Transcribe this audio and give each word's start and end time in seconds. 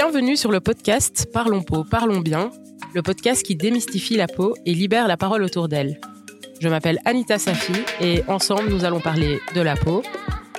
Bienvenue 0.00 0.36
sur 0.36 0.52
le 0.52 0.60
podcast 0.60 1.28
Parlons 1.32 1.60
peau, 1.60 1.82
parlons 1.82 2.20
bien, 2.20 2.52
le 2.94 3.02
podcast 3.02 3.42
qui 3.42 3.56
démystifie 3.56 4.16
la 4.16 4.28
peau 4.28 4.54
et 4.64 4.72
libère 4.72 5.08
la 5.08 5.16
parole 5.16 5.42
autour 5.42 5.66
d'elle. 5.66 6.00
Je 6.60 6.68
m'appelle 6.68 7.00
Anita 7.04 7.36
Safi 7.36 7.72
et 8.00 8.22
ensemble 8.28 8.68
nous 8.68 8.84
allons 8.84 9.00
parler 9.00 9.40
de 9.56 9.60
la 9.60 9.74
peau, 9.74 10.04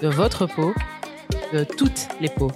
de 0.01 0.09
votre 0.09 0.45
peau, 0.45 0.73
de 1.53 1.63
toutes 1.63 2.09
les 2.19 2.27
peaux. 2.27 2.51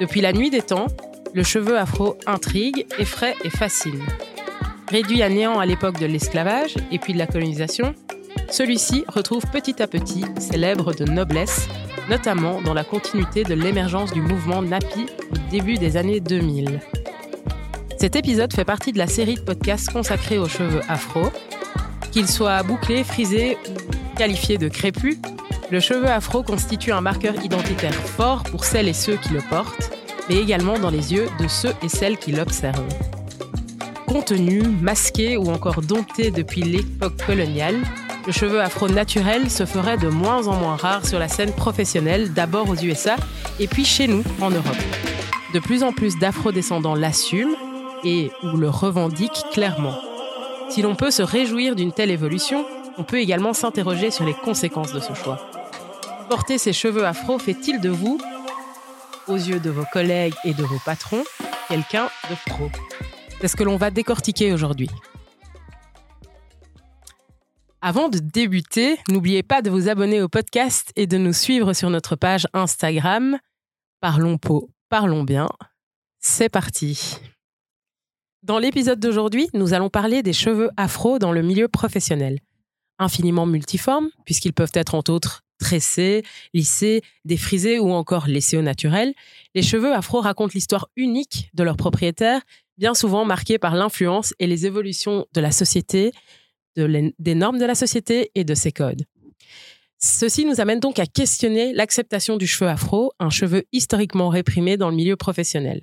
Depuis 0.00 0.20
la 0.20 0.32
nuit 0.32 0.48
des 0.48 0.62
temps, 0.62 0.86
le 1.34 1.42
cheveu 1.42 1.76
afro 1.76 2.18
intrigue, 2.24 2.86
effraie 3.00 3.34
et 3.42 3.50
fascine. 3.50 4.06
Réduit 4.88 5.24
à 5.24 5.28
néant 5.28 5.58
à 5.58 5.66
l'époque 5.66 5.98
de 5.98 6.06
l'esclavage 6.06 6.76
et 6.92 7.00
puis 7.00 7.14
de 7.14 7.18
la 7.18 7.26
colonisation, 7.26 7.96
celui-ci 8.48 9.02
retrouve 9.08 9.42
petit 9.50 9.82
à 9.82 9.88
petit 9.88 10.24
ses 10.38 10.56
lèvres 10.56 10.94
de 10.94 11.04
noblesse, 11.04 11.66
notamment 12.08 12.60
dans 12.62 12.74
la 12.74 12.84
continuité 12.84 13.44
de 13.44 13.54
l'émergence 13.54 14.12
du 14.12 14.20
mouvement 14.20 14.62
Napi 14.62 15.06
au 15.32 15.50
début 15.50 15.74
des 15.74 15.96
années 15.96 16.20
2000. 16.20 16.80
Cet 17.98 18.16
épisode 18.16 18.52
fait 18.52 18.64
partie 18.64 18.92
de 18.92 18.98
la 18.98 19.06
série 19.06 19.36
de 19.36 19.40
podcasts 19.40 19.90
consacrés 19.90 20.38
aux 20.38 20.48
cheveux 20.48 20.82
afro. 20.88 21.30
Qu'ils 22.10 22.28
soient 22.28 22.62
bouclés, 22.62 23.04
frisés 23.04 23.56
ou 23.68 24.16
qualifiés 24.16 24.58
de 24.58 24.68
crépus, 24.68 25.18
le 25.70 25.80
cheveu 25.80 26.08
afro 26.08 26.42
constitue 26.42 26.92
un 26.92 27.00
marqueur 27.00 27.34
identitaire 27.42 27.94
fort 27.94 28.42
pour 28.44 28.64
celles 28.64 28.88
et 28.88 28.92
ceux 28.92 29.16
qui 29.16 29.30
le 29.30 29.40
portent, 29.40 29.90
mais 30.28 30.36
également 30.36 30.78
dans 30.78 30.90
les 30.90 31.14
yeux 31.14 31.28
de 31.40 31.48
ceux 31.48 31.72
et 31.82 31.88
celles 31.88 32.18
qui 32.18 32.32
l'observent. 32.32 32.84
Contenu, 34.06 34.62
masqué 34.62 35.36
ou 35.36 35.50
encore 35.50 35.80
dompté 35.80 36.30
depuis 36.30 36.62
l'époque 36.62 37.16
coloniale, 37.26 37.76
le 38.26 38.32
cheveu 38.32 38.60
afro 38.60 38.88
naturel 38.88 39.50
se 39.50 39.66
ferait 39.66 39.98
de 39.98 40.08
moins 40.08 40.46
en 40.48 40.54
moins 40.54 40.76
rare 40.76 41.06
sur 41.06 41.18
la 41.18 41.28
scène 41.28 41.52
professionnelle, 41.52 42.32
d'abord 42.32 42.70
aux 42.70 42.76
USA 42.76 43.16
et 43.60 43.66
puis 43.66 43.84
chez 43.84 44.06
nous, 44.06 44.22
en 44.40 44.50
Europe. 44.50 44.76
De 45.52 45.60
plus 45.60 45.82
en 45.82 45.92
plus 45.92 46.18
d'afro-descendants 46.18 46.94
l'assument 46.94 47.56
et 48.02 48.30
ou 48.42 48.56
le 48.56 48.68
revendiquent 48.68 49.44
clairement. 49.52 49.96
Si 50.70 50.82
l'on 50.82 50.94
peut 50.94 51.10
se 51.10 51.22
réjouir 51.22 51.76
d'une 51.76 51.92
telle 51.92 52.10
évolution, 52.10 52.64
on 52.96 53.04
peut 53.04 53.18
également 53.18 53.52
s'interroger 53.52 54.10
sur 54.10 54.24
les 54.24 54.34
conséquences 54.34 54.92
de 54.92 55.00
ce 55.00 55.14
choix. 55.14 55.38
Porter 56.28 56.58
ses 56.58 56.72
cheveux 56.72 57.04
afro 57.04 57.38
fait-il 57.38 57.80
de 57.80 57.90
vous, 57.90 58.18
aux 59.28 59.36
yeux 59.36 59.60
de 59.60 59.70
vos 59.70 59.84
collègues 59.92 60.34
et 60.44 60.54
de 60.54 60.62
vos 60.62 60.78
patrons, 60.84 61.24
quelqu'un 61.68 62.08
de 62.30 62.50
pro? 62.50 62.70
C'est 63.40 63.48
ce 63.48 63.56
que 63.56 63.64
l'on 63.64 63.76
va 63.76 63.90
décortiquer 63.90 64.52
aujourd'hui. 64.52 64.88
Avant 67.86 68.08
de 68.08 68.18
débuter, 68.18 68.96
n'oubliez 69.10 69.42
pas 69.42 69.60
de 69.60 69.68
vous 69.68 69.90
abonner 69.90 70.22
au 70.22 70.28
podcast 70.30 70.90
et 70.96 71.06
de 71.06 71.18
nous 71.18 71.34
suivre 71.34 71.74
sur 71.74 71.90
notre 71.90 72.16
page 72.16 72.46
Instagram. 72.54 73.36
Parlons 74.00 74.38
peau, 74.38 74.70
parlons 74.88 75.22
bien. 75.22 75.50
C'est 76.18 76.48
parti. 76.48 77.18
Dans 78.42 78.58
l'épisode 78.58 79.00
d'aujourd'hui, 79.00 79.50
nous 79.52 79.74
allons 79.74 79.90
parler 79.90 80.22
des 80.22 80.32
cheveux 80.32 80.70
afro 80.78 81.18
dans 81.18 81.30
le 81.30 81.42
milieu 81.42 81.68
professionnel. 81.68 82.38
Infiniment 82.98 83.44
multiformes, 83.44 84.08
puisqu'ils 84.24 84.54
peuvent 84.54 84.72
être 84.72 84.94
entre 84.94 85.12
autres 85.12 85.42
tressés, 85.58 86.22
lissés, 86.54 87.02
défrisés 87.26 87.78
ou 87.78 87.92
encore 87.92 88.28
laissés 88.28 88.56
au 88.56 88.62
naturel, 88.62 89.12
les 89.54 89.62
cheveux 89.62 89.92
afro 89.92 90.22
racontent 90.22 90.52
l'histoire 90.54 90.88
unique 90.96 91.50
de 91.52 91.62
leurs 91.62 91.76
propriétaires, 91.76 92.40
bien 92.78 92.94
souvent 92.94 93.26
marquée 93.26 93.58
par 93.58 93.74
l'influence 93.74 94.32
et 94.38 94.46
les 94.46 94.64
évolutions 94.64 95.26
de 95.34 95.40
la 95.42 95.52
société, 95.52 96.12
des 96.76 97.34
normes 97.34 97.58
de 97.58 97.64
la 97.64 97.74
société 97.74 98.30
et 98.34 98.44
de 98.44 98.54
ses 98.54 98.72
codes. 98.72 99.04
Ceci 99.98 100.44
nous 100.44 100.60
amène 100.60 100.80
donc 100.80 100.98
à 100.98 101.06
questionner 101.06 101.72
l'acceptation 101.72 102.36
du 102.36 102.46
cheveu 102.46 102.68
afro, 102.68 103.12
un 103.18 103.30
cheveu 103.30 103.64
historiquement 103.72 104.28
réprimé 104.28 104.76
dans 104.76 104.90
le 104.90 104.96
milieu 104.96 105.16
professionnel. 105.16 105.82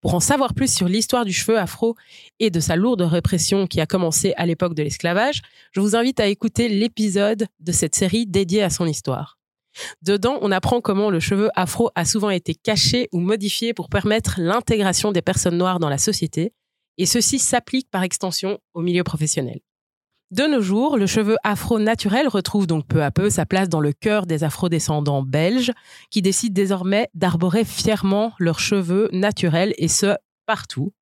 Pour 0.00 0.14
en 0.14 0.20
savoir 0.20 0.54
plus 0.54 0.70
sur 0.70 0.86
l'histoire 0.88 1.24
du 1.24 1.32
cheveu 1.32 1.58
afro 1.58 1.94
et 2.38 2.50
de 2.50 2.60
sa 2.60 2.76
lourde 2.76 3.00
répression 3.00 3.66
qui 3.66 3.80
a 3.80 3.86
commencé 3.86 4.34
à 4.36 4.44
l'époque 4.44 4.74
de 4.74 4.82
l'esclavage, 4.82 5.40
je 5.72 5.80
vous 5.80 5.96
invite 5.96 6.20
à 6.20 6.26
écouter 6.26 6.68
l'épisode 6.68 7.46
de 7.60 7.72
cette 7.72 7.94
série 7.94 8.26
dédiée 8.26 8.62
à 8.62 8.70
son 8.70 8.86
histoire. 8.86 9.38
Dedans, 10.02 10.38
on 10.42 10.52
apprend 10.52 10.80
comment 10.80 11.08
le 11.08 11.20
cheveu 11.20 11.48
afro 11.54 11.90
a 11.94 12.04
souvent 12.04 12.30
été 12.30 12.54
caché 12.54 13.08
ou 13.12 13.20
modifié 13.20 13.72
pour 13.72 13.88
permettre 13.88 14.40
l'intégration 14.40 15.12
des 15.12 15.22
personnes 15.22 15.56
noires 15.56 15.78
dans 15.78 15.88
la 15.88 15.98
société, 15.98 16.52
et 16.98 17.06
ceci 17.06 17.38
s'applique 17.38 17.90
par 17.90 18.02
extension 18.02 18.58
au 18.74 18.82
milieu 18.82 19.04
professionnel. 19.04 19.60
De 20.34 20.48
nos 20.48 20.60
jours, 20.60 20.96
le 20.96 21.06
cheveu 21.06 21.36
afro 21.44 21.78
naturel 21.78 22.26
retrouve 22.26 22.66
donc 22.66 22.88
peu 22.88 23.04
à 23.04 23.12
peu 23.12 23.30
sa 23.30 23.46
place 23.46 23.68
dans 23.68 23.78
le 23.78 23.92
cœur 23.92 24.26
des 24.26 24.42
afrodescendants 24.42 25.22
belges 25.22 25.70
qui 26.10 26.22
décident 26.22 26.52
désormais 26.52 27.08
d'arborer 27.14 27.64
fièrement 27.64 28.32
leurs 28.40 28.58
cheveux 28.58 29.08
naturels 29.12 29.74
et 29.78 29.86
ce, 29.86 30.16
partout, 30.44 30.92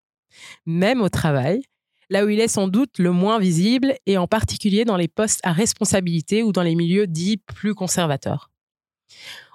même 0.66 1.00
au 1.00 1.08
travail, 1.08 1.62
là 2.10 2.26
où 2.26 2.28
il 2.28 2.40
est 2.40 2.48
sans 2.48 2.68
doute 2.68 2.98
le 2.98 3.10
moins 3.10 3.38
visible 3.38 3.94
et 4.04 4.18
en 4.18 4.26
particulier 4.26 4.84
dans 4.84 4.98
les 4.98 5.08
postes 5.08 5.40
à 5.44 5.52
responsabilité 5.52 6.42
ou 6.42 6.52
dans 6.52 6.60
les 6.60 6.74
milieux 6.74 7.06
dits 7.06 7.38
plus 7.38 7.74
conservateurs. 7.74 8.50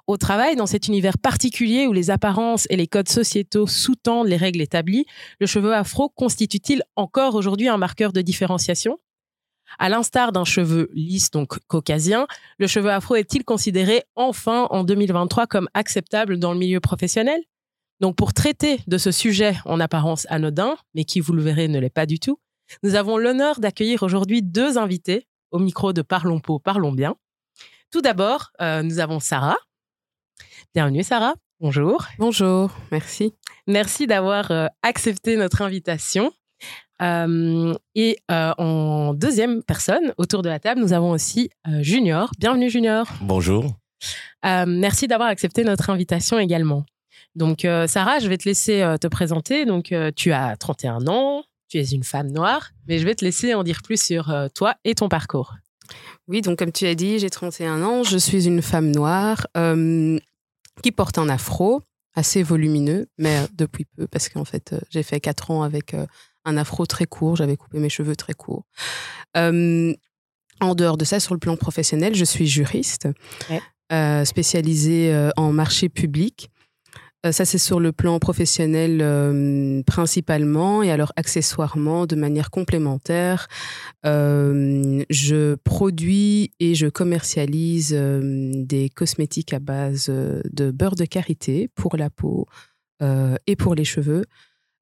Au 0.08 0.18
travail, 0.18 0.56
dans 0.56 0.66
cet 0.66 0.88
univers 0.88 1.20
particulier 1.20 1.86
où 1.86 1.94
les 1.94 2.10
apparences 2.10 2.66
et 2.72 2.78
les 2.78 2.88
codes 2.88 3.10
sociétaux 3.10 3.68
sous-tendent 3.68 4.28
les 4.28 4.38
règles 4.38 4.62
établies, 4.62 5.06
le 5.40 5.46
cheveu 5.46 5.76
afro 5.76 6.10
constitue-t-il 6.10 6.82
encore 6.96 7.36
aujourd'hui 7.36 7.68
un 7.68 7.78
marqueur 7.78 8.12
de 8.12 8.22
différenciation? 8.22 8.98
À 9.80 9.90
l'instar 9.90 10.32
d'un 10.32 10.46
cheveu 10.46 10.90
lisse, 10.94 11.32
donc 11.32 11.60
caucasien, 11.68 12.28
le 12.58 12.68
cheveu 12.68 12.90
afro 12.92 13.16
est-il 13.16 13.44
considéré 13.44 14.04
enfin 14.16 14.68
en 14.72 14.84
2023 14.84 15.48
comme 15.48 15.70
acceptable 15.74 16.40
dans 16.40 16.54
le 16.54 16.60
milieu 16.60 16.80
professionnel? 16.80 17.42
Donc 18.00 18.16
pour 18.16 18.34
traiter 18.34 18.80
de 18.88 18.98
ce 18.98 19.12
sujet 19.12 19.56
en 19.66 19.80
apparence 19.80 20.28
anodin, 20.30 20.76
mais 20.94 21.04
qui, 21.04 21.20
vous 21.20 21.34
le 21.34 21.42
verrez, 21.42 21.68
ne 21.68 21.80
l'est 21.80 21.90
pas 21.90 22.06
du 22.06 22.20
tout, 22.20 22.40
nous 22.84 22.96
avons 22.96 23.18
l'honneur 23.18 23.60
d'accueillir 23.60 24.04
aujourd'hui 24.04 24.42
deux 24.42 24.78
invités 24.78 25.28
au 25.52 25.60
micro 25.60 25.94
de 25.94 26.02
Parlons 26.02 26.40
Peau, 26.40 26.60
Parlons 26.60 26.92
Bien. 26.92 27.16
Tout 27.92 28.02
d'abord, 28.02 28.52
euh, 28.62 28.84
nous 28.84 29.00
avons 29.00 29.20
Sarah. 29.20 29.58
Bienvenue 30.76 31.04
Sarah. 31.04 31.34
Bonjour. 31.60 32.06
Bonjour, 32.20 32.70
merci. 32.92 33.34
Merci 33.66 34.06
d'avoir 34.06 34.52
euh, 34.52 34.68
accepté 34.84 35.38
notre 35.38 35.62
invitation. 35.62 36.32
Euh, 37.02 37.74
et 37.96 38.18
euh, 38.32 38.54
en 38.58 39.14
deuxième 39.14 39.64
personne, 39.64 40.14
autour 40.18 40.42
de 40.42 40.50
la 40.50 40.60
table, 40.60 40.82
nous 40.82 40.94
avons 40.94 41.12
aussi 41.12 41.50
euh, 41.68 41.82
Junior. 41.82 42.32
Bienvenue 42.40 42.70
Junior. 42.70 43.08
Bonjour. 43.22 43.76
merci 44.44 45.08
d'avoir 45.08 45.30
accepté 45.30 45.64
notre 45.64 45.90
invitation 45.90 46.40
également. 46.40 46.86
Donc 47.36 47.68
Sarah, 47.88 48.20
je 48.20 48.28
vais 48.28 48.38
te 48.38 48.48
laisser 48.48 48.96
te 49.00 49.08
présenter. 49.08 49.66
Donc 49.66 49.94
tu 50.16 50.32
as 50.32 50.56
31 50.58 51.08
ans, 51.08 51.44
tu 51.70 51.78
es 51.78 51.84
une 51.84 52.04
femme 52.04 52.32
noire, 52.32 52.72
mais 52.88 52.98
je 52.98 53.06
vais 53.06 53.14
te 53.14 53.24
laisser 53.24 53.54
en 53.54 53.64
dire 53.64 53.82
plus 53.84 54.02
sur 54.02 54.34
toi 54.56 54.76
et 54.84 54.96
ton 54.96 55.10
parcours. 55.10 55.56
Oui, 56.28 56.42
donc 56.42 56.58
comme 56.58 56.72
tu 56.72 56.86
as 56.86 56.96
dit, 56.96 57.20
j'ai 57.20 57.30
31 57.30 57.84
ans, 57.84 58.04
je 58.04 58.18
suis 58.18 58.48
une 58.48 58.62
femme 58.62 58.92
noire 58.92 59.48
qui 60.82 60.92
porte 60.92 61.18
un 61.18 61.30
afro 61.30 61.82
assez 62.16 62.42
volumineux, 62.42 63.08
mais 63.20 63.46
depuis 63.54 63.86
peu, 63.86 64.08
parce 64.08 64.30
qu'en 64.30 64.46
fait, 64.46 64.76
j'ai 64.90 65.04
fait 65.04 65.20
4 65.20 65.52
ans 65.52 65.62
avec 65.62 65.96
un 66.48 66.58
afro 66.58 66.86
très 66.86 67.06
court, 67.06 67.36
j'avais 67.36 67.58
coupé 67.58 67.78
mes 67.80 67.90
cheveux 67.90 68.16
très 68.16 68.34
courts. 68.34 68.64
Euh, 69.36 69.94
en 70.60 70.74
dehors 70.74 70.98
de 70.98 71.06
ça, 71.06 71.20
sur 71.20 71.36
le 71.36 71.40
plan 71.40 71.56
professionnel, 71.56 72.16
je 72.16 72.26
suis 72.26 72.48
juriste, 72.48 73.08
euh, 73.92 74.26
spécialisée 74.26 75.14
euh, 75.14 75.30
en 75.38 75.52
marché 75.52 75.90
public. 75.90 76.50
ça, 77.30 77.44
c'est 77.44 77.58
sur 77.58 77.82
le 77.82 77.92
plan 77.92 78.20
professionnel 78.20 79.84
principalement 79.86 80.82
et 80.82 80.92
alors 80.92 81.12
accessoirement, 81.18 82.06
de 82.06 82.16
manière 82.16 82.50
complémentaire, 82.50 83.50
je 84.06 85.56
produis 85.56 86.52
et 86.62 86.74
je 86.74 86.88
commercialise 86.88 87.92
des 87.92 88.90
cosmétiques 88.90 89.54
à 89.54 89.60
base 89.60 90.06
de 90.10 90.72
beurre 90.72 90.96
de 90.96 91.04
karité 91.06 91.70
pour 91.76 91.98
la 91.98 92.10
peau 92.10 92.46
et 93.02 93.56
pour 93.58 93.76
les 93.76 93.86
cheveux. 93.86 94.24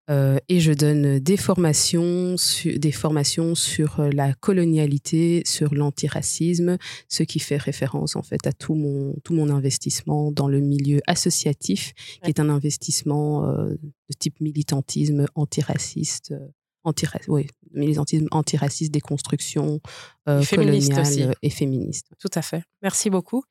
Euh, 0.10 0.38
et 0.50 0.60
je 0.60 0.72
donne 0.72 1.20
des 1.20 1.38
formations, 1.38 2.36
des 2.64 2.92
formations 2.92 3.56
sur 3.56 4.00
euh, 4.00 4.10
la 4.12 4.34
colonialité, 4.34 5.42
sur 5.46 5.74
l'antiracisme, 5.74 6.78
ce 7.10 7.24
qui 7.24 7.40
fait 7.40 7.58
référence 7.58 8.16
en 8.16 8.22
fait 8.22 8.46
à 8.46 8.54
tout 8.54 8.76
mon, 8.76 9.16
tout 9.24 9.34
mon 9.34 9.50
investissement 9.50 10.32
dans 10.32 10.48
le 10.48 10.60
milieu 10.60 11.02
associatif, 11.08 11.94
qui 12.24 12.30
est 12.30 12.40
un 12.40 12.50
investissement 12.50 13.48
euh, 13.48 13.70
de 13.70 14.16
type 14.18 14.40
militantisme 14.42 15.26
antiraciste. 15.34 16.36
Antiraciste, 16.84 17.30
oui, 17.30 17.48
militantisme 17.74 18.28
antiraciste, 18.30 18.94
déconstruction 18.94 19.82
coloniale 20.28 21.34
et 21.42 21.50
féministe. 21.50 22.12
Tout 22.20 22.30
à 22.36 22.44
fait. 22.44 22.62
Merci 22.84 23.10
beaucoup. 23.10 23.44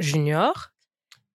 junior, 0.00 0.72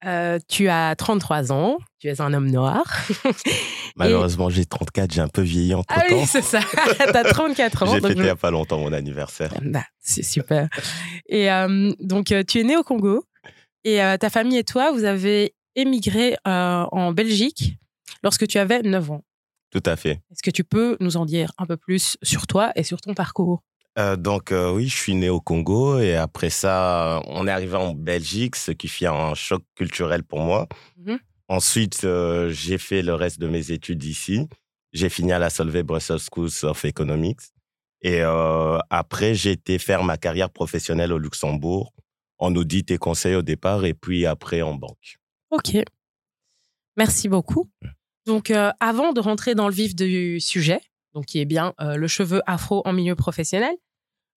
euh, 0.05 0.39
tu 0.47 0.67
as 0.69 0.95
33 0.95 1.51
ans, 1.51 1.77
tu 1.99 2.07
es 2.07 2.21
un 2.21 2.33
homme 2.33 2.49
noir. 2.49 2.83
Malheureusement, 3.95 4.49
j'ai 4.49 4.65
34, 4.65 5.11
j'ai 5.13 5.21
un 5.21 5.27
peu 5.27 5.41
vieilli 5.41 5.71
temps. 5.71 5.83
Ah 5.89 6.03
oui, 6.09 6.25
c'est 6.25 6.43
ça. 6.43 6.59
tu 6.61 7.01
as 7.01 7.23
34 7.23 7.83
ans. 7.83 7.85
j'ai 7.87 8.01
fêté 8.01 8.13
il 8.15 8.21
n'y 8.21 8.29
a 8.29 8.35
pas 8.35 8.51
longtemps 8.51 8.79
mon 8.79 8.93
anniversaire. 8.93 9.53
Bah, 9.63 9.83
c'est 9.99 10.23
super. 10.23 10.67
Et 11.27 11.51
euh, 11.51 11.91
donc, 11.99 12.31
euh, 12.31 12.43
tu 12.47 12.59
es 12.59 12.63
né 12.63 12.77
au 12.77 12.83
Congo 12.83 13.25
et 13.83 13.97
ta 14.19 14.31
famille 14.31 14.57
et 14.57 14.63
toi, 14.63 14.91
vous 14.91 15.03
avez 15.03 15.53
émigré 15.75 16.35
en 16.45 17.11
Belgique 17.11 17.77
lorsque 18.23 18.47
tu 18.47 18.57
avais 18.57 18.81
9 18.81 19.11
ans. 19.11 19.21
Tout 19.69 19.83
à 19.85 19.95
fait. 19.95 20.21
Est-ce 20.31 20.41
que 20.41 20.51
tu 20.51 20.63
peux 20.63 20.97
nous 20.99 21.17
en 21.17 21.25
dire 21.25 21.51
un 21.57 21.65
peu 21.65 21.77
plus 21.77 22.17
sur 22.23 22.47
toi 22.47 22.71
et 22.75 22.83
sur 22.83 22.99
ton 22.99 23.13
parcours? 23.13 23.61
Euh, 23.97 24.15
donc 24.15 24.51
euh, 24.51 24.71
oui, 24.71 24.87
je 24.87 24.95
suis 24.95 25.15
né 25.15 25.29
au 25.29 25.39
Congo 25.39 25.99
et 25.99 26.15
après 26.15 26.49
ça, 26.49 27.21
on 27.27 27.47
est 27.47 27.51
arrivé 27.51 27.75
en 27.75 27.93
Belgique, 27.93 28.55
ce 28.55 28.71
qui 28.71 28.87
fit 28.87 29.05
un 29.05 29.33
choc 29.35 29.63
culturel 29.75 30.23
pour 30.23 30.39
moi. 30.39 30.67
Mhm. 30.97 31.19
Ensuite, 31.47 32.03
euh, 32.03 32.49
j'ai 32.51 32.77
fait 32.77 33.01
le 33.01 33.13
reste 33.13 33.39
de 33.39 33.47
mes 33.47 33.71
études 33.71 34.03
ici. 34.03 34.47
J'ai 34.91 35.09
fini 35.09 35.31
à 35.31 35.39
la 35.39 35.49
Solvay 35.49 35.83
Brussels 35.83 36.19
School 36.19 36.49
of 36.63 36.85
Economics. 36.85 37.39
Et 38.01 38.21
après, 38.21 39.33
j'ai 39.33 39.51
été 39.51 39.79
faire 39.79 40.03
ma 40.03 40.15
carrière 40.15 40.51
professionnelle 40.51 41.11
au 41.11 41.17
Luxembourg, 41.17 41.91
en 42.37 42.55
audit 42.55 42.91
et 42.91 42.99
conseil 42.99 43.33
au 43.33 43.41
départ, 43.41 43.83
et 43.83 43.95
puis 43.95 44.27
après 44.27 44.61
en 44.61 44.75
banque. 44.75 45.17
Ok. 45.49 45.75
Merci 46.97 47.27
beaucoup. 47.27 47.67
Donc, 48.27 48.51
avant 48.79 49.11
de 49.11 49.19
rentrer 49.19 49.55
dans 49.55 49.67
le 49.67 49.73
vif 49.73 49.95
du 49.95 50.39
sujet, 50.39 50.81
donc 51.15 51.25
qui 51.25 51.39
est 51.39 51.45
bien 51.45 51.73
euh, 51.79 51.95
le 51.95 52.07
cheveu 52.07 52.41
afro 52.45 52.83
en 52.85 52.93
milieu 52.93 53.15
professionnel, 53.15 53.73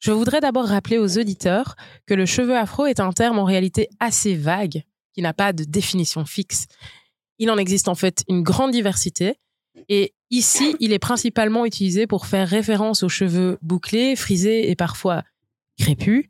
je 0.01 0.13
voudrais 0.13 0.41
d'abord 0.41 0.67
rappeler 0.67 0.99
aux 0.99 1.19
auditeurs 1.19 1.77
que 2.07 2.15
le 2.15 2.27
cheveu 2.27 2.57
afro 2.57 2.87
est 2.87 3.01
un 3.01 3.13
terme 3.13 3.39
en 3.39 3.45
réalité 3.45 3.89
assez 4.01 4.37
vague, 4.37 4.85
qui 5.13 5.23
n'a 5.23 5.33
pas 5.33 5.53
de 5.53 5.65
définition 5.65 6.25
fixe. 6.25 6.67
Il 7.39 7.51
en 7.51 7.59
existe 7.59 7.89
en 7.89 7.95
fait 7.95 8.25
une 8.29 8.43
grande 8.43 8.71
diversité. 8.71 9.37
Et 9.89 10.15
ici, 10.31 10.77
il 10.81 10.93
est 10.93 10.99
principalement 10.99 11.65
utilisé 11.65 12.07
pour 12.07 12.27
faire 12.27 12.49
référence 12.49 13.03
aux 13.03 13.09
cheveux 13.09 13.59
bouclés, 13.63 14.17
frisés 14.17 14.71
et 14.71 14.77
parfois 14.77 15.23
crépus, 15.79 16.29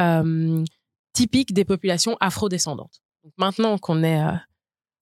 euh, 0.00 0.64
typiques 1.12 1.52
des 1.52 1.64
populations 1.64 2.16
afrodescendantes. 2.20 3.02
Maintenant 3.36 3.78
qu'on 3.78 4.02
est 4.02 4.22
euh, 4.22 4.32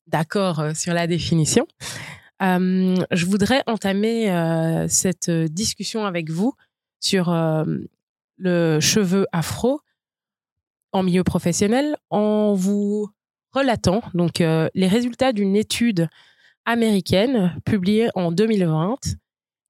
d'accord 0.07 0.61
euh, 0.61 0.75
sur 0.75 0.95
la 0.95 1.07
définition, 1.07 1.67
je 2.41 3.25
voudrais 3.25 3.63
entamer 3.69 4.27
cette 4.89 5.31
discussion 5.31 6.07
avec 6.07 6.29
vous 6.29 6.55
sur 6.99 7.33
le 8.37 8.81
cheveu 8.81 9.27
afro 9.33 9.81
en 10.93 11.03
milieu 11.03 11.25
professionnel 11.25 11.97
en 12.11 12.55
vous 12.55 13.09
relatant 13.53 14.03
donc 14.15 14.41
euh, 14.41 14.69
les 14.75 14.89
résultats 14.89 15.33
d'une 15.33 15.57
étude 15.57 16.09
américaine 16.65 17.57
publiée 17.65 18.09
en 18.15 18.33
2020 18.33 18.97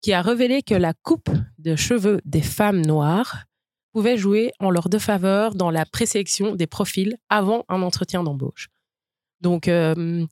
qui 0.02 0.14
a 0.14 0.22
révélé 0.22 0.62
que 0.64 0.74
la 0.74 0.94
coupe 0.94 1.30
de 1.60 1.76
cheveux 1.76 2.22
des 2.26 2.42
femmes 2.42 2.82
noires 2.82 3.46
pouvait 3.94 4.18
jouer 4.18 4.52
en 4.60 4.70
leur 4.70 4.90
défaveur 4.90 5.54
dans 5.54 5.70
la 5.70 5.86
présélection 5.86 6.56
des 6.56 6.68
profils 6.68 7.18
avant 7.30 7.66
un 7.70 7.82
entretien 7.82 8.24
d'embauche. 8.24 8.70
Donc, 9.42 9.68
euh, 9.68 10.26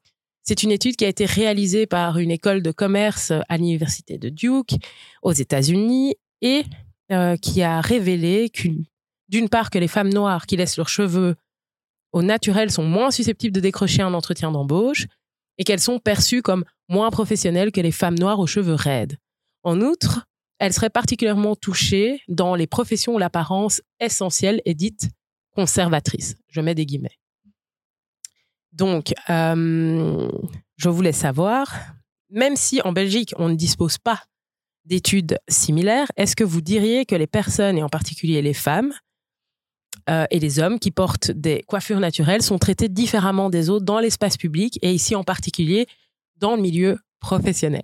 c'est 0.44 0.64
une 0.64 0.72
étude 0.72 0.96
qui 0.96 1.06
a 1.06 1.10
été 1.10 1.26
réalisée 1.26 1.86
par 1.86 2.18
une 2.18 2.32
école 2.32 2.62
de 2.62 2.72
commerce 2.72 3.32
à 3.50 3.58
l'université 3.58 4.18
de 4.18 4.30
Duke 4.30 4.76
aux 5.22 5.34
États-Unis 5.34 6.16
et 6.42 6.64
euh, 7.12 7.38
qui 7.38 7.62
a 7.62 7.82
révélé 7.82 8.50
qu'une, 8.50 8.86
d'une 9.30 9.50
part, 9.50 9.70
que 9.70 9.80
les 9.80 9.88
femmes 9.88 10.14
noires 10.14 10.46
qui 10.46 10.58
laissent 10.58 10.78
leurs 10.78 10.90
cheveux 10.90 11.36
au 12.12 12.24
naturel 12.24 12.72
sont 12.72 12.84
moins 12.84 13.12
susceptibles 13.12 13.54
de 13.54 13.60
décrocher 13.60 14.02
un 14.02 14.14
entretien 14.14 14.52
d'embauche 14.52 15.06
et 15.58 15.64
qu'elles 15.64 15.80
sont 15.80 16.00
perçues 16.00 16.42
comme 16.42 16.66
moins 16.88 17.12
professionnelles 17.12 17.72
que 17.72 17.82
les 17.82 17.92
femmes 17.92 18.18
noires 18.18 18.40
aux 18.40 18.48
cheveux 18.48 18.74
raides. 18.74 19.18
En 19.64 19.82
outre, 19.82 20.26
elles 20.60 20.74
seraient 20.74 20.90
particulièrement 20.90 21.56
touchées 21.56 22.22
dans 22.28 22.56
les 22.56 22.68
professions 22.68 23.16
où 23.16 23.18
l'apparence 23.18 23.82
essentielle 24.00 24.62
est 24.66 24.74
dite 24.74 25.10
conservatrice. 25.56 26.36
Je 26.48 26.62
mets 26.62 26.76
des 26.76 26.86
guillemets. 26.86 27.18
Donc, 28.72 29.14
euh, 29.30 30.30
je 30.78 30.90
voulais 30.90 31.12
savoir, 31.12 31.76
même 32.30 32.56
si 32.56 32.82
en 32.82 32.92
Belgique, 32.92 33.34
on 33.38 33.50
ne 33.50 33.56
dispose 33.56 33.98
pas 33.98 34.24
d'études 34.90 35.38
similaires, 35.48 36.12
est-ce 36.18 36.36
que 36.36 36.44
vous 36.44 36.62
diriez 36.62 37.06
que 37.06 37.16
les 37.16 37.28
personnes, 37.28 37.78
et 37.78 37.84
en 37.84 37.90
particulier 37.90 38.42
les 38.42 38.56
femmes, 38.56 38.92
euh, 40.10 40.26
et 40.32 40.40
les 40.40 40.58
hommes 40.60 40.80
qui 40.80 40.90
portent 40.90 41.30
des 41.30 41.64
coiffures 41.68 42.00
naturelles 42.00 42.42
sont 42.42 42.58
traités 42.58 42.90
différemment 42.90 43.52
des 43.52 43.70
autres 43.70 43.86
dans 43.86 44.00
l'espace 44.00 44.36
public 44.36 44.80
et 44.82 44.92
ici 44.92 45.16
en 45.16 45.24
particulier 45.24 45.86
dans 46.38 46.56
le 46.56 46.62
milieu 46.62 46.98
professionnel? 47.20 47.84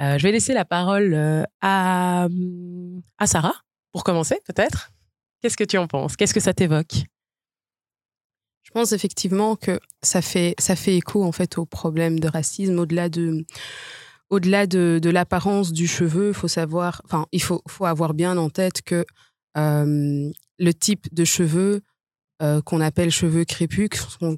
Euh, 0.00 0.16
je 0.16 0.22
vais 0.22 0.32
laisser 0.32 0.54
la 0.54 0.64
parole 0.64 1.12
euh, 1.12 1.44
à, 1.60 2.28
à 3.18 3.26
Sarah 3.26 3.54
pour 3.92 4.02
commencer 4.02 4.40
peut-être. 4.46 4.90
Qu'est-ce 5.42 5.56
que 5.56 5.64
tu 5.64 5.76
en 5.76 5.86
penses? 5.86 6.16
Qu'est-ce 6.16 6.32
que 6.32 6.40
ça 6.40 6.54
t'évoque? 6.54 7.04
Je 8.62 8.70
pense 8.70 8.92
effectivement 8.92 9.54
que 9.54 9.78
ça 10.00 10.22
fait, 10.22 10.54
ça 10.58 10.76
fait 10.76 10.96
écho 10.96 11.22
en 11.22 11.32
fait 11.32 11.58
au 11.58 11.66
problème 11.66 12.18
de 12.18 12.28
racisme 12.28 12.78
au-delà 12.78 13.10
de 13.10 13.44
au-delà 14.32 14.66
de, 14.66 14.98
de 15.00 15.10
l'apparence 15.10 15.72
du 15.72 15.86
cheveu, 15.86 16.32
faut 16.32 16.48
savoir, 16.48 17.02
enfin, 17.04 17.26
il 17.32 17.42
faut, 17.42 17.60
faut 17.68 17.84
avoir 17.84 18.14
bien 18.14 18.38
en 18.38 18.48
tête 18.48 18.80
que 18.80 19.04
euh, 19.58 20.30
le 20.58 20.74
type 20.74 21.12
de 21.14 21.24
cheveux 21.24 21.82
euh, 22.42 22.62
qu'on 22.62 22.80
appelle 22.80 23.10
cheveux 23.10 23.44
crépus, 23.44 23.90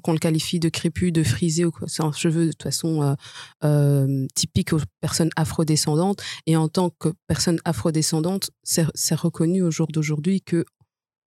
qu'on 0.03 0.11
le 0.11 0.19
qualifie 0.19 0.59
de 0.59 0.67
crépus, 0.67 1.13
de 1.13 1.23
frisé, 1.23 1.63
c'est 1.87 2.03
un 2.03 2.11
cheveu 2.11 2.47
de 2.47 2.51
toute 2.51 2.63
façon 2.63 3.15
euh, 3.63 4.27
typique 4.35 4.73
aux 4.73 4.81
personnes 4.99 5.31
afrodescendantes. 5.37 6.21
Et 6.45 6.57
en 6.57 6.67
tant 6.67 6.89
que 6.89 7.13
personne 7.27 7.59
afrodescendante, 7.63 8.49
c'est 8.63 9.15
reconnu 9.15 9.63
au 9.63 9.71
jour 9.71 9.87
d'aujourd'hui 9.87 10.41
que 10.41 10.65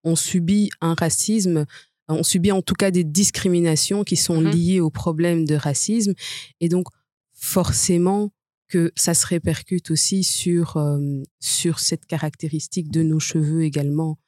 on 0.04 0.14
subit 0.14 0.68
un 0.82 0.92
racisme, 0.92 1.64
on 2.08 2.22
subit 2.22 2.52
en 2.52 2.60
tout 2.60 2.74
cas 2.74 2.90
des 2.90 3.02
discriminations 3.02 4.04
qui 4.04 4.16
sont 4.16 4.42
Mhm. 4.42 4.50
liées 4.50 4.80
au 4.80 4.90
problème 4.90 5.46
de 5.46 5.54
racisme. 5.54 6.12
Et 6.60 6.68
donc, 6.68 6.86
forcément, 7.32 8.30
que 8.68 8.92
ça 8.96 9.14
se 9.14 9.26
répercute 9.26 9.90
aussi 9.90 10.22
sur, 10.24 10.76
euh, 10.76 10.98
sur 11.40 11.78
cette 11.80 12.06
caractéristique 12.06 12.90
de 12.90 13.02
nos 13.02 13.18
cheveux 13.20 13.62
également. 13.64 14.18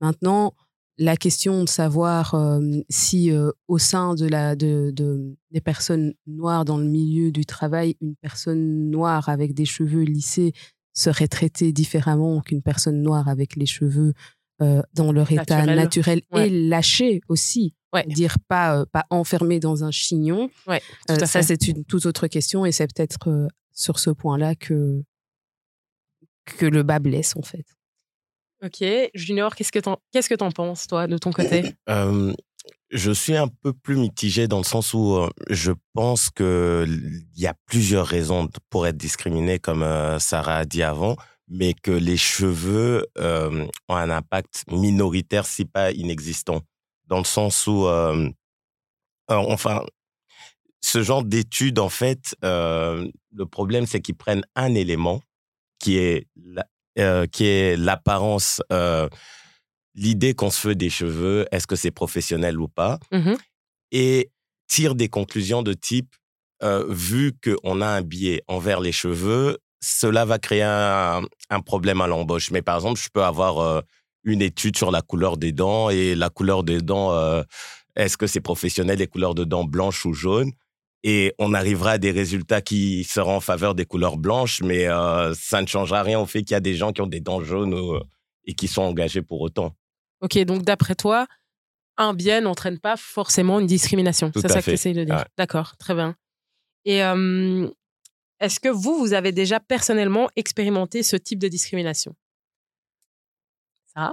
Maintenant, 0.00 0.54
la 0.98 1.16
question 1.16 1.62
de 1.64 1.68
savoir 1.68 2.34
euh, 2.34 2.60
si 2.90 3.30
euh, 3.30 3.50
au 3.68 3.78
sein 3.78 4.14
de 4.14 4.26
la, 4.26 4.56
de, 4.56 4.90
de- 4.92 5.36
des 5.52 5.60
personnes 5.60 6.12
noires 6.26 6.64
dans 6.64 6.76
le 6.78 6.86
milieu 6.86 7.30
du 7.30 7.46
travail, 7.46 7.96
une 8.00 8.16
personne 8.16 8.90
noire 8.90 9.28
avec 9.28 9.54
des 9.54 9.64
cheveux 9.64 10.02
lissés 10.02 10.52
serait 10.94 11.28
traitée 11.28 11.72
différemment 11.72 12.40
qu'une 12.40 12.62
personne 12.62 13.00
noire 13.00 13.28
avec 13.28 13.54
les 13.56 13.66
cheveux 13.66 14.12
dans 14.92 15.12
leur 15.12 15.30
état 15.30 15.64
Naturel. 15.76 16.22
Ouais. 16.32 16.48
et 16.48 16.68
lâchée 16.68 17.20
aussi. 17.28 17.74
Ouais. 17.92 18.04
Dire 18.08 18.36
pas, 18.48 18.80
euh, 18.80 18.84
pas 18.90 19.06
enfermé 19.08 19.60
dans 19.60 19.84
un 19.84 19.92
chignon. 19.92 20.50
Ouais, 20.66 20.82
Euh, 21.10 21.24
ça, 21.26 21.42
c'est 21.42 21.68
une 21.68 21.84
toute 21.84 22.04
autre 22.06 22.26
question 22.26 22.66
et 22.66 22.72
c'est 22.72 22.88
peut-être 22.92 23.28
euh, 23.30 23.46
sur 23.78 23.98
ce 24.00 24.10
point-là 24.10 24.54
que, 24.56 25.02
que 26.44 26.66
le 26.66 26.82
bas 26.82 26.98
blesse 26.98 27.36
en 27.36 27.42
fait. 27.42 27.64
Ok, 28.64 28.84
Junior, 29.14 29.54
qu'est-ce 29.54 29.70
que 29.70 29.78
t'en 29.78 29.98
qu'est-ce 30.10 30.28
que 30.28 30.34
t'en 30.34 30.50
penses 30.50 30.88
toi 30.88 31.06
de 31.06 31.16
ton 31.16 31.30
côté? 31.32 31.62
Euh, 31.88 32.34
je 32.90 33.10
suis 33.12 33.36
un 33.36 33.48
peu 33.48 33.72
plus 33.72 33.96
mitigé 33.96 34.48
dans 34.48 34.58
le 34.58 34.64
sens 34.64 34.92
où 34.94 35.14
euh, 35.14 35.30
je 35.48 35.72
pense 35.94 36.28
que 36.30 36.84
l- 36.86 37.22
il 37.34 37.40
y 37.40 37.46
a 37.46 37.54
plusieurs 37.66 38.06
raisons 38.06 38.48
pour 38.68 38.86
être 38.86 38.96
discriminé, 38.96 39.58
comme 39.58 39.82
euh, 39.82 40.18
Sarah 40.18 40.56
a 40.58 40.64
dit 40.64 40.82
avant, 40.82 41.16
mais 41.46 41.72
que 41.74 41.90
les 41.92 42.16
cheveux 42.16 43.06
euh, 43.18 43.66
ont 43.88 43.94
un 43.94 44.10
impact 44.10 44.64
minoritaire, 44.70 45.46
si 45.46 45.64
pas 45.64 45.92
inexistant, 45.92 46.60
dans 47.06 47.18
le 47.18 47.24
sens 47.24 47.66
où, 47.66 47.86
euh, 47.86 48.28
euh, 49.30 49.34
enfin, 49.34 49.84
ce 50.80 51.02
genre 51.02 51.24
d'études, 51.24 51.78
en 51.78 51.88
fait, 51.88 52.34
euh, 52.44 53.08
le 53.34 53.46
problème, 53.46 53.86
c'est 53.86 54.00
qu'ils 54.00 54.14
prennent 54.16 54.44
un 54.54 54.74
élément 54.74 55.20
qui 55.78 55.98
est 55.98 56.26
la- 56.36 56.66
euh, 56.98 57.26
qui 57.26 57.46
est 57.46 57.76
l'apparence. 57.76 58.60
euh, 58.72 59.08
l'idée 59.94 60.34
qu'on 60.34 60.50
se 60.50 60.60
fait 60.68 60.74
des 60.76 60.90
cheveux, 60.90 61.46
est-ce 61.50 61.66
que 61.66 61.74
c'est 61.76 61.90
professionnel 61.90 62.60
ou 62.60 62.68
pas, 62.68 62.98
Mhm. 63.10 63.36
et 63.90 64.30
tire 64.68 64.94
des 64.94 65.08
conclusions 65.08 65.62
de 65.62 65.72
type, 65.72 66.14
vu 66.88 67.32
qu'on 67.42 67.80
a 67.80 67.86
un 67.86 68.02
biais 68.02 68.42
envers 68.48 68.80
les 68.80 68.92
cheveux, 68.92 69.58
cela 69.80 70.24
va 70.24 70.38
créer 70.38 70.62
un, 70.62 71.22
un 71.50 71.60
problème 71.60 72.00
à 72.00 72.06
l'embauche. 72.08 72.50
Mais 72.50 72.62
par 72.62 72.76
exemple, 72.76 73.00
je 73.00 73.08
peux 73.12 73.22
avoir 73.24 73.82
une 74.24 74.42
étude 74.42 74.76
sur 74.76 74.90
la 74.90 75.00
couleur 75.02 75.36
des 75.36 75.52
dents 75.52 75.88
et 75.90 76.14
la 76.16 76.30
couleur 76.30 76.62
des 76.64 76.80
dents, 76.80 77.12
est-ce 77.96 78.16
que 78.16 78.26
c'est 78.26 78.40
professionnel, 78.40 78.98
les 78.98 79.06
couleurs 79.06 79.34
de 79.34 79.44
dents 79.44 79.64
blanches 79.64 80.04
ou 80.04 80.12
jaunes? 80.12 80.52
Et 81.04 81.34
on 81.38 81.54
arrivera 81.54 81.92
à 81.92 81.98
des 81.98 82.10
résultats 82.10 82.60
qui 82.60 83.04
seront 83.04 83.36
en 83.36 83.40
faveur 83.40 83.74
des 83.74 83.84
couleurs 83.84 84.16
blanches, 84.16 84.62
mais 84.62 84.86
euh, 84.88 85.32
ça 85.34 85.62
ne 85.62 85.66
changera 85.66 86.02
rien 86.02 86.18
au 86.18 86.26
fait 86.26 86.40
qu'il 86.42 86.52
y 86.52 86.54
a 86.56 86.60
des 86.60 86.74
gens 86.74 86.92
qui 86.92 87.00
ont 87.00 87.06
des 87.06 87.20
dents 87.20 87.40
jaunes 87.42 87.74
ou- 87.74 87.98
et 88.44 88.54
qui 88.54 88.66
sont 88.68 88.82
engagés 88.82 89.22
pour 89.22 89.40
autant. 89.40 89.74
Ok, 90.20 90.36
donc 90.44 90.62
d'après 90.62 90.94
toi, 90.94 91.26
un 91.96 92.14
biais 92.14 92.40
n'entraîne 92.40 92.78
pas 92.78 92.96
forcément 92.96 93.60
une 93.60 93.66
discrimination. 93.66 94.32
C'est 94.34 94.48
ça 94.48 94.56
que 94.56 94.60
fait. 94.62 94.70
tu 94.72 94.74
essayes 94.74 94.94
de 94.94 95.04
dire. 95.04 95.16
Ouais. 95.16 95.24
D'accord, 95.36 95.76
très 95.76 95.94
bien. 95.94 96.16
Et 96.84 97.04
euh, 97.04 97.68
est-ce 98.40 98.58
que 98.60 98.68
vous, 98.68 98.98
vous 98.98 99.12
avez 99.12 99.32
déjà 99.32 99.60
personnellement 99.60 100.28
expérimenté 100.36 101.02
ce 101.02 101.16
type 101.16 101.38
de 101.38 101.48
discrimination? 101.48 102.14
Ça? 103.94 104.12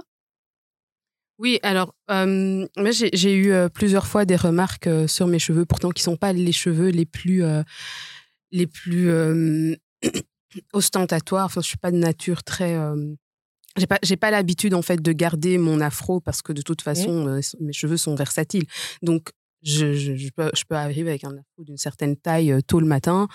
Oui, 1.38 1.58
alors 1.62 1.94
euh, 2.10 2.66
moi 2.76 2.90
j'ai 2.90 3.34
eu 3.34 3.52
euh, 3.52 3.68
plusieurs 3.68 4.06
fois 4.06 4.24
des 4.24 4.36
remarques 4.36 4.86
euh, 4.86 5.06
sur 5.06 5.26
mes 5.26 5.38
cheveux, 5.38 5.66
pourtant 5.66 5.90
qui 5.90 6.02
sont 6.02 6.16
pas 6.16 6.32
les 6.32 6.52
cheveux 6.52 6.88
les 6.88 7.04
plus 7.04 7.42
les 8.52 8.66
plus 8.66 9.10
ostentatoires. 10.72 11.46
Enfin, 11.46 11.60
je 11.60 11.66
suis 11.68 11.76
pas 11.76 11.90
de 11.90 11.98
nature 11.98 12.42
très 12.42 12.78
j'ai 13.76 13.86
pas 13.86 13.98
j'ai 14.02 14.16
pas 14.16 14.30
l'habitude 14.30 14.72
en 14.72 14.80
fait 14.80 15.02
de 15.02 15.12
garder 15.12 15.58
mon 15.58 15.80
afro 15.82 16.20
parce 16.20 16.40
que 16.40 16.52
de 16.52 16.62
toute 16.62 16.80
façon 16.80 17.40
mes 17.60 17.72
cheveux 17.72 17.98
sont 17.98 18.14
versatiles. 18.14 18.64
Donc 19.02 19.30
je, 19.66 19.92
je, 19.94 20.30
peux, 20.30 20.50
je, 20.54 20.64
peux, 20.68 20.76
arriver 20.76 21.10
avec 21.10 21.24
un 21.24 21.32
afro 21.32 21.64
d'une 21.64 21.76
certaine 21.76 22.16
taille 22.16 22.52
euh, 22.52 22.60
tôt 22.60 22.78
le 22.78 22.86
matin 22.86 23.26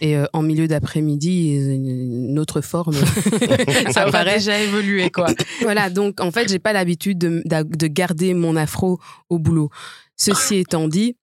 et 0.00 0.16
euh, 0.16 0.24
en 0.32 0.42
milieu 0.42 0.66
d'après-midi 0.66 1.54
une, 1.54 2.38
autre 2.38 2.62
forme. 2.62 2.94
Ça 3.90 4.10
paraît 4.10 4.36
déjà 4.36 4.58
évolué 4.60 5.10
quoi. 5.10 5.26
Voilà 5.60 5.90
donc 5.90 6.20
en 6.20 6.30
fait 6.30 6.48
j'ai 6.48 6.58
pas 6.58 6.72
l'habitude 6.72 7.18
de, 7.18 7.42
de, 7.44 7.86
garder 7.86 8.32
mon 8.34 8.56
afro 8.56 8.98
au 9.28 9.38
boulot. 9.38 9.68
Ceci 10.16 10.56
étant 10.56 10.88
dit 10.88 11.16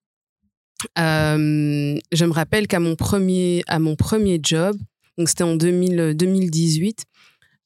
euh, 0.98 1.98
je 2.12 2.24
me 2.24 2.32
rappelle 2.32 2.66
qu'à 2.68 2.80
mon 2.80 2.94
premier 2.94 3.62
à 3.66 3.78
mon 3.78 3.96
premier 3.96 4.38
job 4.42 4.76
donc 5.18 5.28
c'était 5.28 5.44
en 5.44 5.56
2000, 5.56 6.14
2018 6.16 7.04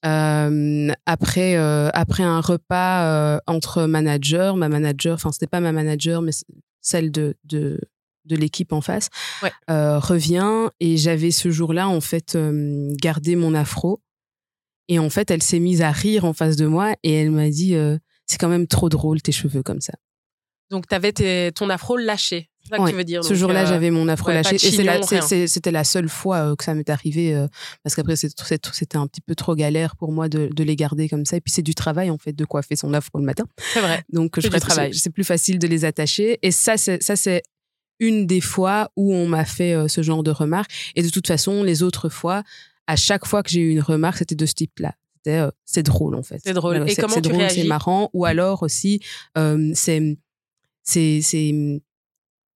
après 0.03 1.57
après 1.57 2.23
un 2.23 2.41
repas 2.41 3.41
entre 3.47 3.85
managers, 3.85 4.53
ma 4.57 4.69
manager, 4.69 5.15
enfin 5.15 5.33
c'était 5.33 5.47
pas 5.47 5.61
ma 5.61 5.73
manager 5.73 6.23
mais 6.23 6.33
celle 6.87 7.11
de, 7.11 7.35
de, 7.45 7.81
de 8.27 8.37
l'équipe 8.37 8.73
en 8.73 8.81
face, 8.81 9.09
euh, 9.71 9.99
revient 9.99 10.71
et 10.81 10.97
j'avais 10.97 11.33
ce 11.33 11.51
jour-là 11.51 11.89
en 11.89 12.01
fait 12.01 12.37
euh, 12.37 12.95
gardé 13.01 13.35
mon 13.35 13.55
afro 13.55 14.01
et 14.89 14.99
en 14.99 15.11
fait 15.11 15.31
elle 15.31 15.43
s'est 15.43 15.59
mise 15.59 15.83
à 15.83 15.91
rire 15.91 16.25
en 16.25 16.33
face 16.33 16.57
de 16.57 16.67
moi 16.67 16.95
et 17.03 17.13
elle 17.13 17.33
m'a 17.33 17.51
dit 17.51 17.75
euh, 17.75 17.99
c'est 18.27 18.39
quand 18.39 18.49
même 18.49 18.67
trop 18.69 18.89
drôle 18.89 19.21
tes 19.21 19.33
cheveux 19.33 19.63
comme 19.63 19.81
ça. 19.81 19.95
Donc 20.71 20.87
tu 20.89 20.95
avais 20.95 21.13
ton 21.53 21.71
afro 21.71 21.97
lâché. 21.97 22.51
Ça 22.69 22.79
que 22.79 22.91
tu 22.91 22.97
veux 22.97 23.05
dire. 23.05 23.25
Ce 23.25 23.35
jour-là, 23.35 23.65
j'avais 23.65 23.91
mon 23.91 24.09
afro 24.09 24.31
lâché. 24.31 24.57
et 24.57 25.47
c'était 25.47 25.71
la, 25.71 25.85
seule 25.85 26.09
fois 26.09 26.57
que 26.57 26.65
ça 26.65 26.75
m'est 26.75 26.91
arrivé, 26.91 27.47
parce 27.83 27.95
qu'après, 27.95 28.17
c'était 28.17 28.97
un 28.97 29.07
petit 29.07 29.21
peu 29.21 29.35
trop 29.35 29.55
galère 29.55 29.97
pour 29.97 30.13
moi 30.13 30.29
de, 30.29 30.49
de, 30.53 30.65
les 30.65 30.77
garder 30.77 31.09
comme 31.09 31.25
ça. 31.25 31.37
Et 31.37 31.41
puis, 31.41 31.53
c'est 31.53 31.63
du 31.63 31.75
travail, 31.75 32.11
en 32.11 32.19
fait, 32.19 32.33
de 32.33 32.45
coiffer 32.45 32.77
son 32.77 32.93
afro 32.95 33.19
le 33.19 33.25
matin. 33.25 33.45
C'est 33.73 33.81
vrai. 33.81 34.03
Donc, 34.13 34.41
je 34.41 34.49
travail. 34.49 34.95
C'est 34.95 35.11
plus 35.11 35.25
facile 35.25 35.59
de 35.59 35.67
les 35.67 35.85
attacher. 35.85 36.39
Et 36.43 36.51
ça, 36.51 36.77
c'est 36.77 37.43
une 37.99 38.27
des 38.27 38.41
fois 38.41 38.91
où 38.97 39.15
on 39.15 39.27
m'a 39.27 39.45
fait 39.45 39.89
ce 39.89 40.03
genre 40.03 40.23
de 40.23 40.31
remarques. 40.31 40.71
Et 40.95 41.03
de 41.03 41.09
toute 41.09 41.27
façon, 41.27 41.63
les 41.63 41.83
autres 41.83 42.09
fois, 42.09 42.43
à 42.87 42.97
chaque 42.97 43.27
fois 43.27 43.43
que 43.43 43.51
j'ai 43.51 43.61
eu 43.61 43.71
une 43.71 43.81
remarque, 43.81 44.19
c'était 44.19 44.35
de 44.35 44.47
ce 44.47 44.55
type-là. 44.55 44.95
C'était 45.17 45.43
c'est 45.65 45.83
drôle, 45.83 46.15
en 46.15 46.23
fait. 46.23 46.41
C'est 46.45 46.53
drôle. 46.53 46.89
Et 46.89 46.95
comment 46.95 47.21
tu 47.21 47.31
C'est 47.51 47.65
marrant. 47.65 48.11
Ou 48.13 48.25
alors 48.25 48.63
aussi, 48.63 49.01
c'est 49.75 50.17
c'est 50.83 51.81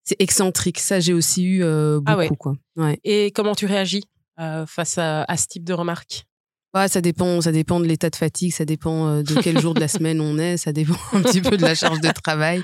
c'est 0.04 0.20
excentrique. 0.20 0.78
Ça, 0.78 1.00
j'ai 1.00 1.12
aussi 1.12 1.44
eu 1.44 1.62
euh, 1.62 2.00
ah 2.06 2.16
beaucoup. 2.16 2.36
Quoi. 2.36 2.54
Ouais. 2.76 2.98
Et 3.04 3.30
comment 3.32 3.54
tu 3.54 3.66
réagis 3.66 4.04
euh, 4.38 4.66
face 4.66 4.98
à, 4.98 5.24
à, 5.24 5.36
ce 5.36 5.46
type 5.46 5.64
de 5.64 5.72
remarques? 5.72 6.24
Ouais, 6.72 6.86
ça 6.86 7.00
dépend, 7.00 7.40
ça 7.40 7.50
dépend 7.50 7.80
de 7.80 7.86
l'état 7.86 8.10
de 8.10 8.16
fatigue, 8.16 8.52
ça 8.52 8.64
dépend 8.64 9.08
euh, 9.08 9.22
de 9.24 9.34
quel 9.40 9.58
jour 9.58 9.74
de 9.74 9.80
la 9.80 9.88
semaine 9.88 10.20
on 10.20 10.38
est, 10.38 10.56
ça 10.56 10.72
dépend 10.72 10.94
un 11.12 11.22
petit 11.22 11.40
peu 11.40 11.56
de 11.56 11.62
la 11.62 11.74
charge 11.74 12.00
de 12.00 12.10
travail. 12.10 12.62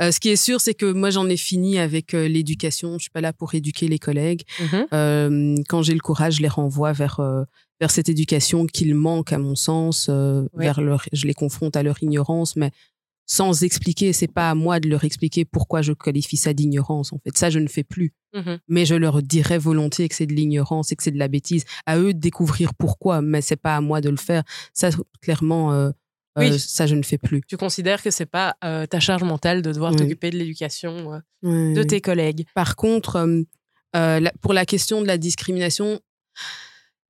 Euh, 0.00 0.10
ce 0.10 0.20
qui 0.20 0.30
est 0.30 0.36
sûr, 0.36 0.60
c'est 0.60 0.72
que 0.72 0.90
moi 0.90 1.10
j'en 1.10 1.28
ai 1.28 1.36
fini 1.36 1.78
avec 1.78 2.14
euh, 2.14 2.26
l'éducation. 2.28 2.94
Je 2.94 3.02
suis 3.02 3.10
pas 3.10 3.20
là 3.20 3.34
pour 3.34 3.54
éduquer 3.54 3.88
les 3.88 3.98
collègues. 3.98 4.42
Mmh 4.60 5.62
quand 5.68 5.82
j'ai 5.82 5.94
le 5.94 6.00
courage, 6.00 6.36
je 6.36 6.42
les 6.42 6.48
renvoie 6.48 6.92
vers 6.92 7.20
vers 7.80 7.90
cette 7.90 8.08
éducation 8.08 8.66
qu'ils 8.66 8.94
manquent 8.94 9.32
à 9.32 9.38
mon 9.38 9.54
sens, 9.54 10.08
vers 10.54 10.80
leur, 10.80 11.04
je 11.12 11.26
les 11.26 11.34
confronte 11.34 11.76
à 11.76 11.82
leur 11.82 12.02
ignorance, 12.02 12.56
mais 12.56 12.70
sans 13.26 13.62
expliquer. 13.62 14.12
C'est 14.12 14.32
pas 14.32 14.50
à 14.50 14.54
moi 14.54 14.80
de 14.80 14.88
leur 14.88 15.04
expliquer 15.04 15.44
pourquoi 15.44 15.82
je 15.82 15.92
qualifie 15.92 16.36
ça 16.36 16.52
d'ignorance. 16.52 17.12
En 17.12 17.18
fait, 17.18 17.36
ça, 17.36 17.50
je 17.50 17.58
ne 17.58 17.68
fais 17.68 17.84
plus. 17.84 18.12
Mmh 18.34 18.56
mais 18.66 18.86
je 18.86 18.94
leur 18.94 19.22
dirais 19.22 19.58
volontiers 19.58 20.08
que 20.08 20.14
c'est 20.14 20.24
de 20.24 20.32
l'ignorance 20.32 20.90
et 20.90 20.96
que 20.96 21.02
c'est 21.02 21.10
de 21.10 21.18
la 21.18 21.28
bêtise. 21.28 21.64
À 21.84 21.98
eux 21.98 22.14
de 22.14 22.18
découvrir 22.18 22.72
pourquoi, 22.74 23.20
mais 23.20 23.42
c'est 23.42 23.56
pas 23.56 23.76
à 23.76 23.80
moi 23.82 24.00
de 24.00 24.08
le 24.08 24.16
faire. 24.16 24.42
Ça, 24.72 24.88
clairement, 25.20 25.74
euh, 25.74 25.90
euh, 26.38 26.56
ça, 26.56 26.86
je 26.86 26.94
ne 26.94 27.02
fais 27.02 27.18
plus. 27.18 27.42
Tu 27.46 27.58
considères 27.58 28.02
que 28.02 28.10
c'est 28.10 28.24
pas 28.26 28.56
euh, 28.64 28.86
ta 28.86 29.00
charge 29.00 29.22
mentale 29.22 29.60
de 29.60 29.70
devoir 29.70 29.94
t'occuper 29.94 30.30
de 30.30 30.38
l'éducation 30.38 31.20
de 31.42 31.82
tes 31.82 32.00
collègues? 32.00 32.46
Par 32.54 32.74
contre, 32.74 33.44
pour 34.40 34.54
la 34.54 34.64
question 34.64 35.02
de 35.02 35.06
la 35.06 35.18
discrimination, 35.18 36.00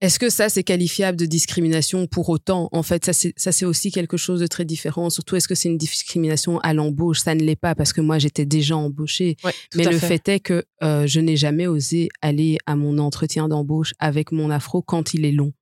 est-ce 0.02 0.18
que 0.18 0.30
ça, 0.30 0.48
c'est 0.48 0.64
qualifiable 0.64 1.16
de 1.16 1.26
discrimination 1.26 2.08
pour 2.08 2.28
autant? 2.28 2.68
En 2.72 2.82
fait, 2.82 3.04
ça, 3.04 3.52
c'est 3.52 3.64
aussi 3.64 3.92
quelque 3.92 4.16
chose 4.16 4.40
de 4.40 4.48
très 4.48 4.64
différent. 4.64 5.10
Surtout, 5.10 5.36
est-ce 5.36 5.46
que 5.46 5.54
c'est 5.54 5.68
une 5.68 5.78
discrimination 5.78 6.58
à 6.58 6.74
l'embauche? 6.74 7.20
Ça 7.20 7.36
ne 7.36 7.42
l'est 7.42 7.54
pas 7.54 7.76
parce 7.76 7.92
que 7.92 8.00
moi, 8.00 8.18
j'étais 8.18 8.44
déjà 8.44 8.76
embauchée. 8.76 9.36
Mais 9.76 9.84
le 9.84 9.96
fait. 9.96 10.28
est 10.28 10.40
que 10.40 10.64
euh, 10.82 11.06
je 11.06 11.20
n'ai 11.20 11.36
jamais 11.36 11.68
osé 11.68 12.08
aller 12.20 12.58
à 12.66 12.74
mon 12.74 12.98
entretien 12.98 13.46
d'embauche 13.46 13.94
avec 14.00 14.32
mon 14.32 14.50
afro 14.50 14.82
quand 14.82 15.14
il 15.14 15.24
est 15.24 15.30
long. 15.30 15.52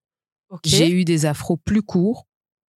J'ai 0.64 0.90
eu 0.90 1.04
des 1.04 1.26
afros 1.26 1.58
plus 1.58 1.82
courts. 1.82 2.26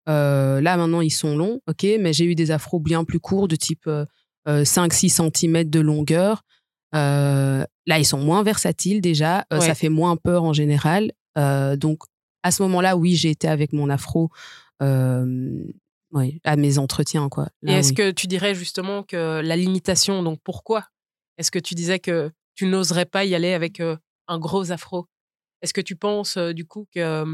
Euh, 0.07 0.61
là, 0.61 0.77
maintenant, 0.77 1.01
ils 1.01 1.11
sont 1.11 1.35
longs, 1.35 1.61
ok, 1.67 1.87
mais 1.99 2.13
j'ai 2.13 2.27
eu 2.27 2.35
des 2.35 2.51
afros 2.51 2.79
bien 2.79 3.05
plus 3.05 3.21
courts, 3.21 3.49
de 3.49 3.57
type 3.57 3.89
5-6 4.47 5.23
euh, 5.23 5.31
cm 5.35 5.65
de 5.65 5.81
longueur. 5.81 6.43
là, 6.93 7.67
ils 7.87 8.05
sont 8.05 8.21
moins 8.21 8.43
versatiles 8.43 9.01
déjà. 9.01 9.47
Ça 9.51 9.75
fait 9.75 9.89
moins 9.89 10.17
peur 10.19 10.45
en 10.45 10.53
général. 10.53 11.11
Euh, 11.39 11.77
donc, 11.77 12.03
à 12.43 12.51
ce 12.51 12.63
moment-là, 12.63 12.97
oui, 12.97 13.15
j'ai 13.15 13.31
été 13.31 13.49
avec 13.49 13.73
mon 13.73 13.89
afro 13.91 14.31
euh, 14.83 15.65
à 16.45 16.57
mes 16.57 16.79
entretiens. 16.79 17.29
Quoi. 17.29 17.49
Et 17.67 17.73
est-ce 17.73 17.93
que 17.93 18.11
tu 18.11 18.27
dirais 18.27 18.55
justement 18.55 19.03
que 19.03 19.41
la 19.41 19.57
limitation, 19.57 20.23
donc 20.23 20.41
pourquoi 20.45 20.87
Est-ce 21.39 21.51
que 21.51 21.59
tu 21.59 21.75
disais 21.75 21.99
que 21.99 22.31
tu 22.55 22.67
n'oserais 22.67 23.07
pas 23.07 23.25
y 23.25 23.35
aller 23.35 23.53
avec 23.53 23.81
un 23.81 24.39
gros 24.39 24.71
afro? 24.71 25.07
Est-ce 25.63 25.73
que 25.73 25.81
tu 25.81 25.97
penses 25.97 26.37
du 26.37 26.67
coup 26.67 26.87
que 26.95 27.25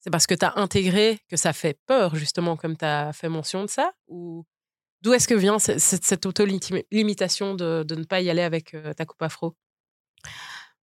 c'est 0.00 0.10
parce 0.10 0.26
que 0.26 0.34
tu 0.34 0.44
as 0.44 0.52
intégré 0.56 1.18
que 1.28 1.36
ça 1.36 1.52
fait 1.52 1.78
peur, 1.86 2.14
justement, 2.14 2.56
comme 2.56 2.76
tu 2.76 2.84
as 2.84 3.12
fait 3.12 3.28
mention 3.28 3.62
de 3.62 3.70
ça? 3.70 3.92
Ou 4.06 4.44
d'où 5.02 5.12
est-ce 5.14 5.26
que 5.26 5.34
vient 5.34 5.58
cette, 5.58 5.80
cette 5.80 6.26
auto-limitation 6.26 7.54
de, 7.54 7.82
de, 7.82 7.94
ne 7.96 8.04
pas 8.04 8.20
y 8.20 8.30
aller 8.30 8.42
avec 8.42 8.76
ta 8.96 9.04
coupe 9.04 9.22
afro? 9.22 9.56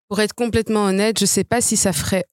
Pour 0.08 0.20
être 0.20 0.34
complètement 0.34 0.84
honnête, 0.84 1.18
je 1.18 1.24
ne 1.24 1.28
sais 1.28 1.44
pas 1.44 1.60
si 1.60 1.76
ça 1.76 1.92
ferait 1.92 2.24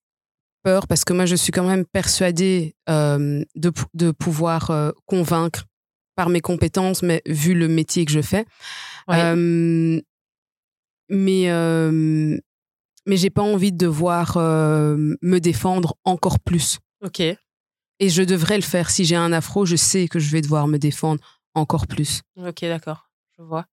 peur 0.63 0.87
parce 0.87 1.03
que 1.03 1.13
moi, 1.13 1.25
je 1.25 1.35
suis 1.35 1.51
quand 1.51 1.67
même 1.67 1.85
persuadée 1.85 2.75
euh, 2.89 3.43
de, 3.55 3.71
de, 3.93 4.11
pouvoir 4.11 4.71
euh, 4.71 4.91
convaincre 5.05 5.65
par 6.15 6.29
mes 6.29 6.41
compétences, 6.41 7.03
mais 7.03 7.21
vu 7.25 7.53
le 7.53 7.67
métier 7.67 8.05
que 8.05 8.11
je 8.11 8.21
fais. 8.21 8.45
Euh, 9.09 9.99
mais 11.09 12.41
mais 13.07 13.17
j'ai 13.17 13.31
pas 13.31 13.41
envie 13.41 13.71
de 13.71 13.77
devoir 13.77 14.37
me 14.37 15.39
défendre 15.39 15.95
encore 16.05 16.39
plus. 16.39 16.77
Ok. 17.03 17.19
Et 17.19 18.09
je 18.09 18.21
devrais 18.21 18.57
le 18.57 18.61
faire. 18.63 18.89
Si 18.89 19.05
j'ai 19.05 19.15
un 19.15 19.33
afro, 19.33 19.65
je 19.65 19.75
sais 19.75 20.07
que 20.07 20.19
je 20.19 20.31
vais 20.31 20.41
devoir 20.41 20.67
me 20.67 20.77
défendre 20.77 21.21
encore 21.55 21.87
plus. 21.87 22.21
Ok, 22.37 22.61
d'accord. 22.61 23.09
Je 23.37 23.43
vois. 23.43 23.65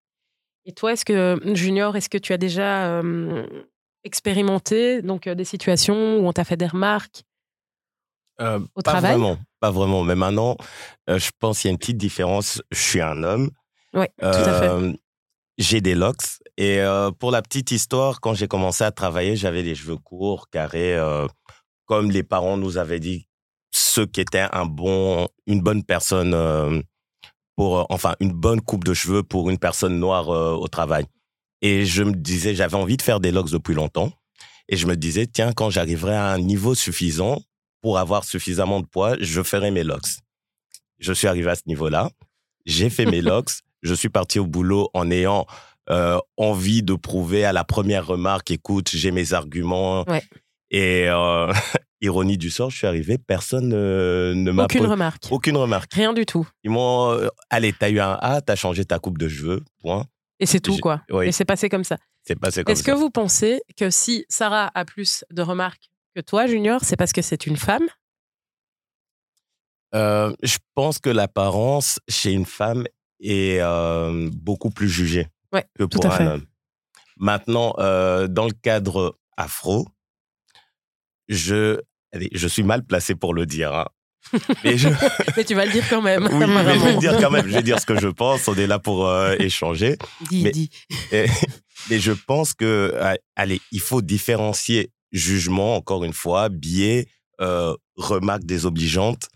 Et 0.64 0.72
toi, 0.72 0.92
est-ce 0.92 1.04
que, 1.04 1.38
Junior, 1.54 1.96
est-ce 1.96 2.08
que 2.08 2.18
tu 2.18 2.32
as 2.32 2.38
déjà 2.38 3.02
expérimenté 4.04 5.02
donc 5.02 5.26
euh, 5.26 5.34
des 5.34 5.44
situations 5.44 6.18
où 6.18 6.26
on 6.26 6.32
t'a 6.32 6.44
fait 6.44 6.56
des 6.56 6.66
remarques? 6.66 7.24
Euh, 8.40 8.60
au 8.74 8.82
pas 8.82 8.92
travail? 8.92 9.12
vraiment, 9.12 9.38
pas 9.60 9.70
vraiment. 9.70 10.04
Mais 10.04 10.14
maintenant, 10.14 10.56
euh, 11.10 11.18
je 11.18 11.30
pense 11.38 11.60
qu'il 11.60 11.68
y 11.68 11.70
a 11.70 11.72
une 11.72 11.78
petite 11.78 11.96
différence. 11.96 12.62
Je 12.70 12.78
suis 12.78 13.00
un 13.00 13.22
homme. 13.22 13.50
Oui, 13.94 14.06
tout 14.18 14.26
à 14.26 14.60
fait. 14.60 14.98
J'ai 15.56 15.80
des 15.80 15.96
locks. 15.96 16.38
Et 16.56 16.80
pour 17.18 17.32
la 17.32 17.42
petite 17.42 17.72
histoire, 17.72 18.20
quand 18.20 18.34
j'ai 18.34 18.46
commencé 18.46 18.84
à 18.84 18.92
travailler, 18.92 19.34
j'avais 19.34 19.62
les 19.62 19.74
cheveux 19.74 19.96
courts, 19.96 20.48
carrés, 20.50 20.96
comme 21.86 22.12
les 22.12 22.22
parents 22.22 22.56
nous 22.56 22.78
avaient 22.78 23.00
dit, 23.00 23.26
ce 23.72 24.02
qui 24.02 24.20
était 24.20 24.46
un 24.52 24.66
bon, 24.66 25.26
une 25.46 25.60
bonne 25.60 25.82
personne 25.82 26.84
pour, 27.56 27.86
enfin, 27.90 28.14
une 28.20 28.32
bonne 28.32 28.60
coupe 28.60 28.84
de 28.84 28.94
cheveux 28.94 29.24
pour 29.24 29.50
une 29.50 29.58
personne 29.58 29.98
noire 29.98 30.28
au 30.28 30.68
travail. 30.68 31.06
Et 31.62 31.84
je 31.84 32.02
me 32.02 32.12
disais, 32.12 32.54
j'avais 32.54 32.76
envie 32.76 32.96
de 32.96 33.02
faire 33.02 33.20
des 33.20 33.30
locks 33.30 33.50
depuis 33.50 33.74
longtemps. 33.74 34.12
Et 34.68 34.76
je 34.76 34.86
me 34.86 34.96
disais, 34.96 35.26
tiens, 35.26 35.52
quand 35.52 35.70
j'arriverai 35.70 36.14
à 36.14 36.26
un 36.28 36.38
niveau 36.38 36.74
suffisant 36.74 37.42
pour 37.80 37.98
avoir 37.98 38.24
suffisamment 38.24 38.80
de 38.80 38.86
poids, 38.86 39.16
je 39.20 39.42
ferai 39.42 39.70
mes 39.70 39.84
locks. 39.84 40.18
Je 40.98 41.12
suis 41.12 41.26
arrivé 41.26 41.50
à 41.50 41.54
ce 41.54 41.62
niveau-là. 41.66 42.10
J'ai 42.66 42.90
fait 42.90 43.06
mes 43.06 43.20
locks. 43.22 43.50
Je 43.82 43.94
suis 43.94 44.08
parti 44.08 44.38
au 44.38 44.46
boulot 44.46 44.90
en 44.94 45.10
ayant 45.10 45.46
euh, 45.90 46.18
envie 46.36 46.82
de 46.82 46.94
prouver 46.94 47.44
à 47.44 47.52
la 47.52 47.64
première 47.64 48.06
remarque, 48.06 48.50
écoute, 48.50 48.90
j'ai 48.92 49.10
mes 49.10 49.32
arguments. 49.32 50.04
Et 50.70 51.08
euh, 51.08 51.50
ironie 52.02 52.36
du 52.36 52.50
sort, 52.50 52.70
je 52.70 52.76
suis 52.76 52.86
arrivé, 52.86 53.16
personne 53.16 53.68
ne 53.70 54.50
m'a 54.50 54.64
aucune 54.64 54.86
remarque. 54.86 55.24
Aucune 55.30 55.56
remarque. 55.56 55.94
Rien 55.94 56.12
du 56.12 56.26
tout. 56.26 56.46
Ils 56.62 56.70
m'ont, 56.70 57.12
euh, 57.12 57.28
allez, 57.48 57.72
t'as 57.72 57.88
eu 57.88 58.00
un 58.00 58.18
A, 58.20 58.42
t'as 58.42 58.56
changé 58.56 58.84
ta 58.84 58.98
coupe 58.98 59.16
de 59.16 59.28
cheveux, 59.28 59.62
point. 59.80 60.04
Et 60.40 60.46
c'est 60.46 60.60
tout, 60.60 60.78
quoi. 60.78 61.02
Et 61.24 61.32
c'est 61.32 61.44
passé 61.44 61.68
comme 61.68 61.84
ça. 61.84 61.96
C'est 62.24 62.38
passé 62.38 62.62
comme 62.62 62.72
Est-ce 62.72 62.82
que 62.84 62.92
vous 62.92 63.10
pensez 63.10 63.60
que 63.76 63.90
si 63.90 64.24
Sarah 64.28 64.70
a 64.74 64.84
plus 64.84 65.24
de 65.30 65.42
remarques 65.42 65.90
que 66.14 66.20
toi, 66.20 66.46
Junior, 66.46 66.80
c'est 66.84 66.96
parce 66.96 67.12
que 67.12 67.22
c'est 67.22 67.46
une 67.46 67.56
femme? 67.56 67.86
Euh, 69.94 70.34
je 70.42 70.58
pense 70.74 70.98
que 70.98 71.08
l'apparence 71.10 71.98
chez 72.08 72.32
une 72.32 72.44
femme 72.44 72.86
est 73.20 73.58
euh, 73.60 74.28
beaucoup 74.32 74.70
plus 74.70 74.88
jugée 74.88 75.28
Ouais, 75.52 75.64
que 75.78 75.84
pour 75.84 76.12
fait. 76.12 76.24
un 76.24 76.34
homme. 76.34 76.46
Maintenant, 77.16 77.74
euh, 77.78 78.28
dans 78.28 78.44
le 78.44 78.52
cadre 78.52 79.18
afro, 79.36 79.88
je, 81.28 81.80
je 82.12 82.48
suis 82.48 82.62
mal 82.62 82.84
placé 82.84 83.14
pour 83.14 83.32
le 83.34 83.46
dire. 83.46 83.74
hein. 83.74 83.86
Mais 84.64 84.76
je, 84.76 84.88
Mais 85.36 85.44
tu 85.44 85.54
vas 85.54 85.64
le 85.66 85.72
dire 85.72 85.84
quand 85.88 86.02
même. 86.02 86.28
oui, 86.30 86.44
mais 86.46 86.74
je 86.74 86.80
vais 86.84 86.92
le 86.94 86.98
dire 86.98 87.18
quand 87.20 87.30
même. 87.30 87.46
Je 87.48 87.54
vais 87.54 87.62
dire 87.62 87.78
ce 87.80 87.86
que 87.86 87.98
je 87.98 88.08
pense. 88.08 88.46
On 88.48 88.54
est 88.54 88.66
là 88.66 88.78
pour 88.78 89.06
euh, 89.06 89.34
échanger. 89.38 89.96
Dis, 90.30 90.42
Mais- 90.42 90.50
dis. 90.50 90.70
Et- 91.12 91.26
mais 91.90 91.98
je 92.00 92.12
pense 92.12 92.54
que, 92.54 92.92
euh, 92.94 93.14
allez, 93.36 93.60
il 93.72 93.80
faut 93.80 94.02
différencier 94.02 94.90
jugement, 95.12 95.76
encore 95.76 96.04
une 96.04 96.12
fois, 96.12 96.48
biais, 96.48 97.06
euh, 97.40 97.74
remarques 97.96 98.44
désobligeantes 98.44 99.28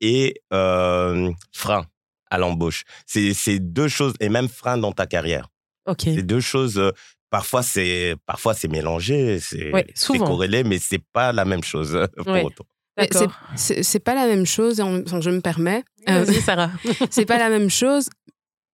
et 0.00 0.34
euh, 0.52 1.30
frein 1.52 1.86
à 2.30 2.38
l'embauche. 2.38 2.84
C'est 3.06 3.58
deux 3.58 3.88
choses, 3.88 4.12
et 4.20 4.28
même 4.28 4.48
frein 4.48 4.76
dans 4.78 4.92
ta 4.92 5.06
carrière. 5.06 5.48
Ok. 5.86 6.02
C'est 6.04 6.22
deux 6.22 6.40
choses. 6.40 6.78
euh, 6.78 6.90
parfois, 7.30 7.62
c'est 7.62 8.14
parfois 8.26 8.54
c'est 8.54 8.68
mélangé, 8.68 9.40
c'est 9.40 9.72
Ouais, 9.72 9.86
corrélé, 10.18 10.62
mais 10.64 10.78
c'est 10.78 11.02
pas 11.12 11.32
la 11.32 11.44
même 11.44 11.64
chose 11.64 11.98
pour 12.16 12.26
Ouais. 12.28 12.42
autant. 12.44 12.64
C'est- 13.56 13.98
pas 14.00 14.14
la 14.14 14.26
même 14.26 14.46
chose, 14.46 14.80
enfin, 14.80 15.20
je 15.20 15.30
me 15.30 15.40
permets. 15.40 15.84
Euh, 16.08 16.24
Vas-y, 16.24 16.40
Sarah. 16.40 16.70
c'est 17.10 17.26
pas 17.26 17.38
la 17.38 17.48
même 17.50 17.68
chose, 17.70 18.08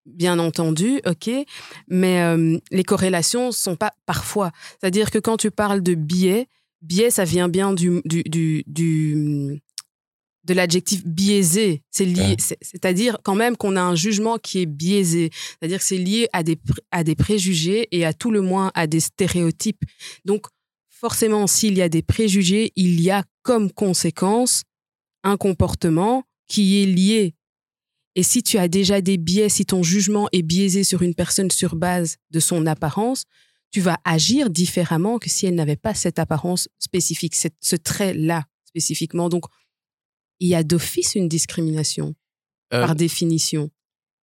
bien 0.06 0.38
entendu, 0.38 1.00
ok, 1.06 1.30
mais 1.88 2.20
euh, 2.22 2.58
les 2.70 2.84
corrélations 2.84 3.52
sont 3.52 3.76
pas 3.76 3.92
parfois. 4.06 4.52
C'est-à-dire 4.80 5.10
que 5.10 5.18
quand 5.18 5.36
tu 5.36 5.50
parles 5.50 5.82
de 5.82 5.94
biais, 5.94 6.46
biais, 6.82 7.10
ça 7.10 7.24
vient 7.24 7.48
bien 7.48 7.72
du, 7.72 8.00
du, 8.04 8.22
du, 8.24 8.64
du- 8.66 9.60
de 10.44 10.54
l'adjectif 10.54 11.04
biaisé. 11.06 11.82
C'est 11.92 12.04
lié, 12.04 12.20
Ouais. 12.20 12.56
c'est-à-dire 12.60 13.18
quand 13.22 13.36
même 13.36 13.56
qu'on 13.56 13.76
a 13.76 13.80
un 13.82 13.94
jugement 13.94 14.38
qui 14.38 14.60
est 14.62 14.66
biaisé. 14.66 15.30
C'est-à-dire 15.32 15.78
que 15.78 15.84
c'est 15.84 15.98
lié 15.98 16.28
à 16.32 16.42
des, 16.42 16.58
à 16.90 17.04
des 17.04 17.14
préjugés 17.14 17.86
et 17.92 18.04
à 18.04 18.12
tout 18.12 18.32
le 18.32 18.40
moins 18.40 18.72
à 18.74 18.88
des 18.88 18.98
stéréotypes. 18.98 19.84
Donc, 20.24 20.46
forcément, 20.90 21.46
s'il 21.46 21.76
y 21.78 21.82
a 21.82 21.88
des 21.88 22.02
préjugés, 22.02 22.72
il 22.74 23.00
y 23.00 23.10
a 23.10 23.22
comme 23.42 23.70
conséquence 23.72 24.62
un 25.24 25.36
comportement 25.36 26.24
qui 26.48 26.82
est 26.82 26.86
lié. 26.86 27.34
Et 28.14 28.22
si 28.22 28.42
tu 28.42 28.58
as 28.58 28.68
déjà 28.68 29.00
des 29.00 29.16
biais, 29.16 29.48
si 29.48 29.64
ton 29.64 29.82
jugement 29.82 30.28
est 30.32 30.42
biaisé 30.42 30.84
sur 30.84 31.02
une 31.02 31.14
personne 31.14 31.50
sur 31.50 31.76
base 31.76 32.16
de 32.30 32.40
son 32.40 32.66
apparence, 32.66 33.24
tu 33.70 33.80
vas 33.80 33.96
agir 34.04 34.50
différemment 34.50 35.18
que 35.18 35.30
si 35.30 35.46
elle 35.46 35.54
n'avait 35.54 35.76
pas 35.76 35.94
cette 35.94 36.18
apparence 36.18 36.68
spécifique, 36.78 37.34
cette- 37.34 37.56
ce 37.60 37.74
trait-là 37.76 38.44
spécifiquement. 38.66 39.28
Donc, 39.30 39.44
il 40.40 40.48
y 40.48 40.54
a 40.54 40.62
d'office 40.62 41.14
une 41.14 41.28
discrimination, 41.28 42.14
Euh, 42.74 42.84
par 42.86 42.94
définition. 42.96 43.70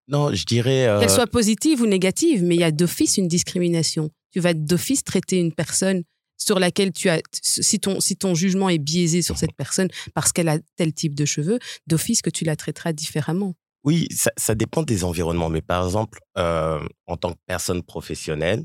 non, 0.09 0.35
je 0.35 0.45
dirais. 0.45 0.87
euh, 0.87 1.01
Qu'elle 1.01 1.11
soit 1.11 1.27
positive 1.27 1.81
ou 1.81 1.87
négative, 1.87 2.43
mais 2.43 2.57
il 2.57 2.61
y 2.61 2.65
a 2.65 2.73
d'office 2.73 3.17
une 3.17 3.29
discrimination. 3.29 4.11
Tu 4.33 4.41
vas 4.41 4.53
d'office 4.53 5.03
traiter 5.05 5.39
une 5.39 5.53
personne 5.55 6.03
sur 6.39 6.59
laquelle 6.59 6.93
tu 6.93 7.09
as, 7.09 7.21
si 7.33 7.79
ton, 7.81 8.01
si 8.01 8.17
ton 8.17 8.35
jugement 8.35 8.69
est 8.69 8.79
biaisé 8.79 9.23
sur 9.23 9.37
cette 9.37 9.55
personne 9.55 9.89
parce 10.15 10.33
qu'elle 10.33 10.49
a 10.49 10.59
tel 10.77 10.93
type 10.93 11.15
de 11.15 11.25
cheveux, 11.25 11.59
d'office 11.87 12.23
que 12.23 12.31
tu 12.31 12.45
la 12.45 12.57
traiteras 12.57 12.93
différemment. 12.93 13.55
Oui, 13.85 14.09
ça, 14.11 14.31
ça 14.37 14.55
dépend 14.55 14.83
des 14.83 15.05
environnements. 15.05 15.51
Mais 15.51 15.63
par 15.63 15.85
exemple, 15.85 16.21
euh, 16.37 16.81
en 17.07 17.17
tant 17.17 17.33
que 17.33 17.39
personne 17.47 17.83
professionnelle, 17.83 18.65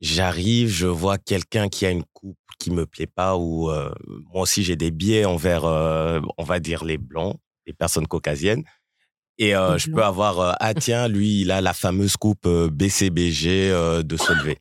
j'arrive, 0.00 0.68
je 0.68 0.86
vois 0.86 1.18
quelqu'un 1.18 1.68
qui 1.68 1.86
a 1.86 1.90
une 1.90 2.04
coupe 2.12 2.36
qui 2.58 2.70
me 2.70 2.86
plaît 2.86 3.06
pas 3.06 3.36
ou 3.36 3.70
euh, 3.70 3.90
moi 4.32 4.42
aussi 4.42 4.62
j'ai 4.62 4.76
des 4.76 4.90
biais 4.90 5.24
envers, 5.24 5.64
euh, 5.64 6.20
on 6.36 6.44
va 6.44 6.60
dire 6.60 6.84
les 6.84 6.98
blancs, 6.98 7.36
les 7.66 7.72
personnes 7.72 8.06
caucasiennes. 8.06 8.64
Et 9.40 9.56
euh, 9.56 9.78
je 9.78 9.90
peux 9.90 10.04
avoir, 10.04 10.38
euh, 10.38 10.52
ah 10.60 10.74
tiens, 10.74 11.08
lui, 11.08 11.40
il 11.40 11.50
a 11.50 11.62
la 11.62 11.72
fameuse 11.72 12.18
coupe 12.18 12.44
euh, 12.44 12.68
BCBG 12.70 13.70
de 13.70 14.34
lever. 14.34 14.58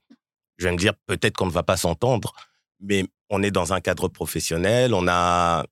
Je 0.60 0.66
vais 0.66 0.72
me 0.72 0.78
dire, 0.78 0.94
peut-être 1.08 1.36
qu'on 1.36 1.48
ne 1.48 1.52
va 1.52 1.64
pas 1.64 1.78
s'entendre, 1.78 2.34
mais 2.80 3.06
on 3.32 3.42
est 3.42 3.50
dans 3.52 3.74
un 3.74 3.80
cadre 3.82 4.08
professionnel, 4.10 4.94
on 4.94 5.08
a 5.08 5.66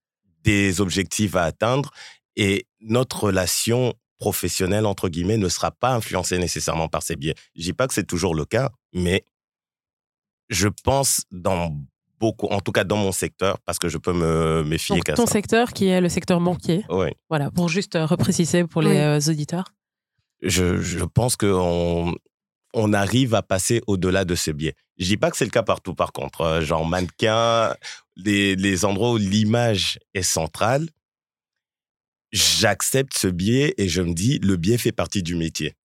des 0.44 0.82
objectifs 0.82 1.36
à 1.36 1.44
atteindre 1.44 1.92
et 2.36 2.66
notre 2.80 3.26
relation 3.26 3.94
professionnelle, 4.18 4.86
entre 4.88 5.10
guillemets, 5.10 5.38
ne 5.38 5.50
sera 5.50 5.70
pas 5.72 5.94
influencée 5.94 6.38
nécessairement 6.40 6.88
par 6.88 7.04
ces 7.04 7.16
biais. 7.16 7.36
Je 7.56 7.62
dis 7.64 7.74
pas 7.74 7.88
que 7.88 7.94
c'est 7.94 8.06
toujours 8.08 8.34
le 8.34 8.46
cas, 8.46 8.72
mais 8.94 9.24
je 10.50 10.68
pense 10.70 11.22
dans 11.32 11.76
beaucoup, 12.20 12.48
en 12.48 12.62
tout 12.62 12.72
cas 12.72 12.84
dans 12.84 12.98
mon 12.98 13.12
secteur, 13.12 13.60
parce 13.66 13.78
que 13.78 13.90
je 13.90 13.98
peux 13.98 14.14
me 14.14 14.64
méfier 14.64 14.96
Donc, 14.96 15.14
ton 15.16 15.26
ça. 15.26 15.34
secteur 15.34 15.74
qui 15.74 15.88
est 15.88 16.02
le 16.02 16.10
secteur 16.10 16.40
banquier. 16.40 16.84
Ouais. 16.90 17.14
Voilà, 17.30 17.52
pour 17.52 17.70
juste 17.70 17.96
euh, 17.96 18.06
repréciser 18.06 18.64
pour 18.66 18.82
les 18.82 18.92
Oui. 18.92 18.98
euh, 18.98 19.20
auditeurs. 19.30 19.66
je, 20.42 20.82
je 20.82 21.04
pense 21.04 21.36
qu'on 21.36 22.16
on 22.78 22.94
arrive 22.94 23.34
à 23.36 23.42
passer 23.42 23.82
au-delà 23.88 24.24
de 24.24 24.36
ce 24.36 24.52
biais. 24.52 24.76
Je 24.98 25.06
dis 25.06 25.18
pas 25.18 25.32
que 25.32 25.38
c'est 25.38 25.46
le 25.46 25.52
cas 25.52 25.64
partout, 25.64 25.96
par 25.96 26.12
contre. 26.12 26.42
Euh, 26.42 26.62
Genre 26.62 26.86
mannequin, 26.86 27.76
les, 28.16 28.56
les 28.56 28.86
endroits 28.86 29.12
où 29.12 29.18
l'image 29.18 30.00
est 30.14 30.24
centrale, 30.24 30.88
j'accepte 32.32 33.18
ce 33.18 33.28
biais 33.28 33.74
et 33.78 33.88
je 33.88 34.02
me 34.02 34.14
dis, 34.14 34.40
le 34.40 34.56
biais 34.58 34.78
fait 34.78 34.92
partie 34.92 35.24
du 35.24 35.36
métier. 35.36 35.76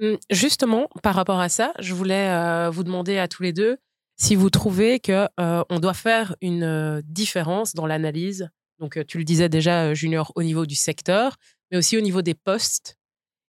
Hum, 0.00 0.16
Justement, 0.30 0.88
par 1.02 1.14
rapport 1.14 1.40
à 1.40 1.48
ça, 1.48 1.72
je 1.78 1.94
voulais 1.94 2.28
euh, 2.30 2.70
vous 2.70 2.84
demander 2.84 3.18
à 3.18 3.28
tous 3.28 3.42
les 3.42 3.52
deux 3.52 3.78
si 4.16 4.34
vous 4.34 4.50
trouvez 4.50 5.00
que 5.00 5.28
euh, 5.38 5.64
on 5.70 5.80
doit 5.80 5.94
faire 5.94 6.36
une 6.40 6.62
euh, 6.62 7.00
différence 7.04 7.74
dans 7.74 7.86
l'analyse. 7.86 8.48
Donc, 8.78 8.98
tu 9.06 9.18
le 9.18 9.24
disais 9.24 9.48
déjà, 9.48 9.92
Junior, 9.92 10.32
au 10.36 10.42
niveau 10.42 10.64
du 10.66 10.74
secteur, 10.74 11.36
mais 11.70 11.76
aussi 11.78 11.98
au 11.98 12.00
niveau 12.00 12.22
des 12.22 12.34
postes. 12.34 12.96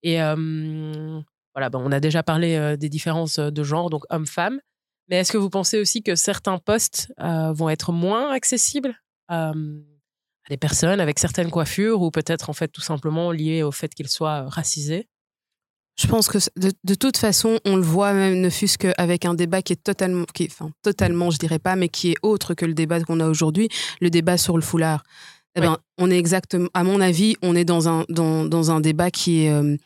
Et 0.02 0.18
voilà, 1.54 1.70
ben, 1.70 1.80
on 1.82 1.92
a 1.92 2.00
déjà 2.00 2.22
parlé 2.22 2.76
des 2.76 2.88
différences 2.88 3.38
de 3.38 3.62
genre, 3.62 3.90
donc 3.90 4.04
homme-femme. 4.11 4.61
Mais 5.08 5.16
est-ce 5.16 5.32
que 5.32 5.38
vous 5.38 5.50
pensez 5.50 5.80
aussi 5.80 6.02
que 6.02 6.14
certains 6.14 6.58
postes 6.58 7.12
vont 7.18 7.68
être 7.68 7.92
moins 7.92 8.30
accessibles 8.30 8.94
à 9.28 9.52
des 10.50 10.56
personnes 10.56 11.00
avec 11.00 11.18
certaines 11.18 11.50
coiffures 11.50 12.02
ou 12.02 12.11
peut-être 12.11 12.50
en 12.50 12.52
fait 12.52 12.68
tout 12.68 12.80
simplement 12.80 13.32
liés 13.32 13.62
au 13.62 13.72
fait 13.72 13.94
qu'ils 13.94 14.08
soient 14.08 14.48
racisés? 14.48 15.08
Je 15.98 16.06
pense 16.06 16.28
que 16.28 16.38
de, 16.56 16.72
de 16.84 16.94
toute 16.94 17.16
façon, 17.16 17.58
on 17.64 17.74
le 17.74 17.82
voit 17.82 18.12
même, 18.12 18.40
ne 18.40 18.50
fût-ce 18.50 18.78
qu'avec 18.78 19.24
un 19.24 19.34
débat 19.34 19.62
qui 19.62 19.72
est 19.72 19.82
totalement, 19.82 20.26
qui 20.32 20.44
est, 20.44 20.52
enfin, 20.52 20.70
totalement, 20.82 21.30
je 21.30 21.38
dirais 21.38 21.58
pas, 21.58 21.74
mais 21.74 21.88
qui 21.88 22.12
est 22.12 22.16
autre 22.22 22.54
que 22.54 22.64
le 22.64 22.74
débat 22.74 23.02
qu'on 23.02 23.18
a 23.18 23.28
aujourd'hui, 23.28 23.68
le 24.00 24.08
débat 24.08 24.38
sur 24.38 24.56
le 24.56 24.62
foulard. 24.62 25.02
Eh 25.56 25.61
ben, 25.61 25.76
on 25.96 26.08
est 26.08 26.18
exactement, 26.18 26.68
à 26.72 26.84
mon 26.84 27.00
avis, 27.00 27.34
on 27.42 27.56
est 27.56 27.64
dans 27.64 27.88
un, 27.88 28.04
dans, 28.08 28.44
dans 28.44 28.70
un 28.70 28.80
débat 28.80 29.11
qui 29.11 29.42
est, 29.42 29.50
euh, 29.50 29.76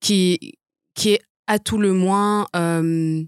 qui, 0.00 0.54
qui 0.94 1.10
est 1.10 1.20
à 1.46 1.58
tout 1.58 1.78
le 1.78 1.92
moins 1.92 2.46
euh, 2.54 3.22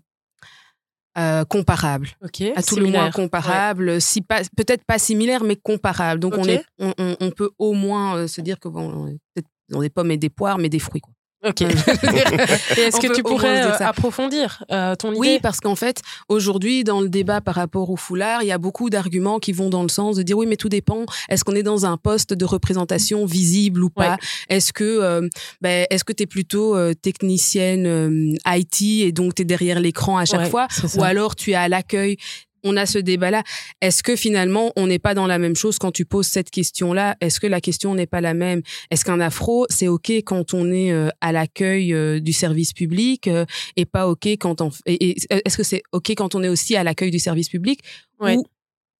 euh, 1.18 1.44
comparable. 1.44 2.09
À 2.57 2.62
tout 2.62 2.77
le 2.77 2.87
moins 2.87 3.11
comparable, 3.11 4.01
si 4.01 4.22
peut-être 4.22 4.85
pas 4.85 4.98
similaire, 4.98 5.44
mais 5.44 5.57
comparable. 5.57 6.20
Donc 6.20 6.35
on, 6.38 6.44
est, 6.44 6.64
on, 6.79 7.31
peut 7.31 7.51
au 7.59 7.72
moins 7.72 8.16
euh, 8.16 8.27
se 8.27 8.40
dire 8.40 8.59
que 8.59 8.68
bon, 8.68 8.90
on 8.92 9.09
est 9.09 9.18
peut-être 9.35 9.48
dans 9.68 9.81
des 9.81 9.90
pommes 9.90 10.11
et 10.11 10.16
des 10.16 10.31
poires, 10.31 10.59
mais 10.59 10.68
des 10.68 10.79
fruits. 10.79 11.01
Quoi. 11.01 11.12
Ok. 11.44 11.62
Et 12.76 12.81
est-ce 12.81 13.00
que 13.00 13.12
tu 13.14 13.22
pourrais 13.22 13.62
euh, 13.64 13.76
approfondir 13.81 14.62
euh, 14.70 14.94
ton 14.94 15.11
idée? 15.11 15.18
Oui, 15.18 15.38
parce 15.42 15.59
qu'en 15.61 15.74
fait, 15.74 16.00
aujourd'hui, 16.28 16.85
dans 16.85 17.00
le 17.00 17.09
débat 17.09 17.40
par 17.40 17.57
rapport 17.57 17.90
au 17.90 17.96
foulard, 17.96 18.42
il 18.42 18.46
y 18.46 18.52
a 18.52 18.59
beaucoup 18.59 18.90
d'arguments 18.90 19.40
qui 19.40 19.52
vont 19.52 19.68
dans 19.68 19.83
le 19.83 19.88
sens 19.88 20.16
de 20.16 20.22
dire 20.22 20.38
oui, 20.38 20.46
mais 20.46 20.57
tout 20.57 20.68
dépend. 20.68 21.05
Est-ce 21.28 21.44
qu'on 21.44 21.55
est 21.55 21.62
dans 21.64 21.85
un 21.85 21.96
poste 21.96 22.33
de 22.33 22.44
représentation 22.44 23.26
visible 23.26 23.83
ou 23.83 23.90
pas? 23.90 24.18
Est-ce 24.48 24.72
que 24.72 24.85
euh, 24.85 25.28
ben, 25.61 25.87
est-ce 25.90 26.05
que 26.05 26.12
tu 26.12 26.22
es 26.22 26.26
plutôt 26.26 26.76
euh, 26.76 26.94
technicienne 26.94 27.87
euh, 27.87 28.35
IT 28.46 28.83
et 29.02 29.12
donc 29.12 29.35
tu 29.35 29.42
es 29.42 29.44
derrière 29.44 29.81
l'écran 29.81 30.18
à 30.18 30.24
chaque 30.24 30.42
Ouais, 30.42 30.50
fois? 30.50 30.68
ou 30.96 31.02
alors 31.02 31.35
tu 31.35 31.50
es 31.50 31.55
à 31.55 31.68
l'accueil 31.68 32.16
on 32.64 32.77
a 32.77 32.87
ce 32.87 32.98
débat-là. 32.98 33.42
Est-ce 33.81 34.03
que 34.03 34.14
finalement, 34.16 34.72
on 34.77 34.87
n'est 34.87 34.98
pas 34.98 35.14
dans 35.14 35.27
la 35.27 35.38
même 35.38 35.57
chose 35.57 35.79
quand 35.79 35.90
tu 35.92 36.05
poses 36.05 36.27
cette 36.27 36.51
question-là? 36.51 37.16
Est-ce 37.20 37.40
que 37.40 37.46
la 37.46 37.61
question 37.61 37.94
n'est 37.94 38.07
pas 38.07 38.20
la 38.20 38.35
même? 38.35 38.62
Est-ce 38.90 39.05
qu'un 39.05 39.20
afro, 39.20 39.66
c'est 39.70 39.88
OK 39.88 40.11
quand 40.11 40.55
on 40.55 40.70
est 40.72 40.92
euh, 40.92 41.09
à 41.20 41.33
l'accueil 41.33 41.92
euh, 41.92 42.20
du 42.20 42.33
service 42.33 42.72
public 42.72 43.27
euh, 43.29 43.44
et 43.77 43.85
pas 43.85 44.09
OK 44.09 44.27
quand 44.27 44.61
on... 44.61 44.70
et- 44.87 45.11
et 45.11 45.16
Est-ce 45.44 45.57
que 45.57 45.62
c'est 45.64 45.83
OK 45.92 46.11
quand 46.11 46.35
on 46.35 46.42
est 46.42 46.48
aussi 46.48 46.77
à 46.77 46.85
l'accueil 46.85 47.11
du 47.11 47.18
service 47.18 47.48
public? 47.48 47.81
Ouais. 48.20 48.37
Ou 48.37 48.44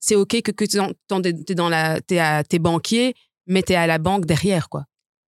c'est 0.01 0.16
OK 0.16 0.42
que, 0.42 0.51
que 0.51 0.64
tu 0.64 0.79
es, 0.79 1.55
dans 1.55 1.68
la, 1.68 2.01
t'es 2.01 2.18
à- 2.18 2.42
t'es 2.42 2.59
banquier, 2.59 3.14
mais 3.46 3.62
tu 3.62 3.72
es 3.72 3.77
à 3.77 3.87
la 3.87 3.98
banque 3.98 4.27
derrière, 4.27 4.68
quoi. 4.68 4.85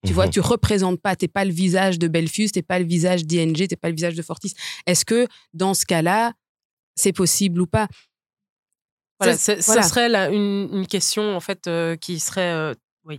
Tu 0.07 0.13
vois, 0.13 0.27
Mhm. 0.27 0.33
tu 0.33 0.41
représentes 0.41 1.01
pas, 1.01 1.17
t'es 1.17 1.29
pas 1.29 1.45
le 1.47 1.53
visage 1.53 1.99
de 1.99 2.09
Belfus, 2.09 2.51
t'es 2.51 2.61
pas 2.63 2.79
le 2.79 2.85
visage 2.85 3.25
d'ING, 3.25 3.55
t'es 3.69 3.77
pas 3.77 3.89
le 3.89 3.95
visage 3.95 4.15
de 4.15 4.21
Fortis. 4.23 4.53
Est-ce 4.87 5.05
que 5.05 5.27
dans 5.55 5.73
ce 5.73 5.87
cas-là, 5.87 6.33
c'est 6.95 7.13
possible 7.15 7.61
ou 7.63 7.67
pas? 7.67 7.89
Voilà, 9.21 9.37
Ça, 9.37 9.55
voilà. 9.67 9.83
Serait 9.83 10.09
là, 10.09 10.29
une, 10.31 10.69
une 10.73 10.87
question 10.87 11.37
en 11.37 11.41
fait 11.41 11.67
euh, 11.67 11.97
qui 11.97 12.19
serait. 12.21 12.53
euh, 12.53 12.75
oui, 13.05 13.19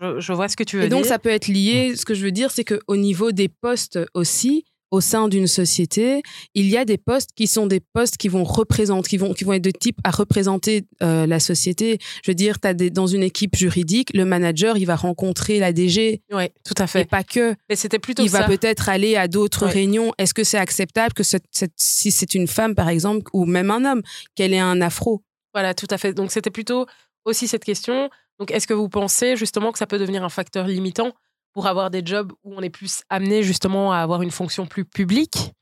je, 0.00 0.20
je 0.20 0.32
vois 0.32 0.48
ce 0.48 0.56
que 0.56 0.64
tu 0.64 0.76
veux 0.78 0.84
Et 0.84 0.88
donc, 0.88 1.02
dire. 1.02 1.08
ça 1.12 1.18
peut 1.18 1.28
être 1.30 1.48
lié. 1.48 1.94
Ce 1.96 2.04
que 2.04 2.14
je 2.14 2.24
veux 2.24 2.32
dire, 2.32 2.50
c'est 2.50 2.64
qu'au 2.64 2.96
niveau 2.96 3.30
des 3.32 3.48
postes 3.48 3.98
aussi, 4.14 4.64
au 4.90 5.02
sein 5.02 5.28
d'une 5.28 5.46
société, 5.46 6.22
il 6.54 6.66
y 6.70 6.78
a 6.78 6.86
des 6.86 6.96
postes 6.96 7.30
qui 7.36 7.46
sont 7.46 7.66
des 7.66 7.78
postes 7.80 8.16
qui 8.16 8.28
vont 8.28 8.42
représenter, 8.42 9.06
qui 9.10 9.16
vont, 9.18 9.34
qui 9.34 9.44
vont 9.44 9.52
être 9.52 9.62
de 9.62 9.70
type 9.70 9.98
à 10.02 10.10
représenter 10.10 10.86
euh, 11.02 11.26
la 11.26 11.40
société. 11.40 11.98
Je 12.24 12.30
veux 12.30 12.34
dire, 12.34 12.56
as 12.64 12.72
des, 12.72 12.88
dans 12.88 13.06
une 13.06 13.22
équipe 13.22 13.54
juridique, 13.54 14.08
le 14.14 14.24
manager, 14.24 14.78
il 14.78 14.86
va 14.86 14.96
rencontrer 14.96 15.58
la 15.58 15.74
DG. 15.74 16.22
Oui, 16.32 16.44
tout 16.64 16.72
à 16.78 16.86
fait. 16.86 17.02
Et 17.02 17.04
pas 17.04 17.22
que. 17.22 17.54
Mais 17.68 17.76
c'était 17.76 17.98
plutôt 17.98 18.22
Il 18.22 18.30
ça. 18.30 18.40
va 18.40 18.46
peut-être 18.46 18.88
aller 18.88 19.14
à 19.16 19.28
d'autres 19.28 19.66
Ouais. 19.66 19.72
réunions. 19.72 20.14
Est-ce 20.16 20.32
que 20.32 20.42
c'est 20.42 20.56
acceptable 20.58 21.12
que 21.12 21.22
cette- 21.22 21.44
cette- 21.50 21.72
si 21.76 22.10
c'est 22.10 22.34
une 22.34 22.46
femme, 22.46 22.74
par 22.74 22.88
exemple, 22.88 23.28
ou 23.34 23.44
même 23.44 23.70
un 23.70 23.84
homme, 23.84 24.02
qu'elle 24.36 24.54
ait 24.54 24.58
un 24.58 24.80
afro? 24.80 25.22
Voilà, 25.54 25.74
tout 25.74 25.86
à 25.90 25.98
fait. 25.98 26.12
Donc 26.12 26.30
c'était 26.30 26.50
plutôt 26.50 26.86
aussi 27.24 27.48
cette 27.48 27.64
question. 27.64 28.10
Donc 28.38 28.50
est-ce 28.50 28.66
que 28.66 28.74
vous 28.74 28.88
pensez 28.88 29.36
justement 29.36 29.72
que 29.72 29.78
ça 29.78 29.86
peut 29.86 29.98
devenir 29.98 30.22
un 30.24 30.28
facteur 30.28 30.66
limitant 30.66 31.12
pour 31.52 31.66
avoir 31.66 31.90
des 31.90 32.02
jobs 32.04 32.32
où 32.44 32.54
on 32.54 32.62
est 32.62 32.70
plus 32.70 33.02
amené 33.08 33.42
justement 33.42 33.92
à 33.92 33.98
avoir 33.98 34.22
une 34.22 34.30
fonction 34.30 34.66
plus 34.66 34.84
publique 34.84 35.52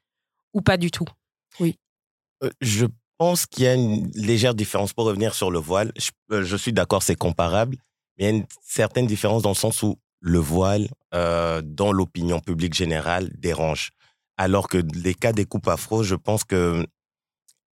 ou 0.52 0.60
pas 0.60 0.76
du 0.76 0.90
tout? 0.90 1.06
Euh, 2.42 2.50
Je 2.60 2.86
pense 3.18 3.46
qu'il 3.46 3.64
y 3.64 3.66
a 3.66 3.74
une 3.74 4.10
légère 4.14 4.54
différence. 4.54 4.92
Pour 4.92 5.06
revenir 5.06 5.34
sur 5.34 5.50
le 5.50 5.58
voile, 5.58 5.92
je, 5.96 6.10
euh, 6.32 6.44
je 6.44 6.56
suis 6.56 6.72
d'accord, 6.72 7.02
c'est 7.02 7.14
comparable, 7.16 7.76
mais 8.18 8.24
il 8.24 8.26
y 8.26 8.32
a 8.32 8.36
une 8.36 8.46
certaine 8.60 9.06
différence 9.06 9.42
dans 9.42 9.50
le 9.50 9.54
sens 9.54 9.82
où 9.82 9.96
le 10.20 10.38
voile, 10.38 10.88
euh, 11.14 11.62
dans 11.64 11.92
l'opinion 11.92 12.40
publique 12.40 12.74
générale, 12.74 13.30
dérange. 13.38 13.90
Alors 14.36 14.68
que 14.68 14.78
les 14.94 15.14
cas 15.14 15.32
des 15.32 15.46
coupes 15.46 15.68
afro, 15.68 16.02
je 16.02 16.14
pense 16.14 16.44
que 16.44 16.86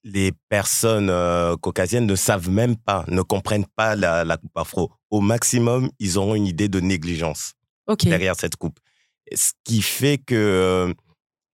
les 0.04 0.32
personnes 0.50 1.08
euh, 1.10 1.56
caucasiennes 1.56 2.06
ne 2.06 2.14
savent 2.14 2.50
même 2.50 2.76
pas, 2.76 3.04
ne 3.08 3.22
comprennent 3.22 3.66
pas 3.74 3.96
la, 3.96 4.22
la 4.24 4.36
coupe 4.36 4.56
afro. 4.56 4.92
Au 5.10 5.20
maximum, 5.20 5.90
ils 5.98 6.18
auront 6.18 6.34
une 6.34 6.46
idée 6.46 6.68
de 6.68 6.78
négligence 6.80 7.54
derrière 8.02 8.36
cette 8.36 8.56
coupe. 8.56 8.78
Ce 9.34 9.52
qui 9.64 9.80
fait 9.80 10.18
que 10.18 10.34
euh, 10.34 10.92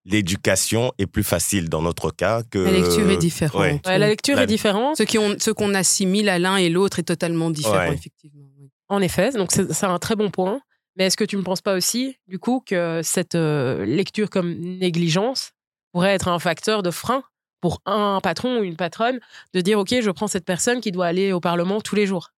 l'éducation 0.05 0.93
est 0.99 1.07
plus 1.07 1.23
facile 1.23 1.69
dans 1.69 1.83
notre 1.83 2.11
cas 2.11 2.43
que... 2.43 2.59
La 2.59 2.71
lecture 2.73 3.09
est 3.11 3.17
différente. 3.17 3.61
ouais. 3.61 3.81
Ouais, 3.87 3.99
la 3.99 4.09
lecture 4.09 4.37
La- 4.37 4.43
est 4.45 4.47
différente, 4.47 4.97
Ce 4.97 5.03
qui 5.05 5.19
ont- 5.19 5.37
ce 5.39 5.51
qu'on 5.51 5.75
assimile 5.75 6.29
à 6.29 6.39
l'un 6.39 6.57
et 6.57 6.69
l'autre 6.69 6.99
est 6.99 7.03
totalement 7.05 7.51
différent, 7.51 7.77
Ouais. 7.77 7.95
effectivement. 7.95 8.45
oui. 8.59 8.71
en 8.89 9.01
effet. 9.01 9.31
Donc 9.33 9.53
c'est 9.53 9.73
c'est 9.73 9.87
un 9.87 9.99
très 10.01 10.17
bon 10.17 10.31
point. 10.31 10.61
Mais 10.97 11.05
est-ce 11.07 11.17
que 11.17 11.23
tu 11.25 11.37
ne 11.37 11.43
penses 11.43 11.61
pas 11.63 11.75
aussi, 11.77 12.17
du 12.27 12.41
coup, 12.41 12.63
que 12.67 13.01
cette 13.05 13.37
euh, 13.37 13.85
lecture 13.87 14.29
comme 14.29 14.53
négligence 14.59 15.53
pourrait 15.93 16.11
être 16.15 16.27
un 16.29 16.41
facteur 16.41 16.83
de 16.83 16.91
frein 16.91 17.23
pour 17.61 17.81
un 17.87 18.21
patron 18.23 18.61
ou 18.61 18.63
une 18.65 18.77
patronne 18.77 19.21
de 19.55 19.61
dire, 19.61 19.79
OK, 19.79 19.95
je 20.01 20.11
prends 20.11 20.29
cette 20.29 20.45
personne 20.45 20.81
qui 20.81 20.93
doit 20.93 21.07
aller 21.07 21.33
au 21.33 21.41
Parlement 21.41 21.81
tous 21.81 21.95
les 21.95 22.07
jours 22.07 22.33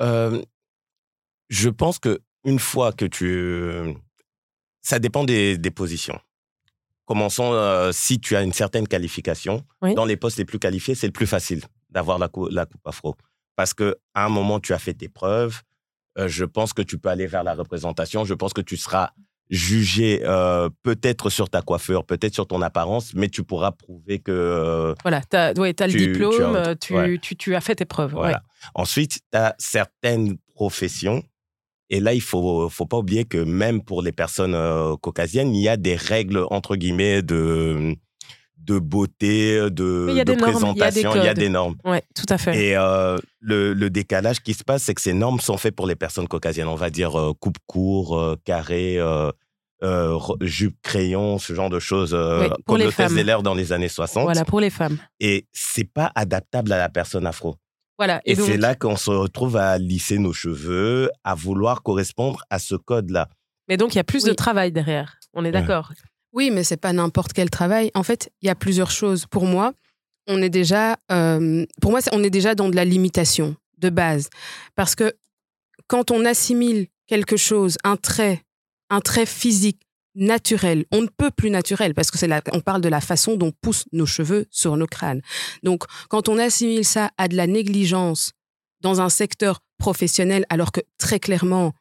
Euh, 0.00 0.42
je 1.48 1.68
pense 1.70 1.98
que 1.98 2.20
une 2.44 2.58
fois 2.58 2.92
que 2.92 3.04
tu... 3.04 3.94
Ça 4.82 4.98
dépend 4.98 5.24
des, 5.24 5.58
des 5.58 5.70
positions. 5.70 6.18
Commençons, 7.04 7.52
euh, 7.52 7.90
si 7.92 8.20
tu 8.20 8.36
as 8.36 8.42
une 8.42 8.52
certaine 8.52 8.86
qualification, 8.86 9.64
Oui. 9.82 9.94
dans 9.94 10.04
les 10.04 10.16
postes 10.16 10.38
les 10.38 10.44
plus 10.44 10.58
qualifiés, 10.58 10.94
c'est 10.94 11.06
le 11.06 11.12
plus 11.12 11.26
facile 11.26 11.62
d'avoir 11.90 12.18
la, 12.18 12.28
cou- 12.28 12.48
la 12.48 12.66
coupe 12.66 12.86
afro. 12.86 13.16
Parce 13.56 13.74
que 13.74 13.96
à 14.14 14.24
un 14.26 14.28
moment, 14.28 14.60
tu 14.60 14.72
as 14.74 14.78
fait 14.78 14.94
tes 14.94 15.08
preuves. 15.08 15.62
Euh, 16.18 16.28
je 16.28 16.44
pense 16.44 16.72
que 16.72 16.82
tu 16.82 16.98
peux 16.98 17.08
aller 17.08 17.26
vers 17.26 17.42
la 17.44 17.54
représentation. 17.54 18.24
Je 18.24 18.34
pense 18.34 18.52
que 18.52 18.60
tu 18.60 18.76
seras 18.76 19.10
jugé 19.50 20.20
euh, 20.24 20.68
peut-être 20.82 21.30
sur 21.30 21.48
ta 21.48 21.62
coiffure, 21.62 22.04
peut-être 22.04 22.34
sur 22.34 22.46
ton 22.46 22.60
apparence, 22.62 23.14
mais 23.14 23.28
tu 23.28 23.42
pourras 23.44 23.72
prouver 23.72 24.18
que 24.18 24.30
euh, 24.32 24.94
Voilà, 25.02 25.22
tu 25.22 25.36
as, 25.36 25.52
le 25.54 25.62
Tu- 25.86 25.98
tu 25.98 26.06
diplôme, 26.12 26.56
as- 26.56 26.68
euh, 26.68 26.74
tu, 26.80 26.94
ouais. 26.94 27.18
tu, 27.18 27.36
tu 27.36 27.54
as 27.54 27.60
fait 27.60 27.76
tes 27.76 27.84
preuves. 27.86 28.12
ouais. 28.14 28.20
Voilà. 28.20 28.42
Ensuite, 28.74 29.20
tu 29.32 29.38
as 29.38 29.54
certaines 29.58 30.36
professions. 30.54 31.22
Et 31.90 32.00
là, 32.00 32.12
il 32.12 32.20
faut, 32.20 32.68
faut 32.68 32.84
pas 32.84 32.98
oublier 32.98 33.24
que 33.24 33.38
même 33.38 33.82
pour 33.82 34.02
les 34.02 34.12
personnes 34.12 34.54
euh, 34.54 34.94
caucasiennes, 34.96 35.54
il 35.54 35.62
y 35.62 35.68
a 35.70 35.78
des 35.78 35.96
règles, 35.96 36.44
entre 36.50 36.76
guillemets, 36.76 37.22
de, 37.22 37.94
de 38.68 38.78
beauté, 38.78 39.70
de, 39.70 40.04
Mais 40.06 40.12
il 40.12 40.16
y 40.16 40.20
a 40.20 40.24
de 40.24 40.34
des 40.34 40.40
normes, 40.40 40.72
il 40.76 40.78
y 40.78 40.82
a 40.82 40.90
des 40.90 41.00
présentation. 41.00 41.14
Il 41.16 41.24
y 41.24 41.28
a 41.28 41.34
des 41.34 41.48
normes. 41.48 41.76
Ouais, 41.84 42.02
tout 42.14 42.26
à 42.28 42.36
fait. 42.38 42.56
Et 42.68 42.76
euh, 42.76 43.16
le, 43.40 43.72
le 43.72 43.90
décalage 43.90 44.40
qui 44.40 44.52
se 44.54 44.62
passe, 44.62 44.82
c'est 44.82 44.94
que 44.94 45.00
ces 45.00 45.14
normes 45.14 45.40
sont 45.40 45.56
faites 45.56 45.74
pour 45.74 45.86
les 45.86 45.96
personnes 45.96 46.28
caucasiennes. 46.28 46.68
On 46.68 46.74
va 46.74 46.90
dire 46.90 47.18
euh, 47.18 47.32
coupe 47.32 47.56
court, 47.66 48.18
euh, 48.18 48.36
carré, 48.44 48.98
euh, 48.98 49.32
euh, 49.82 50.18
jupe 50.42 50.76
crayon, 50.82 51.38
ce 51.38 51.54
genre 51.54 51.70
de 51.70 51.78
choses 51.78 52.12
euh, 52.12 52.48
Oui, 52.68 52.84
comme. 52.94 53.08
Zeller 53.08 53.38
dans 53.42 53.54
les 53.54 53.72
années 53.72 53.88
60. 53.88 54.24
Voilà, 54.24 54.44
pour 54.44 54.60
les 54.60 54.70
femmes. 54.70 54.98
Et 55.18 55.46
c'est 55.52 55.90
pas 55.90 56.12
adaptable 56.14 56.72
à 56.72 56.78
la 56.78 56.88
personne 56.88 57.26
afro. 57.26 57.56
Voilà. 57.96 58.20
Et, 58.24 58.34
donc, 58.36 58.46
c'est 58.46 58.58
là 58.58 58.74
qu'on 58.74 58.96
se 58.96 59.10
retrouve 59.10 59.56
à 59.56 59.78
lisser 59.78 60.18
nos 60.18 60.32
cheveux, 60.32 61.10
à 61.24 61.34
vouloir 61.34 61.82
correspondre 61.82 62.42
à 62.50 62.58
ce 62.58 62.74
code-là. 62.74 63.28
Mais 63.68 63.76
donc, 63.76 63.94
il 63.94 63.96
y 63.96 64.00
a 64.00 64.04
plus 64.04 64.24
de 64.24 64.30
Oui. 64.30 64.36
travail 64.36 64.72
derrière. 64.72 65.18
On 65.34 65.44
est 65.44 65.50
d'accord. 65.52 65.92
Oui, 66.32 66.50
mais 66.50 66.64
c'est 66.64 66.76
pas 66.76 66.92
n'importe 66.92 67.32
quel 67.32 67.50
travail. 67.50 67.90
En 67.94 68.02
fait, 68.02 68.30
il 68.42 68.46
y 68.46 68.50
a 68.50 68.54
plusieurs 68.54 68.90
choses. 68.90 69.26
Pour 69.26 69.46
moi, 69.46 69.72
on 70.26 70.42
est 70.42 70.50
déjà, 70.50 70.98
euh, 71.10 71.64
pour 71.80 71.90
moi, 71.90 72.00
on 72.12 72.22
est 72.22 72.30
déjà 72.30 72.54
dans 72.54 72.68
de 72.68 72.76
la 72.76 72.84
limitation 72.84 73.56
de 73.78 73.90
base, 73.90 74.28
parce 74.74 74.94
que 74.94 75.14
quand 75.86 76.10
on 76.10 76.24
assimile 76.24 76.88
quelque 77.06 77.36
chose, 77.36 77.78
un 77.84 77.96
trait, 77.96 78.42
un 78.90 79.00
trait 79.00 79.26
physique 79.26 79.80
naturel, 80.14 80.84
on 80.90 81.02
ne 81.02 81.06
peut 81.06 81.30
plus 81.30 81.50
naturel, 81.50 81.94
parce 81.94 82.10
que 82.10 82.18
c'est 82.18 82.28
on 82.52 82.60
parle 82.60 82.82
de 82.82 82.88
la 82.88 83.00
façon 83.00 83.36
dont 83.36 83.52
poussent 83.62 83.86
nos 83.92 84.04
cheveux 84.04 84.46
sur 84.50 84.76
nos 84.76 84.86
crânes. 84.86 85.22
Donc, 85.62 85.84
quand 86.08 86.28
on 86.28 86.38
assimile 86.38 86.84
ça 86.84 87.10
à 87.16 87.28
de 87.28 87.36
la 87.36 87.46
négligence 87.46 88.32
dans 88.80 89.00
un 89.00 89.08
secteur 89.08 89.60
professionnel, 89.78 90.44
alors 90.50 90.72
que 90.72 90.80
très 90.98 91.20
clairement 91.20 91.72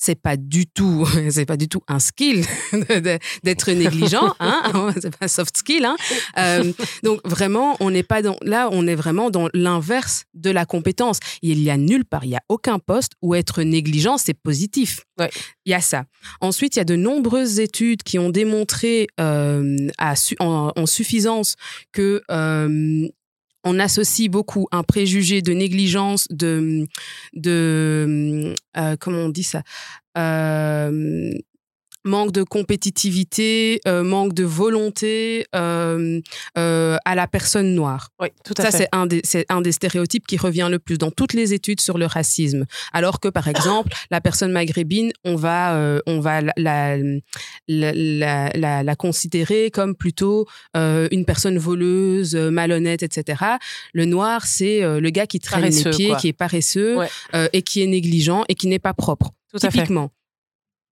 c'est 0.00 0.14
pas 0.14 0.36
du 0.36 0.66
tout, 0.66 1.06
c'est 1.30 1.44
pas 1.44 1.56
du 1.58 1.68
tout 1.68 1.82
un 1.88 1.98
skill 1.98 2.44
d'être 3.42 3.70
négligent, 3.72 4.34
hein, 4.40 4.92
c'est 5.00 5.10
pas 5.16 5.26
un 5.26 5.28
soft 5.28 5.56
skill. 5.56 5.84
Hein. 5.84 5.96
Euh, 6.38 6.72
donc 7.02 7.20
vraiment, 7.24 7.76
on 7.80 7.90
n'est 7.90 8.02
pas 8.04 8.22
dans, 8.22 8.36
là, 8.42 8.68
on 8.72 8.86
est 8.86 8.94
vraiment 8.94 9.28
dans 9.30 9.48
l'inverse 9.52 10.24
de 10.34 10.50
la 10.50 10.64
compétence. 10.64 11.18
Il 11.42 11.60
y 11.60 11.68
a 11.70 11.76
nulle 11.76 12.04
part, 12.04 12.24
il 12.24 12.30
y 12.30 12.36
a 12.36 12.42
aucun 12.48 12.78
poste 12.78 13.12
où 13.22 13.34
être 13.34 13.62
négligent 13.62 14.16
c'est 14.18 14.34
positif. 14.34 15.00
Ouais. 15.18 15.30
Il 15.66 15.72
y 15.72 15.74
a 15.74 15.80
ça. 15.80 16.04
Ensuite, 16.40 16.76
il 16.76 16.78
y 16.78 16.82
a 16.82 16.84
de 16.84 16.96
nombreuses 16.96 17.58
études 17.58 18.02
qui 18.04 18.18
ont 18.18 18.30
démontré 18.30 19.08
euh, 19.20 19.76
à 19.98 20.14
su- 20.14 20.36
en, 20.38 20.72
en 20.74 20.86
suffisance 20.86 21.56
que 21.92 22.22
euh, 22.30 23.08
on 23.68 23.78
associe 23.78 24.30
beaucoup 24.30 24.66
un 24.72 24.82
préjugé 24.82 25.42
de 25.42 25.52
négligence, 25.52 26.26
de, 26.30 26.86
de 27.34 28.54
euh, 28.76 28.96
comment 28.98 29.18
on 29.18 29.28
dit 29.28 29.42
ça, 29.44 29.62
Euh, 30.16 31.30
manque 32.08 32.32
de 32.32 32.42
compétitivité, 32.42 33.80
euh, 33.86 34.02
manque 34.02 34.32
de 34.34 34.44
volonté 34.44 35.46
euh, 35.54 36.20
euh, 36.56 36.96
à 37.04 37.14
la 37.14 37.26
personne 37.28 37.74
noire. 37.74 38.08
Oui, 38.20 38.28
tout 38.44 38.54
à 38.58 38.62
Ça, 38.62 38.70
fait. 38.70 38.78
c'est 38.78 38.88
un, 38.92 39.06
des, 39.06 39.20
c'est 39.24 39.46
un 39.48 39.60
des 39.60 39.72
stéréotypes 39.72 40.26
qui 40.26 40.36
revient 40.36 40.68
le 40.70 40.78
plus 40.78 40.98
dans 40.98 41.10
toutes 41.10 41.32
les 41.34 41.54
études 41.54 41.80
sur 41.80 41.98
le 41.98 42.06
racisme. 42.06 42.64
Alors 42.92 43.20
que, 43.20 43.28
par 43.28 43.46
exemple, 43.46 43.92
la 44.10 44.20
personne 44.20 44.50
maghrébine, 44.52 45.12
on 45.24 45.36
va, 45.36 46.00
on 46.06 46.20
va 46.20 46.40
la, 46.40 46.52
la, 46.56 46.96
la, 47.68 47.92
la- 47.92 48.50
la- 48.54 48.82
la 48.82 48.96
considérer 48.96 49.70
comme 49.70 49.94
plutôt 49.94 50.46
une 50.74 51.24
personne 51.24 51.58
voleuse, 51.58 52.34
malhonnête, 52.34 53.02
etc. 53.02 53.42
Le 53.92 54.04
noir, 54.06 54.46
c'est 54.46 54.80
le 54.82 55.10
gars 55.10 55.26
qui 55.26 55.38
traîne 55.40 55.60
Paresseux, 55.62 55.90
les 55.90 55.96
pieds, 55.96 56.08
quoi. 56.08 56.16
qui 56.16 56.28
est 56.28 56.32
paresseux 56.32 56.96
Ouais. 56.98 57.08
et 57.52 57.62
qui 57.62 57.82
est 57.82 57.86
négligent 57.86 58.44
et 58.48 58.54
qui 58.54 58.66
n'est 58.66 58.78
pas 58.78 58.94
propre 58.94 59.30
Tout 59.50 59.58
à 59.62 59.70
fait. 59.70 59.78
typiquement. 59.78 60.10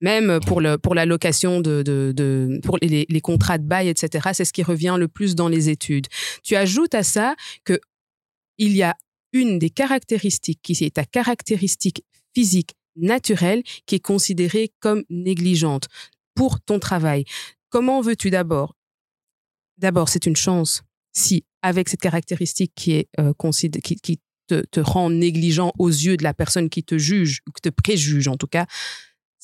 Même 0.03 0.41
pour, 0.47 0.61
le, 0.61 0.77
pour 0.77 0.95
la 0.95 1.07
location 1.07 1.61
de, 1.61 1.83
de, 1.83 2.13
de- 2.15 2.61
pour 2.63 2.79
les, 2.83 3.07
les 3.09 3.21
contrats 3.21 3.57
de 3.59 3.65
bail, 3.67 3.89
etc., 3.89 4.29
c'est 4.35 4.45
ce 4.45 4.53
qui 4.53 4.63
revient 4.63 4.97
le 4.99 5.09
plus 5.09 5.35
dans 5.35 5.49
les 5.49 5.71
études. 5.71 6.07
Tu 6.43 6.55
ajoutes 6.55 6.95
à 6.95 7.03
ça 7.03 7.35
que 7.65 7.81
il 8.59 8.73
y 8.77 8.83
a 8.83 8.95
une 9.33 9.59
des 9.59 9.71
caractéristiques 9.71 10.61
qui 10.63 10.73
est 10.85 10.95
ta 10.95 11.05
caractéristique 11.05 12.05
physique 12.35 12.75
naturelle 12.97 13.63
qui 13.87 13.97
est 13.97 14.01
considérée 14.01 14.73
comme 14.81 15.03
négligente 15.11 15.89
pour 16.35 16.61
ton 16.61 16.79
travail. 16.79 17.25
Comment 17.71 18.01
veux-tu 18.01 18.31
d'abord 18.31 18.75
D'abord, 19.79 20.09
c'est 20.09 20.27
une 20.27 20.37
chance 20.37 20.83
si, 21.13 21.45
avec 21.63 21.89
cette 21.89 22.01
caractéristique 22.01 22.73
qui, 22.75 22.93
est, 22.93 23.09
euh, 23.19 23.33
qui, 23.83 23.97
qui 23.97 24.21
te, 24.47 24.63
te 24.71 24.81
rend 24.81 25.11
négligent 25.11 25.73
aux 25.79 25.89
yeux 25.89 26.17
de 26.17 26.23
la 26.23 26.35
personne 26.35 26.69
qui 26.71 26.85
te 26.85 26.97
juge, 26.99 27.41
ou 27.49 27.53
qui 27.53 27.63
te 27.63 27.69
préjuge 27.69 28.29
en 28.29 28.37
tout 28.37 28.47
cas, 28.47 28.67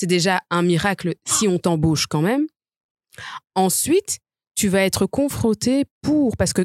c'est 0.03 0.09
déjà 0.09 0.43
un 0.51 0.63
miracle 0.63 1.15
si 1.25 1.47
on 1.47 1.61
t'embauche 1.61 2.09
quand 2.09 2.23
même. 2.23 2.49
Ensuite, 3.55 4.19
tu 4.57 4.67
vas 4.67 4.81
être 4.81 5.07
confronté 5.07 5.85
pour, 6.01 6.37
parce 6.37 6.53
que 6.53 6.63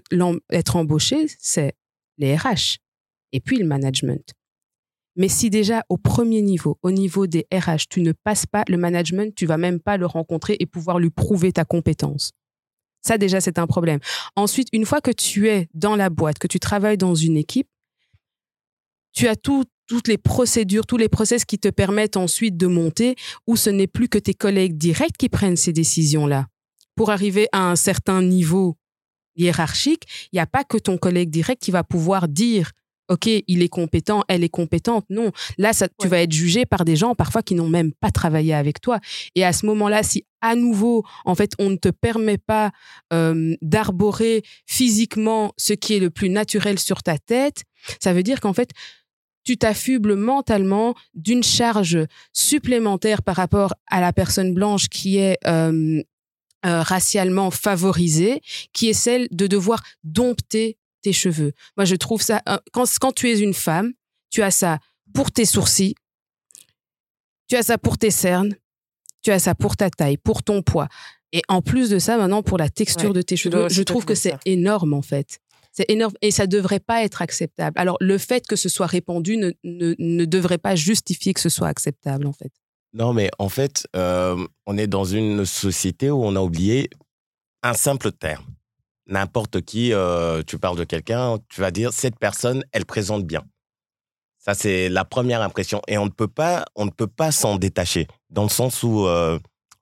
être 0.50 0.76
embauché, 0.76 1.28
c'est 1.38 1.76
les 2.18 2.36
RH 2.36 2.80
et 3.34 3.40
puis 3.40 3.60
le 3.60 3.68
management. 3.68 4.34
Mais 5.18 5.30
si 5.30 5.52
déjà 5.52 5.84
au 5.88 5.98
premier 5.98 6.42
niveau, 6.42 6.80
au 6.82 6.90
niveau 6.90 7.28
des 7.28 7.46
RH, 7.54 7.90
tu 7.92 8.02
ne 8.02 8.12
passes 8.12 8.48
pas 8.48 8.64
le 8.68 8.78
management, 8.78 9.36
tu 9.36 9.46
vas 9.46 9.58
même 9.58 9.80
pas 9.80 9.98
le 9.98 10.08
rencontrer 10.08 10.58
et 10.60 10.66
pouvoir 10.66 10.98
lui 10.98 11.12
prouver 11.12 11.52
ta 11.54 11.64
compétence. 11.64 12.32
Ça 13.04 13.20
déjà, 13.20 13.40
c'est 13.40 13.60
un 13.60 13.68
problème. 13.68 14.00
Ensuite, 14.36 14.70
une 14.72 14.86
fois 14.88 15.00
que 15.00 15.12
tu 15.12 15.48
es 15.48 15.70
dans 15.76 15.96
la 15.96 16.10
boîte, 16.10 16.40
que 16.40 16.48
tu 16.48 16.60
travailles 16.60 16.98
dans 16.98 17.14
une 17.14 17.38
équipe, 17.38 17.70
tu 19.14 19.28
as 19.28 19.36
tout- 19.36 19.66
toutes 19.88 20.08
les 20.08 20.18
procédures, 20.18 20.86
tous 20.86 20.98
les 20.98 21.10
process 21.10 21.46
qui 21.46 21.58
te 21.58 21.70
permettent 21.70 22.18
ensuite 22.18 22.58
de 22.58 22.68
monter 22.68 23.16
où 23.48 23.56
ce 23.56 23.70
n'est 23.70 23.88
plus 23.88 24.10
que 24.10 24.18
tes 24.18 24.34
collègues 24.34 24.78
directs 24.78 25.18
qui 25.18 25.30
prennent 25.30 25.58
ces 25.58 25.74
décisions-là. 25.74 26.48
pour 26.96 27.12
arriver 27.12 27.48
à 27.52 27.70
un 27.70 27.76
certain 27.76 28.24
niveau 28.24 28.76
hiérarchique, 29.36 30.04
il 30.32 30.38
n'y 30.38 30.40
a 30.40 30.48
pas 30.48 30.64
que 30.64 30.78
ton 30.78 30.98
collègue 30.98 31.30
direct 31.30 31.62
qui 31.62 31.70
va 31.70 31.84
pouvoir 31.84 32.28
dire 32.28 32.72
OK, 33.10 33.28
il 33.48 33.62
est 33.62 33.70
compétent, 33.70 34.24
elle 34.28 34.44
est 34.44 34.50
compétente. 34.50 35.06
Non, 35.10 35.32
là, 35.58 35.74
ça, 35.74 35.88
tu 36.00 36.08
vas 36.08 36.22
être 36.22 36.32
jugé 36.32 36.66
par 36.66 36.84
des 36.84 36.96
gens 36.96 37.16
parfois 37.16 37.42
qui 37.42 37.56
n'ont 37.56 37.70
même 37.70 37.94
pas 37.94 38.12
travaillé 38.12 38.54
avec 38.54 38.82
toi. 38.82 39.00
Et 39.36 39.46
à 39.46 39.54
ce 39.54 39.66
moment-là, 39.68 40.04
si 40.04 40.26
à 40.42 40.56
nouveau, 40.56 41.04
en 41.26 41.36
fait, 41.36 41.54
on 41.60 41.70
ne 41.70 41.78
te 41.78 41.90
permet 41.90 42.38
pas 42.38 42.72
euh, 43.14 43.56
d'arborer 43.62 44.44
physiquement 44.66 45.54
ce 45.58 45.74
qui 45.74 45.96
est 45.96 46.00
le 46.00 46.10
plus 46.10 46.30
naturel 46.30 46.80
sur 46.80 47.02
ta 47.02 47.18
tête, 47.18 47.64
ça 48.02 48.14
veut 48.14 48.24
dire 48.24 48.40
qu'en 48.42 48.54
fait, 48.54 48.72
tu 49.48 49.58
t'affubles 49.58 50.18
mentalement 50.18 50.94
d'une 51.14 51.42
charge 51.42 52.00
supplémentaire 52.34 53.24
par 53.24 53.38
rapport 53.38 53.74
à 53.90 54.02
la 54.02 54.12
personne 54.12 54.54
blanche 54.54 54.90
qui 54.90 55.20
est 55.20 55.38
euh, 55.48 56.04
euh, 56.66 56.82
racialement 56.82 57.50
favorisée, 57.50 58.42
qui 58.74 58.90
est 58.90 58.94
celle 58.94 59.30
de 59.32 59.48
devoir 59.48 59.86
dompter 60.04 60.78
tes 61.02 61.14
cheveux. 61.14 61.54
Moi, 61.78 61.86
je 61.86 61.96
trouve 61.96 62.22
ça, 62.22 62.42
euh, 62.50 62.58
quand, 62.74 62.84
quand 63.00 63.14
tu 63.14 63.30
es 63.30 63.40
une 63.40 63.54
femme, 63.54 63.94
tu 64.32 64.44
as 64.44 64.52
ça 64.52 64.80
pour 65.14 65.32
tes 65.32 65.46
sourcils, 65.46 65.96
tu 67.48 67.56
as 67.56 67.64
ça 67.64 67.78
pour 67.78 67.98
tes 67.98 68.12
cernes, 68.12 68.54
tu 69.22 69.32
as 69.32 69.40
ça 69.40 69.56
pour 69.56 69.78
ta 69.78 69.90
taille, 69.90 70.18
pour 70.18 70.44
ton 70.44 70.62
poids. 70.62 70.90
Et 71.32 71.42
en 71.48 71.62
plus 71.62 71.90
de 71.90 72.00
ça, 72.00 72.18
maintenant, 72.18 72.44
pour 72.44 72.58
la 72.58 72.68
texture 72.68 73.14
de 73.14 73.22
tes 73.22 73.38
cheveux, 73.38 73.70
je 73.70 73.84
trouve 73.84 74.04
que 74.04 74.16
c'est 74.16 74.36
énorme, 74.44 74.94
en 74.94 75.02
fait. 75.02 75.40
C'est 75.78 75.86
énorme 75.92 76.16
et 76.24 76.32
ça 76.32 76.48
devrait 76.48 76.80
pas 76.80 77.04
être 77.04 77.22
acceptable. 77.22 77.80
Alors, 77.80 77.98
le 78.00 78.18
fait 78.18 78.48
que 78.48 78.56
ce 78.56 78.68
soit 78.68 78.88
répandu 78.88 79.38
ne, 79.38 79.52
ne, 79.64 79.94
ne 80.00 80.26
devrait 80.26 80.58
pas 80.58 80.76
justifier 80.76 81.36
que 81.36 81.40
ce 81.40 81.50
soit 81.50 81.68
acceptable, 81.68 82.26
en 82.26 82.34
fait. 82.34 82.52
Non, 82.94 83.14
mais 83.14 83.30
en 83.38 83.48
fait, 83.48 83.88
euh, 83.96 84.44
on 84.66 84.76
est 84.76 84.88
dans 84.88 85.04
une 85.04 85.46
société 85.46 86.10
où 86.10 86.24
on 86.24 86.36
a 86.36 86.40
oublié 86.40 86.90
un 87.62 87.76
simple 87.76 88.12
terme. 88.12 88.44
N'importe 89.06 89.62
qui, 89.62 89.94
euh, 89.94 90.42
tu 90.48 90.58
parles 90.58 90.80
de 90.80 90.84
quelqu'un, 90.84 91.38
tu 91.48 91.62
vas 91.62 91.70
dire 91.70 91.94
cette 91.94 92.18
personne, 92.18 92.64
elle 92.72 92.86
présente 92.86 93.28
bien. 93.28 93.44
Ça, 94.40 94.56
c'est 94.56 94.90
la 94.90 95.06
première 95.06 95.44
impression. 95.44 95.84
Et 95.88 96.00
on 96.00 96.06
ne 96.06 96.10
peut 96.12 96.28
pas, 96.28 96.66
on 96.76 96.86
ne 96.86 96.92
peut 96.92 97.06
pas 97.06 97.32
s'en 97.32 97.58
détacher. 97.58 98.08
Dans 98.32 98.44
le 98.44 98.50
sens 98.50 98.82
où, 98.82 99.06
euh, 99.06 99.38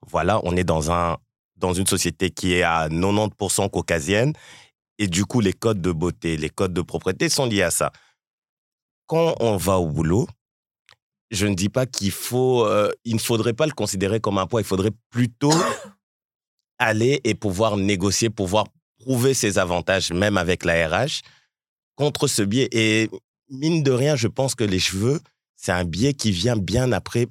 voilà, 0.06 0.42
on 0.44 0.56
est 0.56 0.64
dans, 0.64 0.92
un, 0.92 1.16
dans 1.56 1.72
une 1.72 1.86
société 1.86 2.28
qui 2.28 2.52
est 2.52 2.64
à 2.64 2.90
90% 2.90 3.70
caucasienne. 3.70 4.34
Et 4.98 5.08
du 5.08 5.24
coup, 5.24 5.40
les 5.40 5.52
codes 5.52 5.80
de 5.80 5.92
beauté, 5.92 6.36
les 6.36 6.50
codes 6.50 6.72
de 6.72 6.82
propreté 6.82 7.28
sont 7.28 7.46
liés 7.46 7.62
à 7.62 7.70
ça. 7.70 7.92
Quand 9.06 9.34
on 9.40 9.56
va 9.56 9.78
au 9.78 9.88
boulot, 9.88 10.26
je 11.30 11.46
ne 11.46 11.54
dis 11.54 11.68
pas 11.68 11.86
qu'il 11.86 12.10
faut, 12.10 12.64
euh, 12.64 12.90
il 13.04 13.14
ne 13.14 13.20
faudrait 13.20 13.52
pas 13.52 13.66
le 13.66 13.72
considérer 13.72 14.20
comme 14.20 14.38
un 14.38 14.46
poids. 14.46 14.60
Il 14.60 14.66
faudrait 14.66 14.92
plutôt 15.10 15.52
aller 16.78 17.20
et 17.24 17.34
pouvoir 17.34 17.76
négocier, 17.76 18.30
pouvoir 18.30 18.66
prouver 18.98 19.34
ses 19.34 19.58
avantages, 19.58 20.12
même 20.12 20.36
avec 20.36 20.64
la 20.64 20.88
RH, 20.88 21.22
contre 21.94 22.26
ce 22.26 22.42
biais. 22.42 22.68
Et 22.72 23.10
mine 23.50 23.82
de 23.82 23.92
rien, 23.92 24.16
je 24.16 24.28
pense 24.28 24.54
que 24.54 24.64
les 24.64 24.78
cheveux, 24.78 25.20
c'est 25.56 25.72
un 25.72 25.84
biais 25.84 26.14
qui 26.14 26.32
vient 26.32 26.56
bien 26.56 26.92
après 26.92 27.26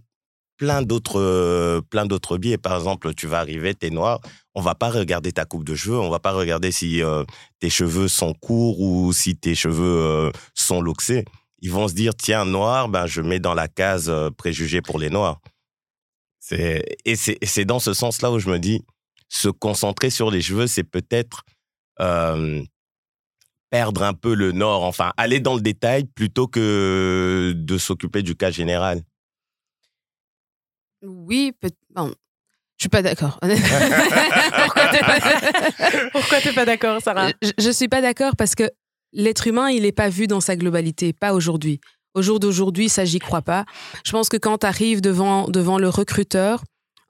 plein 0.57 0.81
d'autres 0.81 1.19
euh, 1.19 1.81
plein 1.81 2.05
d'autres 2.05 2.37
biais. 2.37 2.57
Par 2.57 2.75
exemple, 2.75 3.13
tu 3.13 3.27
vas 3.27 3.39
arriver, 3.39 3.75
tu 3.75 3.87
es 3.87 3.89
noir, 3.89 4.19
on 4.53 4.61
va 4.61 4.75
pas 4.75 4.89
regarder 4.89 5.31
ta 5.31 5.45
coupe 5.45 5.63
de 5.63 5.75
cheveux, 5.75 5.99
on 5.99 6.09
va 6.09 6.19
pas 6.19 6.31
regarder 6.31 6.71
si 6.71 7.01
euh, 7.01 7.23
tes 7.59 7.69
cheveux 7.69 8.07
sont 8.07 8.33
courts 8.33 8.79
ou 8.79 9.13
si 9.13 9.35
tes 9.35 9.55
cheveux 9.55 10.31
sont 10.53 10.81
loxés. 10.81 11.25
Ils 11.65 11.71
vont 11.71 11.87
se 11.87 11.93
dire 11.93 12.13
tiens 12.15 12.45
noir 12.45 12.89
ben 12.89 13.07
je 13.07 13.21
mets 13.21 13.39
dans 13.39 13.55
la 13.55 13.67
case 13.67 14.09
euh, 14.09 14.29
préjugé 14.29 14.81
pour 14.81 14.99
les 14.99 15.09
noirs. 15.09 15.39
C'est 16.39 16.83
et 17.05 17.15
c'est 17.15 17.65
dans 17.65 17.79
ce 17.79 17.93
sens 17.93 18.21
là 18.21 18.31
où 18.31 18.37
je 18.37 18.49
me 18.49 18.59
dis 18.59 18.83
se 19.29 19.49
concentrer 19.49 20.11
sur 20.11 20.29
les 20.29 20.41
cheveux 20.41 20.67
c'est 20.67 20.83
peut-être 20.83 21.43
euh, 21.99 22.61
perdre 23.71 24.03
un 24.03 24.13
peu 24.13 24.35
le 24.35 24.51
nord. 24.51 24.83
Enfin 24.83 25.11
aller 25.17 25.39
dans 25.39 25.55
le 25.55 25.61
détail 25.61 26.05
plutôt 26.05 26.47
que 26.47 27.53
de 27.55 27.77
s'occuper 27.79 28.21
du 28.21 28.35
cas 28.35 28.51
général 28.51 29.01
oui 31.07 31.51
peut 31.59 31.71
bon 31.89 32.13
je 32.77 32.83
suis 32.83 32.89
pas 32.89 33.01
d'accord. 33.01 33.39
Pourquoi 36.11 36.41
t'es 36.41 36.51
pas, 36.51 36.65
d'accord, 36.65 37.01
Sarah? 37.01 37.29
Je, 37.41 37.51
je 37.57 37.69
suis 37.69 37.87
pas 37.87 38.01
d'accord 38.01 38.35
parce 38.35 38.53
que 38.53 38.69
l'être 39.13 39.47
humain, 39.47 39.69
il 39.69 39.83
n'est 39.83 39.93
pas 39.93 40.09
vu 40.09 40.27
dans 40.27 40.41
sa 40.41 40.57
globalité, 40.57 41.13
pas 41.13 41.33
aujourd'hui. 41.33 41.79
Au 42.15 42.21
jour 42.21 42.39
d'aujourd'hui, 42.39 42.89
ça, 42.89 43.05
j'y 43.05 43.19
crois 43.19 43.41
pas. 43.41 43.65
Je 44.05 44.11
pense 44.11 44.29
que 44.29 44.37
quand 44.37 44.59
tu 44.59 44.67
arrives 44.67 45.01
devant, 45.01 45.47
devant 45.47 45.77
le 45.79 45.89
recruteur, 45.89 46.63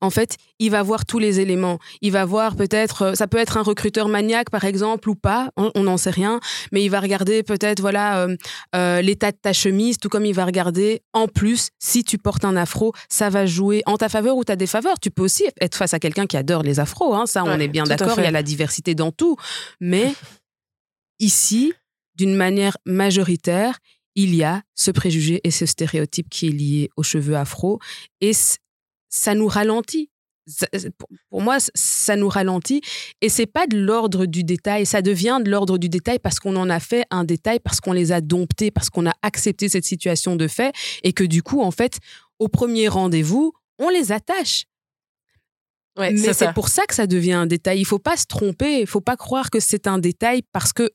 en 0.05 0.09
fait, 0.09 0.37
il 0.59 0.71
va 0.71 0.83
voir 0.83 1.05
tous 1.05 1.19
les 1.19 1.39
éléments. 1.39 1.79
Il 2.01 2.11
va 2.11 2.23
voir 2.25 2.55
peut-être, 2.55 3.01
euh, 3.01 3.13
ça 3.15 3.27
peut 3.27 3.37
être 3.37 3.57
un 3.57 3.63
recruteur 3.63 4.07
maniaque 4.07 4.49
par 4.49 4.63
exemple 4.63 5.09
ou 5.09 5.15
pas, 5.15 5.51
on 5.57 5.83
n'en 5.83 5.97
sait 5.97 6.11
rien, 6.11 6.39
mais 6.71 6.83
il 6.83 6.89
va 6.89 6.99
regarder 6.99 7.43
peut-être 7.43 7.81
voilà 7.81 8.19
euh, 8.19 8.37
euh, 8.75 9.01
l'état 9.01 9.31
de 9.31 9.37
ta 9.37 9.51
chemise, 9.51 9.97
tout 9.97 10.09
comme 10.09 10.25
il 10.25 10.33
va 10.33 10.45
regarder 10.45 11.01
en 11.13 11.27
plus 11.27 11.69
si 11.79 12.03
tu 12.03 12.17
portes 12.17 12.45
un 12.45 12.55
afro, 12.55 12.93
ça 13.09 13.29
va 13.29 13.45
jouer 13.45 13.81
en 13.85 13.97
ta 13.97 14.07
faveur 14.09 14.37
ou 14.37 14.43
ta 14.43 14.55
défaveur. 14.55 14.99
Tu 14.99 15.11
peux 15.11 15.23
aussi 15.23 15.45
être 15.59 15.75
face 15.75 15.93
à 15.93 15.99
quelqu'un 15.99 16.27
qui 16.27 16.37
adore 16.37 16.63
les 16.63 16.79
afros, 16.79 17.15
hein, 17.15 17.25
ça 17.25 17.43
on 17.43 17.59
est 17.59 17.67
bien 17.67 17.83
d'accord. 17.83 18.15
Il 18.17 18.23
y 18.23 18.27
a 18.27 18.31
la 18.31 18.43
diversité 18.43 18.95
dans 18.95 19.11
tout, 19.11 19.35
mais 19.79 20.13
ici 21.19 21.73
d'une 22.15 22.35
manière 22.35 22.77
majoritaire, 22.85 23.79
il 24.15 24.33
y 24.33 24.43
a 24.43 24.61
ce 24.73 24.91
préjugé 24.91 25.41
et 25.43 25.51
ce 25.51 25.65
stéréotype 25.65 26.29
qui 26.29 26.47
est 26.47 26.51
lié 26.51 26.89
aux 26.95 27.03
cheveux 27.03 27.35
afro 27.35 27.79
et 28.21 28.31
ça 29.15 29.33
nous 29.33 29.47
ralentit. 29.47 30.09
Pour 31.29 31.41
moi, 31.41 31.57
ça 31.73 32.15
nous 32.15 32.29
ralentit 32.29 32.81
et 33.21 33.29
c'est 33.29 33.47
pas 33.47 33.65
de 33.65 33.77
l'ordre 33.77 34.27
du 34.27 34.43
détail. 34.43 34.85
Ça 34.85 35.01
devient 35.01 35.39
de 35.43 35.49
l'ordre 35.49 35.79
du 35.79 35.89
détail 35.89 36.19
parce 36.19 36.39
qu'on 36.39 36.55
en 36.55 36.69
a 36.69 36.79
fait 36.79 37.05
un 37.09 37.23
détail, 37.23 37.59
parce 37.59 37.81
qu'on 37.81 37.93
les 37.93 38.11
a 38.11 38.21
domptés, 38.21 38.69
parce 38.69 38.91
qu'on 38.91 39.07
a 39.07 39.13
accepté 39.23 39.69
cette 39.69 39.85
situation 39.85 40.35
de 40.35 40.47
fait 40.47 40.71
et 41.03 41.13
que 41.13 41.23
du 41.23 41.41
coup, 41.41 41.61
en 41.61 41.71
fait, 41.71 41.97
au 42.37 42.47
premier 42.47 42.87
rendez-vous, 42.87 43.53
on 43.79 43.89
les 43.89 44.11
attache. 44.11 44.65
Mais 45.97 46.33
c'est 46.33 46.53
pour 46.53 46.67
ça 46.67 46.85
que 46.85 46.93
ça 46.93 47.07
devient 47.07 47.33
un 47.33 47.47
détail. 47.47 47.79
Il 47.79 47.85
faut 47.85 47.99
pas 47.99 48.17
se 48.17 48.25
tromper. 48.25 48.81
Il 48.81 48.87
faut 48.87 49.01
pas 49.01 49.15
croire 49.15 49.49
que 49.49 49.61
c'est 49.61 49.87
un 49.87 49.97
détail 49.97 50.43
parce 50.51 50.73
que 50.73 50.91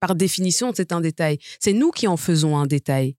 par 0.00 0.14
définition, 0.14 0.72
c'est 0.74 0.92
un 0.92 1.00
détail. 1.00 1.38
C'est 1.60 1.74
nous 1.74 1.90
qui 1.90 2.08
en 2.08 2.16
faisons 2.16 2.56
un 2.56 2.66
détail. 2.66 3.16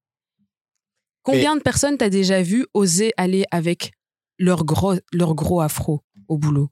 Combien 1.23 1.55
de 1.55 1.61
personnes 1.61 1.97
t'as 1.97 2.09
déjà 2.09 2.41
vu 2.41 2.65
oser 2.73 3.11
aller 3.17 3.45
avec 3.51 3.91
leur 4.37 4.65
gros, 4.65 4.95
leur 5.11 5.35
gros 5.35 5.61
afro 5.61 6.01
au 6.27 6.37
boulot? 6.37 6.69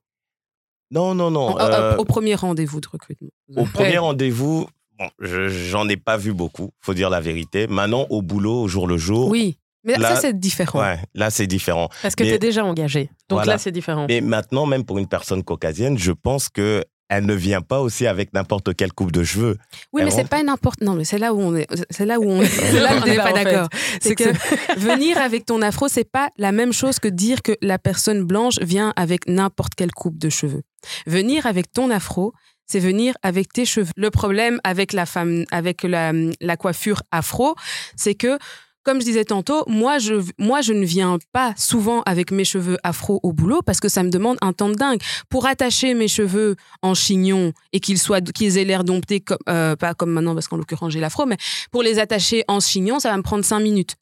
Non, 0.91 1.15
non, 1.15 1.31
non. 1.31 1.57
Euh, 1.57 1.95
au 1.95 2.03
premier 2.03 2.35
rendez-vous 2.35 2.81
de 2.81 2.87
recrutement. 2.87 3.29
Au 3.55 3.65
premier 3.65 3.97
rendez-vous, 3.97 4.67
bon, 4.99 5.09
j'en 5.19 5.87
ai 5.87 5.95
pas 5.95 6.17
vu 6.17 6.33
beaucoup, 6.33 6.71
faut 6.81 6.93
dire 6.93 7.09
la 7.09 7.21
vérité. 7.21 7.67
Maintenant, 7.67 8.05
au 8.09 8.21
boulot, 8.21 8.63
au 8.63 8.67
jour 8.67 8.87
le 8.87 8.97
jour. 8.97 9.29
Oui. 9.29 9.57
Mais 9.83 9.97
là, 9.97 10.15
ça, 10.15 10.21
c'est 10.21 10.39
différent. 10.39 10.79
Ouais, 10.79 10.99
là, 11.15 11.31
c'est 11.31 11.47
différent. 11.47 11.89
Parce 12.03 12.15
que 12.15 12.23
tu 12.23 12.29
es 12.29 12.37
déjà 12.37 12.63
engagé. 12.63 13.09
Donc 13.29 13.45
là, 13.45 13.57
c'est 13.57 13.71
différent. 13.71 14.05
Mais 14.07 14.21
maintenant, 14.21 14.65
même 14.65 14.85
pour 14.85 14.99
une 14.99 15.07
personne 15.07 15.43
caucasienne, 15.43 15.97
je 15.97 16.11
pense 16.11 16.49
que 16.49 16.83
elle 17.11 17.25
ne 17.25 17.33
vient 17.33 17.61
pas 17.61 17.81
aussi 17.81 18.07
avec 18.07 18.33
n'importe 18.33 18.73
quelle 18.73 18.93
coupe 18.93 19.11
de 19.11 19.25
cheveux. 19.25 19.57
Oui, 19.91 20.03
mais 20.05 20.11
c'est 20.11 20.29
pas 20.29 20.41
n'importe. 20.43 20.79
Non, 20.79 20.93
mais 20.93 21.03
c'est 21.03 21.17
là 21.17 21.33
où 21.33 21.41
on 21.41 21.53
est. 21.57 21.67
C'est 21.89 22.05
là 22.05 22.21
où 22.21 22.23
on 22.23 22.41
est. 22.41 22.73
là 22.79 23.01
on 23.03 23.05
n'est 23.05 23.17
pas 23.17 23.33
d'accord. 23.33 23.67
C'est 23.99 24.15
que, 24.15 24.29
venir 24.79 25.17
avec 25.17 25.45
ton 25.45 25.61
afro, 25.61 25.89
c'est 25.89 26.09
pas 26.09 26.29
la 26.37 26.53
même 26.53 26.71
chose 26.71 26.99
que 26.99 27.09
dire 27.09 27.41
que 27.41 27.51
la 27.61 27.77
personne 27.77 28.23
blanche 28.23 28.59
vient 28.61 28.93
avec 28.95 29.27
n'importe 29.27 29.75
quelle 29.75 29.91
coupe 29.91 30.17
de 30.17 30.29
cheveux. 30.29 30.61
Venir 31.05 31.45
avec 31.45 31.73
ton 31.73 31.89
afro, 31.89 32.31
c'est 32.65 32.79
venir 32.79 33.13
avec 33.23 33.51
tes 33.51 33.65
cheveux. 33.65 33.91
Le 33.97 34.09
problème 34.09 34.61
avec 34.63 34.93
la 34.93 35.05
femme, 35.05 35.43
avec 35.51 35.83
la, 35.83 36.13
la 36.39 36.55
coiffure 36.55 37.03
afro, 37.11 37.55
c'est 37.97 38.15
que 38.15 38.39
comme 38.83 38.99
je 38.99 39.05
disais 39.05 39.25
tantôt, 39.25 39.63
moi 39.67 39.99
je, 39.99 40.15
moi, 40.37 40.61
je 40.61 40.73
ne 40.73 40.85
viens 40.85 41.17
pas 41.31 41.53
souvent 41.57 42.01
avec 42.03 42.31
mes 42.31 42.45
cheveux 42.45 42.77
afro 42.83 43.19
au 43.23 43.33
boulot 43.33 43.61
parce 43.65 43.79
que 43.79 43.89
ça 43.89 44.03
me 44.03 44.09
demande 44.09 44.37
un 44.41 44.53
temps 44.53 44.69
de 44.69 44.75
dingue. 44.75 45.01
Pour 45.29 45.45
attacher 45.45 45.93
mes 45.93 46.07
cheveux 46.07 46.55
en 46.81 46.93
chignon 46.93 47.53
et 47.73 47.79
qu'ils 47.79 47.99
soient, 47.99 48.21
qu'ils 48.21 48.57
aient 48.57 48.65
l'air 48.65 48.83
domptés, 48.83 49.19
comme, 49.19 49.37
euh, 49.49 49.75
pas 49.75 49.93
comme 49.93 50.11
maintenant 50.11 50.33
parce 50.33 50.47
qu'en 50.47 50.57
l'occurrence 50.57 50.93
j'ai 50.93 50.99
l'afro, 50.99 51.25
mais 51.25 51.37
pour 51.71 51.83
les 51.83 51.99
attacher 51.99 52.43
en 52.47 52.59
chignon, 52.59 52.99
ça 52.99 53.09
va 53.11 53.17
me 53.17 53.23
prendre 53.23 53.45
cinq 53.45 53.59
minutes. 53.59 53.95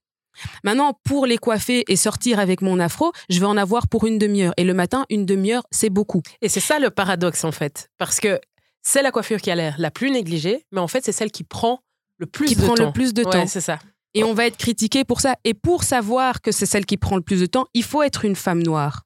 Maintenant, 0.63 0.97
pour 1.03 1.25
les 1.25 1.37
coiffer 1.37 1.83
et 1.89 1.95
sortir 1.95 2.39
avec 2.39 2.61
mon 2.61 2.79
afro, 2.79 3.11
je 3.29 3.39
vais 3.39 3.45
en 3.45 3.57
avoir 3.57 3.87
pour 3.87 4.05
une 4.05 4.17
demi-heure. 4.17 4.53
Et 4.55 4.63
le 4.63 4.73
matin, 4.73 5.05
une 5.09 5.25
demi-heure, 5.25 5.63
c'est 5.71 5.89
beaucoup. 5.89 6.21
Et 6.41 6.47
c'est 6.47 6.59
ça 6.61 6.79
le 6.79 6.89
paradoxe 6.89 7.43
en 7.43 7.51
fait. 7.51 7.89
Parce 7.97 8.19
que 8.19 8.39
c'est 8.81 9.01
la 9.01 9.11
coiffure 9.11 9.41
qui 9.41 9.51
a 9.51 9.55
l'air 9.55 9.75
la 9.77 9.91
plus 9.91 10.11
négligée, 10.11 10.65
mais 10.71 10.79
en 10.79 10.87
fait, 10.87 11.03
c'est 11.03 11.11
celle 11.11 11.31
qui 11.31 11.43
prend 11.43 11.81
le 12.17 12.25
plus 12.25 12.47
qui 12.47 12.55
de 12.55 12.61
prend 12.61 12.75
temps. 12.75 12.85
le 12.85 12.91
plus 12.91 13.13
de 13.13 13.23
temps. 13.23 13.47
c'est 13.47 13.61
ça. 13.61 13.79
Et 14.13 14.23
on 14.23 14.33
va 14.33 14.45
être 14.47 14.57
critiqué 14.57 15.03
pour 15.03 15.21
ça. 15.21 15.35
Et 15.43 15.53
pour 15.53 15.83
savoir 15.83 16.41
que 16.41 16.51
c'est 16.51 16.65
celle 16.65 16.85
qui 16.85 16.97
prend 16.97 17.15
le 17.15 17.21
plus 17.21 17.41
de 17.41 17.45
temps, 17.45 17.67
il 17.73 17.83
faut 17.83 18.03
être 18.03 18.25
une 18.25 18.35
femme 18.35 18.63
noire 18.63 19.03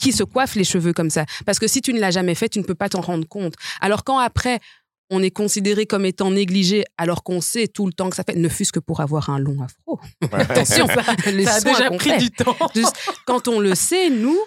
qui 0.00 0.12
se 0.12 0.24
coiffe 0.24 0.54
les 0.54 0.64
cheveux 0.64 0.92
comme 0.92 1.10
ça. 1.10 1.26
Parce 1.44 1.58
que 1.58 1.68
si 1.68 1.82
tu 1.82 1.92
ne 1.92 2.00
l'as 2.00 2.10
jamais 2.10 2.34
fait, 2.34 2.48
tu 2.48 2.58
ne 2.58 2.64
peux 2.64 2.74
pas 2.74 2.88
t'en 2.88 3.00
rendre 3.02 3.28
compte. 3.28 3.54
Alors 3.80 4.02
quand 4.02 4.18
après, 4.18 4.60
on 5.10 5.22
est 5.22 5.30
considéré 5.30 5.86
comme 5.86 6.06
étant 6.06 6.30
négligé, 6.30 6.84
alors 6.96 7.22
qu'on 7.22 7.40
sait 7.40 7.68
tout 7.68 7.86
le 7.86 7.92
temps 7.92 8.08
que 8.08 8.16
ça 8.16 8.22
fait, 8.22 8.36
ne 8.36 8.48
fût-ce 8.48 8.72
que 8.72 8.78
pour 8.78 9.00
avoir 9.00 9.28
un 9.28 9.38
long 9.38 9.60
afro. 9.60 10.00
Attention, 10.32 10.86
ça, 10.86 11.02
a 11.12 11.60
déjà 11.60 11.90
pris 11.90 12.16
du 12.18 12.30
temps. 12.30 12.56
quand 13.26 13.48
on 13.48 13.60
le 13.60 13.74
sait, 13.74 14.08
nous, 14.08 14.38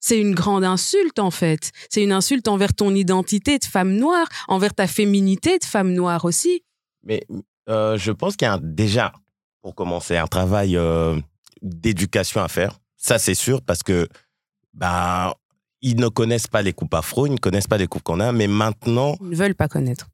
c'est 0.00 0.18
une 0.18 0.34
grande 0.34 0.64
insulte 0.64 1.18
en 1.18 1.30
fait. 1.30 1.72
C'est 1.90 2.02
une 2.02 2.12
insulte 2.12 2.48
envers 2.48 2.72
ton 2.72 2.94
identité 2.94 3.58
de 3.58 3.64
femme 3.64 3.92
noire, 3.92 4.28
envers 4.48 4.72
ta 4.72 4.86
féminité 4.86 5.58
de 5.58 5.64
femme 5.64 5.92
noire 5.92 6.24
aussi. 6.24 6.62
Mais 7.02 7.26
euh, 7.68 7.98
je 7.98 8.12
pense 8.12 8.36
qu'il 8.36 8.46
y 8.46 8.50
a 8.50 8.58
déjà, 8.62 9.12
pour 9.64 9.74
commencer, 9.74 10.18
un 10.18 10.26
travail 10.26 10.76
euh, 10.76 11.18
d'éducation 11.62 12.42
à 12.42 12.48
faire. 12.48 12.80
Ça, 12.98 13.18
c'est 13.18 13.34
sûr, 13.34 13.62
parce 13.62 13.82
que 13.82 14.06
bah, 14.74 15.36
ils 15.80 15.96
ne 15.96 16.08
connaissent 16.08 16.48
pas 16.48 16.60
les 16.60 16.74
coupes 16.74 16.92
afro, 16.92 17.26
ils 17.26 17.32
ne 17.32 17.38
connaissent 17.38 17.66
pas 17.66 17.78
les 17.78 17.86
coupes 17.86 18.02
qu'on 18.02 18.20
a, 18.20 18.30
mais 18.30 18.46
maintenant. 18.46 19.16
Ils 19.22 19.30
ne 19.30 19.36
veulent 19.36 19.54
pas 19.54 19.68
connaître. 19.68 20.10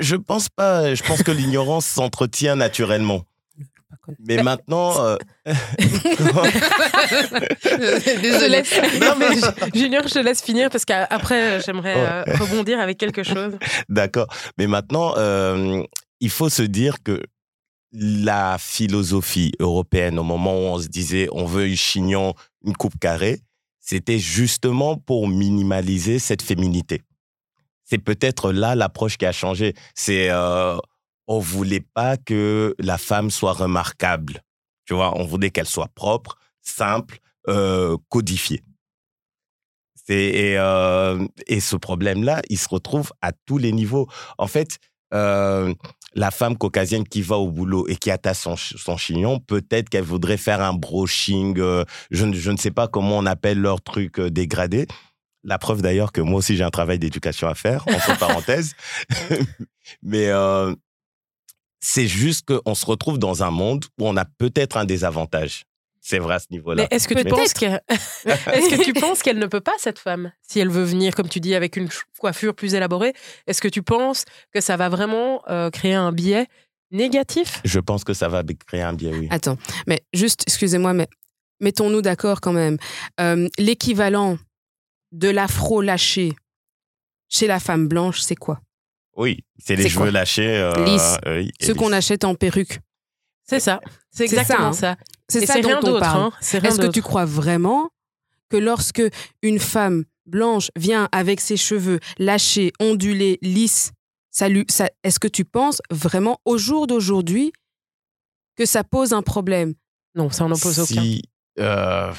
Je 0.00 0.16
pense 0.16 0.48
pas. 0.48 0.92
Je 0.92 1.04
pense 1.04 1.22
que 1.22 1.30
l'ignorance 1.30 1.86
s'entretient 1.98 2.56
naturellement. 2.56 3.22
Mais 4.18 4.42
maintenant. 4.42 5.00
Euh... 5.04 5.16
je 5.46 5.54
laisse... 8.50 8.74
Non, 9.00 9.14
mais 9.20 9.36
Junior, 9.80 10.02
je 10.08 10.14
te 10.14 10.18
laisse 10.18 10.42
finir 10.42 10.68
parce 10.68 10.84
qu'après, 10.84 11.60
j'aimerais 11.60 11.94
euh, 11.96 12.24
rebondir 12.40 12.80
avec 12.80 12.98
quelque 12.98 13.22
chose. 13.22 13.56
D'accord. 13.88 14.26
Mais 14.58 14.66
maintenant, 14.66 15.14
euh, 15.16 15.84
il 16.18 16.30
faut 16.30 16.48
se 16.48 16.62
dire 16.62 17.04
que 17.04 17.22
la 17.92 18.56
philosophie 18.58 19.52
européenne, 19.58 20.18
au 20.18 20.22
moment 20.22 20.54
où 20.54 20.62
on 20.62 20.78
se 20.78 20.88
disait 20.88 21.28
on 21.32 21.44
veut 21.44 21.68
une 21.68 21.76
chignon, 21.76 22.34
une 22.64 22.76
coupe 22.76 22.98
carrée, 22.98 23.40
c'était 23.80 24.18
justement 24.18 24.96
pour 24.96 25.28
minimaliser 25.28 26.18
cette 26.18 26.42
féminité. 26.42 27.02
C'est 27.84 27.98
peut-être 27.98 28.52
là 28.52 28.74
l'approche 28.74 29.18
qui 29.18 29.26
a 29.26 29.32
changé. 29.32 29.74
C'est 29.94 30.30
euh, 30.30 30.78
on 31.26 31.38
voulait 31.38 31.84
pas 31.94 32.16
que 32.16 32.74
la 32.78 32.98
femme 32.98 33.30
soit 33.30 33.52
remarquable. 33.52 34.42
Tu 34.86 34.94
vois, 34.94 35.18
on 35.18 35.24
voulait 35.24 35.50
qu'elle 35.50 35.66
soit 35.66 35.90
propre, 35.94 36.38
simple, 36.62 37.18
euh, 37.48 37.96
codifiée. 38.08 38.62
Et, 40.08 40.58
euh, 40.58 41.26
et 41.46 41.60
ce 41.60 41.76
problème-là, 41.76 42.42
il 42.48 42.58
se 42.58 42.68
retrouve 42.68 43.12
à 43.22 43.32
tous 43.32 43.58
les 43.58 43.72
niveaux. 43.72 44.08
En 44.36 44.46
fait, 44.46 44.78
euh, 45.14 45.72
la 46.14 46.30
femme 46.30 46.56
caucasienne 46.56 47.06
qui 47.06 47.22
va 47.22 47.36
au 47.36 47.50
boulot 47.50 47.86
et 47.88 47.96
qui 47.96 48.10
attache 48.10 48.38
son, 48.38 48.56
son 48.56 48.96
chignon, 48.96 49.38
peut-être 49.38 49.88
qu'elle 49.88 50.04
voudrait 50.04 50.36
faire 50.36 50.60
un 50.60 50.74
brushing. 50.74 51.58
Euh, 51.58 51.84
je, 52.10 52.32
je, 52.32 52.50
ne 52.50 52.56
sais 52.56 52.70
pas 52.70 52.88
comment 52.88 53.18
on 53.18 53.26
appelle 53.26 53.60
leur 53.60 53.80
truc 53.80 54.18
euh, 54.18 54.30
dégradé. 54.30 54.86
La 55.44 55.58
preuve 55.58 55.82
d'ailleurs 55.82 56.12
que 56.12 56.20
moi 56.20 56.38
aussi 56.38 56.56
j'ai 56.56 56.64
un 56.64 56.70
travail 56.70 56.98
d'éducation 56.98 57.48
à 57.48 57.54
faire, 57.54 57.84
entre 57.88 58.18
parenthèses. 58.18 58.74
Mais 60.02 60.28
euh, 60.28 60.74
c'est 61.80 62.06
juste 62.06 62.46
qu'on 62.46 62.74
se 62.74 62.86
retrouve 62.86 63.18
dans 63.18 63.42
un 63.42 63.50
monde 63.50 63.84
où 63.98 64.06
on 64.06 64.16
a 64.16 64.24
peut-être 64.24 64.76
un 64.76 64.84
désavantage. 64.84 65.64
C'est 66.04 66.18
vrai 66.18 66.34
à 66.34 66.38
ce 66.40 66.46
niveau-là. 66.50 66.88
Est-ce 66.90 67.06
que, 67.06 67.14
tu 67.14 67.24
penses 67.24 67.54
que... 67.54 67.64
est 67.66 68.76
que 68.76 68.82
tu 68.82 68.92
penses 68.92 69.22
qu'elle 69.22 69.38
ne 69.38 69.46
peut 69.46 69.60
pas, 69.60 69.74
cette 69.78 70.00
femme, 70.00 70.32
si 70.42 70.58
elle 70.58 70.68
veut 70.68 70.82
venir, 70.82 71.14
comme 71.14 71.28
tu 71.28 71.38
dis, 71.38 71.54
avec 71.54 71.76
une 71.76 71.88
coiffure 72.18 72.54
plus 72.54 72.74
élaborée 72.74 73.14
Est-ce 73.46 73.62
que 73.62 73.68
tu 73.68 73.84
penses 73.84 74.24
que 74.52 74.60
ça 74.60 74.76
va 74.76 74.88
vraiment 74.88 75.42
euh, 75.48 75.70
créer 75.70 75.94
un 75.94 76.10
biais 76.10 76.48
négatif? 76.90 77.60
Je 77.64 77.78
pense 77.78 78.02
que 78.02 78.14
ça 78.14 78.28
va 78.28 78.42
créer 78.66 78.82
un 78.82 78.94
biais, 78.94 79.14
oui. 79.14 79.28
Attends, 79.30 79.56
mais 79.86 80.02
juste, 80.12 80.42
excusez-moi, 80.48 80.92
mais 80.92 81.06
mettons-nous 81.60 82.02
d'accord 82.02 82.40
quand 82.40 82.52
même. 82.52 82.78
Euh, 83.20 83.48
L'équivalent 83.56 84.38
de 85.12 85.28
l'afro 85.28 85.82
lâché 85.82 86.32
chez 87.28 87.46
la 87.46 87.60
femme 87.60 87.86
blanche, 87.86 88.20
c'est 88.20 88.34
quoi? 88.34 88.60
Oui, 89.16 89.44
c'est 89.58 89.76
les 89.76 89.88
cheveux 89.88 90.10
lâchés. 90.10 90.48
Euh, 90.48 90.72
lisses. 90.84 91.16
Euh, 91.26 91.46
Ceux 91.60 91.74
qu'on 91.74 91.92
achète 91.92 92.24
en 92.24 92.34
perruque. 92.34 92.80
C'est 93.44 93.60
ça. 93.60 93.80
C'est 94.10 94.24
exactement 94.24 94.72
ça. 94.72 94.92
Hein. 94.92 94.96
C'est 95.40 95.46
ça, 95.46 95.60
dont 95.60 95.94
on 95.96 96.00
parle. 96.00 96.20
Hein. 96.20 96.32
Est-ce 96.40 96.78
que 96.78 96.90
tu 96.90 97.02
crois 97.02 97.24
vraiment 97.24 97.90
que 98.48 98.56
lorsque 98.56 99.02
une 99.42 99.58
femme 99.58 100.04
blanche 100.26 100.70
vient 100.76 101.08
avec 101.12 101.40
ses 101.40 101.56
cheveux 101.56 102.00
lâchés, 102.18 102.72
ondulés, 102.80 103.38
lisses, 103.42 103.92
ça 104.30 104.46
ça, 104.68 104.88
est-ce 105.02 105.18
que 105.18 105.28
tu 105.28 105.44
penses 105.44 105.80
vraiment 105.90 106.38
au 106.44 106.56
jour 106.58 106.86
d'aujourd'hui 106.86 107.52
que 108.56 108.66
ça 108.66 108.84
pose 108.84 109.12
un 109.12 109.22
problème? 109.22 109.74
Non, 110.14 110.30
ça 110.30 110.44
n'en 110.44 110.56
pose 110.56 110.84
si, 110.84 111.22
aucun. 111.58 111.64
Euh, 111.64 112.12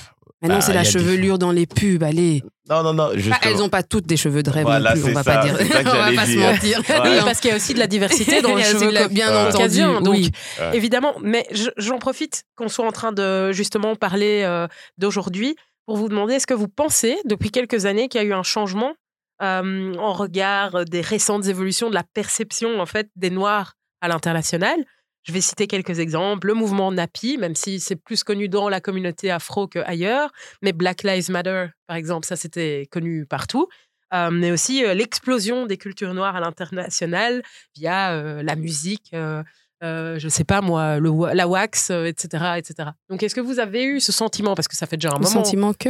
mais 0.44 0.50
non, 0.50 0.56
bah, 0.56 0.62
c'est 0.62 0.74
la 0.74 0.84
chevelure 0.84 1.40
dans 1.40 1.52
les 1.52 1.66
pubs, 1.66 2.04
allez. 2.04 2.44
Non, 2.70 2.84
non, 2.84 2.94
non. 2.94 3.12
Bah, 3.30 3.38
elles 3.44 3.56
n'ont 3.56 3.70
pas 3.70 3.82
toutes 3.82 4.06
des 4.06 4.18
cheveux 4.18 4.44
de 4.44 4.50
rêve 4.50 4.68
non 4.68 4.92
plus, 4.92 5.06
on 5.06 5.14
va 5.14 5.24
pas 5.24 5.44
dire. 5.44 5.56
on 5.60 5.84
va 5.84 6.14
pas 6.14 6.26
se 6.26 6.38
mentir. 6.38 6.80
Oui, 6.80 7.18
parce 7.24 7.40
qu'il 7.40 7.50
y 7.50 7.54
a 7.54 7.56
aussi 7.56 7.74
de 7.74 7.80
la 7.80 7.88
diversité 7.88 8.42
dans 8.42 8.56
les 8.58 8.64
cheveux 8.64 8.92
la, 8.92 9.08
bien 9.08 9.48
entendu. 9.48 9.80
Donc, 9.80 10.16
oui. 10.16 10.32
évidemment, 10.74 11.14
mais 11.22 11.48
j'en 11.78 11.98
profite 11.98 12.44
qu'on 12.58 12.68
soit 12.68 12.86
en 12.86 12.92
train 12.92 13.14
de 13.14 13.54
justement 13.54 13.96
parler 13.96 14.44
euh, 14.44 14.68
d'aujourd'hui 14.98 15.56
pour 15.86 15.96
vous 15.96 16.10
demander 16.10 16.36
est-ce 16.36 16.48
que 16.48 16.54
vous 16.54 16.68
pensez, 16.68 17.18
depuis 17.24 17.50
quelques 17.50 17.86
années, 17.86 18.10
qu'il 18.10 18.22
y 18.22 18.24
a 18.26 18.28
eu 18.28 18.34
un 18.34 18.44
changement 18.44 18.94
euh, 19.42 19.94
en 19.96 20.12
regard 20.12 20.84
des 20.84 21.02
récentes 21.02 21.48
évolutions 21.48 21.90
de 21.90 21.96
la 21.96 22.04
perception 22.14 22.82
en 22.82 22.86
fait 22.86 23.08
des 23.16 23.30
Noirs 23.30 23.76
à 24.02 24.10
l'international? 24.10 24.84
Je 25.24 25.32
vais 25.32 25.42
citer 25.42 25.68
quelques 25.68 26.00
exemples. 26.00 26.48
Le 26.48 26.54
mouvement 26.54 26.92
NAPI, 26.92 27.38
même 27.38 27.56
si 27.56 27.80
c'est 27.80 27.96
plus 27.96 28.24
connu 28.24 28.50
dans 28.50 28.70
la 28.70 28.82
communauté 28.82 29.32
afro 29.32 29.68
qu'ailleurs, 29.68 30.32
mais 30.62 30.74
Black 30.74 31.04
Lives 31.04 31.32
Matter, 31.32 31.68
par 31.88 31.96
exemple, 31.96 32.28
ça 32.28 32.36
c'était 32.36 32.88
connu 32.92 33.26
partout. 33.26 33.68
Euh, 34.14 34.30
mais 34.30 34.52
aussi 34.52 34.86
euh, 34.86 34.94
l'explosion 34.94 35.66
des 35.66 35.78
cultures 35.78 36.14
noires 36.14 36.36
à 36.36 36.40
l'international 36.40 37.42
via 37.76 38.12
euh, 38.12 38.44
la 38.44 38.56
musique, 38.56 39.10
je 39.12 40.24
ne 40.24 40.30
sais 40.30 40.44
pas 40.44 40.62
moi, 40.62 41.00
le, 41.00 41.34
la 41.34 41.48
wax, 41.48 41.90
etc., 41.90 42.54
etc. 42.58 42.90
Donc 43.10 43.24
est-ce 43.24 43.34
que 43.36 43.42
vous 43.42 43.60
avez 43.60 43.84
eu 43.84 44.00
ce 44.00 44.12
sentiment, 44.12 44.56
parce 44.56 44.68
que 44.68 44.76
ça 44.76 44.86
fait 44.86 44.98
déjà 44.98 45.10
un 45.10 45.18
le 45.18 45.24
moment. 45.24 45.44
sentiment 45.44 45.74
que? 45.74 45.90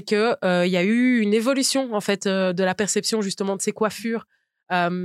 qu'il 0.00 0.36
il 0.42 0.70
y 0.70 0.76
a 0.76 0.82
eu 0.82 1.20
une 1.20 1.34
évolution 1.34 1.92
en 1.92 2.00
fait 2.00 2.26
de 2.26 2.62
la 2.62 2.74
perception 2.74 3.20
justement 3.20 3.56
de 3.56 3.62
ces 3.62 3.72
coiffures 3.72 4.26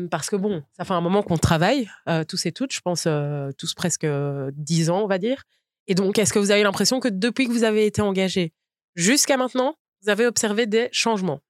parce 0.09 0.29
que 0.29 0.35
bon, 0.35 0.63
ça 0.77 0.85
fait 0.85 0.93
un 0.93 1.01
moment 1.01 1.23
qu'on 1.23 1.37
travaille, 1.37 1.89
tous 2.27 2.45
et 2.45 2.51
toutes, 2.51 2.73
je 2.73 2.81
pense 2.81 3.07
tous 3.57 3.73
presque 3.73 4.07
dix 4.53 4.89
ans, 4.89 5.01
on 5.03 5.07
va 5.07 5.17
dire. 5.17 5.43
Et 5.87 5.95
donc, 5.95 6.17
est-ce 6.17 6.33
que 6.33 6.39
vous 6.39 6.51
avez 6.51 6.63
l'impression 6.63 6.99
que 6.99 7.07
depuis 7.07 7.47
que 7.47 7.51
vous 7.51 7.63
avez 7.63 7.85
été 7.85 8.01
engagé 8.01 8.53
jusqu'à 8.95 9.37
maintenant, 9.37 9.75
vous 10.03 10.09
avez 10.09 10.25
observé 10.25 10.67
des 10.67 10.89
changements? 10.91 11.41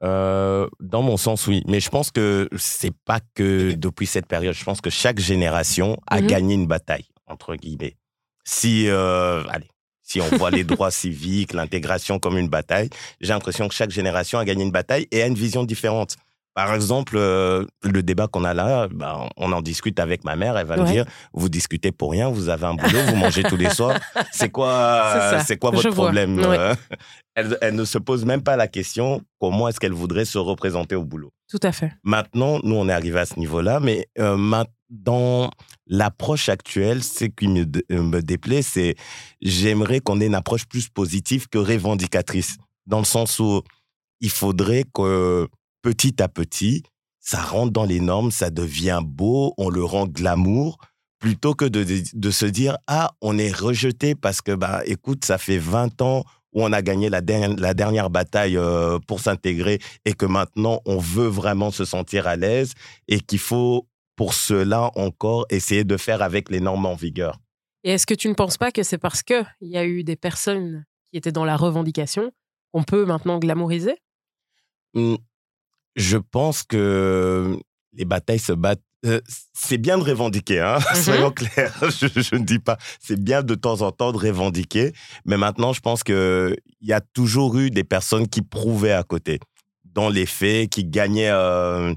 Dans 0.00 1.02
mon 1.02 1.16
sens, 1.16 1.46
oui. 1.46 1.62
Mais 1.66 1.80
je 1.80 1.88
pense 1.88 2.10
que 2.10 2.48
c'est 2.58 2.94
pas 3.04 3.20
que 3.34 3.72
depuis 3.72 4.06
cette 4.06 4.26
période. 4.26 4.54
Je 4.54 4.64
pense 4.64 4.80
que 4.80 4.90
chaque 4.90 5.18
génération 5.18 5.98
a 6.06 6.20
mmh 6.20 6.26
gagné 6.26 6.54
une 6.54 6.66
bataille, 6.66 7.06
entre 7.26 7.54
guillemets. 7.54 7.96
Si, 8.44 8.88
allez, 8.88 9.70
si 10.02 10.20
on 10.20 10.28
voit 10.36 10.50
les 10.50 10.64
droits 10.64 10.90
civiques, 10.90 11.54
l'intégration 11.54 12.18
comme 12.18 12.36
une 12.36 12.48
bataille, 12.48 12.90
j'ai 13.20 13.32
l'impression 13.32 13.66
que 13.68 13.74
chaque 13.74 13.90
génération 13.90 14.38
a 14.38 14.44
gagné 14.44 14.62
une 14.62 14.70
bataille 14.70 15.08
et 15.10 15.22
a 15.22 15.26
une 15.26 15.34
vision 15.34 15.64
différente. 15.64 16.16
Par 16.54 16.72
exemple, 16.72 17.16
euh, 17.16 17.66
le 17.82 18.02
débat 18.04 18.28
qu'on 18.28 18.44
a 18.44 18.54
là, 18.54 18.86
bah, 18.88 19.28
on 19.36 19.50
en 19.50 19.60
discute 19.60 19.98
avec 19.98 20.24
ma 20.24 20.36
mère. 20.36 20.56
Elle 20.56 20.66
va 20.66 20.76
me 20.76 20.86
dire 20.86 21.04
vous 21.32 21.48
discutez 21.48 21.90
pour 21.90 22.12
rien, 22.12 22.30
vous 22.30 22.48
avez 22.48 22.66
un 22.66 22.74
boulot, 22.74 23.00
vous 23.08 23.16
mangez 23.16 23.42
tous 23.42 23.56
les 23.56 23.70
soirs. 23.74 23.98
C'est 24.30 24.50
quoi, 24.50 25.40
c'est 25.44 25.56
quoi 25.56 25.72
votre 25.72 25.90
problème 25.90 26.38
euh? 26.38 26.74
elle, 27.34 27.58
elle, 27.60 27.74
ne 27.74 27.84
se 27.84 27.98
pose 27.98 28.24
même 28.24 28.42
pas 28.42 28.54
la 28.54 28.68
question 28.68 29.20
comment 29.40 29.66
est-ce 29.66 29.80
qu'elle 29.80 29.92
voudrait 29.92 30.24
se 30.24 30.38
représenter 30.38 30.94
au 30.94 31.04
boulot? 31.04 31.32
Tout 31.48 31.58
à 31.62 31.72
fait. 31.72 31.92
Maintenant, 32.04 32.60
nous, 32.62 32.76
on 32.76 32.88
est 32.88 32.92
arrivé 32.92 33.18
à 33.18 33.26
ce 33.26 33.38
niveau-là, 33.38 33.80
mais 33.80 34.06
euh, 34.20 34.64
dans 34.90 35.50
l'approche 35.88 36.48
actuelle, 36.48 37.02
ce 37.02 37.24
qui 37.24 37.48
me, 37.48 37.64
me 37.90 38.20
déplaît, 38.20 38.62
c'est 38.62 38.94
j'aimerais 39.42 39.98
qu'on 39.98 40.20
ait 40.20 40.26
une 40.26 40.34
approche 40.36 40.66
plus 40.66 40.88
positive 40.88 41.48
que 41.48 41.58
revendicatrice, 41.58 42.58
dans 42.86 42.98
le 42.98 43.04
sens 43.04 43.40
où 43.40 43.62
il 44.20 44.30
faudrait 44.30 44.84
que 44.94 45.48
petit 45.84 46.22
à 46.22 46.28
petit, 46.28 46.82
ça 47.20 47.42
rentre 47.42 47.70
dans 47.70 47.84
les 47.84 48.00
normes, 48.00 48.30
ça 48.30 48.48
devient 48.48 49.02
beau, 49.04 49.52
on 49.58 49.68
le 49.68 49.84
rend 49.84 50.06
glamour, 50.06 50.78
plutôt 51.18 51.54
que 51.54 51.66
de, 51.66 51.84
de, 52.10 52.30
se 52.30 52.46
dire, 52.46 52.78
ah, 52.86 53.12
on 53.20 53.36
est 53.36 53.54
rejeté 53.54 54.14
parce 54.14 54.40
que, 54.40 54.52
bah, 54.52 54.80
écoute, 54.86 55.26
ça 55.26 55.36
fait 55.36 55.58
20 55.58 56.00
ans 56.00 56.24
où 56.54 56.64
on 56.64 56.72
a 56.72 56.80
gagné 56.80 57.10
la, 57.10 57.20
dernière, 57.20 57.54
la 57.54 57.74
dernière 57.74 58.08
bataille 58.08 58.56
euh, 58.56 58.98
pour 59.06 59.20
s'intégrer 59.20 59.78
et 60.06 60.14
que 60.14 60.24
maintenant 60.24 60.80
on 60.86 60.98
veut 60.98 61.26
vraiment 61.26 61.70
se 61.70 61.84
sentir 61.84 62.28
à 62.28 62.36
l'aise 62.36 62.72
et 63.08 63.20
qu'il 63.20 63.40
faut 63.40 63.86
pour 64.16 64.32
cela 64.32 64.90
encore 64.94 65.44
essayer 65.50 65.82
de 65.84 65.96
faire 65.96 66.22
avec 66.22 66.48
les 66.48 66.60
normes 66.60 66.86
en 66.86 66.94
vigueur. 66.94 67.40
Et 67.82 67.90
est-ce 67.90 68.06
que 68.06 68.14
tu 68.14 68.28
ne 68.28 68.34
penses 68.34 68.56
pas 68.56 68.70
que 68.70 68.84
c'est 68.84 68.98
parce 68.98 69.22
qu'il 69.22 69.44
y 69.60 69.76
a 69.76 69.84
eu 69.84 70.04
des 70.04 70.16
personnes 70.16 70.86
qui 71.10 71.18
étaient 71.18 71.32
dans 71.32 71.44
la 71.44 71.56
revendication 71.56 72.30
qu'on 72.72 72.84
peut 72.84 73.04
maintenant 73.04 73.38
glamouriser? 73.38 73.96
Mmh 74.94 75.16
je 75.96 76.18
pense 76.18 76.62
que 76.62 77.58
les 77.92 78.04
batailles 78.04 78.38
se 78.38 78.52
battent. 78.52 78.82
Euh, 79.06 79.20
c'est 79.52 79.76
bien 79.76 79.98
de 79.98 80.02
revendiquer, 80.02 80.60
hein, 80.60 80.78
mmh 80.78 80.94
soyons 81.02 81.30
clairs. 81.30 81.74
Je, 81.82 82.36
ne 82.36 82.44
dis 82.44 82.58
pas. 82.58 82.78
C'est 83.00 83.22
bien 83.22 83.42
de 83.42 83.54
temps 83.54 83.82
en 83.82 83.92
temps 83.92 84.12
de 84.12 84.18
revendiquer, 84.18 84.94
mais 85.26 85.36
maintenant, 85.36 85.74
je 85.74 85.80
pense 85.80 86.02
que 86.02 86.56
il 86.80 86.88
y 86.88 86.94
a 86.94 87.02
toujours 87.02 87.58
eu 87.58 87.70
des 87.70 87.84
personnes 87.84 88.26
qui 88.28 88.40
prouvaient 88.40 88.92
à 88.92 89.02
côté, 89.02 89.40
dans 89.84 90.08
les 90.08 90.24
faits, 90.24 90.70
qui 90.70 90.86
gagnaient. 90.86 91.30
Euh, 91.30 91.92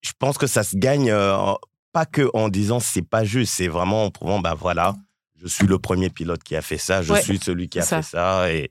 je 0.00 0.10
pense 0.18 0.36
que 0.36 0.48
ça 0.48 0.64
se 0.64 0.76
gagne 0.76 1.12
euh, 1.12 1.54
pas 1.92 2.06
que 2.06 2.28
en 2.34 2.48
disant 2.48 2.80
c'est 2.80 3.08
pas 3.08 3.22
juste, 3.24 3.54
c'est 3.54 3.68
vraiment 3.68 4.04
en 4.04 4.10
prouvant, 4.10 4.40
ben 4.40 4.54
voilà, 4.54 4.96
je 5.40 5.46
suis 5.46 5.66
le 5.66 5.78
premier 5.78 6.10
pilote 6.10 6.42
qui 6.42 6.56
a 6.56 6.62
fait 6.62 6.78
ça, 6.78 7.02
je 7.02 7.14
suis 7.14 7.38
celui 7.38 7.68
qui 7.68 7.78
a 7.78 7.82
fait 7.82 8.02
ça, 8.02 8.52
et 8.52 8.70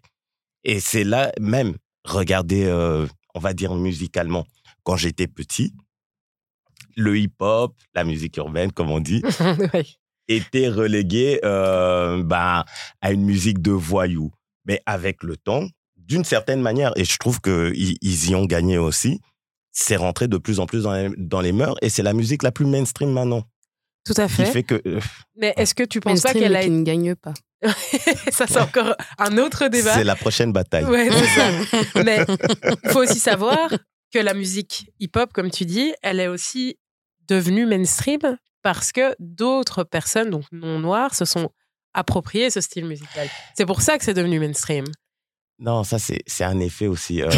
Et 0.63 0.79
c'est 0.79 1.03
là 1.03 1.31
même, 1.39 1.75
regardez, 2.03 2.65
euh, 2.65 3.07
on 3.35 3.39
va 3.39 3.53
dire 3.53 3.73
musicalement, 3.75 4.45
quand 4.83 4.95
j'étais 4.97 5.27
petit, 5.27 5.73
le 6.95 7.17
hip-hop, 7.17 7.73
la 7.95 8.03
musique 8.03 8.37
urbaine, 8.37 8.71
comme 8.71 8.91
on 8.91 8.99
dit, 8.99 9.21
Oui. 9.73 9.97
était 10.27 10.69
relégué 10.69 11.39
euh, 11.45 12.21
bah, 12.23 12.65
à 13.01 13.11
une 13.11 13.23
musique 13.23 13.61
de 13.61 13.71
voyous. 13.71 14.31
Mais 14.65 14.81
avec 14.85 15.23
le 15.23 15.37
temps, 15.37 15.65
d'une 15.97 16.23
certaine 16.23 16.61
manière, 16.61 16.91
et 16.97 17.05
je 17.05 17.17
trouve 17.17 17.39
qu'ils 17.41 17.97
ils 18.01 18.29
y 18.29 18.35
ont 18.35 18.45
gagné 18.45 18.77
aussi, 18.77 19.19
c'est 19.71 19.95
rentré 19.95 20.27
de 20.27 20.37
plus 20.37 20.59
en 20.59 20.65
plus 20.65 20.83
dans 20.83 20.93
les, 20.93 21.09
dans 21.17 21.39
les 21.41 21.51
mœurs 21.53 21.75
et 21.81 21.89
c'est 21.89 22.03
la 22.03 22.13
musique 22.13 22.43
la 22.43 22.51
plus 22.51 22.65
mainstream 22.65 23.11
maintenant. 23.11 23.43
Tout 24.03 24.13
à 24.17 24.27
Qui 24.27 24.45
fait. 24.45 24.63
que. 24.63 24.81
euh, 24.85 24.99
Mais 25.37 25.53
est-ce 25.57 25.73
que 25.73 25.83
tu 25.83 25.99
penses 25.99 26.21
pas 26.21 26.33
qu'elle 26.33 26.55
a 26.55 26.63
qui 26.63 26.69
ne 26.71 26.83
gagne 26.83 27.15
pas. 27.15 27.33
ça 28.31 28.47
c'est 28.47 28.59
encore 28.59 28.95
un 29.17 29.37
autre 29.37 29.67
débat. 29.67 29.93
c'est 29.93 30.03
la 30.03 30.15
prochaine 30.15 30.51
bataille. 30.51 30.85
Ouais, 30.85 31.09
c'est 31.11 31.27
ça. 31.27 32.03
Mais 32.03 32.25
il 32.83 32.89
faut 32.91 33.03
aussi 33.03 33.19
savoir 33.19 33.69
que 34.13 34.19
la 34.19 34.33
musique 34.33 34.91
hip-hop, 34.99 35.31
comme 35.33 35.51
tu 35.51 35.65
dis, 35.65 35.93
elle 36.01 36.19
est 36.19 36.27
aussi 36.27 36.77
devenue 37.27 37.65
mainstream 37.65 38.37
parce 38.61 38.91
que 38.91 39.15
d'autres 39.19 39.83
personnes, 39.83 40.29
donc 40.29 40.43
non 40.51 40.79
noires, 40.79 41.15
se 41.15 41.25
sont 41.25 41.49
appropriées 41.93 42.49
ce 42.49 42.61
style 42.61 42.85
musical. 42.85 43.27
C'est 43.55 43.65
pour 43.65 43.81
ça 43.81 43.97
que 43.97 44.03
c'est 44.03 44.13
devenu 44.13 44.39
mainstream. 44.39 44.85
Non, 45.63 45.83
ça, 45.83 45.99
c'est 45.99 46.21
c'est 46.25 46.43
un 46.43 46.59
effet 46.59 46.87
aussi. 46.87 47.21
euh. 47.21 47.29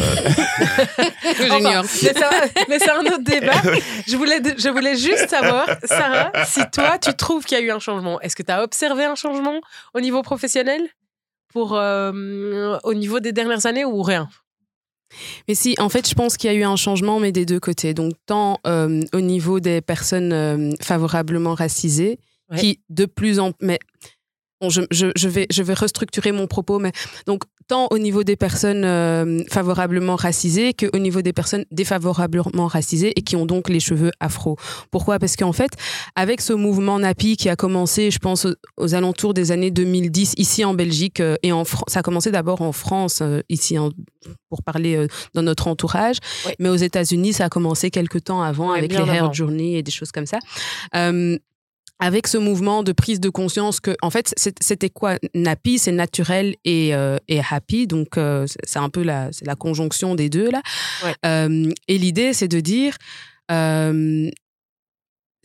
Enfin, 1.42 1.60
mais 1.60 2.14
ça- 2.14 2.30
mais 2.70 2.80
c'est 2.80 2.90
un 2.90 3.02
autre 3.06 3.24
débat. 3.24 3.54
Je 4.08 4.16
voulais, 4.16 4.40
je 4.58 4.70
voulais 4.70 4.96
juste 4.96 5.30
savoir, 5.30 5.68
Sarah, 5.84 6.32
si 6.46 6.62
toi, 6.72 6.98
tu 7.00 7.14
trouves 7.16 7.44
qu'il 7.46 7.58
y 7.58 7.62
a 7.62 7.64
eu 7.64 7.72
un 7.72 7.80
changement. 7.80 8.20
Est-ce 8.22 8.36
que 8.36 8.44
tu 8.44 8.52
as 8.52 8.64
observé 8.64 9.04
un 9.06 9.16
changement 9.16 9.60
au 9.94 10.00
niveau 10.00 10.22
professionnel 10.22 10.82
pour, 11.54 11.76
euh, 11.76 12.78
au 12.84 12.94
niveau 12.94 13.20
des 13.20 13.32
dernières 13.32 13.66
années 13.66 13.86
ou 13.86 14.02
rien? 14.02 14.30
Mais 15.48 15.56
si, 15.56 15.76
en 15.80 15.90
fait, 15.90 16.08
je 16.10 16.16
pense 16.16 16.38
qu'il 16.38 16.52
y 16.52 16.54
a 16.54 16.58
eu 16.58 16.64
un 16.64 16.76
changement, 16.76 17.20
mais 17.20 17.32
des 17.32 17.46
deux 17.46 17.60
côtés. 17.60 17.94
Donc, 17.94 18.14
tant 18.26 18.60
euh, 18.66 19.02
au 19.14 19.22
niveau 19.22 19.60
des 19.60 19.82
personnes 19.82 20.34
euh, 20.34 20.72
favorablement 20.82 21.54
racisées, 21.56 22.20
Ouais. 22.52 22.58
qui 22.60 22.82
de 22.90 23.06
plus 23.06 23.40
en 23.40 23.54
mais 23.62 23.80
bon, 24.64 24.70
je, 24.70 24.82
je, 24.92 25.08
je 25.16 25.28
vais 25.30 25.46
je 25.52 25.62
vais 25.64 25.74
restructurer 25.74 26.32
mon 26.32 26.48
propos, 26.48 26.80
mais 26.80 26.92
donc 27.28 27.44
tant 27.68 27.88
au 27.92 27.98
niveau 27.98 28.24
des 28.24 28.36
personnes 28.36 28.84
euh, 28.84 29.42
favorablement 29.50 30.16
racisées 30.18 30.74
que 30.74 30.86
au 30.94 31.00
niveau 31.00 31.22
des 31.22 31.32
personnes 31.34 31.64
défavorablement 31.72 32.68
racisées 32.68 33.14
et 33.16 33.22
qui 33.22 33.36
ont 33.38 33.46
donc 33.46 33.70
les 33.70 33.80
cheveux 33.80 34.12
afro. 34.20 34.58
Pourquoi? 34.92 35.18
Parce 35.20 35.36
qu'en 35.38 35.54
fait, 35.54 35.72
avec 36.16 36.42
ce 36.42 36.52
mouvement 36.54 37.00
Napi 37.00 37.38
qui 37.38 37.48
a 37.50 37.56
commencé, 37.56 38.12
je 38.12 38.20
pense, 38.20 38.46
aux, 38.46 38.54
aux 38.78 38.96
alentours 38.96 39.34
des 39.34 39.52
années 39.52 39.72
2010 39.72 40.34
ici 40.38 40.66
en 40.66 40.74
Belgique 40.74 41.20
euh, 41.22 41.36
et 41.44 41.52
en 41.54 41.64
France, 41.64 41.86
ça 41.88 42.00
a 42.00 42.04
commencé 42.04 42.32
d'abord 42.32 42.62
en 42.62 42.74
France 42.74 43.20
euh, 43.22 43.40
ici 43.50 43.78
en- 43.78 43.92
pour 44.50 44.62
parler 44.64 45.08
dans 45.34 45.42
notre 45.42 45.68
entourage, 45.68 46.18
mais 46.60 46.70
aux 46.70 46.76
États-Unis 46.76 47.34
ça 47.34 47.46
a 47.46 47.50
commencé 47.50 47.92
quelques 47.92 48.24
temps 48.26 48.42
avant 48.42 48.72
avec 48.80 48.92
les 48.92 48.98
Hair. 49.16 49.34
Journey 49.34 49.74
et 49.78 49.84
des 49.84 49.92
choses 49.92 50.12
comme 50.12 50.26
ça. 50.26 50.40
Avec 52.06 52.28
ce 52.28 52.38
mouvement 52.38 52.84
de 52.84 52.92
prise 52.92 53.20
de 53.22 53.30
conscience 53.30 53.80
que, 53.80 53.96
en 54.02 54.10
fait, 54.10 54.34
c'était 54.60 54.90
quoi 54.90 55.18
Nappy, 55.34 55.80
c'est 55.80 55.94
naturel 55.94 56.56
et, 56.66 56.94
euh, 56.94 57.18
et 57.30 57.40
happy, 57.50 57.88
donc 57.88 58.18
euh, 58.18 58.46
c'est- 58.66 58.80
un 58.80 58.90
peu 58.90 59.04
la, 59.04 59.30
la 59.44 59.56
conjonction 59.56 60.14
des 60.16 60.30
deux 60.30 60.50
là. 60.52 60.62
Ouais. 61.06 61.14
Euh, 61.26 61.72
et 61.88 61.98
l'idée, 61.98 62.34
c'est 62.34 62.50
de 62.50 62.60
dire, 62.60 62.98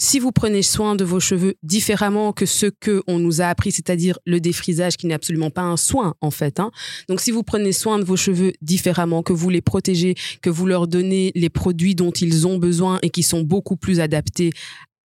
si 0.00 0.20
vous 0.20 0.30
prenez 0.30 0.62
soin 0.62 0.94
de 0.94 1.02
vos 1.04 1.18
cheveux 1.18 1.54
différemment 1.64 2.32
que 2.32 2.46
ce 2.46 2.66
que 2.66 3.02
on 3.08 3.18
nous 3.18 3.40
a 3.40 3.46
appris, 3.46 3.72
c'est-à-dire 3.72 4.16
le 4.26 4.40
défrisage, 4.40 4.96
qui 4.96 5.08
n'est 5.08 5.14
absolument 5.14 5.50
pas 5.50 5.62
un 5.62 5.76
soin 5.76 6.14
en 6.20 6.30
fait. 6.30 6.60
hein. 6.60 6.70
Donc, 7.08 7.20
si 7.20 7.32
vous 7.32 7.42
prenez 7.42 7.72
soin 7.72 7.98
de 7.98 8.04
vos 8.04 8.16
cheveux 8.16 8.52
différemment, 8.62 9.24
que 9.24 9.32
vous 9.32 9.50
les 9.50 9.60
protégez, 9.60 10.14
que 10.40 10.50
vous 10.50 10.66
leur 10.66 10.86
donnez 10.86 11.32
les 11.34 11.50
produits 11.50 11.96
dont 11.96 12.12
ils 12.12 12.46
ont 12.46 12.58
besoin 12.58 13.00
et 13.02 13.10
qui 13.10 13.24
sont 13.24 13.42
beaucoup 13.42 13.76
plus 13.76 13.98
adaptés 13.98 14.52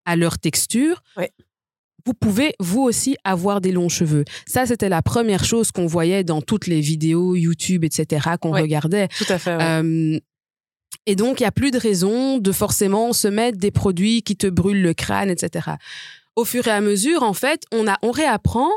à 0.06 0.16
leur 0.16 0.38
texture, 0.40 1.02
Ouais. 1.18 1.32
vous 2.06 2.14
pouvez 2.14 2.54
vous 2.60 2.82
aussi 2.82 3.16
avoir 3.24 3.62
des 3.62 3.72
longs 3.72 3.90
cheveux. 3.90 4.26
Ça, 4.48 4.66
c'était 4.66 4.90
la 4.90 5.02
première 5.02 5.46
chose 5.46 5.72
qu'on 5.72 5.86
voyait 5.88 6.24
dans 6.24 6.42
toutes 6.42 6.68
les 6.68 6.82
vidéos 6.82 7.36
YouTube, 7.36 7.84
etc., 7.84 8.32
qu'on 8.42 8.52
Ouais. 8.54 8.62
regardait. 8.62 9.08
Tout 9.10 9.26
à 9.30 9.38
fait. 9.40 9.56
ouais. 9.56 9.64
Euh, 9.64 10.20
et 11.06 11.16
donc, 11.16 11.40
il 11.40 11.44
n'y 11.44 11.48
a 11.48 11.52
plus 11.52 11.72
de 11.72 11.78
raison 11.80 12.38
de 12.38 12.52
forcément 12.52 13.14
se 13.14 13.28
mettre 13.28 13.58
des 13.58 13.72
produits 13.72 14.22
qui 14.22 14.36
te 14.38 14.48
brûlent 14.48 14.82
le 14.82 14.94
crâne, 14.94 15.30
etc. 15.30 15.72
Au 16.36 16.46
fur 16.46 16.68
et 16.68 16.72
à 16.72 16.82
mesure, 16.82 17.24
en 17.24 17.34
fait, 17.34 17.64
on, 17.72 17.88
a, 17.88 17.98
on 18.04 18.12
réapprend 18.12 18.70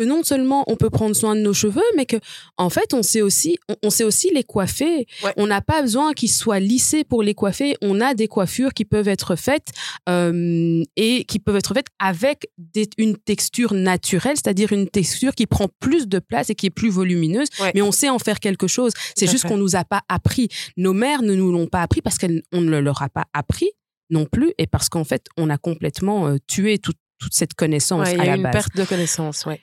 que 0.00 0.04
non 0.06 0.22
seulement 0.22 0.64
on 0.66 0.76
peut 0.76 0.90
prendre 0.90 1.14
soin 1.14 1.34
de 1.36 1.40
nos 1.40 1.52
cheveux, 1.52 1.82
mais 1.96 2.06
que 2.06 2.16
en 2.56 2.70
fait, 2.70 2.94
on 2.94 3.02
sait 3.02 3.20
aussi, 3.22 3.58
on, 3.68 3.76
on 3.84 3.90
sait 3.90 4.04
aussi 4.04 4.30
les 4.34 4.44
coiffer. 4.44 5.06
Ouais. 5.24 5.32
On 5.36 5.46
n'a 5.46 5.60
pas 5.60 5.82
besoin 5.82 6.12
qu'ils 6.14 6.30
soient 6.30 6.60
lissés 6.60 7.04
pour 7.04 7.22
les 7.22 7.34
coiffer. 7.34 7.76
On 7.82 8.00
a 8.00 8.14
des 8.14 8.28
coiffures 8.28 8.72
qui 8.72 8.84
peuvent 8.84 9.08
être 9.08 9.36
faites 9.36 9.68
euh, 10.08 10.82
et 10.96 11.24
qui 11.24 11.38
peuvent 11.38 11.56
être 11.56 11.74
faites 11.74 11.88
avec 11.98 12.48
des- 12.58 12.88
une 12.98 13.16
texture 13.16 13.74
naturelle, 13.74 14.36
c'est-à-dire 14.36 14.72
une 14.72 14.88
texture 14.88 15.34
qui 15.34 15.46
prend 15.46 15.68
plus 15.80 16.08
de 16.08 16.18
place 16.18 16.50
et 16.50 16.54
qui 16.54 16.66
est 16.66 16.70
plus 16.70 16.90
volumineuse. 16.90 17.48
Ouais. 17.60 17.72
Mais 17.74 17.82
on 17.82 17.92
sait 17.92 18.08
en 18.08 18.18
faire 18.18 18.40
quelque 18.40 18.66
chose. 18.66 18.92
C'est 19.16 19.26
juste 19.30 19.46
qu'on 19.46 19.58
nous 19.58 19.76
a 19.76 19.84
pas 19.84 20.02
appris. 20.08 20.48
Nos 20.76 20.92
mères 20.92 21.22
ne 21.22 21.34
nous 21.34 21.52
l'ont 21.52 21.66
pas 21.66 21.82
appris 21.82 22.00
parce 22.00 22.18
qu'on 22.18 22.28
ne 22.60 22.70
le 22.70 22.80
leur 22.80 23.02
a 23.02 23.08
pas 23.08 23.24
appris 23.34 23.70
non 24.08 24.24
plus 24.26 24.52
et 24.58 24.66
parce 24.66 24.88
qu'en 24.88 25.04
fait, 25.04 25.26
on 25.36 25.50
a 25.50 25.58
complètement 25.58 26.26
euh, 26.26 26.36
tué 26.46 26.78
toute 26.78 26.96
toute 27.22 27.34
cette 27.34 27.52
connaissance 27.52 28.08
Ouais, 28.08 28.14
il 28.14 28.20
à 28.22 28.24
y 28.24 28.28
a 28.28 28.30
la 28.30 28.32
eu 28.32 28.36
une 28.38 28.42
base. 28.44 28.52
perte 28.54 28.76
de 28.76 28.84
connaissance. 28.86 29.44
Ouais. 29.44 29.60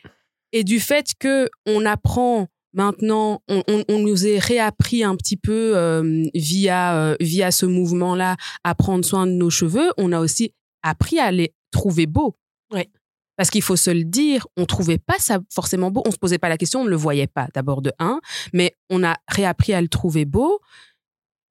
Et 0.58 0.64
du 0.64 0.80
fait 0.80 1.12
que 1.20 1.49
on 1.66 1.86
apprend 1.86 2.47
maintenant, 2.74 3.41
on, 3.47 3.62
on- 3.68 3.84
on 3.88 3.99
nous 3.99 4.26
est 4.26 4.39
réappris 4.39 5.03
un 5.03 5.16
petit 5.16 5.38
peu 5.38 5.78
euh, 5.78 6.24
via 6.34 6.95
euh, 6.97 7.16
via 7.20 7.51
ce 7.51 7.66
mouvement-là 7.66 8.36
à 8.64 8.74
prendre 8.76 9.05
soin 9.05 9.28
de 9.28 9.34
nos 9.34 9.49
cheveux. 9.49 9.89
On 9.97 10.12
a 10.12 10.20
aussi 10.20 10.53
appris 10.84 11.20
à 11.20 11.32
les 11.32 11.53
trouver 11.72 12.05
beaux. 12.08 12.36
Ouais. 12.72 12.89
Parce 13.36 13.51
qu'il 13.51 13.62
faut 13.62 13.76
se 13.76 13.91
le 13.91 14.03
dire, 14.03 14.47
on 14.58 14.66
trouvait 14.66 14.97
pas 14.97 15.20
ça 15.20 15.39
forcément 15.53 15.91
beau. 15.91 16.01
On 16.08 16.12
se 16.12 16.18
posait 16.18 16.39
pas 16.39 16.49
la 16.49 16.58
question, 16.58 16.82
on 16.82 16.86
ne 16.86 16.89
le 16.89 16.95
voyait 16.95 17.28
pas 17.28 17.47
d'abord 17.53 17.82
de 17.84 17.91
un, 17.99 18.20
mais 18.51 18.74
on 18.89 19.03
a 19.03 19.16
réappris 19.28 19.74
à 19.74 19.82
le 19.82 19.88
trouver 19.89 20.26
beau. 20.26 20.60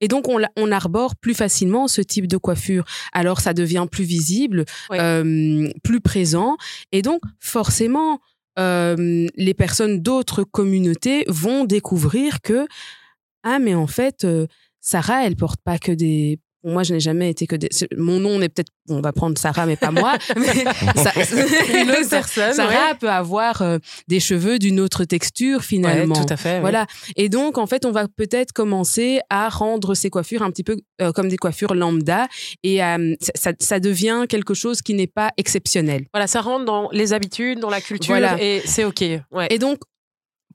Et 0.00 0.08
donc, 0.08 0.28
on, 0.28 0.40
on 0.56 0.72
arbore 0.72 1.14
plus 1.16 1.32
facilement 1.34 1.86
ce 1.88 2.02
type 2.02 2.26
de 2.26 2.36
coiffure. 2.36 2.84
Alors, 3.12 3.40
ça 3.40 3.54
devient 3.54 3.86
plus 3.90 4.04
visible, 4.04 4.64
euh, 4.92 5.70
plus 5.84 6.00
présent. 6.00 6.56
Et 6.92 7.00
donc, 7.02 7.20
forcément, 7.40 8.20
euh, 8.58 9.26
les 9.34 9.54
personnes 9.54 10.00
d'autres 10.00 10.44
communautés 10.44 11.24
vont 11.28 11.64
découvrir 11.64 12.40
que, 12.40 12.66
ah, 13.42 13.58
mais 13.58 13.74
en 13.74 13.86
fait, 13.86 14.24
euh, 14.24 14.46
Sarah, 14.80 15.26
elle 15.26 15.36
porte 15.36 15.60
pas 15.62 15.78
que 15.78 15.92
des... 15.92 16.40
Moi, 16.68 16.82
je 16.82 16.94
n'ai 16.94 17.00
jamais 17.00 17.30
été 17.30 17.46
que 17.46 17.56
des... 17.56 17.68
Mon 17.96 18.18
nom 18.20 18.40
est 18.42 18.48
peut-être... 18.48 18.70
bon, 18.86 18.96
on 18.96 19.00
va 19.00 19.12
prendre 19.12 19.38
Sarah, 19.38 19.66
mais 19.66 19.76
pas 19.76 19.90
moi. 19.90 20.14
mais 20.36 20.64
ça- 21.02 21.12
Une 21.80 21.90
autre 21.98 22.10
personne. 22.10 22.52
Sarah 22.54 22.90
ouais. 22.90 22.94
peut 22.98 23.08
avoir 23.10 23.62
euh, 23.62 23.78
des 24.08 24.20
cheveux 24.20 24.58
d'une 24.58 24.80
autre 24.80 25.04
texture, 25.04 25.58
Ouais, 25.58 25.62
finalement. 25.64 26.14
tout 26.26 26.32
à 26.32 26.36
fait. 26.36 26.60
Voilà. 26.60 26.86
Et 27.16 27.28
donc, 27.28 27.56
en 27.58 27.66
fait, 27.66 27.84
on 27.86 27.92
va 27.92 28.08
peut-être 28.08 28.52
commencer 28.52 29.20
à 29.30 29.48
rendre 29.48 29.94
ces 29.94 30.10
coiffures 30.10 30.42
un 30.42 30.50
petit 30.50 30.64
peu 30.64 30.76
euh, 31.00 31.12
comme 31.12 31.28
des 31.28 31.36
coiffures 31.36 31.74
lambda. 31.74 32.26
Et 32.62 32.82
euh, 32.82 33.14
ça, 33.20 33.32
ça- 33.34 33.52
ça 33.58 33.80
devient 33.80 34.24
quelque 34.28 34.54
chose 34.54 34.82
qui 34.82 34.94
n'est 34.94 35.06
pas 35.06 35.30
exceptionnel. 35.36 36.06
Voilà, 36.12 36.26
ça 36.26 36.40
rentre 36.40 36.64
dans 36.64 36.88
les 36.92 37.12
habitudes, 37.12 37.60
dans 37.60 37.70
la 37.70 37.80
culture, 37.80 38.12
Voilà. 38.14 38.36
et 38.42 38.60
c'est 38.64 38.84
OK. 38.84 39.02
Ouais. 39.30 39.46
Et 39.50 39.58
donc, 39.58 39.78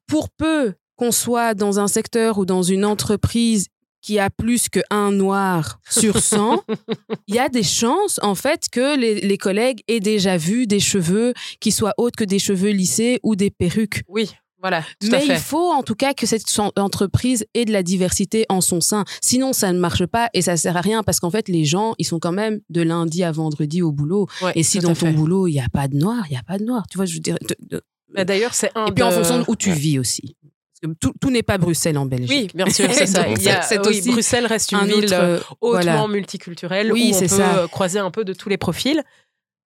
pour 0.08 0.30
peu 0.30 0.74
qu'on 0.98 1.12
soit 1.12 1.54
dans 1.54 1.80
un 1.80 1.88
secteur 1.88 2.38
ou 2.38 2.46
dans 2.46 2.64
une 2.64 2.86
entreprise 2.86 3.68
qui 4.02 4.20
a 4.20 4.30
plus 4.30 4.68
qu'un 4.70 5.12
noir 5.12 5.80
sur 5.90 6.18
100, 6.20 6.64
il 7.28 7.36
y 7.36 7.40
a 7.40 7.50
des 7.50 7.64
chances, 7.64 8.20
en 8.24 8.36
fait, 8.36 8.68
que 8.72 8.98
les, 9.00 9.22
les 9.22 9.38
collègues 9.38 9.82
aient 9.88 10.00
déjà 10.00 10.38
vu 10.38 10.66
des 10.68 10.80
cheveux 10.80 11.34
qui 11.60 11.72
soient 11.72 11.94
autres 11.98 12.16
que 12.18 12.24
des 12.24 12.40
cheveux 12.40 12.72
lissés 12.72 13.20
ou 13.24 13.36
des 13.36 13.52
perruques. 13.52 14.02
Oui, 14.08 14.30
voilà, 14.60 14.84
tout 15.00 15.08
à 15.08 15.12
Mais 15.18 15.22
fait. 15.22 15.34
il 15.34 15.40
faut 15.40 15.72
en 15.72 15.82
tout 15.82 15.96
cas 15.96 16.14
que 16.14 16.26
cette 16.28 16.44
entreprise 16.78 17.46
ait 17.56 17.66
de 17.66 17.72
la 17.72 17.82
diversité 17.84 18.46
en 18.50 18.62
son 18.62 18.80
sein. 18.80 19.06
Sinon, 19.22 19.54
ça 19.54 19.72
ne 19.74 19.80
marche 19.80 20.06
pas 20.06 20.30
et 20.36 20.42
ça 20.44 20.56
sert 20.58 20.78
à 20.78 20.82
rien 20.82 21.02
parce 21.04 21.20
qu'en 21.20 21.32
fait, 21.32 21.48
les 21.48 21.66
gens, 21.66 21.96
ils 21.98 22.06
sont 22.06 22.20
quand 22.20 22.32
même 22.32 22.60
de 22.70 22.82
lundi 22.84 23.24
à 23.24 23.32
vendredi 23.32 23.82
au 23.82 23.92
boulot. 23.92 24.28
Ouais, 24.44 24.52
Et 24.56 24.62
si 24.64 24.78
dans 24.80 24.90
ton 24.90 24.96
fait. 25.08 25.14
boulot, 25.14 25.48
il 25.48 25.54
n'y 25.54 25.60
a 25.62 25.70
pas 25.72 25.88
de 25.88 25.98
noir, 25.98 26.26
il 26.28 26.34
n'y 26.34 26.38
a 26.38 26.44
pas 26.44 26.60
de 26.60 26.64
noir. 26.64 26.86
Tu 26.92 26.98
vois, 26.98 27.06
je 27.06 27.16
veux 27.16 27.20
dire. 27.20 27.38
Mais 28.14 28.26
D'ailleurs, 28.26 28.54
c'est 28.54 28.70
un 28.76 28.86
Et 28.88 28.92
puis 28.92 29.04
en 29.04 29.10
fonction 29.12 29.40
de 29.40 29.46
où 29.48 29.56
tu 29.56 29.72
vis 29.72 29.98
aussi. 29.98 30.36
Tout, 31.00 31.14
tout 31.22 31.30
n'est 31.30 31.44
pas 31.44 31.58
Bruxelles 31.58 31.98
en 31.98 32.06
Belgique. 32.08 32.30
Oui, 32.30 32.48
bien 32.56 32.70
sûr, 32.70 32.88
c'est 32.92 33.06
ça. 33.08 33.24
Donc, 33.24 33.38
Il 33.40 33.44
y 33.44 33.50
a, 33.50 33.62
c'est 33.62 33.80
oui, 33.80 34.00
aussi 34.00 34.12
Bruxelles 34.12 34.46
reste 34.48 34.72
une 34.72 34.80
un 34.80 34.86
ville 34.86 35.06
autre, 35.06 35.14
euh, 35.14 35.38
euh, 35.38 35.40
hautement 35.62 35.82
voilà. 35.82 36.08
multiculturelle 36.08 36.92
Oui, 36.92 37.12
où 37.12 37.16
on 37.16 37.20
c'est 37.20 37.28
peut 37.30 37.36
ça. 37.42 37.58
euh, 37.60 37.68
croiser 37.68 38.00
un 38.00 38.10
peu 38.12 38.26
de 38.26 38.34
tous 38.34 38.50
les 38.50 38.58
profils. 38.58 39.04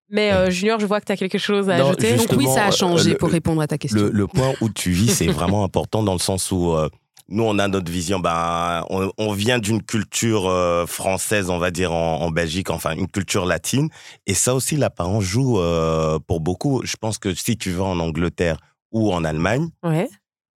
Mais 0.09 0.32
euh, 0.34 0.49
Junior, 0.51 0.80
je 0.80 0.86
vois 0.86 0.99
que 0.99 1.05
tu 1.05 1.11
as 1.13 1.18
quelque 1.18 1.38
chose 1.39 1.70
à 1.70 1.78
Non, 1.78 1.88
ajouter. 1.88 2.16
Donc 2.16 2.28
oui, 2.38 2.45
ça 2.53 2.66
a 2.66 2.72
changé 2.72 3.11
euh, 3.13 3.18
pour 3.18 3.30
répondre 3.30 3.61
à 3.61 3.68
ta 3.68 3.78
question. 3.78 3.99
le, 3.99 4.09
le 4.11 4.28
point 4.28 4.53
où 4.61 4.70
tu 4.70 4.91
vis, 4.91 5.09
c'est 5.09 5.28
vraiment 5.28 5.63
important 5.63 6.03
dans 6.03 6.13
le 6.13 6.20
sens 6.20 6.51
où 6.51 6.74
euh, 6.74 6.89
nous, 7.28 7.43
on 7.43 7.57
a 7.57 7.68
notre 7.68 7.91
vision. 7.91 8.20
Ben, 8.20 8.84
on, 8.91 9.09
on 9.18 9.32
vient 9.32 9.57
d'une 9.57 9.82
culture 9.82 10.47
euh, 10.47 10.86
française, 10.86 11.49
on 11.49 11.57
va 11.57 11.72
dire, 11.72 11.91
en, 11.91 12.22
en 12.22 12.30
Belgique, 12.30 12.70
enfin, 12.70 12.91
une 12.91 13.07
culture 13.07 13.45
latine. 13.47 13.89
Et 14.28 14.36
ça 14.36 14.53
aussi, 14.53 14.76
l'apparence 14.76 15.24
joue 15.24 15.59
euh, 15.59 16.20
pour 16.28 16.39
beaucoup. 16.39 16.82
Je 16.84 16.97
pense 16.99 17.18
que 17.18 17.34
si 17.34 17.57
tu 17.57 17.72
vas 17.72 17.86
en 17.86 17.99
Angleterre 17.99 18.57
ou 18.91 19.11
en 19.11 19.24
Allemagne, 19.24 19.70
Ouais. 19.82 20.07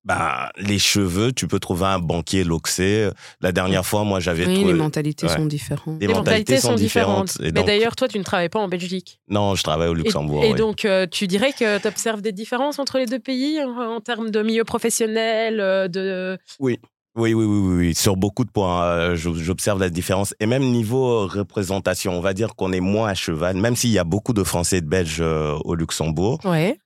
Bah, 0.06 0.52
les 0.58 0.80
cheveux, 0.80 1.32
tu 1.32 1.48
peux 1.48 1.60
trouver 1.60 1.86
un 1.86 2.00
banquier 2.00 2.44
loxé. 2.44 3.10
La 3.42 3.52
dernière 3.52 3.86
fois, 3.86 4.04
moi, 4.04 4.20
j'avais 4.20 4.46
Oui, 4.46 4.56
trouvé... 4.56 4.74
les 4.74 4.80
mentalités 4.80 5.28
Ouais. 5.28 5.36
sont 5.36 5.46
différentes. 5.46 6.00
Les 6.00 6.08
Les 6.08 6.14
mentalités 6.14 6.58
sont 6.58 6.76
différentes. 6.76 7.38
Mais 7.42 7.52
donc- 7.52 7.68
d'ailleurs, 7.68 7.96
toi, 7.96 8.08
tu 8.08 8.18
ne 8.18 8.24
travailles 8.24 8.50
pas 8.50 8.60
en 8.60 8.68
Belgique. 8.70 9.20
Non, 9.30 9.56
je 9.56 9.64
travaille 9.64 9.90
au 9.90 9.94
Luxembourg. 9.94 10.44
Et, 10.44 10.52
oui. 10.54 10.58
donc, 10.58 10.86
euh, 10.86 11.06
tu 11.10 11.28
dirais 11.28 11.52
que 11.52 11.80
tu 11.80 11.88
observes 11.88 12.22
des 12.22 12.32
différences 12.32 12.80
entre 12.80 12.98
les 12.98 13.06
deux 13.06 13.20
pays 13.20 13.62
en, 13.62 13.78
en 13.78 14.00
termes 14.02 14.32
de 14.32 14.42
milieu 14.42 14.64
professionnel, 14.64 15.60
euh, 15.60 15.88
de... 15.88 16.38
Oui, 16.60 16.80
oui, 17.16 17.34
oui, 17.34 17.46
oui, 17.46 17.76
oui. 17.88 17.96
Sur 17.96 18.16
beaucoup 18.16 18.46
de 18.46 18.52
points, 18.52 18.84
euh, 18.84 19.16
j'observe 19.16 19.80
la 19.80 19.90
différence. 19.90 20.34
Et 20.40 20.46
même 20.46 20.64
niveau 20.64 21.28
représentation, 21.28 22.14
on 22.18 22.22
va 22.22 22.34
dire 22.34 22.56
qu'on 22.56 22.72
est 22.72 22.80
moins 22.80 23.10
à 23.10 23.14
cheval, 23.16 23.58
même 23.58 23.76
s'il 23.76 23.90
y 23.90 24.00
a 24.00 24.04
beaucoup 24.06 24.32
de 24.34 24.44
Français 24.44 24.78
et 24.78 24.82
de 24.82 24.88
Belges 24.88 25.18
euh, 25.20 25.58
au 25.66 25.76
Luxembourg, 25.76 26.40
Ouais. 26.46 26.78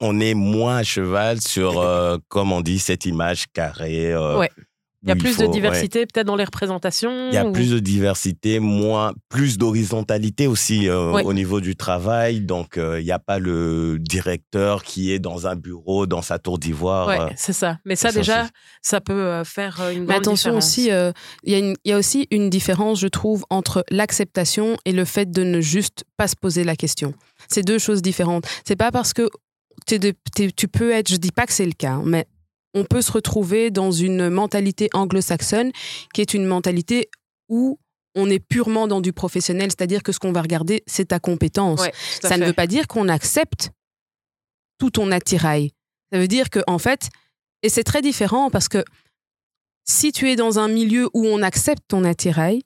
On 0.00 0.20
est 0.20 0.34
moins 0.34 0.78
à 0.78 0.82
cheval 0.82 1.40
sur, 1.40 1.80
euh, 1.80 2.18
comme 2.28 2.52
on 2.52 2.60
dit, 2.60 2.78
cette 2.78 3.06
image 3.06 3.44
carrée. 3.52 4.12
euh, 4.12 4.38
Ouais. 4.38 4.50
Il 5.06 5.08
y 5.10 5.12
a 5.12 5.16
plus 5.16 5.34
faut- 5.34 5.42
de 5.42 5.46
ouais. 5.48 5.52
diversité 5.52 6.06
peut-être 6.06 6.26
dans 6.26 6.34
les 6.34 6.44
représentations 6.44 7.28
Il 7.28 7.34
y 7.34 7.36
a 7.36 7.44
ou- 7.46 7.52
plus 7.52 7.70
de 7.72 7.78
diversité, 7.78 8.58
moins, 8.58 9.12
plus 9.28 9.58
d'horizontalité 9.58 10.46
aussi 10.46 10.88
euh, 10.88 11.10
Ouais. 11.12 11.22
au 11.24 11.34
niveau 11.34 11.60
du 11.60 11.76
travail. 11.76 12.40
Donc, 12.40 12.78
euh, 12.78 12.98
il 13.02 13.04
n'y 13.04 13.10
a 13.12 13.18
pas 13.18 13.38
le 13.38 13.98
directeur 14.00 14.82
qui 14.82 15.12
est 15.12 15.18
dans 15.18 15.46
un 15.46 15.56
bureau, 15.56 16.06
dans 16.06 16.22
sa 16.22 16.38
tour 16.38 16.58
d'ivoire. 16.58 17.06
Ouais, 17.08 17.34
c'est 17.36 17.52
ça. 17.52 17.76
Mais 17.84 17.96
ça, 17.96 18.12
ça, 18.12 18.18
déjà, 18.18 18.46
ça 18.80 19.02
peut 19.02 19.44
faire 19.44 19.78
une 19.92 20.00
Mais 20.00 20.06
grande 20.06 20.20
attention 20.22 20.52
différence. 20.52 20.64
aussi, 20.70 20.90
euh, 20.90 21.12
il 21.42 21.74
y, 21.84 21.88
y 21.90 21.92
a 21.92 21.98
aussi 21.98 22.26
une 22.30 22.48
différence, 22.48 22.98
je 22.98 23.08
trouve, 23.08 23.44
entre 23.50 23.84
l'acceptation 23.90 24.78
et 24.86 24.92
le 24.92 25.04
fait 25.04 25.30
de 25.30 25.42
ne 25.44 25.60
juste 25.60 26.04
pas 26.16 26.28
se 26.28 26.34
poser 26.36 26.64
la 26.64 26.76
question. 26.76 27.12
C'est 27.48 27.62
deux 27.62 27.78
choses 27.78 28.00
différentes. 28.00 28.46
C'est 28.66 28.74
pas 28.76 28.90
parce 28.90 29.12
que 29.12 29.28
de- 29.88 30.14
tu 30.56 30.68
peux 30.68 30.90
être, 30.92 31.08
je 31.08 31.16
dis 31.16 31.32
pas 31.32 31.46
que 31.46 31.52
c'est 31.52 31.66
le 31.66 31.72
cas, 31.72 31.98
mais 32.04 32.26
on 32.74 32.84
peut 32.84 33.02
se 33.02 33.12
retrouver 33.12 33.70
dans 33.70 33.92
une 33.92 34.28
mentalité 34.30 34.88
anglo-saxonne 34.94 35.70
qui 36.12 36.20
est 36.20 36.34
une 36.34 36.44
mentalité 36.46 37.08
où 37.48 37.78
on 38.16 38.30
est 38.30 38.38
purement 38.38 38.86
dans 38.88 39.00
du 39.00 39.12
professionnel, 39.12 39.70
c'est-à-dire 39.70 40.02
que 40.02 40.12
ce 40.12 40.18
qu'on 40.18 40.32
va 40.32 40.42
regarder, 40.42 40.82
c'est 40.86 41.06
ta 41.06 41.18
compétence. 41.18 41.80
Ouais, 41.80 41.92
ça 42.22 42.36
ne 42.38 42.46
veut 42.46 42.52
pas 42.52 42.66
dire 42.66 42.86
qu'on 42.88 43.08
accepte 43.08 43.70
tout 44.78 44.90
ton 44.90 45.10
attirail. 45.10 45.72
Ça 46.12 46.18
veut 46.18 46.28
dire 46.28 46.50
que 46.50 46.60
en 46.66 46.78
fait, 46.78 47.08
et 47.62 47.68
c'est 47.68 47.84
très 47.84 48.02
différent 48.02 48.50
parce 48.50 48.68
que 48.68 48.84
si 49.84 50.12
tu 50.12 50.30
es 50.30 50.36
dans 50.36 50.58
un 50.58 50.68
milieu 50.68 51.08
où 51.12 51.26
on 51.26 51.42
accepte 51.42 51.82
ton 51.88 52.04
attirail, 52.04 52.62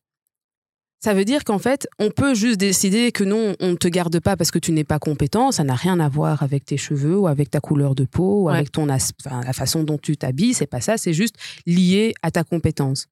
ça 1.00 1.14
veut 1.14 1.24
dire 1.24 1.44
qu'en 1.44 1.58
fait, 1.58 1.86
on 2.00 2.10
peut 2.10 2.34
juste 2.34 2.58
décider 2.58 3.12
que 3.12 3.22
non, 3.22 3.54
on 3.60 3.70
ne 3.70 3.76
te 3.76 3.86
garde 3.88 4.18
pas 4.20 4.36
parce 4.36 4.50
que 4.50 4.58
tu 4.58 4.72
n'es 4.72 4.82
pas 4.84 4.98
compétent. 4.98 5.52
Ça 5.52 5.62
n'a 5.62 5.74
rien 5.76 6.00
à 6.00 6.08
voir 6.08 6.42
avec 6.42 6.64
tes 6.64 6.76
cheveux 6.76 7.16
ou 7.18 7.28
avec 7.28 7.50
ta 7.50 7.60
couleur 7.60 7.94
de 7.94 8.04
peau 8.04 8.42
ou 8.42 8.46
Ouais. 8.48 8.54
avec 8.56 8.72
ton 8.72 8.88
as- 8.88 9.12
enfin, 9.24 9.40
la 9.44 9.52
façon 9.52 9.84
dont 9.84 9.98
tu 9.98 10.16
t'habilles. 10.16 10.54
C'est 10.54 10.66
pas 10.66 10.80
ça. 10.80 10.96
C'est 10.98 11.12
juste 11.12 11.36
lié 11.66 12.14
à 12.22 12.30
ta 12.32 12.42
compétence. 12.42 13.06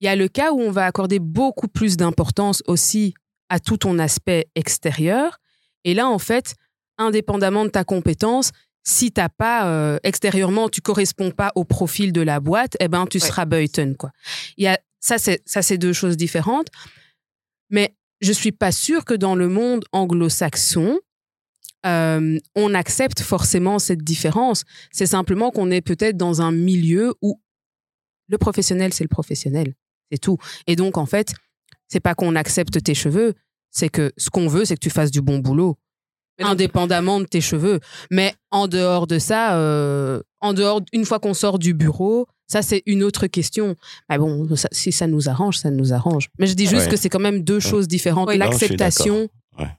Il 0.00 0.04
y 0.04 0.08
a 0.08 0.16
le 0.16 0.28
cas 0.28 0.52
où 0.52 0.60
on 0.60 0.70
va 0.70 0.84
accorder 0.84 1.18
beaucoup 1.18 1.68
plus 1.68 1.96
d'importance 1.96 2.62
aussi 2.66 3.14
à 3.48 3.58
tout 3.58 3.78
ton 3.78 3.98
aspect 3.98 4.46
extérieur. 4.54 5.38
Et 5.84 5.94
là, 5.94 6.08
en 6.08 6.18
fait, 6.18 6.54
indépendamment 6.98 7.64
de 7.64 7.70
ta 7.70 7.84
compétence, 7.84 8.50
si 8.84 9.10
t'as 9.12 9.28
pas 9.30 9.66
euh, 9.68 9.98
extérieurement, 10.02 10.68
tu 10.68 10.80
corresponds 10.82 11.30
pas 11.30 11.52
au 11.54 11.64
profil 11.64 12.12
de 12.12 12.20
la 12.20 12.38
boîte, 12.40 12.76
eh 12.80 12.88
ben 12.88 13.06
tu 13.06 13.18
Ouais. 13.18 13.26
seras 13.26 13.46
Buyton 13.46 13.94
quoi. 13.98 14.10
Il 14.58 14.64
y 14.64 14.68
a 14.68 14.78
ça 15.06 15.18
c'est 15.18 15.40
ça 15.46 15.62
c'est 15.62 15.78
deux 15.78 15.92
choses 15.92 16.16
différentes. 16.16 16.68
Mais 17.70 17.94
je 18.20 18.32
suis 18.32 18.52
pas 18.52 18.72
sûre 18.72 19.04
que 19.04 19.14
dans 19.14 19.36
le 19.36 19.48
monde 19.48 19.84
anglo-saxon 19.92 20.98
euh, 21.84 22.38
on 22.56 22.74
accepte 22.74 23.20
forcément 23.20 23.78
cette 23.78 24.02
différence. 24.02 24.64
C'est 24.90 25.06
simplement 25.06 25.52
qu'on 25.52 25.70
est 25.70 25.80
peut-être 25.80 26.16
dans 26.16 26.42
un 26.42 26.50
milieu 26.50 27.14
où 27.22 27.40
le 28.26 28.38
professionnel 28.38 28.92
c'est 28.92 29.04
le 29.04 29.08
professionnel, 29.08 29.74
c'est 30.10 30.18
tout. 30.18 30.38
Et 30.66 30.74
donc 30.74 30.98
en 30.98 31.06
fait, 31.06 31.32
c'est 31.86 32.00
pas 32.00 32.16
qu'on 32.16 32.34
accepte 32.34 32.82
tes 32.82 32.94
cheveux, 32.94 33.34
c'est 33.70 33.88
que 33.88 34.12
ce 34.16 34.28
qu'on 34.30 34.48
veut 34.48 34.64
c'est 34.64 34.74
que 34.74 34.80
tu 34.80 34.90
fasses 34.90 35.12
du 35.12 35.20
bon 35.20 35.38
boulot 35.38 35.78
indépendamment 36.38 37.20
de 37.20 37.24
tes 37.26 37.40
cheveux. 37.40 37.80
Mais 38.10 38.34
en 38.50 38.68
dehors 38.68 39.06
de 39.06 39.18
ça, 39.18 39.56
euh, 39.56 40.20
en 40.46 40.52
dehors, 40.54 40.80
une 40.92 41.04
fois 41.04 41.18
qu'on 41.18 41.34
sort 41.34 41.58
du 41.58 41.74
bureau, 41.74 42.26
ça 42.46 42.62
c'est 42.62 42.82
une 42.86 43.02
autre 43.02 43.26
question. 43.26 43.76
Mais 44.08 44.18
bon, 44.18 44.54
ça- 44.56 44.68
si 44.72 44.92
ça 44.92 45.06
nous 45.06 45.28
arrange, 45.28 45.58
ça 45.58 45.70
nous 45.70 45.92
arrange. 45.92 46.28
Mais 46.38 46.46
je 46.46 46.54
dis 46.54 46.66
juste 46.66 46.84
Ouais. 46.86 46.88
que 46.90 46.96
c'est 46.96 47.08
quand 47.08 47.18
même 47.20 47.42
deux 47.42 47.60
choses 47.60 47.88
différentes. 47.88 48.28
Oui. 48.28 48.34
Suis 48.34 48.38
L'acceptation 48.40 49.28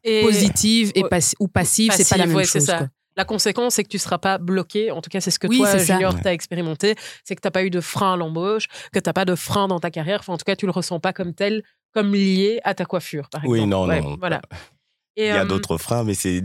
Et 0.03 0.21
positive 0.23 0.91
et 0.95 1.03
Ouais. 1.03 1.09
passi- 1.09 1.35
ou 1.39 1.47
passive, 1.47 1.91
c'est 1.95 2.07
pas 2.09 2.17
la 2.17 2.23
passive, 2.23 2.27
même 2.29 2.37
ouais, 2.37 2.45
chose. 2.45 2.63
ça. 2.65 2.77
quoi. 2.79 2.87
La 3.15 3.25
conséquence, 3.25 3.75
c'est 3.75 3.83
que 3.83 3.89
tu 3.89 3.97
ne 3.97 4.01
seras 4.01 4.17
pas 4.19 4.37
bloqué. 4.37 4.91
En 4.91 5.01
tout 5.01 5.09
cas, 5.09 5.21
c'est 5.21 5.31
ce 5.31 5.39
que 5.39 5.47
Oui, 5.47 5.57
toi. 5.57 5.75
Junior, 5.77 6.13
Ouais. 6.13 6.21
tu 6.21 6.27
as 6.27 6.33
expérimenté. 6.33 6.95
C'est 7.23 7.35
que 7.35 7.41
tu 7.41 7.47
n'as 7.47 7.51
pas 7.51 7.63
eu 7.63 7.69
de 7.71 7.81
frein 7.81 8.13
à 8.13 8.17
l'embauche, 8.17 8.67
que 8.91 8.99
tu 8.99 9.07
n'as 9.07 9.13
pas 9.13 9.25
de 9.25 9.33
frein 9.35 9.67
dans 9.67 9.79
ta 9.79 9.89
carrière. 9.91 10.19
Enfin, 10.19 10.33
en 10.33 10.37
tout 10.37 10.45
cas, 10.45 10.55
tu 10.55 10.65
le 10.67 10.71
ressens 10.71 10.99
pas 10.99 11.13
comme 11.13 11.33
tel, 11.33 11.63
comme 11.93 12.13
lié 12.13 12.59
à 12.63 12.73
ta 12.75 12.85
coiffure, 12.85 13.29
par 13.29 13.43
exemple. 13.43 13.59
Oui, 13.59 13.65
non, 13.67 13.87
Ouais, 13.87 14.01
non. 14.01 14.17
Voilà. 14.19 14.41
Et, 15.15 15.23
Il 15.23 15.27
y 15.27 15.29
a 15.29 15.41
euh, 15.41 15.45
d'autres 15.45 15.77
freins, 15.77 16.03
mais 16.03 16.13
c'est 16.13 16.43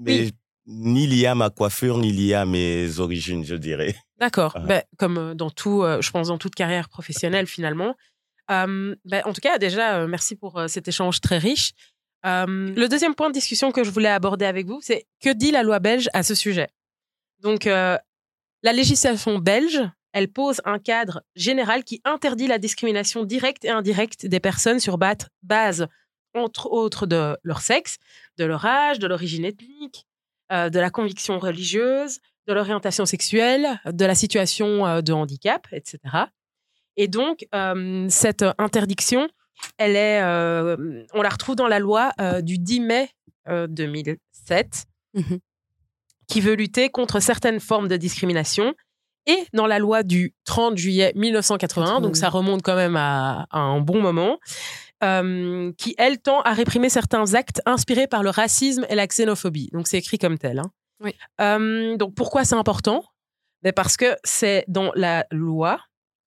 mais 0.00 0.30
ni 0.68 1.06
lié 1.06 1.26
à 1.26 1.34
ma 1.34 1.50
coiffure, 1.50 1.98
ni 1.98 2.12
lié 2.12 2.34
à 2.34 2.44
mes 2.44 3.00
origines, 3.00 3.44
je 3.44 3.54
dirais. 3.56 3.96
D'accord. 4.18 4.54
Ouais. 4.54 4.66
Ben, 4.66 4.82
comme 4.98 5.18
euh, 5.18 5.34
dans 5.34 5.50
tout, 5.50 5.82
euh, 5.82 6.00
je 6.00 6.10
pense 6.10 6.28
dans 6.28 6.38
toute 6.38 6.54
carrière 6.54 6.88
professionnelle 6.88 7.46
finalement. 7.56 7.96
Euh, 8.50 8.94
ben, 9.04 9.22
en 9.24 9.32
tout 9.32 9.40
cas, 9.40 9.58
déjà, 9.58 9.98
euh, 9.98 10.06
merci 10.06 10.36
pour 10.36 10.60
cet 10.68 10.86
échange 10.86 11.20
très 11.20 11.38
riche. 11.38 11.72
Euh, 12.26 12.46
le 12.74 12.88
deuxième 12.88 13.14
point 13.14 13.28
de 13.28 13.34
discussion 13.34 13.70
que 13.72 13.84
je 13.84 13.90
voulais 13.90 14.08
aborder 14.08 14.44
avec 14.44 14.66
vous, 14.66 14.80
c'est 14.82 15.06
que 15.22 15.32
dit 15.32 15.50
la 15.50 15.62
loi 15.62 15.78
belge 15.78 16.08
à 16.12 16.22
ce 16.22 16.34
sujet? 16.34 16.68
Donc, 17.40 17.66
euh, 17.66 17.96
la 18.62 18.72
législation 18.72 19.38
belge, 19.38 19.80
elle 20.12 20.28
pose 20.28 20.60
un 20.64 20.78
cadre 20.78 21.22
général 21.36 21.84
qui 21.84 22.00
interdit 22.04 22.48
la 22.48 22.58
discrimination 22.58 23.24
directe 23.24 23.64
et 23.64 23.70
indirecte 23.70 24.26
des 24.26 24.40
personnes 24.40 24.80
sur 24.80 24.98
base, 24.98 25.86
entre 26.34 26.66
autres, 26.66 27.06
de 27.06 27.36
leur 27.44 27.60
sexe, 27.60 27.98
de 28.36 28.44
leur 28.44 28.64
âge, 28.64 28.98
de 28.98 29.06
l'origine 29.06 29.44
ethnique, 29.44 30.07
euh, 30.52 30.70
de 30.70 30.78
la 30.78 30.90
conviction 30.90 31.38
religieuse, 31.38 32.18
de 32.46 32.52
l'orientation 32.54 33.04
sexuelle, 33.06 33.80
de 33.84 34.04
la 34.04 34.14
situation 34.14 34.86
euh, 34.86 35.00
de 35.02 35.12
handicap, 35.12 35.66
etc. 35.72 35.98
Et 36.96 37.08
donc, 37.08 37.46
euh, 37.54 38.06
cette 38.08 38.44
interdiction, 38.58 39.28
elle 39.76 39.96
est, 39.96 40.22
on 41.14 41.22
la 41.22 41.28
retrouve 41.28 41.56
dans 41.56 41.66
la 41.68 41.78
loi 41.78 42.12
du 42.42 42.58
10 42.58 42.80
mai 42.80 43.10
euh, 43.48 43.66
2007, 43.68 44.84
Mhm. 45.14 45.38
qui 46.28 46.40
veut 46.40 46.54
lutter 46.54 46.90
contre 46.90 47.18
certaines 47.20 47.60
formes 47.60 47.88
de 47.88 47.96
discrimination, 47.96 48.74
et 49.26 49.46
dans 49.52 49.66
la 49.66 49.78
loi 49.78 50.02
du 50.02 50.34
30 50.44 50.76
juillet 50.76 51.12
1981, 51.14 52.00
donc 52.00 52.16
ça 52.16 52.28
remonte 52.28 52.62
quand 52.62 52.76
même 52.76 52.96
à, 52.96 53.46
à 53.50 53.58
un 53.58 53.80
bon 53.80 54.00
moment, 54.02 54.38
euh, 55.04 55.72
qui, 55.78 55.94
elle, 55.98 56.18
tend 56.18 56.40
à 56.42 56.52
réprimer 56.52 56.88
certains 56.88 57.34
actes 57.34 57.62
inspirés 57.66 58.06
par 58.06 58.22
le 58.22 58.30
racisme 58.30 58.86
et 58.88 58.94
la 58.94 59.06
xénophobie. 59.06 59.70
Donc, 59.72 59.86
c'est 59.86 59.98
écrit 59.98 60.18
comme 60.18 60.38
tel. 60.38 60.58
hein. 60.58 60.70
Oui. 61.00 61.14
Euh, 61.40 61.96
donc, 61.96 62.14
pourquoi 62.14 62.44
c'est 62.44 62.56
important? 62.56 63.04
Ben, 63.62 63.72
Parce 63.72 63.96
que 63.96 64.16
c'est 64.24 64.64
dans 64.66 64.90
la 64.94 65.26
loi 65.30 65.80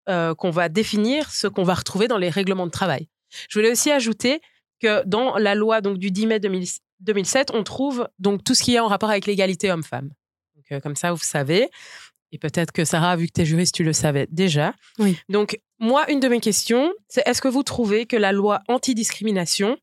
euh, 0.09 0.33
qu'on 0.35 0.51
va 0.51 0.69
définir 0.69 1.29
ce 1.31 1.47
qu'on 1.47 1.63
va 1.63 1.73
retrouver 1.73 2.07
dans 2.07 2.17
les 2.17 2.29
règlements 2.29 2.65
de 2.65 2.71
travail. 2.71 3.09
Je 3.49 3.59
voulais 3.59 3.71
aussi 3.71 3.91
ajouter 3.91 4.41
que 4.79 5.03
dans 5.05 5.37
la 5.37 5.55
loi 5.55 5.81
donc, 5.81 5.97
du 5.97 6.11
10 6.11 6.27
mai 6.27 6.39
2000 6.39 6.67
2007, 7.01 7.51
on 7.55 7.63
trouve 7.63 8.07
donc 8.19 8.43
tout 8.43 8.53
ce 8.53 8.61
qui 8.61 8.75
est 8.75 8.79
en 8.79 8.87
rapport 8.87 9.09
avec 9.09 9.25
l'égalité 9.25 9.71
homme-femme. 9.71 10.11
Donc, 10.55 10.81
comme 10.81 10.95
ça, 10.95 11.11
vous 11.11 11.17
savez. 11.17 11.67
Et 12.31 12.37
peut-être 12.37 12.71
que 12.71 12.85
Sarah, 12.85 13.15
vu 13.15 13.27
que 13.27 13.33
tu 13.33 13.41
es 13.41 13.45
juriste, 13.45 13.75
tu 13.75 13.83
le 13.83 13.91
savais 13.93 14.27
déjà. 14.31 14.73
Oui. 14.99 15.17
Donc, 15.27 15.59
moi, 15.81 16.09
une 16.11 16.19
de 16.19 16.27
mes 16.27 16.39
questions, 16.39 16.93
c'est 17.09 17.23
est-ce 17.27 17.41
que 17.41 17.47
vous 17.47 17.63
trouvez 17.63 18.05
que 18.05 18.15
la 18.15 18.31
loi 18.31 18.61
antidiscrimination, 18.67 19.77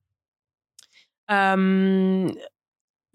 euh, 1.28 2.30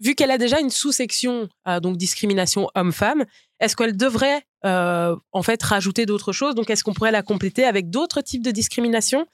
vu 0.00 0.14
qu'elle 0.14 0.30
a 0.30 0.36
déjà 0.36 0.60
une 0.60 0.68
sous-section, 0.68 1.48
euh, 1.66 1.80
donc 1.80 1.96
discrimination 1.96 2.68
homme-femme, 2.74 3.24
est-ce 3.58 3.74
qu'elle 3.74 3.96
devrait 3.96 4.42
euh, 4.66 5.16
en 5.32 5.42
fait 5.42 5.62
rajouter 5.62 6.04
d'autres 6.04 6.32
choses? 6.32 6.54
Donc, 6.54 6.68
est-ce 6.68 6.84
qu'on 6.84 6.92
pourrait 6.92 7.10
la 7.10 7.22
compléter 7.22 7.64
avec 7.64 7.88
d'autres 7.88 8.20
types 8.20 8.44
de 8.44 8.50
discrimination? 8.50 9.26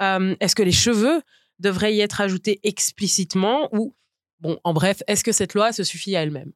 Est-ce 0.00 0.54
que 0.54 0.62
les 0.62 0.72
cheveux 0.72 1.20
devraient 1.58 1.94
y 1.94 2.00
être 2.00 2.22
ajoutés 2.22 2.58
explicitement 2.62 3.68
Ou, 3.72 3.94
bon, 4.40 4.58
en 4.64 4.72
bref, 4.72 5.02
est-ce 5.08 5.22
que 5.22 5.32
cette 5.32 5.52
loi 5.52 5.72
se 5.72 5.84
suffit 5.84 6.16
à 6.16 6.22
elle-même? 6.22 6.52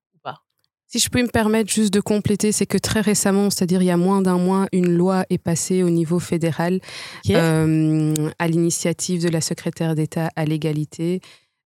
Si 0.91 0.99
je 0.99 1.11
peux 1.11 1.20
me 1.22 1.28
permettre 1.28 1.70
juste 1.70 1.93
de 1.93 2.01
compléter, 2.01 2.51
c'est 2.51 2.64
que 2.64 2.78
très 2.78 3.03
récemment, 3.03 3.51
c'est-à-dire 3.51 3.82
il 3.82 3.84
y 3.86 3.91
a 3.91 3.99
moins 3.99 4.22
d'un 4.22 4.39
mois, 4.39 4.66
une 4.72 4.97
loi 4.97 5.26
est 5.28 5.36
passée 5.36 5.82
au 5.82 5.91
niveau 5.91 6.18
fédéral 6.18 6.80
euh, 7.28 8.14
à 8.39 8.49
l'initiative 8.49 9.22
de 9.22 9.28
la 9.28 9.43
secrétaire 9.43 9.95
d'État 9.95 10.30
à 10.34 10.47
l'égalité, 10.47 11.20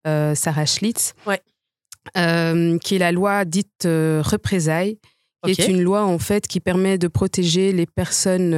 euh, 0.07 0.35
Sarah 0.35 0.67
Schlitz, 0.67 1.15
Ouais. 1.27 1.41
euh, 2.19 2.77
qui 2.77 2.97
est 2.97 2.99
la 2.99 3.11
loi 3.11 3.47
dite 3.47 3.85
représailles, 3.85 4.99
qui 5.47 5.53
est 5.53 5.69
une 5.69 5.81
loi 5.81 6.05
en 6.05 6.19
fait 6.19 6.47
qui 6.47 6.61
permet 6.61 6.99
de 6.99 7.09
protéger 7.09 7.73
les 7.73 7.87
personnes 7.87 8.53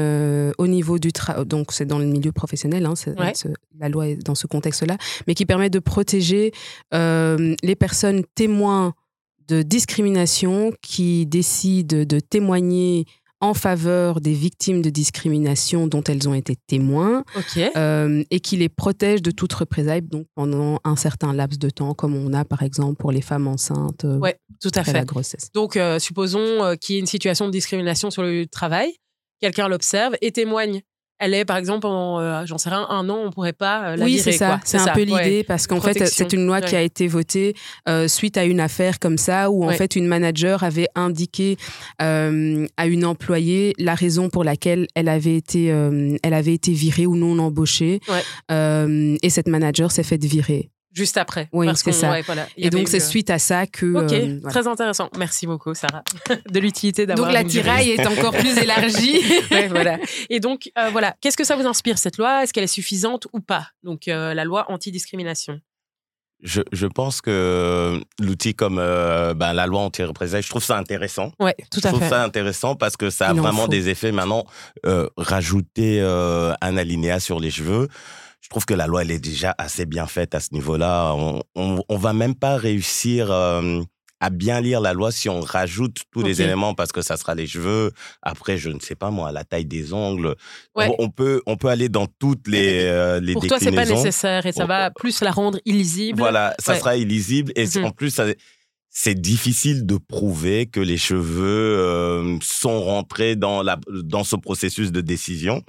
au 0.59 0.67
niveau 0.67 0.99
du 0.99 1.13
travail. 1.13 1.47
Donc 1.47 1.71
c'est 1.71 1.87
dans 1.87 2.01
le 2.01 2.07
milieu 2.07 2.33
professionnel, 2.33 2.85
hein, 2.85 2.95
Ouais. 3.17 3.33
la 3.79 3.89
loi 3.89 4.09
est 4.09 4.17
dans 4.17 4.35
ce 4.35 4.49
contexte-là, 4.49 4.97
mais 5.29 5.35
qui 5.35 5.47
permet 5.47 5.71
de 5.71 5.79
protéger 5.79 6.51
les 6.93 7.77
personnes 7.79 8.25
témoins 8.35 8.95
de 9.49 9.63
discrimination 9.63 10.73
qui 10.83 11.27
décide 11.27 11.87
de 12.07 12.21
témoigner 12.21 13.07
en 13.41 13.55
faveur 13.55 14.21
des 14.21 14.33
victimes 14.33 14.83
de 14.83 14.91
discrimination 14.91 15.87
dont 15.87 16.03
elles 16.03 16.29
ont 16.29 16.35
été 16.35 16.57
témoins 16.67 17.23
euh, 17.77 18.25
et 18.33 18.41
qui 18.41 18.57
les 18.57 18.69
protège 18.69 19.23
de 19.23 19.31
toute 19.31 19.53
représailles 19.53 20.03
donc 20.03 20.27
pendant 20.35 20.81
un 20.83 20.97
certain 20.97 21.33
laps 21.33 21.59
de 21.59 21.71
temps, 21.71 21.95
comme 21.95 22.17
on 22.17 22.33
a 22.33 22.45
par 22.45 22.63
exemple 22.63 22.97
pour 22.97 23.13
les 23.13 23.21
femmes 23.21 23.47
enceintes 23.47 24.05
euh, 24.05 24.19
Ouais, 24.19 24.37
tout 24.61 24.71
à 24.75 24.81
après 24.81 24.93
fait. 24.93 24.99
la 24.99 25.05
grossesse. 25.05 25.53
Donc, 25.55 25.77
euh, 25.77 26.01
supposons 26.01 26.65
euh, 26.65 26.75
qu'il 26.75 26.97
y 26.97 26.99
ait 26.99 27.01
une 27.01 27.07
situation 27.07 27.47
de 27.47 27.53
discrimination 27.53 28.11
sur 28.11 28.23
le 28.23 28.33
lieu 28.33 28.45
de 28.45 28.51
travail. 28.51 28.93
Quelqu'un 29.41 29.69
l'observe 29.69 30.17
et 30.21 30.33
témoigne. 30.33 30.83
Elle 31.21 31.35
est, 31.35 31.45
par 31.45 31.57
exemple, 31.57 31.87
en, 31.87 32.21
euh, 32.21 32.47
j'en 32.47 32.59
sais 32.59 32.69
rien, 32.69 32.87
un 32.91 33.09
an, 33.09 33.19
on 33.25 33.31
pourrait 33.31 33.53
pas 33.53 33.91
euh, 33.91 33.97
la 33.97 34.05
oui, 34.05 34.19
c'est 34.19 34.33
ça. 34.33 34.61
C'est 34.65 34.79
un 34.79 34.87
peu 34.95 35.01
ouais. 35.01 35.07
l'idée 35.25 35.45
parce 35.45 35.67
qu'en 35.67 35.81
fait, 35.81 36.07
c'est 36.07 36.33
une 36.33 36.47
loi 36.47 36.61
qui 36.61 36.77
a 36.77 36.83
été 36.83 37.09
votée 37.09 37.55
euh, 37.89 38.07
suite 38.09 38.37
à 38.37 38.45
une 38.45 38.61
affaire 38.61 38.99
comme 39.01 39.19
ça 39.19 39.51
où 39.51 39.65
en 39.65 39.69
Ouais. 39.69 39.77
fait 39.77 39.97
une 39.97 40.07
manager 40.07 40.63
avait 40.63 40.89
indiqué 40.95 41.57
euh, 42.01 42.67
à 42.77 42.87
une 42.87 43.05
employée 43.05 43.75
la 43.79 43.95
raison 43.95 44.29
pour 44.31 44.45
laquelle 44.45 44.87
elle 44.95 45.09
avait 45.09 45.37
été, 45.37 45.73
euh, 45.73 46.17
elle 46.23 46.35
avait 46.35 46.55
été 46.55 46.73
virée 46.73 47.07
ou 47.07 47.17
non 47.17 47.39
embauchée. 47.39 48.01
Et 48.51 49.31
cette 49.31 49.49
manager 49.49 49.91
s'est 49.91 50.03
faite 50.05 50.25
virer. 50.25 50.71
Juste 50.99 51.17
après. 51.17 51.49
Oui, 51.53 51.67
Parce 51.67 51.83
c'est 51.83 51.93
ça. 51.93 52.11
ouais, 52.11 52.23
voilà. 52.23 52.47
Et 52.57 52.71
donc 52.71 52.89
c'est 52.89 52.97
euh, 53.01 53.07
suite 53.07 53.31
à 53.31 53.39
ça 53.39 53.67
que. 53.69 53.87
Ok, 54.05 54.13
euh, 54.13 54.39
voilà. 54.43 54.51
très 54.61 54.67
intéressant. 54.67 55.09
Merci 55.17 55.47
beaucoup, 55.47 55.73
Sarah, 55.75 56.03
de 56.51 56.59
l'utilité 56.59 57.07
d'avoir. 57.07 57.29
Donc 57.29 57.35
la 57.35 57.45
tiraille 57.45 57.91
est 57.91 58.07
encore 58.07 58.33
plus 58.33 58.59
élargie. 58.59 59.21
Ouais, 59.53 59.69
voilà. 59.69 59.99
Et 60.29 60.41
donc, 60.41 60.71
euh, 60.77 60.89
voilà. 60.91 61.15
Qu'est-ce 61.21 61.37
que 61.37 61.45
ça 61.45 61.55
vous 61.57 61.67
inspire, 61.67 61.99
cette 61.99 62.19
loi? 62.19 62.43
Est-ce 62.43 62.53
qu'elle 62.53 62.65
est 62.65 62.67
suffisante 62.67 63.27
ou 63.33 63.41
pas? 63.41 63.69
Donc, 63.85 64.09
euh, 64.09 64.35
la 64.35 64.45
loi 64.45 64.67
anti-discrimination. 64.71 65.61
Je, 66.43 66.61
je 66.73 66.87
pense 66.87 67.21
que 67.21 68.01
l'outil 68.21 68.55
comme 68.55 68.79
euh, 68.79 69.35
ben, 69.35 69.53
la 69.53 69.67
loi 69.67 69.81
anti-représailles, 69.81 70.43
je 70.43 70.49
trouve 70.51 70.63
ça 70.63 70.77
intéressant. 70.79 71.33
Ouais, 71.41 71.55
tout 71.71 71.81
Je 71.83 71.87
à 71.89 71.91
trouve 71.91 72.03
fait. 72.03 72.11
ça 72.11 72.23
intéressant 72.23 72.77
parce 72.77 72.97
que 72.97 73.11
ça 73.11 73.29
a 73.31 73.35
Il 73.35 73.41
vraiment 73.41 73.63
faut. 73.63 73.69
des 73.69 73.89
effets. 73.89 74.13
Maintenant, 74.13 74.45
euh, 74.87 75.09
rajouter 75.17 76.01
euh, 76.01 76.53
un 76.61 76.77
alinéa 76.77 77.19
sur 77.21 77.41
les 77.41 77.51
cheveux, 77.51 77.89
je 78.49 78.51
trouve 78.51 78.65
que 78.65 78.73
la 78.73 78.87
loi, 78.87 79.03
elle 79.03 79.11
est 79.11 79.21
déjà 79.21 79.55
assez 79.59 79.85
bien 79.85 80.07
faite 80.07 80.35
à 80.35 80.41
ce 80.41 80.49
niveau-là. 80.53 81.13
On, 81.15 81.43
on, 81.55 81.83
on 81.87 81.97
va 81.99 82.15
même 82.15 82.35
pas 82.35 82.57
réussir 82.57 83.31
euh, 83.31 83.83
à 84.21 84.31
bien 84.31 84.63
lire 84.63 84.81
la 84.81 84.95
loi 84.95 85.13
si 85.13 85.29
on 85.29 85.41
rajoute 85.43 85.99
tous 86.11 86.23
les 86.23 86.41
éléments 86.41 86.73
parce 86.75 86.91
que 86.91 87.03
ça 87.03 87.19
sera 87.19 87.35
les 87.35 87.47
cheveux. 87.47 87.93
Après, 88.23 88.57
je 88.57 88.71
ne 88.71 88.81
sais 88.81 88.95
pas 88.95 89.11
moi, 89.11 89.33
la 89.33 89.45
taille 89.45 89.67
des 89.67 89.93
ongles. 89.93 90.35
Ouais. 90.75 90.89
On, 90.99 91.05
on 91.05 91.11
peut, 91.11 91.43
on 91.47 91.57
peut 91.57 91.69
aller 91.69 91.91
dans 91.91 92.07
toutes 92.19 92.49
les, 92.49 92.85
euh, 92.85 93.21
les 93.21 93.35
Pour 93.35 93.47
toi, 93.47 93.59
c'est 93.59 93.67
pas 93.67 93.83
déclinaisons. 93.83 93.97
nécessaire 94.03 94.47
et 94.47 94.53
ça 94.53 94.65
va 94.65 94.91
plus 94.93 95.21
la 95.21 95.31
rendre 95.31 95.59
illisible. 95.67 96.19
Voilà, 96.19 96.55
ça 96.59 96.73
Ouais. 96.73 96.79
sera 96.79 96.97
illisible 96.97 97.53
et 97.55 97.67
Mhm. 97.67 97.85
en 97.85 97.91
plus, 97.91 98.09
ça- 98.11 98.25
c'est 98.89 99.15
difficile 99.21 99.85
de 99.85 99.99
prouver 99.99 100.65
que 100.67 100.81
les 100.81 100.97
cheveux 100.97 101.79
euh, 101.79 102.39
sont 102.43 102.81
rentrés 102.81 103.37
dans, 103.37 103.63
la, 103.63 103.79
dans 104.03 104.25
ce 104.25 104.37
processus 104.37 104.91
de 104.91 105.03
décision. 105.03 105.63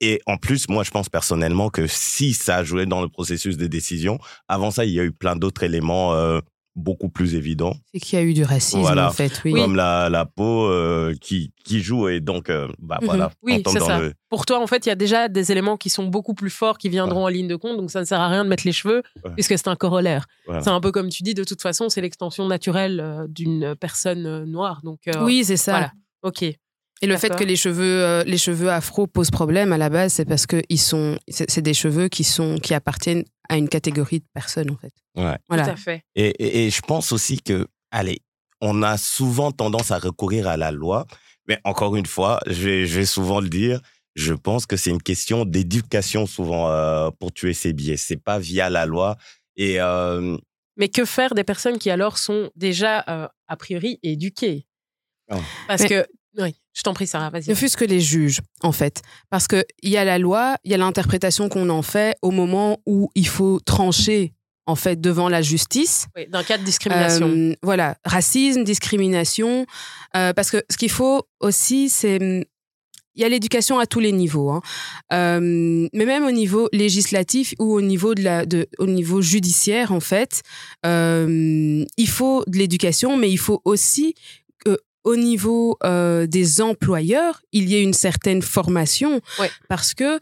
Et 0.00 0.20
en 0.26 0.36
plus, 0.36 0.68
moi, 0.68 0.84
je 0.84 0.90
pense 0.90 1.08
personnellement 1.08 1.70
que 1.70 1.86
si 1.86 2.34
ça 2.34 2.56
a 2.56 2.64
joué 2.64 2.84
dans 2.86 3.00
le 3.02 3.08
processus 3.08 3.56
de 3.56 3.66
décision, 3.66 4.18
avant 4.48 4.70
ça, 4.70 4.84
il 4.84 4.92
y 4.92 5.00
a 5.00 5.04
eu 5.04 5.12
plein 5.12 5.36
d'autres 5.36 5.62
éléments 5.62 6.12
euh, 6.14 6.40
beaucoup 6.74 7.08
plus 7.08 7.34
évidents, 7.34 7.72
C'est 7.94 8.00
qu'il 8.00 8.18
y 8.18 8.20
a 8.20 8.24
eu 8.26 8.34
du 8.34 8.44
racisme 8.44 8.80
Voilà. 8.80 9.08
en 9.08 9.10
fait. 9.10 9.40
Oui. 9.46 9.54
comme 9.54 9.76
la, 9.76 10.10
la 10.10 10.26
peau 10.26 10.66
euh, 10.66 11.14
qui, 11.22 11.50
qui 11.64 11.80
joue. 11.80 12.08
Et 12.10 12.20
donc, 12.20 12.50
euh, 12.50 12.68
bah, 12.78 12.98
Mhm. 13.00 13.06
voilà, 13.06 13.30
Oui, 13.42 13.62
c'est 13.66 13.80
ça. 13.80 13.98
le... 13.98 14.12
Pour 14.28 14.44
toi, 14.44 14.60
en 14.60 14.66
fait, 14.66 14.84
il 14.84 14.90
y 14.90 14.92
a 14.92 14.96
déjà 14.96 15.28
des 15.28 15.50
éléments 15.50 15.78
qui 15.78 15.88
sont 15.88 16.04
beaucoup 16.04 16.34
plus 16.34 16.50
forts 16.50 16.76
qui 16.76 16.90
viendront 16.90 17.24
en 17.24 17.28
ligne 17.28 17.48
de 17.48 17.56
compte, 17.56 17.78
donc 17.78 17.90
ça 17.90 18.00
ne 18.00 18.04
sert 18.04 18.20
à 18.20 18.28
rien 18.28 18.44
de 18.44 18.50
mettre 18.50 18.66
les 18.66 18.72
cheveux 18.72 19.02
Ouais. 19.24 19.30
puisque 19.32 19.56
c'est 19.56 19.68
un 19.68 19.76
corollaire. 19.76 20.26
Voilà. 20.44 20.60
C'est 20.60 20.68
un 20.68 20.80
peu 20.82 20.92
comme 20.92 21.08
tu 21.08 21.22
dis, 21.22 21.32
de 21.32 21.44
toute 21.44 21.62
façon, 21.62 21.88
c'est 21.88 22.02
l'extension 22.02 22.46
naturelle 22.46 23.24
d'une 23.30 23.74
personne 23.80 24.44
noire. 24.44 24.80
Donc, 24.84 24.98
euh, 25.08 25.24
Oui, 25.24 25.44
c'est 25.44 25.56
ça. 25.56 25.72
Voilà. 25.72 25.92
ok. 26.24 26.44
Et 27.02 27.06
le 27.06 27.16
fait 27.18 27.34
que 27.36 27.44
les 27.44 27.56
cheveux, 27.56 28.02
euh, 28.04 28.24
les 28.24 28.38
cheveux 28.38 28.70
afro 28.70 29.06
posent 29.06 29.30
problème 29.30 29.72
à 29.72 29.78
la 29.78 29.90
base, 29.90 30.14
c'est 30.14 30.24
parce 30.24 30.46
que 30.46 30.62
ils 30.70 30.80
sont, 30.80 31.18
c'est 31.28 31.50
c'est 31.50 31.60
des 31.62 31.74
cheveux 31.74 32.08
qui 32.08 32.24
sont, 32.24 32.58
qui 32.58 32.72
appartiennent 32.72 33.24
à 33.48 33.58
une 33.58 33.68
catégorie 33.68 34.20
de 34.20 34.26
personnes 34.32 34.70
en 34.70 34.76
fait. 34.76 34.92
Ouais. 35.14 35.36
Tout 35.48 35.56
à 35.56 35.76
fait. 35.76 36.02
Et, 36.14 36.28
et, 36.28 36.66
et 36.66 36.70
je 36.70 36.80
pense 36.80 37.12
aussi 37.12 37.40
que, 37.42 37.66
allez, 37.90 38.20
on 38.62 38.82
a 38.82 38.96
souvent 38.96 39.52
tendance 39.52 39.90
à 39.90 39.98
recourir 39.98 40.48
à 40.48 40.56
la 40.56 40.72
loi, 40.72 41.06
mais 41.46 41.58
encore 41.64 41.96
une 41.96 42.06
fois, 42.06 42.40
je 42.46 42.62
vais, 42.62 42.86
je 42.86 42.98
vais 42.98 43.06
souvent 43.06 43.40
le 43.40 43.50
dire, 43.50 43.80
je 44.14 44.32
pense 44.32 44.64
que 44.64 44.78
c'est 44.78 44.90
une 44.90 45.02
question 45.02 45.44
d'éducation 45.44 46.24
souvent 46.26 46.70
euh, 46.70 47.10
pour 47.20 47.30
tuer 47.32 47.52
ces 47.52 47.74
biais. 47.74 47.98
C'est 47.98 48.16
pas 48.16 48.38
via 48.38 48.70
la 48.70 48.86
loi. 48.86 49.16
Et 49.56 49.80
euh, 49.80 50.38
Mais 50.78 50.88
que 50.88 51.04
faire 51.04 51.34
des 51.34 51.44
personnes 51.44 51.78
qui 51.78 51.90
alors 51.90 52.16
sont 52.16 52.50
déjà 52.56 53.04
euh, 53.08 53.28
a 53.46 53.56
priori 53.56 53.98
éduquées? 54.02 54.66
Ah. 55.30 55.38
Parce 55.68 55.82
Mais- 55.82 55.88
que 55.88 56.06
oui, 56.38 56.54
je 56.74 56.82
t'en 56.82 56.94
prie, 56.94 57.06
Sarah, 57.06 57.30
vas-y. 57.30 57.48
Ne 57.48 57.54
fût-ce 57.54 57.76
que 57.76 57.84
les 57.84 58.00
juges, 58.00 58.40
en 58.62 58.72
fait. 58.72 59.02
Parce 59.30 59.48
qu'il 59.48 59.64
y 59.82 59.96
a 59.96 60.04
la 60.04 60.18
loi, 60.18 60.56
il 60.64 60.70
y 60.70 60.74
a 60.74 60.76
l'interprétation 60.76 61.48
qu'on 61.48 61.68
en 61.70 61.82
fait 61.82 62.16
au 62.22 62.30
moment 62.30 62.78
où 62.86 63.10
il 63.14 63.26
faut 63.26 63.60
trancher, 63.60 64.34
en 64.66 64.74
fait, 64.74 65.00
devant 65.00 65.28
la 65.28 65.42
justice. 65.42 66.06
Oui, 66.16 66.26
D'un 66.28 66.42
cas 66.42 66.58
de 66.58 66.64
discrimination. 66.64 67.28
Euh, 67.28 67.54
voilà, 67.62 67.96
racisme, 68.04 68.64
discrimination. 68.64 69.64
Euh, 70.16 70.32
parce 70.32 70.50
que 70.50 70.62
ce 70.70 70.76
qu'il 70.76 70.90
faut 70.90 71.22
aussi, 71.40 71.88
c'est. 71.88 72.20
hum, 72.20 72.44
Il 73.14 73.22
y 73.22 73.24
a 73.24 73.28
l'éducation 73.30 73.78
à 73.78 73.86
tous 73.86 74.00
les 74.00 74.12
niveaux, 74.12 74.50
hein. 74.50 74.60
Euh, 75.14 75.88
mais 75.94 76.04
même 76.04 76.24
au 76.26 76.32
niveau 76.32 76.68
législatif 76.72 77.54
ou 77.58 77.72
au 77.72 77.80
niveau, 77.80 78.14
de 78.14 78.22
la, 78.22 78.44
de, 78.44 78.66
au 78.78 78.86
niveau 78.86 79.22
judiciaire, 79.22 79.90
en 79.92 80.00
fait, 80.00 80.42
euh, 80.84 81.82
il 81.96 82.08
faut 82.08 82.44
de 82.46 82.58
l'éducation, 82.58 83.16
mais 83.16 83.30
il 83.30 83.38
faut 83.38 83.62
aussi 83.64 84.14
au 85.06 85.14
niveau 85.14 85.78
euh, 85.84 86.26
des 86.26 86.60
employeurs, 86.60 87.40
il 87.52 87.70
y 87.70 87.76
ait 87.76 87.82
une 87.82 87.94
certaine 87.94 88.42
formation. 88.42 89.20
Ouais. 89.38 89.50
Parce 89.68 89.94
que, 89.94 90.18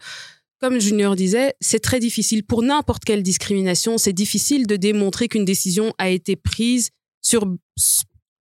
comme 0.61 0.79
Junior 0.79 1.15
disait, 1.15 1.55
c'est 1.59 1.79
très 1.79 1.99
difficile 1.99 2.45
pour 2.45 2.61
n'importe 2.61 3.03
quelle 3.03 3.23
discrimination, 3.23 3.97
c'est 3.97 4.13
difficile 4.13 4.67
de 4.67 4.75
démontrer 4.75 5.27
qu'une 5.27 5.43
décision 5.43 5.91
a 5.97 6.09
été 6.09 6.35
prise 6.35 6.91
sur, 7.23 7.51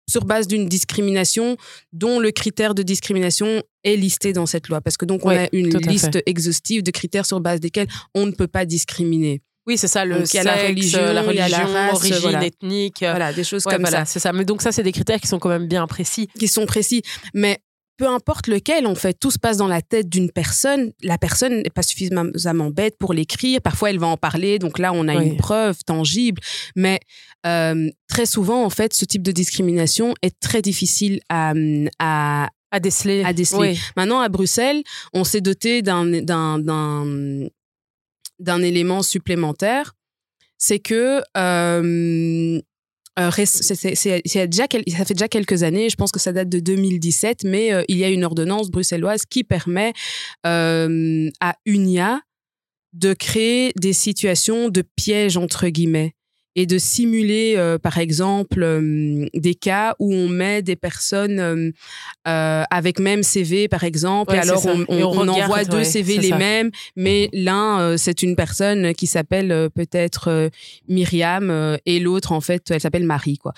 sur 0.09 0.25
base 0.25 0.47
d'une 0.47 0.67
discrimination 0.67 1.57
dont 1.93 2.19
le 2.19 2.31
critère 2.31 2.73
de 2.73 2.81
discrimination 2.81 3.61
est 3.83 3.95
listé 3.95 4.33
dans 4.33 4.47
cette 4.47 4.67
loi. 4.67 4.81
Parce 4.81 4.97
que 4.97 5.05
donc, 5.05 5.23
on 5.23 5.29
a 5.29 5.47
une 5.53 5.77
liste 5.77 6.17
exhaustive 6.25 6.81
de 6.81 6.89
critères 6.89 7.27
sur 7.27 7.39
base 7.39 7.59
desquels 7.59 7.87
on 8.15 8.25
ne 8.25 8.31
peut 8.31 8.47
pas 8.47 8.65
discriminer. 8.65 9.43
Oui, 9.67 9.77
c'est 9.77 9.87
ça, 9.87 10.05
le 10.05 10.15
Donc, 10.19 10.33
la 10.33 10.43
sexe, 10.43 10.67
religion, 10.69 10.99
la 11.01 11.13
la 11.13 11.21
religion, 11.21 11.73
race, 11.73 11.93
origine 11.93 12.17
voilà. 12.21 12.45
ethnique. 12.45 13.03
euh, 13.03 13.11
Voilà, 13.11 13.31
des 13.31 13.43
choses 13.43 13.65
ouais, 13.65 13.73
comme 13.73 13.81
voilà, 13.83 13.99
ça. 13.99 14.05
c'est 14.05 14.19
ça. 14.19 14.33
Mais 14.33 14.43
donc 14.45 14.61
ça, 14.61 14.71
c'est 14.71 14.83
des 14.83 14.91
critères 14.91 15.19
qui 15.21 15.27
sont 15.27 15.39
quand 15.39 15.49
même 15.49 15.67
bien 15.67 15.85
précis. 15.87 16.27
qui 16.39 16.47
sont 16.47 16.65
précis. 16.65 17.03
Mais 17.35 17.59
peu 17.97 18.07
importe 18.07 18.47
lequel, 18.47 18.87
en 18.87 18.95
fait, 18.95 19.13
tout 19.13 19.29
se 19.29 19.37
passe 19.37 19.57
dans 19.57 19.67
la 19.67 19.83
tête 19.83 20.09
d'une 20.09 20.31
personne. 20.31 20.91
La 21.03 21.19
personne 21.19 21.61
n'est 21.61 21.69
pas 21.69 21.83
suffisamment 21.83 22.71
bête 22.71 22.95
pour 22.97 23.13
l'écrire. 23.13 23.61
Parfois, 23.61 23.91
elle 23.91 23.99
va 23.99 24.07
en 24.07 24.17
parler. 24.17 24.57
Donc 24.57 24.79
là, 24.79 24.91
on 24.93 25.07
a 25.07 25.15
Oui. 25.17 25.27
une 25.27 25.37
preuve 25.37 25.77
tangible. 25.85 26.41
Mais 26.75 26.99
euh, 27.45 27.87
très 28.07 28.25
souvent, 28.25 28.63
en 28.65 28.71
fait, 28.71 28.93
ce 28.95 29.05
type 29.05 29.21
de 29.21 29.31
discrimination 29.31 30.15
est 30.23 30.33
très 30.39 30.63
difficile 30.63 31.19
à, 31.29 31.53
à, 31.99 32.47
À 32.71 32.79
déceler. 32.79 33.23
à 33.23 33.33
déceler. 33.33 33.73
Oui. 33.73 33.79
Maintenant, 33.95 34.21
à 34.21 34.29
Bruxelles, 34.29 34.81
on 35.13 35.23
s'est 35.23 35.41
doté 35.41 35.83
d'un 35.83 36.05
d'un 38.41 38.61
élément 38.61 39.03
supplémentaire, 39.03 39.93
c'est 40.57 40.79
que 40.79 41.21
euh, 41.37 42.61
euh, 43.19 43.31
ça 43.45 43.75
fait 43.75 45.15
déjà 45.15 45.27
quelques 45.27 45.63
années, 45.63 45.89
je 45.89 45.95
pense 45.95 46.11
que 46.11 46.19
ça 46.19 46.31
date 46.31 46.49
de 46.49 46.59
2017, 46.59 47.43
mais 47.45 47.73
euh, 47.73 47.83
il 47.87 47.97
y 47.97 48.03
a 48.03 48.09
une 48.09 48.23
ordonnance 48.23 48.69
bruxelloise 48.69 49.25
qui 49.25 49.43
permet 49.43 49.93
à 50.43 51.55
UNIA 51.65 52.21
de 52.93 53.13
créer 53.13 53.71
des 53.79 53.93
situations 53.93 54.69
de 54.69 54.83
piège 54.95 55.37
entre 55.37 55.67
guillemets 55.67 56.13
et 56.55 56.65
de 56.65 56.77
simuler, 56.77 57.53
euh, 57.57 57.77
par 57.77 57.97
exemple, 57.97 58.61
euh, 58.61 59.25
des 59.33 59.55
cas 59.55 59.95
où 59.99 60.13
on 60.13 60.27
met 60.27 60.61
des 60.61 60.75
personnes 60.75 61.39
euh, 62.27 62.63
avec 62.69 62.99
même 62.99 63.23
CV, 63.23 63.67
par 63.69 63.83
exemple, 63.85 64.31
Ouais, 64.31 64.37
et 64.37 64.41
alors 64.41 64.65
on, 64.65 64.85
on- 64.89 64.97
Et 64.97 65.03
on 65.03 65.07
on 65.07 65.11
regarde, 65.21 65.29
envoie 65.43 65.63
deux 65.63 65.77
ouais, 65.77 65.83
CV 65.85 66.17
les 66.17 66.29
ça. 66.29 66.37
mêmes, 66.37 66.69
mais 66.95 67.29
l'un, 67.31 67.79
euh, 67.79 67.97
c'est 67.97 68.21
une 68.21 68.35
personne 68.35 68.93
qui 68.93 69.07
s'appelle 69.07 69.69
peut-être 69.73 70.49
Myriam, 70.87 71.77
et 71.85 71.99
l'autre, 71.99 72.31
en 72.31 72.41
fait, 72.41 72.69
elle 72.71 72.81
s'appelle 72.81 73.05
Marie, 73.05 73.37
quoi. 73.37 73.53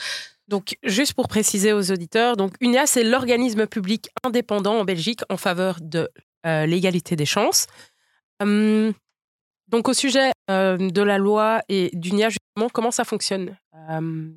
Donc, 0.48 0.76
juste 0.84 1.14
pour 1.14 1.28
préciser 1.28 1.74
aux 1.74 1.92
auditeurs, 1.92 2.36
donc 2.38 2.54
UNIA, 2.62 2.86
c'est 2.86 3.04
l'organisme 3.04 3.66
public 3.66 4.10
indépendant 4.24 4.76
en 4.80 4.84
Belgique 4.84 5.22
en 5.30 5.38
faveur 5.38 5.80
de 5.82 6.10
l'égalité 6.46 7.16
des 7.16 7.26
chances. 7.26 7.66
Hum, 8.42 8.94
donc, 9.74 9.90
au 9.90 9.94
sujet 9.94 10.32
euh, 10.50 10.78
de 10.78 11.02
la 11.02 11.18
loi 11.18 11.62
et 11.68 11.90
d'UNIA, 11.94 12.30
justement, 12.30 12.70
comment 12.72 12.92
ça 12.92 13.04
fonctionne? 13.04 13.58
Hum, 13.90 14.36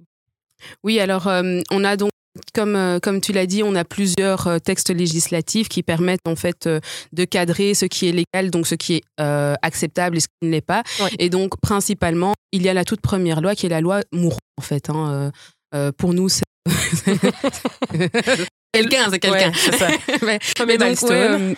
Oui, 0.83 0.99
alors 0.99 1.29
euh, 1.29 1.61
on 1.71 1.85
a 1.85 1.97
donc 1.97 2.11
comme, 2.55 2.77
euh, 2.77 2.99
comme 3.01 3.21
tu 3.23 3.33
l'as 3.33 3.47
dit, 3.47 3.63
on 3.63 3.75
a 3.75 3.85
plusieurs 3.85 4.47
euh, 4.47 4.59
textes 4.59 4.91
législatifs 4.91 5.69
qui 5.69 5.83
permettent 5.83 6.27
en 6.27 6.37
fait 6.37 6.67
euh, 6.67 6.81
de 7.13 7.25
cadrer 7.25 7.73
ce 7.75 7.87
qui 7.87 8.09
est 8.09 8.13
légal, 8.13 8.51
donc 8.51 8.67
ce 8.67 8.75
qui 8.75 8.97
est 8.97 9.03
euh, 9.21 9.55
acceptable 9.63 10.19
et 10.19 10.21
ce 10.21 10.27
qui 10.27 10.47
ne 10.47 10.51
l'est 10.51 10.61
pas. 10.61 10.83
Et 11.19 11.31
donc 11.31 11.59
principalement, 11.63 12.35
il 12.53 12.63
y 12.63 12.69
a 12.69 12.75
la 12.75 12.85
toute 12.85 13.01
première 13.01 13.41
loi 13.41 13.55
qui 13.55 13.67
est 13.67 13.71
la 13.71 13.81
loi 13.81 14.01
Mouron 14.13 14.37
en 14.59 14.63
fait. 14.63 14.91
hein, 14.91 15.13
euh, 15.13 15.31
Euh, 15.75 15.91
pour 15.93 16.15
nous, 16.15 16.29
c'est 16.29 16.45
quelqu'un, 18.73 19.11
c'est 19.11 19.19
quelqu'un. 19.19 19.51
Ouais, 19.51 19.53
c'est 19.55 19.75
ça. 19.77 19.89
Mais- 20.67 20.79
donc, 20.79 21.03
ouais, 21.03 21.13
euh, 21.13 21.55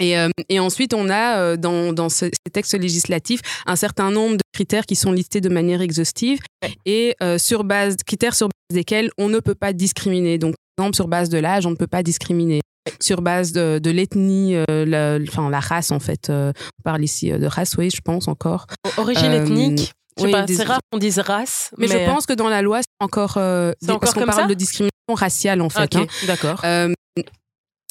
et, 0.00 0.18
euh, 0.18 0.28
et 0.48 0.58
ensuite, 0.60 0.94
on 0.94 1.08
a 1.10 1.38
euh, 1.38 1.56
dans, 1.56 1.92
dans 1.92 2.08
ce- 2.08 2.26
ces 2.26 2.50
textes 2.52 2.74
législatifs 2.74 3.40
un 3.66 3.76
certain 3.76 4.10
nombre 4.10 4.36
de 4.36 4.42
critères 4.52 4.86
qui 4.86 4.96
sont 4.96 5.12
listés 5.12 5.40
de 5.40 5.48
manière 5.48 5.80
exhaustive 5.82 6.40
et 6.86 7.14
euh, 7.22 7.38
sur 7.38 7.64
base 7.64 7.96
critères 8.06 8.34
sur 8.34 8.48
base 8.48 8.76
desquels 8.76 9.10
on 9.18 9.28
ne 9.28 9.38
peut 9.40 9.54
pas 9.54 9.72
discriminer. 9.72 10.38
Donc, 10.38 10.54
par 10.76 10.86
exemple, 10.86 10.96
sur 10.96 11.08
base 11.08 11.28
de 11.28 11.38
l'âge, 11.38 11.66
on 11.66 11.70
ne 11.70 11.76
peut 11.76 11.86
pas 11.86 12.02
discriminer. 12.02 12.60
Sur 13.00 13.20
base 13.22 13.52
de, 13.52 13.78
de 13.78 13.90
l'ethnie, 13.90 14.54
la, 14.68 15.18
enfin 15.28 15.50
la 15.50 15.60
race 15.60 15.90
en 15.92 16.00
fait. 16.00 16.30
on 16.30 16.52
parle 16.82 17.04
ici 17.04 17.30
de 17.30 17.46
race, 17.46 17.76
oui, 17.76 17.90
je 17.94 18.00
pense 18.00 18.26
encore. 18.28 18.66
Origine 18.96 19.32
ethnique. 19.32 19.92
Oui, 20.18 20.32
des- 20.46 20.54
c'est 20.54 20.64
rare 20.64 20.80
qu'on 20.90 20.98
dise 20.98 21.18
race. 21.18 21.70
Mais, 21.78 21.86
je 21.88 21.96
pense 22.06 22.26
que 22.26 22.32
dans 22.32 22.48
la 22.48 22.62
loi, 22.62 22.80
c'est 22.80 23.04
encore, 23.04 23.32
C'est 23.34 23.90
encore 23.90 24.00
parce 24.00 24.12
qu'on 24.14 24.24
parle 24.26 24.48
de 24.48 24.54
discrimination 24.54 24.90
raciale 25.14 25.60
en 25.60 25.68
fait. 25.68 25.94
Ok, 25.94 25.96
hein. 25.96 26.06
d'accord. 26.26 26.62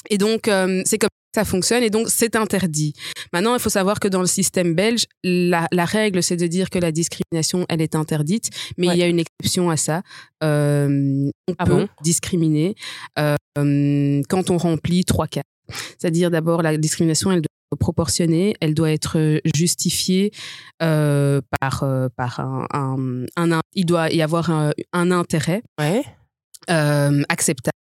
Et 0.10 0.18
donc, 0.18 0.48
euh, 0.48 0.82
c'est 0.86 0.98
comme 0.98 1.10
ça 1.36 1.46
fonctionne 1.46 1.84
et 1.84 1.90
donc 1.90 2.08
c'est 2.10 2.36
interdit. 2.36 2.94
Maintenant, 3.34 3.54
il 3.54 3.60
faut 3.60 3.70
savoir 3.70 4.00
que 4.00 4.08
dans 4.08 4.22
le 4.22 4.28
système 4.28 4.74
belge, 4.74 5.06
la, 5.24 5.68
la 5.72 5.86
règle, 5.86 6.24
c'est 6.24 6.38
de 6.38 6.48
dire 6.48 6.70
que 6.70 6.80
la 6.80 6.92
discrimination, 6.92 7.66
elle 7.70 7.82
est 7.82 7.96
interdite, 7.96 8.50
mais 8.78 8.88
Ouais. 8.88 8.96
il 8.96 9.00
y 9.00 9.04
a 9.04 9.08
une 9.08 9.20
exception 9.20 9.70
à 9.70 9.78
ça. 9.78 10.02
Euh, 10.44 11.30
on 11.48 11.54
Ah 11.60 11.66
peut 11.66 11.72
bon 11.72 11.88
discriminer 12.02 12.76
euh, 13.20 13.36
quand 14.28 14.50
on 14.50 14.58
remplit 14.58 15.06
trois 15.06 15.28
cas. 15.28 15.44
C'est-à-dire 16.00 16.32
d'abord, 16.32 16.64
la 16.64 16.76
discrimination, 16.78 17.32
elle 17.32 17.42
doit 17.42 17.48
être 17.74 17.80
proportionnée, 17.80 18.56
elle 18.60 18.74
doit 18.74 18.92
être 18.92 19.40
justifiée 19.56 20.32
euh, 20.82 21.42
par, 21.60 21.84
euh, 21.84 22.08
par 22.16 22.40
un, 22.40 22.66
un- 22.74 23.26
un- 23.38 23.52
un- 23.52 23.62
Il 23.76 23.86
doit 23.86 24.10
y 24.12 24.24
avoir 24.24 24.50
un- 24.50 24.72
un 24.94 25.12
intérêt 25.12 25.62
Ouais. 25.80 26.04
acceptable. 27.30 27.74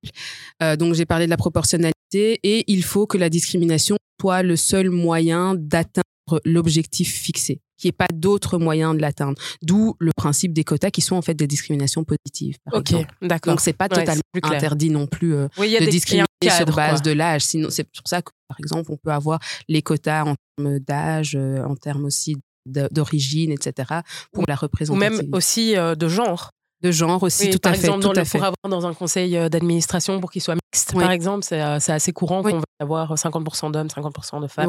Donc 0.78 0.94
j'ai 0.94 1.07
parlé 1.07 1.26
de 1.26 1.30
la 1.30 1.36
proportionnalité 1.36 1.95
et 2.14 2.64
il 2.72 2.82
faut 2.84 3.07
que 3.07 3.18
la 3.18 3.28
discrimination 3.28 3.96
soit 4.20 4.42
le 4.42 4.57
seul 4.57 4.90
moyen 4.90 5.54
d'atteindre 5.54 6.02
l'objectif 6.44 7.12
fixé, 7.12 7.61
qu'il 7.78 7.88
n'y 7.88 7.90
ait 7.90 7.92
pas 7.92 8.09
d'autre 8.12 8.59
moyen 8.59 8.94
de 8.94 9.00
l'atteindre. 9.00 9.40
D'où 9.62 9.94
le 10.00 10.11
principe 10.16 10.52
des 10.52 10.64
quotas 10.64 10.90
qui 10.90 11.00
sont 11.02 11.14
en 11.16 11.22
fait 11.22 11.34
des 11.34 11.46
discriminations 11.46 12.02
positives. 12.04 12.57
Ok, 12.72 12.94
d'accord. 13.22 13.52
Donc 13.52 13.61
c'est 13.61 13.72
pas 13.74 13.84
Ouais, 13.84 14.00
totalement 14.00 14.22
plus 14.32 14.42
interdit 14.44 14.90
non 14.90 15.07
plus 15.07 15.34
euh, 15.34 15.48
Oui, 15.59 15.68
il 15.68 15.72
y 15.72 15.76
a 15.76 15.80
de 15.80 15.84
des 15.84 15.90
discriminer 15.90 16.26
sur 16.42 16.64
base 16.66 17.00
quoi. 17.00 17.00
de 17.00 17.11
l'âge. 17.12 17.42
Sinon 17.42 17.68
c'est 17.70 17.84
pour 17.84 18.09
ça 18.09 18.22
que 18.22 18.30
par 18.48 18.59
exemple 18.59 18.90
on 18.90 18.96
peut 18.96 19.12
avoir 19.12 19.38
les 19.68 19.82
quotas 19.82 20.24
en 20.24 20.34
termes 20.57 20.78
d'âge, 20.80 21.36
euh, 21.38 21.62
en 21.64 21.76
termes 21.76 22.04
aussi 22.07 22.36
d'origine, 22.66 23.52
etc. 23.52 24.00
pour 24.32 24.44
la 24.48 24.54
Ou 24.54 24.59
représentation 24.59 25.18
même 25.18 25.28
aussi 25.32 25.76
euh, 25.76 25.94
de 25.94 26.09
genre. 26.09 26.50
De 26.83 26.91
genre 26.91 27.22
aussi. 27.22 27.45
Oui, 27.47 27.51
tout 27.51 27.59
par 27.59 27.72
à 27.72 27.74
fait, 27.74 27.81
exemple, 27.87 28.03
tout 28.03 28.09
dans 28.09 28.12
le- 28.20 28.24
fait. 28.24 28.39
pour 28.39 28.47
avoir 28.47 28.57
dans 28.68 28.87
un 28.87 28.95
conseil 28.95 29.37
euh, 29.37 29.49
d'administration 29.49 30.20
pour 30.20 30.31
qu'il 30.31 30.43
soit 30.43 30.55
mixte, 30.57 30.93
Oui. 30.95 31.03
par 31.03 31.11
exemple, 31.11 31.45
c'est 31.45 31.61
euh, 31.61 31.77
assez 31.77 32.12
courant 32.12 32.43
Oui. 32.43 32.53
qu'on 32.53 32.59
va 32.59 32.64
avoir 32.81 33.14
50% 33.16 33.70
d'hommes, 33.70 33.89
50% 33.89 34.41
de 34.41 34.47
femmes. 34.49 34.68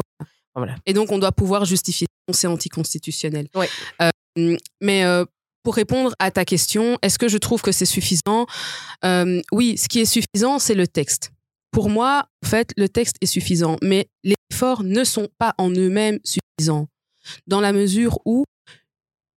Voilà. 0.54 0.74
Et 0.86 0.92
donc, 0.92 1.12
on 1.12 1.18
doit 1.18 1.32
pouvoir 1.32 1.64
justifier. 1.64 2.06
C'est 2.32 2.46
anticonstitutionnel. 2.46 3.48
Euh, 4.02 4.56
mais 4.80 5.04
euh, 5.04 5.24
pour 5.62 5.74
répondre 5.74 6.14
à 6.18 6.30
ta 6.30 6.44
question, 6.44 6.98
est-ce 7.02 7.18
que 7.18 7.28
je 7.28 7.38
trouve 7.38 7.62
que 7.62 7.72
c'est 7.72 7.84
suffisant? 7.86 8.46
Euh, 9.04 9.40
Oui, 9.52 9.76
ce 9.78 9.88
qui 9.88 10.00
est 10.00 10.04
suffisant, 10.04 10.58
c'est 10.58 10.74
le 10.74 10.86
texte. 10.86 11.32
Pour 11.70 11.90
moi, 11.90 12.26
en 12.44 12.48
fait, 12.48 12.72
le 12.76 12.88
texte 12.88 13.16
est 13.20 13.26
suffisant, 13.26 13.76
mais 13.82 14.08
les 14.24 14.34
efforts 14.50 14.82
ne 14.82 15.04
sont 15.04 15.28
pas 15.38 15.54
en 15.58 15.70
eux-mêmes 15.70 16.18
suffisants, 16.24 16.88
dans 17.46 17.60
la 17.60 17.72
mesure 17.72 18.18
où, 18.24 18.44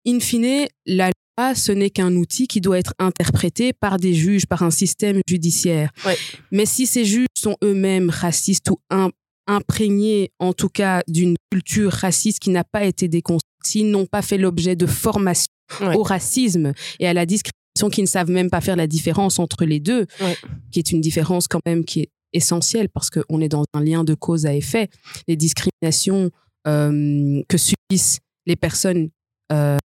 in 0.08 0.20
fine, 0.20 0.68
la 0.86 1.12
ce 1.56 1.72
n'est 1.72 1.90
qu'un 1.90 2.16
outil 2.16 2.48
qui 2.48 2.62
doit 2.62 2.80
être 2.80 2.94
interprété 3.00 3.74
par 3.74 3.98
des 3.98 4.14
juges, 4.14 4.46
par 4.46 4.64
un 4.64 4.72
système 4.72 5.22
judiciaire. 5.28 5.90
Ouais. 6.06 6.18
Mais 6.52 6.66
si 6.66 6.86
ces 6.86 7.06
juges 7.06 7.28
sont 7.38 7.58
eux-mêmes 7.64 8.10
racistes 8.10 8.70
ou 8.72 8.78
im- 8.90 9.12
imprégnés, 9.48 10.32
en 10.40 10.54
tout 10.54 10.70
cas, 10.70 11.02
d'une 11.08 11.36
culture 11.52 11.92
raciste 11.92 12.40
qui 12.40 12.50
n'a 12.50 12.64
pas 12.64 12.86
été 12.86 13.08
déconstruite, 13.08 13.42
s'ils 13.64 13.92
n'ont 13.92 14.06
pas 14.06 14.22
fait 14.22 14.38
l'objet 14.38 14.76
de 14.76 14.86
formation 14.86 15.48
Ouais. 15.80 15.96
au 15.96 16.04
racisme 16.04 16.74
et 17.00 17.08
à 17.08 17.14
la 17.14 17.26
discrimination, 17.26 17.90
qui 17.92 18.02
ne 18.02 18.08
savent 18.08 18.30
même 18.30 18.50
pas 18.50 18.60
faire 18.60 18.76
la 18.76 18.88
différence 18.88 19.40
entre 19.40 19.64
les 19.66 19.80
deux, 19.80 20.06
Ouais. 20.20 20.36
qui 20.72 20.80
est 20.80 20.92
une 20.92 21.00
différence 21.00 21.48
quand 21.48 21.62
même 21.66 21.86
qui 21.86 22.02
est 22.02 22.10
essentielle 22.34 22.90
parce 22.90 23.10
qu'on 23.10 23.40
est 23.42 23.48
dans 23.50 23.64
un 23.74 23.82
lien 23.82 24.04
de 24.04 24.14
cause 24.14 24.46
à 24.46 24.54
effet. 24.54 24.90
Les 25.30 25.36
discriminations 25.38 26.30
euh, 26.68 27.42
que 27.48 27.58
subissent 27.58 28.20
les 28.46 28.56
personnes 28.58 29.10
euh, 29.52 29.78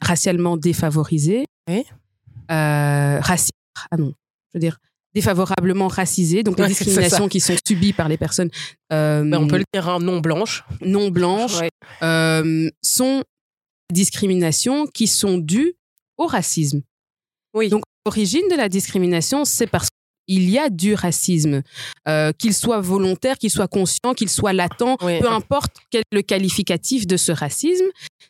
racialement 0.00 0.56
défavorisées, 0.56 1.44
Oui. 1.68 1.84
euh, 2.50 3.20
raci- 3.20 3.50
ah 3.90 3.96
non, 3.96 4.12
je 4.52 4.58
veux 4.58 4.60
dire 4.60 4.78
défavorablement 5.14 5.88
racisées, 5.88 6.42
donc 6.42 6.56
les 6.56 6.62
Ouais, 6.62 6.68
discriminations 6.70 7.28
qui 7.28 7.38
sont 7.40 7.54
subies 7.66 7.92
par 7.92 8.08
les 8.08 8.16
personnes 8.16 8.48
euh, 8.94 9.22
Ben, 9.22 9.36
on 9.42 9.46
peut 9.46 9.58
le 9.58 9.64
dire 9.74 9.86
un 9.88 9.98
non 9.98 10.20
blanche. 10.20 10.64
non 10.80 11.10
blanches 11.10 11.60
Ouais. 11.60 11.68
euh, 12.02 12.70
sont 12.82 13.22
des 13.90 13.94
discriminations 13.94 14.86
qui 14.86 15.06
sont 15.06 15.36
dues 15.36 15.74
au 16.16 16.26
racisme. 16.26 16.80
Oui. 17.54 17.68
Donc, 17.68 17.82
l'origine 18.06 18.48
de 18.50 18.56
la 18.56 18.70
discrimination, 18.70 19.44
c'est 19.44 19.66
parce 19.66 19.88
qu'il 20.28 20.48
y 20.48 20.58
a 20.58 20.70
du 20.70 20.94
racisme, 20.94 21.62
euh, 22.08 22.32
qu'il 22.38 22.54
soit 22.54 22.80
volontaire, 22.80 23.38
qu'il 23.38 23.50
soit 23.50 23.68
conscient, 23.68 24.14
qu'il 24.16 24.28
soit 24.28 24.52
latent, 24.52 24.96
Oui. 25.02 25.18
peu 25.20 25.28
importe 25.28 25.76
quel 25.90 26.00
est 26.00 26.14
le 26.14 26.22
qualificatif 26.22 27.06
de 27.06 27.16
ce 27.16 27.32
racisme, 27.32 27.84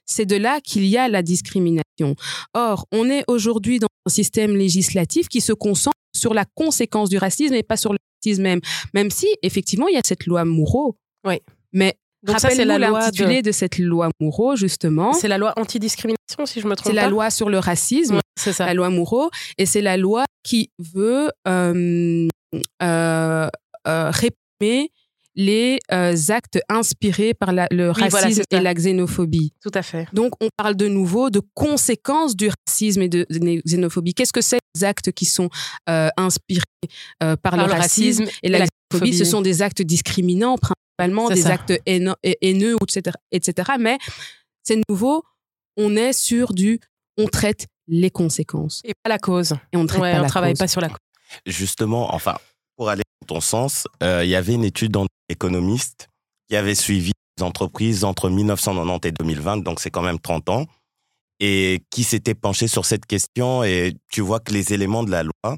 c'est 0.07 0.27
de 0.27 0.37
là 0.37 0.61
qu'il 0.63 0.85
y 0.87 0.97
a 0.97 1.09
la 1.09 1.23
discrimination. 1.23 2.17
Or, 2.55 2.87
on 2.93 3.09
est 3.11 3.25
aujourd'hui 3.29 3.79
dans 3.79 3.89
un 4.07 4.11
système 4.11 4.57
législatif 4.57 5.29
qui 5.29 5.41
se 5.41 5.53
concentre 5.53 5.97
sur 6.15 6.35
la 6.35 6.45
conséquence 6.55 7.09
du 7.09 7.19
racisme 7.19 7.55
et 7.55 7.63
pas 7.63 7.77
sur 7.77 7.93
le 7.93 7.99
racisme 8.25 8.43
même. 8.43 8.61
Même 8.95 9.11
si, 9.11 9.27
effectivement, 9.43 9.89
il 9.89 9.95
y 9.95 9.99
a 9.99 10.03
cette 10.05 10.27
loi 10.27 10.45
Moureau. 10.45 10.97
Oui. 11.27 11.41
Mais 11.73 11.95
rappelle-nous 12.27 12.65
loi 12.67 12.79
l'intitulé 12.79 13.43
de... 13.43 13.49
de... 13.49 13.53
cette 13.53 13.79
loi 13.79 14.11
Moureau, 14.21 14.57
justement. 14.57 15.13
C'est 15.13 15.29
la 15.29 15.39
loi 15.39 15.53
anti-discrimination, 15.57 16.47
si 16.47 16.61
je 16.61 16.67
me 16.67 16.75
trompe 16.75 16.91
C'est 16.91 16.97
la 16.97 17.05
pas. 17.05 17.11
loi 17.11 17.31
sur 17.31 17.49
le 17.49 17.59
racisme, 17.59 18.19
c'est 18.37 18.53
ça. 18.53 18.67
la 18.67 18.75
loi 18.75 18.91
Moureau, 18.91 19.31
et 19.59 19.67
c'est 19.67 19.81
la 19.81 19.97
loi 19.97 20.25
qui 20.43 20.71
veut 20.79 21.31
euh, 21.47 22.29
euh, 22.83 23.49
euh, 23.87 24.11
réprimer 24.11 24.91
les 25.35 25.79
actes 26.29 26.61
inspirés 26.69 27.33
par 27.33 27.53
la- 27.53 27.67
le 27.71 27.91
racisme 27.91 28.43
et 28.51 28.61
la 28.61 28.75
xénophobie. 28.75 29.55
Tout 29.63 29.71
à 29.73 29.83
fait. 29.83 30.07
Donc, 30.13 30.33
on 30.43 30.49
parle 30.59 30.77
de 30.77 30.89
nouveau 30.89 31.31
de 31.31 31.41
conséquences 31.55 32.37
du 32.37 32.51
racisme 32.69 33.01
et 33.01 33.09
de, 33.09 33.25
de 33.31 33.63
xénophobie. 33.67 34.13
Qu'est-ce 34.13 34.33
que 34.33 34.43
c'est 34.43 34.59
les 34.75 34.85
actes 34.85 35.11
qui 35.13 35.25
sont 35.25 35.49
inspirés 35.87 36.61
par, 37.43 37.57
le, 37.57 37.63
racisme, 37.63 38.27
et 38.43 38.51
la, 38.51 38.67
xénophobie? 38.93 39.17
Ce 39.17 39.25
sont 39.25 39.41
des 39.41 39.63
actes 39.63 39.81
discriminants, 39.81 40.59
principalement 40.59 41.31
des 41.31 41.43
ça. 41.43 41.55
actes 41.55 41.73
haineux, 41.87 42.15
haineux, 42.43 42.77
etc., 42.83 43.17
etc. 43.31 43.71
Mais 43.81 43.97
c'est 44.63 44.79
nouveau, 44.87 45.23
on 45.79 45.97
est 45.97 46.13
sur 46.13 46.53
du, 46.53 46.79
on 47.17 47.27
traite 47.27 47.69
les 47.89 48.11
conséquences 48.11 48.81
Et 48.85 48.93
pas 49.03 49.09
la 49.09 49.19
cause. 49.19 49.53
et 49.73 49.77
on 49.77 49.85
ne 49.85 49.93
Ouais, 49.99 50.19
pas 50.21 50.27
travaille 50.27 50.53
cause. 50.53 50.59
pas 50.59 50.69
sur 50.69 50.81
la 50.81 50.89
cause. 50.89 50.99
Justement, 51.47 52.15
enfin, 52.15 52.37
pour 52.77 52.89
aller 52.91 53.03
dans 53.23 53.35
ton 53.37 53.41
sens, 53.41 53.87
euh, 54.03 54.23
il 54.25 54.31
y 54.31 54.35
avait 54.37 54.55
une 54.55 54.65
étude 54.65 54.93
d'un 54.93 55.07
économiste 55.29 56.09
qui 56.49 56.57
avait 56.57 56.75
suivi 56.75 57.13
les 57.39 57.43
entreprises 57.43 58.05
entre 58.05 58.29
1990 58.29 59.09
et 59.09 59.13
2020, 59.13 59.59
donc 59.59 59.81
c'est 59.81 59.91
quand 59.91 60.03
même 60.03 60.19
30 60.19 60.49
ans, 60.51 60.67
et 61.41 61.83
qui 61.91 62.05
s'était 62.05 62.35
penché 62.35 62.69
sur 62.69 62.85
cette 62.85 63.07
question. 63.07 63.65
Et 63.65 63.95
tu 64.11 64.21
vois 64.21 64.41
que 64.41 64.53
les 64.53 64.73
éléments 64.73 65.03
de 65.03 65.11
la 65.11 65.23
loi, 65.23 65.57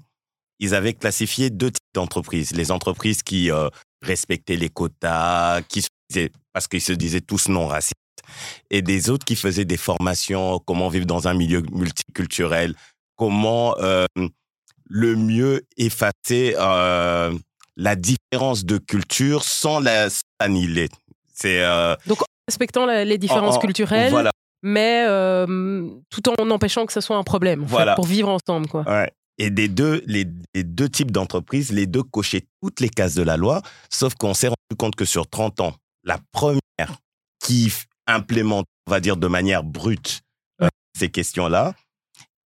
ils 0.61 0.75
avaient 0.75 0.95
classifié 0.95 1.51
deux 1.51 1.71
types 1.73 1.83
d'entreprises. 1.95 2.53
Les 2.53 2.71
entreprises 2.71 3.23
qui 3.23 3.51
euh, 3.51 3.69
respectaient 4.03 4.57
les 4.57 4.71
quotas, 4.71 5.63
qui 5.63 5.83
se 5.83 5.89
disaient, 6.09 6.31
parce 6.53 6.69
qu'ils 6.69 6.81
se 6.81 6.93
disaient 6.93 7.21
tous 7.21 7.49
non 7.49 7.67
racistes, 7.67 7.93
et 8.71 8.83
des 8.83 9.11
autres 9.11 9.25
qui 9.25 9.37
faisaient 9.37 9.65
des 9.65 9.77
formations, 9.77 10.59
comment 10.67 10.89
vivre 10.89 11.07
dans 11.07 11.29
un 11.29 11.35
milieu 11.35 11.63
multiculturel, 11.73 12.75
comment 13.17 13.77
euh, 13.79 14.07
le 14.89 15.17
mieux 15.17 15.63
effacer 15.77 16.55
euh, 16.59 17.33
la 17.77 17.97
différence 17.97 18.65
de 18.65 18.79
culture 18.79 19.45
sans 19.45 19.81
la 19.81 20.09
annihiler. 20.39 20.89
C'est 21.33 21.63
euh, 21.63 21.95
Respectant 22.49 22.85
la- 22.87 23.05
les 23.05 23.19
différences 23.19 23.55
en- 23.55 23.59
en- 23.59 23.61
culturelles, 23.61 24.11
Voilà. 24.11 24.31
mais 24.63 25.05
euh, 25.09 25.89
tout 26.11 26.23
en 26.29 26.51
empêchant 26.51 26.85
que 26.87 26.93
ce 26.93 27.01
soit 27.01 27.17
un 27.17 27.23
problème, 27.23 27.65
en 27.65 27.69
fait, 27.69 27.95
pour 27.97 28.05
vivre 28.07 28.29
ensemble. 28.29 28.69
Quoi. 28.69 28.83
Ouais. 28.87 29.11
Et 29.39 29.51
des 29.51 29.67
deux, 29.69 30.03
les, 30.07 30.27
les 30.55 30.63
deux 30.63 30.89
types 30.89 31.11
d'entreprises, 31.11 31.73
les 31.73 31.87
deux 31.87 32.03
cochaient 32.05 32.45
toutes 32.63 32.79
les 32.81 32.89
cases 32.89 33.15
de 33.15 33.23
la 33.23 33.37
loi, 33.37 33.63
sauf 33.91 34.15
qu'on 34.15 34.35
s'est 34.35 34.49
rendu 34.49 34.77
compte 34.79 34.95
que 34.95 35.05
sur 35.05 35.27
30 35.27 35.61
ans, 35.61 35.75
la 36.05 36.19
première 36.31 36.61
qui 37.43 37.73
implémente, 38.07 38.67
on 38.87 38.91
va 38.91 39.01
dire 39.01 39.17
de 39.17 39.27
manière 39.27 39.63
brute, 39.65 40.21
euh, 40.63 40.69
ces 40.99 41.11
questions-là, 41.11 41.75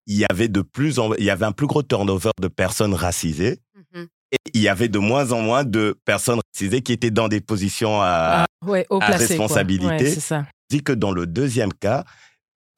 il 0.05 0.17
y 0.17 0.25
avait 0.29 0.47
de 0.47 0.61
plus 0.61 0.99
en, 0.99 1.13
il 1.15 1.23
y 1.25 1.29
avait 1.29 1.45
un 1.45 1.51
plus 1.51 1.67
gros 1.67 1.83
turnover 1.83 2.31
de 2.41 2.47
personnes 2.47 2.93
racisées 2.93 3.59
Mhm. 3.93 4.07
et 4.31 4.37
il 4.53 4.61
y 4.61 4.67
avait 4.69 4.87
de 4.89 4.99
moins 4.99 5.31
en 5.31 5.41
moins 5.41 5.63
de 5.63 5.97
personnes 6.05 6.39
racisées 6.53 6.81
qui 6.81 6.93
étaient 6.93 7.11
dans 7.11 7.27
des 7.27 7.41
positions 7.41 8.01
à, 8.01 8.45
Ah, 8.45 8.47
ouais, 8.65 8.85
au 8.89 8.97
à 9.01 9.05
placé. 9.05 9.17
quoi. 9.35 9.45
responsabilité. 9.45 9.85
Ouais, 9.87 10.09
c'est 10.11 10.19
ça. 10.19 10.45
dit 10.69 10.83
que 10.83 10.91
dans 10.93 11.11
le 11.11 11.25
deuxième 11.27 11.73
cas, 11.73 12.03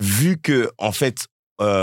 vu 0.01 0.37
que 0.39 0.71
en 0.77 0.91
fait, 0.91 1.25
euh, 1.61 1.81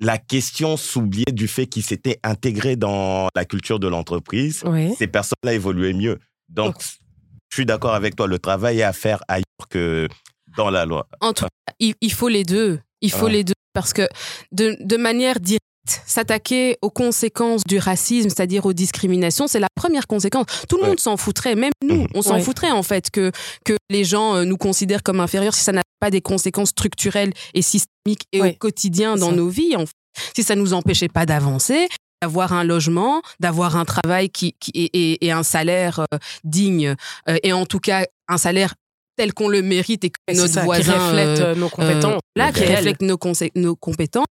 la 0.00 0.18
question 0.18 0.76
s'oubliait 0.76 1.32
du 1.32 1.48
fait 1.48 1.66
qu'ils 1.66 1.82
s'étaient 1.84 2.20
intégrés 2.22 2.76
dans 2.76 3.28
la 3.34 3.44
culture 3.44 3.78
de 3.80 3.88
l'entreprise. 3.88 4.62
Oui. 4.66 4.94
Ces 4.96 5.06
personnes-là 5.06 5.54
évoluaient 5.54 5.94
mieux. 5.94 6.18
Donc, 6.48 6.76
je 7.50 7.56
suis 7.56 7.66
d'accord 7.66 7.94
avec 7.94 8.16
toi. 8.16 8.26
Le 8.26 8.38
travail 8.38 8.80
est 8.80 8.82
à 8.84 8.92
faire 8.92 9.22
ailleurs 9.28 9.68
que 9.70 10.08
dans 10.56 10.70
la 10.70 10.84
loi. 10.86 11.06
En 11.20 11.32
tout 11.32 11.44
cas, 11.44 11.72
il, 11.78 12.12
faut 12.12 12.28
les 12.28 12.44
deux. 12.44 12.80
Il 13.00 13.10
faut 13.10 13.26
Ouais. 13.26 13.32
les 13.32 13.44
deux 13.44 13.52
parce 13.74 13.92
que 13.92 14.08
de, 14.52 14.76
de 14.80 14.96
manière 14.96 15.38
directe, 15.40 15.62
s'attaquer 16.06 16.78
aux 16.82 16.90
conséquences 16.90 17.62
du 17.64 17.78
racisme, 17.78 18.28
c'est-à-dire 18.28 18.66
aux 18.66 18.72
discriminations, 18.72 19.46
c'est 19.46 19.60
la 19.60 19.68
première 19.74 20.06
conséquence. 20.08 20.46
Tout 20.68 20.76
le 20.78 20.82
Ouais. 20.82 20.88
monde 20.88 20.98
s'en 21.00 21.16
foutrait, 21.16 21.54
même 21.54 21.70
nous, 21.84 22.02
Mhm. 22.02 22.06
on 22.14 22.22
s'en 22.22 22.34
Ouais. 22.34 22.40
foutrait 22.42 22.72
en 22.72 22.82
fait 22.82 23.10
que, 23.10 23.30
que 23.64 23.74
les 23.90 24.02
gens 24.04 24.34
euh, 24.36 24.44
nous 24.44 24.56
considèrent 24.56 25.02
comme 25.04 25.20
inférieurs 25.20 25.54
si 25.54 25.62
ça 25.62 25.72
n'a 25.72 25.82
pas 26.00 26.10
des 26.10 26.20
conséquences 26.22 26.70
structurelles 26.70 27.32
et 27.54 27.62
systémiques 27.62 28.24
et 28.32 28.40
Ouais. 28.40 28.50
au 28.54 28.58
quotidien 28.58 29.16
dans 29.16 29.30
ça. 29.30 29.36
nos 29.36 29.48
vies. 29.48 29.76
En 29.76 29.86
fait. 29.86 29.92
Si 30.34 30.42
ça 30.42 30.54
nous 30.56 30.72
empêchait 30.72 31.08
pas 31.08 31.26
d'avancer, 31.26 31.86
d'avoir 32.22 32.52
un 32.52 32.64
logement, 32.64 33.20
d'avoir 33.40 33.76
un 33.76 33.84
travail 33.84 34.30
qui, 34.30 34.54
qui 34.58 34.70
et, 34.74 34.84
et- 35.12 35.26
et 35.26 35.32
un 35.32 35.42
salaire 35.42 36.00
euh, 36.12 36.18
digne, 36.44 36.94
euh, 37.28 37.36
et 37.42 37.52
en 37.52 37.66
tout 37.66 37.78
cas 37.80 38.04
un 38.28 38.38
salaire 38.38 38.74
tel 39.16 39.32
qu'on 39.32 39.48
le 39.48 39.62
mérite 39.62 40.04
et 40.04 40.10
que 40.10 40.18
Et 40.28 40.34
notre 40.34 40.52
ça, 40.54 40.64
voisin 40.64 40.92
qui 40.92 40.98
reflète 40.98 41.40
euh, 41.40 41.54
nos 41.54 41.68
compétences. 41.70 42.20
là, 42.36 42.52
qui 42.52 42.64
reflète 42.64 43.00
nos, 43.02 43.16
compétences, 43.76 44.26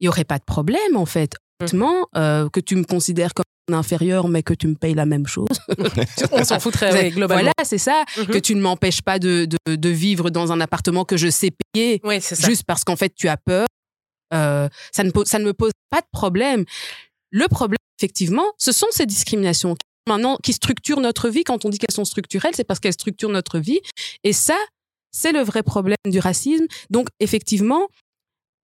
il 0.00 0.04
n'y 0.04 0.08
aurait 0.08 0.24
pas 0.24 0.38
de 0.38 0.44
problème, 0.44 0.96
en 0.96 1.04
fait. 1.06 1.34
Honnêtement, 1.60 2.08
euh, 2.16 2.48
que 2.48 2.58
tu 2.60 2.74
me 2.76 2.84
considères 2.84 3.32
comme 3.34 3.44
inférieur, 3.74 4.28
mais 4.28 4.42
que 4.42 4.52
tu 4.54 4.66
me 4.66 4.74
payes 4.74 4.94
la 4.94 5.06
même 5.06 5.26
chose. 5.26 5.46
On 6.32 6.42
s'en 6.44 6.58
foutrait, 6.58 6.92
oui, 6.92 7.10
globalement. 7.10 7.42
Voilà, 7.42 7.52
c'est 7.64 7.78
ça. 7.78 8.04
Que 8.16 8.38
tu 8.38 8.54
ne 8.54 8.60
m'empêches 8.60 9.02
pas 9.02 9.18
de, 9.18 9.46
de, 9.66 9.76
de 9.76 9.88
vivre 9.88 10.30
dans 10.30 10.52
un 10.52 10.60
appartement 10.60 11.04
que 11.04 11.16
je 11.16 11.28
sais 11.28 11.50
payer 11.72 12.00
Oui, 12.04 12.20
c'est 12.20 12.34
ça. 12.34 12.46
juste 12.46 12.64
parce 12.66 12.82
qu'en 12.84 12.96
fait, 12.96 13.14
tu 13.14 13.28
as 13.28 13.36
peur. 13.36 13.66
Euh, 14.32 14.68
ça, 14.92 15.04
ne 15.04 15.10
pose, 15.10 15.26
ça 15.26 15.38
ne 15.38 15.44
me 15.44 15.52
pose 15.52 15.72
pas 15.90 16.00
de 16.00 16.06
problème. 16.12 16.64
Le 17.36 17.48
problème, 17.48 17.78
effectivement, 17.98 18.44
ce 18.58 18.70
sont 18.70 18.86
ces 18.92 19.06
discriminations 19.06 19.74
qui, 19.74 19.84
maintenant 20.08 20.36
qui 20.42 20.52
structurent 20.52 21.00
notre 21.00 21.28
vie. 21.28 21.42
Quand 21.42 21.64
on 21.64 21.68
dit 21.68 21.78
qu'elles 21.78 21.94
sont 21.94 22.04
structurelles, 22.04 22.52
c'est 22.54 22.62
parce 22.62 22.78
qu'elles 22.78 22.92
structurent 22.92 23.30
notre 23.30 23.58
vie. 23.58 23.80
Et 24.22 24.32
ça, 24.32 24.56
c'est 25.10 25.32
le 25.32 25.40
vrai 25.40 25.64
problème 25.64 25.96
du 26.06 26.20
racisme. 26.20 26.66
Donc, 26.90 27.08
effectivement, 27.18 27.88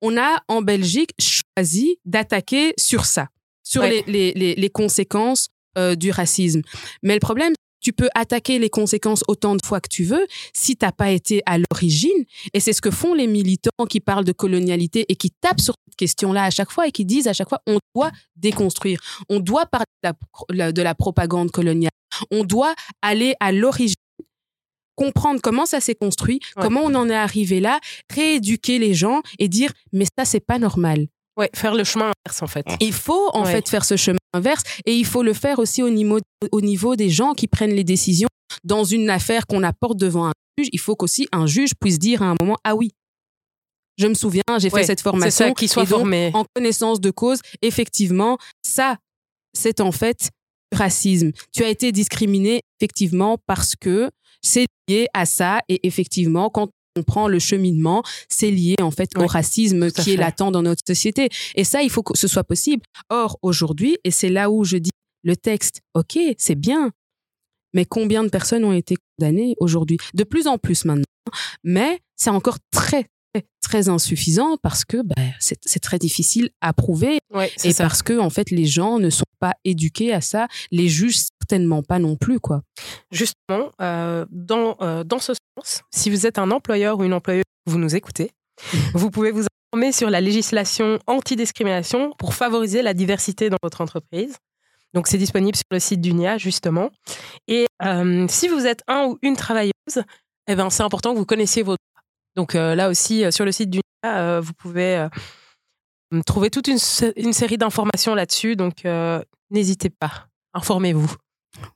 on 0.03 0.17
a 0.17 0.41
en 0.47 0.63
Belgique 0.63 1.11
choisi 1.19 1.99
d'attaquer 2.05 2.73
sur 2.79 3.07
ça, 3.07 3.27
sur 3.65 3.83
Ouais. 3.83 4.05
les, 4.07 4.13
les, 4.13 4.33
les, 4.35 4.55
les 4.55 4.71
conséquences 4.71 5.49
euh, 5.77 5.97
du 5.97 6.13
racisme. 6.13 6.63
Mais 7.03 7.15
le 7.15 7.21
problème, 7.21 7.53
tu 7.81 7.93
peux 7.93 8.09
attaquer 8.15 8.59
les 8.59 8.71
conséquences 8.71 9.25
autant 9.29 9.57
de 9.57 9.65
fois 9.65 9.81
que 9.81 9.89
tu 9.89 10.05
veux 10.05 10.27
si 10.53 10.77
t'as 10.77 10.93
pas 10.93 11.11
été 11.11 11.43
à 11.47 11.59
l'origine. 11.59 12.25
Et 12.53 12.61
c'est 12.61 12.73
ce 12.73 12.81
que 12.83 12.91
font 12.91 13.15
les 13.15 13.27
militants 13.27 13.87
qui 13.89 14.01
parlent 14.01 14.25
de 14.25 14.33
colonialité 14.33 15.07
et 15.09 15.17
qui 15.17 15.31
tapent 15.41 15.61
sur 15.61 15.75
cette 15.87 15.97
question-là 15.97 16.45
à 16.45 16.51
chaque 16.51 16.71
fois 16.71 16.87
et 16.87 16.93
qui 16.93 17.05
disent 17.05 17.27
à 17.29 17.33
chaque 17.33 17.49
fois 17.49 17.61
on 17.67 17.79
doit 17.95 18.11
déconstruire, 18.37 19.01
on 19.29 19.41
doit 19.41 19.67
parler 19.67 19.87
de 20.05 20.09
la, 20.11 20.15
la- 20.51 20.73
de 20.73 20.83
la 20.83 20.95
propagande 20.95 21.51
coloniale, 21.51 21.91
on 22.31 22.45
doit 22.45 22.75
aller 23.03 23.35
à 23.41 23.53
l'origine 23.53 23.95
comprendre 24.97 25.41
comment 25.43 25.65
ça 25.65 25.81
s'est 25.81 25.95
construit, 25.95 26.41
Ouais. 26.57 26.63
comment 26.63 26.83
on 26.85 26.95
en 26.95 27.09
est 27.09 27.15
arrivé 27.15 27.61
là, 27.61 27.81
rééduquer 28.15 28.79
les 28.79 28.93
gens 28.93 29.23
et 29.39 29.49
dire 29.49 29.73
mais 29.93 30.05
ça 30.19 30.25
c'est 30.27 30.41
pas 30.45 30.59
normal. 30.59 31.07
Ouais, 31.41 31.51
faire 31.55 31.75
le 31.75 31.85
chemin 31.85 32.13
inverse, 32.27 32.43
en 32.43 32.47
fait. 32.47 32.65
Il 32.81 32.93
faut 32.93 33.31
en 33.33 33.45
Ouais. 33.45 33.53
fait 33.53 33.69
faire 33.69 33.85
ce 33.85 33.97
chemin 33.97 34.19
inverse 34.35 34.63
et 34.87 34.95
il 34.95 35.07
faut 35.07 35.23
le 35.23 35.33
faire 35.33 35.59
aussi 35.59 35.83
au 35.83 35.91
niveau, 35.91 36.19
au 36.53 36.61
niveau 36.61 36.95
des 36.97 37.09
gens 37.11 37.33
qui 37.33 37.49
prennent 37.49 37.73
les 37.75 37.85
décisions 37.85 38.29
dans 38.63 38.85
une 38.85 39.09
affaire 39.11 39.47
qu'on 39.47 39.63
apporte 39.63 39.97
devant 39.97 40.27
un 40.27 40.33
juge. 40.59 40.69
Il 40.73 40.79
faut 40.81 40.95
qu'aussi 40.97 41.27
un 41.33 41.47
juge 41.47 41.71
puisse 41.81 41.99
dire 41.99 42.23
à 42.23 42.27
un 42.27 42.35
moment 42.41 42.57
ah 42.65 42.75
oui, 42.77 42.91
je 43.97 44.07
me 44.07 44.15
souviens, 44.15 44.43
j'ai 44.59 44.71
Ouais, 44.71 44.81
fait 44.81 44.87
cette 44.87 44.99
C'est 45.01 45.03
formation. 45.05 45.47
ça, 45.47 45.53
qu'il 45.53 45.69
soit 45.69 45.87
formé. 45.87 46.31
en 46.35 46.45
connaissance 46.55 47.01
de 47.01 47.11
cause, 47.11 47.41
effectivement, 47.63 48.39
ça, 48.65 48.97
c'est 49.55 49.81
en 49.81 49.93
fait 49.93 50.31
du 50.73 50.79
racisme. 50.79 51.33
Tu 51.53 51.65
as 51.65 51.69
été 51.69 51.91
discriminé 51.93 52.61
effectivement 52.81 53.39
parce 53.47 53.75
que 53.77 54.11
c'est 54.43 54.67
lié 54.89 55.07
à 55.15 55.27
ça 55.27 55.61
et 55.69 55.87
effectivement, 55.87 56.49
quand 56.51 56.69
on 56.97 57.03
prend 57.03 57.29
le 57.29 57.39
cheminement, 57.39 58.03
c'est 58.29 58.51
lié 58.51 58.75
en 58.81 58.91
fait 58.91 59.11
au 59.17 59.27
racisme 59.27 59.91
qui 59.91 60.13
est 60.13 60.17
latent 60.17 60.51
dans 60.51 60.63
notre 60.63 60.83
société. 60.87 61.29
Et 61.55 61.65
ça, 61.65 61.83
il 61.83 61.91
faut 61.91 62.03
que 62.03 62.17
ce 62.19 62.29
soit 62.29 62.45
possible. 62.45 62.83
Or, 63.11 63.39
aujourd'hui, 63.43 63.97
et 64.05 64.11
c'est 64.11 64.29
là 64.29 64.51
où 64.51 64.65
je 64.65 64.77
dis 64.77 64.91
le 65.23 65.37
texte, 65.37 65.83
ok, 65.95 66.19
c'est 66.39 66.55
bien, 66.55 66.91
mais 67.75 67.85
combien 67.85 68.25
de 68.25 68.29
personnes 68.29 68.65
ont 68.65 68.73
été 68.73 68.97
condamnées 69.19 69.55
aujourd'hui? 69.61 69.99
De 70.15 70.25
plus 70.25 70.47
en 70.47 70.59
plus 70.59 70.85
maintenant, 70.85 71.05
mais 71.63 72.01
c'est 72.17 72.31
encore 72.31 72.59
très, 72.73 73.05
très, 73.33 73.45
très 73.63 73.89
insuffisant 73.89 74.57
parce 74.63 74.85
que 74.85 75.03
bah, 75.03 75.15
c'est 75.39 75.81
très 75.81 75.99
difficile 75.99 76.51
à 76.61 76.73
prouver 76.73 77.19
Ouais, 77.33 77.53
et 77.65 77.73
ça. 77.73 77.85
parce 77.85 78.03
que 78.03 78.19
en 78.19 78.31
fait 78.31 78.51
les 78.51 78.67
gens 78.67 78.99
ne 78.99 79.11
sont 79.11 79.25
pas 79.39 79.53
éduqués 79.65 80.13
à 80.13 80.21
ça, 80.21 80.49
les 80.73 80.89
juges 80.89 81.21
certainement 81.51 81.83
pas 81.83 81.99
non 81.99 82.17
plus 82.17 82.39
quoi. 82.41 82.63
Justement, 83.11 83.73
euh, 83.81 84.25
dans, 84.31 84.77
euh, 84.81 85.03
dans 85.05 85.19
ce 85.19 85.33
sens, 85.59 85.83
si 85.91 86.09
vous 86.11 86.27
êtes 86.27 86.39
un 86.39 86.51
employeur 86.53 86.99
ou 86.99 87.05
une 87.05 87.13
employeuse, 87.13 87.43
vous 87.67 87.79
nous 87.79 87.97
écoutez, 87.97 88.31
vous 88.95 89.11
pouvez 89.11 89.33
vous 89.33 89.45
informer 89.73 89.91
sur 89.93 90.11
la 90.11 90.21
législation 90.21 90.99
anti-discrimination 91.09 92.13
pour 92.19 92.35
favoriser 92.35 92.83
la 92.83 92.95
diversité 92.95 93.51
dans 93.51 93.57
votre 93.63 93.81
entreprise. 93.81 94.37
Donc, 94.95 95.07
c'est 95.09 95.19
disponible 95.19 95.57
sur 95.57 95.65
le 95.71 95.79
site 95.81 96.01
d'UNIA, 96.01 96.39
justement. 96.39 96.91
Et 97.49 97.67
euh, 97.83 98.27
si 98.29 98.49
vous 98.49 98.67
êtes 98.67 98.83
un 98.89 99.07
ou 99.07 99.19
une 99.23 99.37
travailleuse, 99.37 99.73
eh 100.49 100.55
ben, 100.57 100.69
c'est 100.71 100.83
important 100.83 101.13
que 101.13 101.19
vous 101.19 101.27
connaissiez 101.27 101.63
vos 101.63 101.75
droits. 101.77 102.03
Donc, 102.37 102.55
là 102.55 102.89
aussi, 102.89 103.25
sur 103.33 103.45
le 103.45 103.53
site 103.53 103.71
d'UNIA, 103.71 103.83
euh, 104.07 104.41
vous 104.41 104.53
pouvez 104.53 105.07
trouver 106.27 106.51
toute 106.51 106.67
une, 106.67 106.79
sé- 106.79 107.13
une 107.17 107.33
série 107.33 107.57
d'informations 107.59 108.15
là-dessus. 108.17 108.57
Donc, 108.57 108.83
n'hésitez 109.51 109.91
pas, 109.91 110.27
informez-vous. 110.55 111.13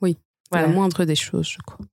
C'est 0.02 0.16
Voilà. 0.50 0.66
la 0.68 0.72
moindre 0.72 1.04
des 1.04 1.16
choses, 1.16 1.48
je 1.48 1.58
crois. 1.66 1.84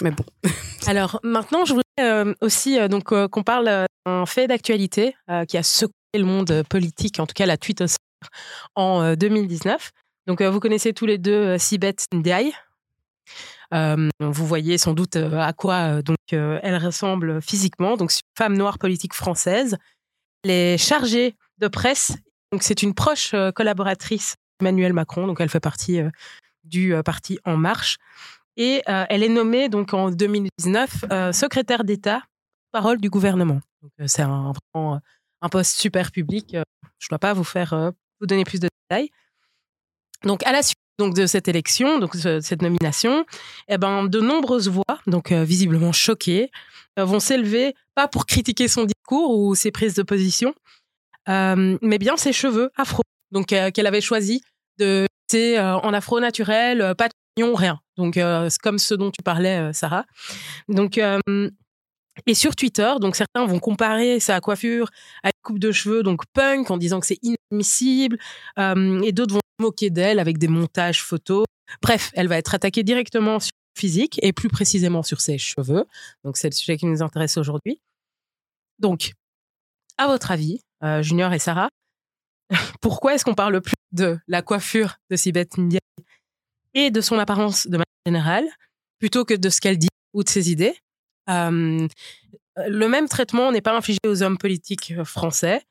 Mais 0.00 0.10
bon, 0.10 0.24
Alors 0.86 1.20
maintenant, 1.22 1.64
je 1.64 1.74
voudrais 1.74 1.82
euh, 2.00 2.34
aussi 2.40 2.78
euh, 2.78 2.88
donc 2.88 3.12
euh, 3.12 3.28
qu'on 3.28 3.42
parle 3.42 3.86
d'un 4.06 4.26
fait 4.26 4.46
d'actualité 4.46 5.14
qui 5.48 5.56
a 5.56 5.62
secoué 5.62 5.92
le 6.14 6.24
monde 6.24 6.62
politique, 6.68 7.20
en 7.20 7.26
tout 7.26 7.34
cas 7.34 7.46
la 7.46 7.56
twittosphère, 7.56 7.98
en 8.74 9.02
euh, 9.02 9.14
2019. 9.14 9.90
Donc 10.26 10.40
vous 10.40 10.60
connaissez 10.60 10.92
tous 10.92 11.06
les 11.06 11.18
deux 11.18 11.58
Sibeth 11.58 12.06
Ndiaye. 12.12 12.52
Vous 13.72 14.46
voyez 14.46 14.78
sans 14.78 14.92
doute 14.92 15.16
à 15.16 15.52
quoi 15.52 16.00
donc 16.02 16.16
elle 16.30 16.76
ressemble 16.76 17.42
physiquement. 17.42 17.96
Donc 17.96 18.12
c'est 18.12 18.20
une 18.20 18.44
femme 18.44 18.56
noire 18.56 18.78
politique 18.78 19.14
française. 19.14 19.76
Elle 20.44 20.50
est 20.50 20.78
chargée 20.78 21.34
de 21.58 21.66
presse. 21.66 22.12
Donc 22.52 22.62
c'est 22.62 22.82
une 22.84 22.94
proche 22.94 23.34
collaboratrice 23.56 24.36
d'Emmanuel 24.60 24.92
Macron. 24.92 25.26
Donc 25.26 25.40
elle 25.40 25.48
fait 25.48 25.58
partie 25.58 26.00
du 26.64 26.94
euh, 26.94 27.02
parti 27.02 27.38
En 27.44 27.56
Marche. 27.56 27.98
Et 28.56 28.82
euh, 28.88 29.04
elle 29.08 29.22
est 29.22 29.28
nommée 29.28 29.68
donc 29.68 29.94
en 29.94 30.10
2019 30.10 31.04
euh, 31.10 31.32
secrétaire 31.32 31.84
d'État, 31.84 32.22
parole 32.70 32.98
du 32.98 33.08
gouvernement. 33.08 33.60
C'est 34.06 34.22
un, 34.22 34.52
un 34.74 35.48
poste 35.48 35.76
super 35.78 36.12
public. 36.12 36.48
Je 36.98 37.06
ne 37.06 37.08
dois 37.10 37.18
pas 37.18 37.32
vous 37.32 37.44
faire 37.44 37.92
vous 38.20 38.26
donner 38.26 38.44
plus 38.44 38.60
de 38.60 38.68
détails. 38.88 39.10
Donc 40.22 40.44
à 40.46 40.52
la 40.52 40.62
suite 40.62 40.76
donc 40.98 41.14
de 41.14 41.26
cette 41.26 41.48
élection, 41.48 41.98
donc 41.98 42.16
de 42.16 42.40
cette 42.40 42.62
nomination, 42.62 43.24
eh 43.68 43.78
ben 43.78 44.04
de 44.04 44.20
nombreuses 44.20 44.68
voix, 44.68 45.00
donc 45.06 45.32
visiblement 45.32 45.90
choquées, 45.90 46.52
vont 46.96 47.18
s'élever 47.18 47.74
pas 47.94 48.06
pour 48.06 48.26
critiquer 48.26 48.68
son 48.68 48.84
discours 48.84 49.36
ou 49.36 49.54
ses 49.56 49.72
prises 49.72 49.94
de 49.94 50.02
position, 50.02 50.54
mais 51.26 51.98
bien 51.98 52.16
ses 52.16 52.32
cheveux 52.32 52.70
afro, 52.76 53.02
donc 53.32 53.46
qu'elle 53.46 53.86
avait 53.86 54.02
choisi 54.02 54.42
de 54.78 55.06
laisser 55.32 55.58
euh, 55.58 55.76
en 55.78 55.92
afro 55.92 56.20
naturel, 56.20 56.80
euh, 56.80 56.94
pas 56.94 57.08
de 57.08 57.12
chignon, 57.36 57.54
rien. 57.54 57.80
Donc 57.96 58.16
euh, 58.16 58.48
c'est 58.50 58.60
comme 58.60 58.78
ce 58.78 58.94
dont 58.94 59.10
tu 59.10 59.22
parlais, 59.22 59.72
Sarah. 59.72 60.04
Donc 60.68 61.00
et 62.26 62.34
sur 62.34 62.54
Twitter, 62.54 62.92
donc 63.00 63.16
certains 63.16 63.46
vont 63.46 63.58
comparer 63.58 64.20
sa 64.20 64.40
coiffure 64.40 64.90
à 65.22 65.28
une 65.28 65.42
coupe 65.42 65.58
de 65.58 65.72
cheveux 65.72 66.02
donc 66.02 66.24
punk 66.34 66.70
en 66.70 66.76
disant 66.76 67.00
que 67.00 67.06
c'est 67.06 67.18
inadmissible, 67.22 68.18
et 68.58 69.12
d'autres 69.12 69.34
vont 69.34 69.40
moquer 69.60 69.88
d'elle 69.88 70.18
avec 70.18 70.36
des 70.36 70.48
montages 70.48 71.02
photos. 71.02 71.46
Bref, 71.80 72.10
elle 72.14 72.28
va 72.28 72.36
être 72.36 72.54
attaquée 72.54 72.82
directement 72.82 73.40
sur 73.40 73.52
le 73.74 73.80
physique 73.80 74.18
et 74.22 74.34
plus 74.34 74.50
précisément 74.50 75.02
sur 75.02 75.22
ses 75.22 75.38
cheveux. 75.38 75.86
Donc 76.22 76.36
c'est 76.36 76.48
le 76.50 76.54
sujet 76.54 76.76
qui 76.76 76.84
nous 76.84 77.02
intéresse 77.02 77.38
aujourd'hui. 77.38 77.80
Donc, 78.78 79.12
à 79.96 80.06
votre 80.06 80.32
avis, 80.32 80.60
Junior 81.00 81.32
et 81.32 81.38
Sarah, 81.38 81.70
pourquoi 82.80 83.14
est-ce 83.14 83.24
qu'on 83.24 83.34
parle 83.34 83.60
plus 83.60 83.74
de 83.92 84.18
la 84.26 84.42
coiffure 84.42 84.96
de 85.10 85.16
Sibeth 85.16 85.58
Ndiaye 85.58 85.80
et 86.74 86.90
de 86.90 87.00
son 87.00 87.18
apparence 87.18 87.66
de 87.66 87.72
manière 87.72 87.86
générale 88.06 88.44
plutôt 88.98 89.24
que 89.24 89.34
de 89.34 89.48
ce 89.48 89.60
qu'elle 89.60 89.78
dit 89.78 89.88
ou 90.12 90.22
de 90.22 90.28
ses 90.28 90.50
idées? 90.50 90.74
Euh, 91.28 91.86
Le 92.56 92.88
même 92.88 93.08
traitement 93.08 93.52
n'est 93.52 93.60
pas 93.60 93.76
infligé 93.76 93.98
aux 94.06 94.22
hommes 94.22 94.38
politiques 94.38 95.02
français, 95.04 95.62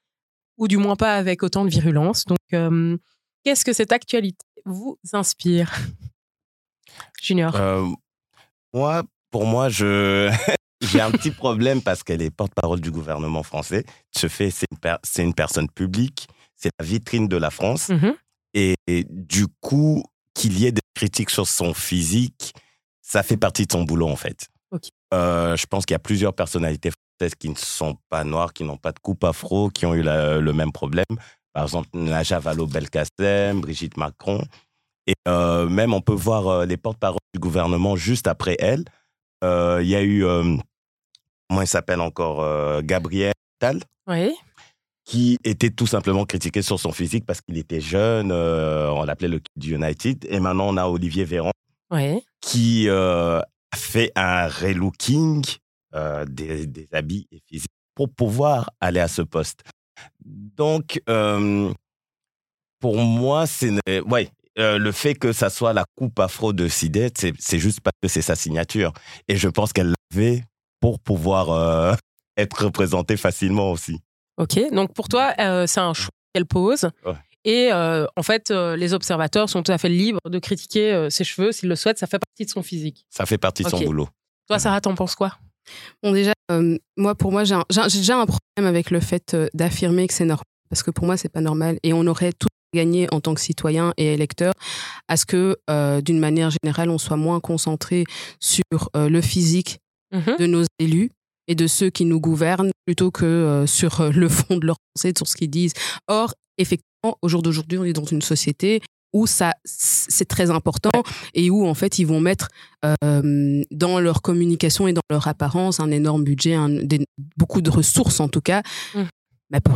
ou 0.58 0.68
du 0.68 0.78
moins 0.78 0.96
pas 0.96 1.16
avec 1.16 1.44
autant 1.44 1.66
de 1.66 1.70
virulence. 1.70 2.26
Donc, 2.26 2.38
euh, 2.54 2.98
qu'est-ce 3.44 3.66
que 3.66 3.74
cette 3.74 3.92
actualité 3.92 4.46
vous 4.66 4.98
inspire 5.14 5.74
Junior? 7.22 7.56
Euh, 7.56 7.86
moi, 8.74 9.04
pour 9.30 9.46
moi, 9.46 9.70
je 9.70 10.32
j'ai 10.82 11.02
un 11.02 11.12
petit 11.12 11.32
problème 11.32 11.82
parce 11.82 12.04
qu'elle 12.04 12.22
est 12.22 12.32
porte-parole 12.32 12.82
du 12.82 12.92
gouvernement 12.92 13.44
français. 13.44 13.86
Ce 14.12 14.28
fait, 14.28 14.52
c'est 14.52 15.24
une, 15.24 15.34
personne 15.34 15.70
publique, 15.70 16.28
c'est 16.62 16.72
la 16.80 16.86
vitrine 16.86 17.28
de 17.28 17.38
la 17.38 17.50
France. 17.50 17.90
Mhm. 17.90 18.16
Et, 18.54 18.76
du 19.10 19.48
coup, 19.62 20.04
qu'il 20.34 20.60
y 20.60 20.66
ait 20.66 20.72
des 20.72 20.82
critiques 20.94 21.30
sur 21.30 21.48
son 21.48 21.74
physique, 21.74 22.54
ça 23.02 23.24
fait 23.24 23.38
partie 23.38 23.66
de 23.66 23.72
son 23.72 23.84
boulot 23.84 24.08
en 24.08 24.16
fait. 24.16 24.48
Euh, 25.14 25.56
je 25.58 25.66
pense 25.66 25.86
qu'il 25.86 25.94
y 25.94 25.96
a 25.96 26.00
plusieurs 26.00 26.34
personnalités 26.34 26.92
françaises 26.92 27.36
qui 27.36 27.50
ne 27.50 27.56
sont 27.56 27.98
pas 28.10 28.24
noires, 28.24 28.54
qui 28.54 28.64
n'ont 28.64 28.78
pas 28.78 28.92
de 28.92 29.00
coupe 29.00 29.24
afro, 29.24 29.70
qui 29.70 29.86
ont 29.86 29.94
eu 29.94 30.04
le 30.04 30.52
même 30.52 30.72
problème. 30.72 31.06
Par 31.54 31.64
exemple, 31.64 31.90
Naja 31.94 32.40
Vallaud-Belkacem, 32.40 33.60
Brigitte 33.60 33.98
Macron. 33.98 34.42
Et 35.08 35.16
euh, 35.28 35.68
même, 35.68 35.94
on 35.94 36.02
peut 36.02 36.14
voir 36.14 36.48
euh, 36.48 36.66
les 36.66 36.78
porte-paroles 36.78 37.20
du 37.34 37.40
gouvernement 37.40 37.96
juste 37.96 38.28
après 38.28 38.56
elle. 38.60 38.86
Il 39.44 39.88
y 39.88 39.96
a 39.96 40.04
eu, 40.04 40.24
comment 41.50 41.62
il 41.62 41.68
s'appelle 41.68 42.00
encore, 42.00 42.84
Gabriel 42.84 43.34
Tal. 43.60 43.80
Oui. 44.08 44.36
Qui 45.12 45.38
était 45.44 45.70
tout 45.70 45.88
simplement 45.88 46.26
critiqué 46.26 46.62
sur 46.62 46.80
son 46.80 46.94
physique 46.94 47.26
parce 47.26 47.42
qu'il 47.42 47.58
était 47.58 47.82
jeune. 47.82 48.32
on 48.32 49.04
l'appelait 49.04 49.28
le 49.28 49.40
Kid 49.40 49.64
United. 49.66 50.26
Et 50.30 50.40
maintenant, 50.40 50.70
on 50.70 50.78
a 50.78 50.86
Olivier 50.86 51.26
Véran. 51.26 51.52
Oui. 51.92 52.24
Qui 52.40 52.88
a 52.90 53.44
fait 53.76 54.12
un 54.16 54.48
relooking 54.48 55.44
des, 56.28 56.66
des 56.66 56.88
habits 56.94 57.28
et 57.32 57.42
physiques 57.50 57.72
pour 57.94 58.10
pouvoir 58.10 58.70
aller 58.80 59.02
à 59.02 59.10
ce 59.10 59.22
poste. 59.22 59.64
Donc, 60.24 61.02
pour 62.80 62.98
moi, 62.98 63.48
c'est 63.48 63.72
ouais, 64.08 64.30
euh, 64.60 64.78
le 64.78 64.92
fait 64.92 65.16
que 65.16 65.32
ça 65.32 65.50
soit 65.50 65.72
la 65.72 65.86
coupe 65.96 66.20
afro 66.20 66.52
de 66.52 66.68
Sidette, 66.68 67.26
c'est 67.40 67.60
juste 67.60 67.80
parce 67.80 67.96
que 68.02 68.10
c'est 68.10 68.22
sa 68.22 68.36
signature. 68.36 68.92
Et 69.28 69.38
je 69.38 69.48
pense 69.48 69.72
qu'elle 69.72 69.94
l'avait 70.12 70.44
pour 70.82 71.00
pouvoir 71.00 71.52
euh, 71.52 71.94
être 72.38 72.66
représentée 72.66 73.18
facilement 73.18 73.72
aussi. 73.72 74.00
Ok, 74.38 74.60
donc 74.72 74.94
pour 74.94 75.08
toi, 75.08 75.34
euh, 75.40 75.68
c'est 75.68 75.80
un 75.80 75.94
choix 75.94 76.12
qu'elle 76.34 76.46
pose. 76.46 76.90
Et 77.44 77.72
en 77.74 78.24
fait, 78.24 78.52
les 78.52 78.94
observateurs 78.94 79.50
sont 79.50 79.64
tout 79.64 79.72
à 79.72 79.78
fait 79.80 79.90
libres 79.90 80.20
de 80.26 80.38
critiquer 80.38 81.08
ses 81.10 81.24
cheveux 81.24 81.52
s'ils 81.52 81.70
le 81.70 81.76
souhaitent. 81.76 81.98
Ça 81.98 82.06
fait 82.06 82.20
partie 82.20 82.46
de 82.46 82.52
son 82.52 82.62
physique. 82.62 83.06
Ça 83.10 83.26
fait 83.26 83.40
partie 83.40 83.64
de 83.64 83.70
son 83.70 83.80
boulot. 83.80 84.08
Toi, 84.48 84.60
Sarah, 84.60 84.80
t'en 84.80 84.94
penses 84.94 85.16
quoi? 85.16 85.38
Bon, 86.04 86.12
déjà, 86.12 86.34
moi, 86.98 87.16
pour 87.16 87.32
moi, 87.32 87.44
j'ai 87.44 87.56
déjà 87.72 88.20
un 88.20 88.28
problème 88.28 88.70
avec 88.70 88.92
le 88.92 89.00
fait 89.00 89.36
d'affirmer 89.56 90.08
que 90.08 90.14
c'est 90.14 90.26
normal. 90.26 90.46
Parce 90.70 90.84
que 90.84 90.92
pour 90.92 91.06
moi, 91.06 91.18
c'est 91.18 91.30
pas 91.30 91.42
normal. 91.42 91.80
Et 91.82 91.94
on 91.94 92.06
aurait 92.06 92.32
tout 92.32 92.48
gagner 92.74 93.08
en 93.12 93.20
tant 93.20 93.34
que 93.34 93.42
citoyen 93.42 93.94
et 93.98 94.14
électeur 94.14 94.54
à 95.08 95.18
ce 95.18 95.26
que, 95.26 95.58
euh, 95.70 96.02
d'une 96.02 96.20
manière 96.20 96.50
générale, 96.50 96.90
on 96.90 96.98
soit 96.98 97.18
moins 97.18 97.40
concentré 97.40 98.06
sur 98.40 98.64
euh, 98.96 99.10
le 99.10 99.22
physique 99.22 99.80
mhm. 100.14 100.38
de 100.40 100.46
nos 100.46 100.64
élus 100.80 101.12
et 101.48 101.56
de 101.56 101.68
ceux 101.68 101.90
qui 101.90 102.06
nous 102.06 102.20
gouvernent 102.20 102.72
plutôt 102.86 103.12
que 103.12 103.26
euh, 103.26 103.66
sur 103.66 104.12
le 104.12 104.30
fond 104.30 104.58
de 104.58 104.66
leur 104.66 104.78
pensée, 104.94 105.14
sur 105.16 105.28
ce 105.28 105.36
qu'ils 105.36 105.50
disent. 105.50 105.74
Or, 106.08 106.34
effectivement, 106.58 107.18
au 107.22 107.28
jour 107.28 107.42
d'aujourd'hui, 107.42 107.78
on 107.78 107.84
est 107.84 107.94
dans 107.94 108.06
une 108.06 108.22
société 108.22 108.82
où 109.14 109.28
ça 109.28 109.54
c'est 109.66 110.28
très 110.28 110.52
important 110.52 111.04
et 111.34 111.50
où 111.50 111.68
en 111.68 111.74
fait 111.74 112.00
ils 112.00 112.06
vont 112.06 112.22
mettre 112.22 112.48
dans 112.82 114.00
leur 114.00 114.22
communication 114.22 114.88
et 114.88 114.94
dans 114.94 115.02
leur 115.10 115.28
apparence 115.28 115.82
un 115.82 115.92
énorme 115.92 116.24
budget, 116.24 116.54
un, 116.54 116.70
beaucoup 117.36 117.60
de 117.60 117.70
ressources 117.70 118.22
en 118.22 118.30
tout 118.30 118.40
cas, 118.40 118.62
mmh 118.96 119.02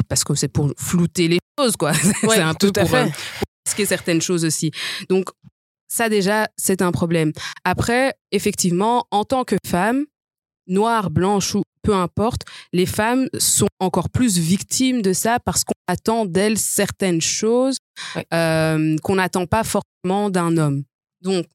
parce 0.08 0.24
que 0.24 0.36
c'est 0.36 0.48
pour 0.48 0.72
flouter 0.78 1.28
les 1.28 1.40
choses, 1.60 1.76
quoi. 1.76 1.94
c'est 2.22 2.40
un 2.40 2.54
peu 2.54 2.72
pour, 2.72 2.94
euh, 2.94 3.06
pour 3.06 3.14
risquer 3.66 3.86
certaines 3.86 4.22
choses 4.22 4.46
aussi. 4.46 4.72
Donc, 5.10 5.30
ça 5.88 6.10
déjà, 6.10 6.48
c'est 6.58 6.82
un 6.82 6.92
problème. 6.92 7.32
Après, 7.64 8.14
effectivement, 8.32 9.06
en 9.12 9.24
tant 9.24 9.44
que 9.44 9.56
femme, 9.66 10.06
noire, 10.68 11.10
blanche 11.10 11.56
ou 11.56 11.64
peu 11.82 11.94
importe, 11.94 12.42
les 12.74 12.86
femmes 12.86 13.28
sont 13.38 13.68
encore 13.80 14.10
plus 14.10 14.38
victimes 14.38 15.02
de 15.02 15.14
ça 15.14 15.40
parce 15.40 15.64
qu'on 15.64 15.74
attend 15.88 16.26
d'elles 16.26 16.58
certaines 16.58 17.22
choses 17.22 17.78
euh, 18.34 18.96
qu'on 19.04 19.16
n'attend 19.16 19.46
pas 19.46 19.64
forcément 19.64 20.30
d'un 20.30 20.58
homme. 20.58 20.84
Donc, 21.22 21.46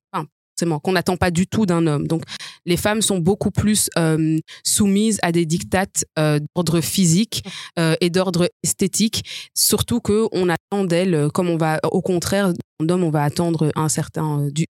qu'on 0.83 0.93
n'attend 0.93 1.17
pas 1.17 1.31
du 1.31 1.47
tout 1.47 1.67
d'un 1.67 1.87
homme. 1.87 2.07
Donc, 2.07 2.23
les 2.67 2.77
femmes 2.77 3.03
sont 3.03 3.19
beaucoup 3.19 3.51
plus 3.51 3.89
euh, 3.99 4.39
soumises 4.65 5.19
à 5.23 5.33
des 5.33 5.47
dictates 5.47 6.05
euh, 6.19 6.39
d'ordre 6.55 6.81
physique 6.81 7.45
euh, 7.79 7.97
et 8.01 8.11
d'ordre 8.11 8.51
esthétique, 8.63 9.25
surtout 9.55 10.01
que 10.01 10.29
on 10.33 10.49
attend 10.49 10.85
d'elles, 10.85 11.29
comme 11.33 11.49
on 11.49 11.57
va, 11.57 11.81
au 11.91 12.03
contraire, 12.03 12.53
d'hommes, 12.81 13.05
on 13.05 13.11
va 13.11 13.25
attendre 13.25 13.73
un 13.75 13.89
certain 13.89 14.49
du, 14.51 14.67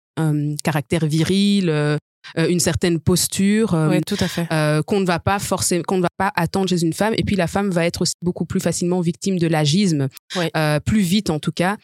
caractère 0.64 1.07
viril. 1.07 1.70
Une 2.37 2.61
certaine 2.61 3.01
posture 3.01 3.77
tout 4.07 4.16
à 4.21 4.29
fait. 4.29 4.47
qu'on 4.87 5.01
ne 5.01 5.07
va 5.07 5.19
pas 5.19 5.39
forcément 5.39 5.83
qu'on 5.83 5.97
ne 5.97 6.03
va 6.03 6.11
pas 6.16 6.33
attendre 6.37 6.69
chez 6.69 6.83
une 6.83 6.93
femme 6.93 7.14
et 7.16 7.25
puis 7.25 7.37
la 7.37 7.47
femme 7.47 7.71
va 7.71 7.87
être 7.87 8.03
aussi 8.03 8.14
beaucoup 8.23 8.45
plus 8.45 8.61
facilement 8.61 9.01
victime 9.01 9.39
de 9.39 9.47
l'agisme 9.47 10.09
plus 10.85 11.01
vite 11.01 11.31
en 11.31 11.39
tout 11.39 11.53
cas 11.53 11.77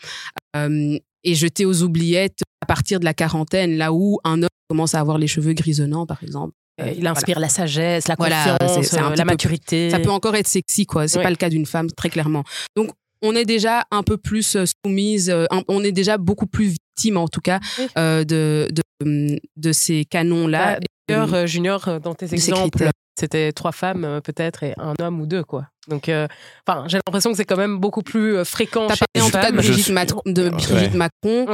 et 1.24 1.35
jeté 1.35 1.64
aux 1.64 1.82
oubliettes 1.82 2.41
à 2.61 2.66
partir 2.66 3.01
de 3.01 3.05
la 3.05 3.14
quarantaine, 3.14 3.76
là 3.76 3.93
où 3.93 4.20
un 4.24 4.43
homme 4.43 4.49
commence 4.68 4.95
à 4.95 5.01
avoir 5.01 5.18
les 5.18 5.26
cheveux 5.26 5.55
grisonnants, 5.55 6.07
par 6.07 6.22
exemple. 6.22 6.53
Euh, 6.80 6.93
il 6.97 7.07
inspire 7.07 7.39
la 7.39 7.49
sagesse, 7.49 8.09
la 8.09 8.16
confiance, 8.16 8.95
euh, 8.95 9.14
la 9.14 9.24
maturité. 9.24 9.91
ça 9.91 10.01
peut 10.01 10.11
encore 10.11 10.35
être 10.35 10.49
sexy, 10.49 10.87
quoi. 10.87 11.07
C'est 11.09 11.22
pas 11.22 11.30
le 11.30 11.37
cas 11.37 11.49
d'une 11.49 11.66
femme, 11.66 11.91
très 11.93 12.11
clairement. 12.11 12.45
Donc, 12.76 12.91
on 13.25 13.35
est 13.35 13.45
déjà 13.45 13.85
un 13.91 14.03
peu 14.03 14.16
plus 14.16 14.57
euh, 14.57 14.64
soumise, 14.85 15.35
on 15.68 15.83
est 15.83 15.93
déjà 15.93 16.18
beaucoup 16.18 16.47
plus 16.47 16.77
victime, 16.97 17.16
en 17.16 17.29
tout 17.29 17.41
cas, 17.41 17.61
de, 17.97 18.68
de, 18.70 19.39
de, 19.57 19.72
ces 19.72 20.05
canons-là. 20.05 20.79
Bah, 20.79 20.87
d'ailleurs, 21.09 21.47
Junior, 21.47 22.01
dans 22.01 22.14
tes 22.14 22.33
exemples, 22.33 22.91
c'était 23.18 23.53
trois 23.53 23.72
femmes 23.72 24.20
peut-être 24.22 24.62
et 24.62 24.75
un 24.79 24.95
homme 25.01 25.20
ou 25.20 25.27
deux, 25.27 25.45
quoi. 25.45 25.66
Donc, 25.89 26.09
euh, 26.09 26.27
enfin, 26.66 26.87
j'ai 26.89 26.99
l'impression 26.99 27.31
que 27.31 27.37
c'est 27.37 27.45
quand 27.45 27.57
même 27.57 27.79
beaucoup 27.79 28.03
plus 28.03 28.37
euh, 28.37 28.45
fréquent. 28.45 28.87
T'as 28.87 28.97
parlé 28.97 29.27
en 29.27 29.31
tout 29.31 29.39
cas 29.39 29.51
de 29.51 29.57
Brigitte, 29.57 29.93
de 30.27 30.49
Brigitte 30.49 30.95
Macron. 30.95 31.47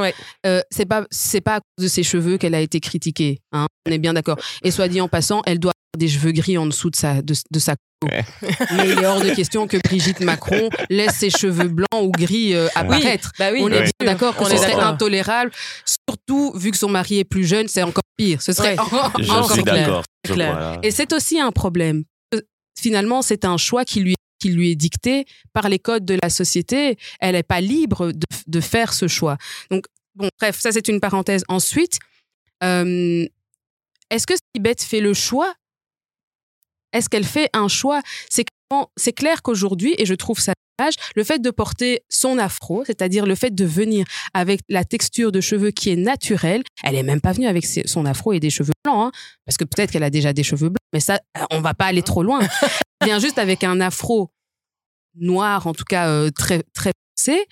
Euh, 0.45 0.61
c'est 0.69 0.85
pas, 0.85 1.05
c'est 1.11 1.41
pas 1.41 1.55
à 1.55 1.59
cause 1.59 1.85
de 1.85 1.87
ses 1.87 2.03
cheveux 2.03 2.37
qu'elle 2.37 2.55
a 2.55 2.61
été 2.61 2.79
critiquée. 2.79 3.39
Hein, 3.51 3.67
on 3.87 3.91
est 3.91 3.97
bien 3.97 4.13
d'accord. 4.13 4.37
Et 4.63 4.71
soit 4.71 4.87
dit 4.87 5.01
en 5.01 5.07
passant, 5.07 5.41
elle 5.45 5.59
doit 5.59 5.73
des 5.97 6.07
cheveux 6.07 6.31
gris 6.31 6.57
en 6.57 6.65
dessous 6.65 6.89
de 6.89 6.95
sa, 6.95 7.21
de, 7.21 7.33
de 7.51 7.59
sa 7.59 7.75
Mais 8.09 8.89
il 8.89 8.99
est 8.99 9.05
hors 9.05 9.21
de 9.21 9.29
question 9.29 9.67
que 9.67 9.77
Brigitte 9.77 10.21
Macron 10.21 10.69
laisse 10.89 11.17
ses 11.17 11.29
cheveux 11.29 11.67
blancs 11.67 12.01
ou 12.01 12.11
gris 12.11 12.55
apparaître. 12.73 13.31
Bah 13.37 13.49
oui, 13.53 13.61
on 13.61 13.69
est 13.69 13.83
bien 13.99 14.13
d'accord 14.13 14.35
que 14.35 14.45
ce 14.45 14.57
serait 14.57 14.73
intolérable, 14.73 15.51
surtout 15.85 16.51
vu 16.55 16.71
que 16.71 16.77
son 16.77 16.89
mari 16.89 17.19
est 17.19 17.23
plus 17.23 17.45
jeune, 17.45 17.67
c'est 17.67 17.83
encore 17.83 18.03
pire. 18.17 18.41
Ce 18.41 18.53
serait 18.53 18.77
encore, 18.79 19.13
Je 19.19 19.53
suis 19.53 19.63
d'accord. 19.63 20.03
Et 20.81 20.89
c'est 20.89 21.13
aussi 21.13 21.39
un 21.39 21.51
problème. 21.51 22.03
Finalement, 22.79 23.21
c'est 23.21 23.45
un 23.45 23.57
choix 23.57 23.85
qui 23.85 23.99
lui 23.99 24.15
qui 24.39 24.49
lui 24.49 24.71
est 24.71 24.75
dictée 24.75 25.25
par 25.53 25.69
les 25.69 25.77
codes 25.77 26.03
de 26.03 26.17
la 26.21 26.31
société. 26.31 26.97
Elle 27.19 27.35
n'est 27.35 27.43
pas 27.43 27.61
libre 27.61 28.11
de, 28.11 28.25
de, 28.47 28.59
faire 28.59 28.91
ce 28.91 29.07
choix. 29.07 29.37
Donc, 29.69 29.85
bon, 30.15 30.29
bref, 30.39 30.59
ça 30.59 30.71
c'est 30.71 30.87
une 30.87 30.99
parenthèse. 30.99 31.43
Ensuite, 31.47 31.99
euh, 32.63 33.27
est-ce 34.09 34.25
que 34.25 34.33
Sibeth 34.55 34.81
fait 34.81 34.99
le 34.99 35.13
choix 35.13 35.53
Est-ce 36.93 37.09
qu'elle 37.09 37.25
fait 37.25 37.49
un 37.53 37.67
choix? 37.67 38.01
C'est 38.29 39.13
clair 39.13 39.41
qu'aujourd'hui, 39.41 39.95
et 39.97 40.05
je 40.05 40.13
trouve 40.13 40.39
ça 40.39 40.53
dommage, 40.79 40.95
le 41.15 41.23
fait 41.23 41.39
de 41.39 41.49
porter 41.51 42.03
son 42.09 42.37
afro, 42.37 42.83
c'est-à-dire 42.85 43.25
le 43.25 43.35
fait 43.35 43.53
de 43.53 43.65
venir 43.65 44.05
avec 44.33 44.61
la 44.69 44.85
texture 44.85 45.31
de 45.31 45.41
cheveux 45.41 45.71
qui 45.71 45.89
est 45.89 45.95
naturelle, 45.95 46.63
elle 46.83 46.95
est 46.95 47.03
même 47.03 47.21
pas 47.21 47.33
venue 47.33 47.47
avec 47.47 47.65
son 47.65 48.05
afro 48.05 48.33
et 48.33 48.39
des 48.39 48.49
cheveux 48.49 48.73
blancs, 48.83 49.07
hein, 49.07 49.11
parce 49.45 49.57
que 49.57 49.65
peut-être 49.65 49.91
qu'elle 49.91 50.03
a 50.03 50.09
déjà 50.09 50.33
des 50.33 50.43
cheveux 50.43 50.69
blancs, 50.69 50.77
mais 50.93 50.99
ça, 50.99 51.19
on 51.51 51.61
va 51.61 51.73
pas 51.73 51.85
aller 51.85 52.01
trop 52.01 52.23
loin. 52.23 52.39
Elle 53.01 53.07
vient 53.07 53.19
juste 53.19 53.37
avec 53.39 53.63
un 53.63 53.81
afro 53.81 54.31
noir, 55.15 55.67
en 55.67 55.73
tout 55.73 55.83
cas 55.83 56.07
euh, 56.07 56.29
très 56.31 56.63
très 56.73 56.91
foncé. 57.17 57.45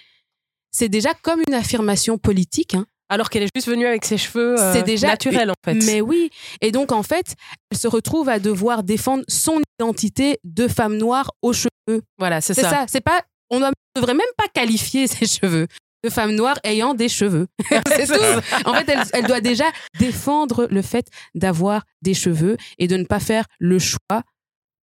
C'est 0.71 0.89
déjà 0.89 1.13
comme 1.13 1.41
une 1.47 1.53
affirmation 1.53 2.17
politique. 2.17 2.75
Hein. 2.75 2.85
Alors 3.10 3.30
qu'elle 3.30 3.43
est 3.43 3.49
juste 3.55 3.68
venue 3.68 3.88
avec 3.88 4.05
ses 4.05 4.18
cheveux 4.18 4.60
euh, 4.60 4.74
c'est 4.74 4.84
déjà 4.84 5.07
naturels, 5.07 5.49
en 5.49 5.55
fait. 5.66 5.74
Mais 5.86 5.99
oui. 5.99 6.30
Et 6.62 6.72
donc, 6.72 6.91
en 6.91 7.03
fait, 7.03 7.34
elle 7.72 7.78
se 7.78 7.88
retrouve 7.88 8.30
à 8.30 8.39
devoir 8.39 8.84
défendre 8.84 9.24
son 9.28 9.62
identité 9.80 10.39
de 10.43 10.68
femme 10.68 10.95
noire 10.95 11.32
aux 11.41 11.53
cheveux. 11.53 12.03
Voilà, 12.18 12.39
c'est 12.41 12.53
ça. 12.53 12.62
C'est 12.62 12.70
ça. 12.70 12.86
C'est 12.88 13.01
pas, 13.01 13.24
on 13.49 13.60
ne 13.60 13.68
devrait 13.95 14.14
même 14.14 14.28
pas 14.38 14.47
qualifier 14.53 15.07
ses 15.07 15.26
cheveux 15.26 15.68
de 16.03 16.10
femme 16.10 16.34
noire 16.36 16.57
ayant 16.64 16.93
des 16.93 17.10
cheveux. 17.10 17.47
c'est 17.88 18.07
tout. 18.07 18.66
En 18.66 18.74
fait, 18.76 18.89
elle, 18.89 19.03
elle 19.14 19.26
doit 19.26 19.41
déjà 19.41 19.66
défendre 19.99 20.68
le 20.70 20.82
fait 20.82 21.07
d'avoir 21.34 21.84
des 22.01 22.14
cheveux 22.14 22.57
et 22.78 22.88
de 22.88 22.95
ne 22.95 23.05
pas 23.05 23.20
faire 23.20 23.45
le 23.57 23.80
choix 23.80 24.24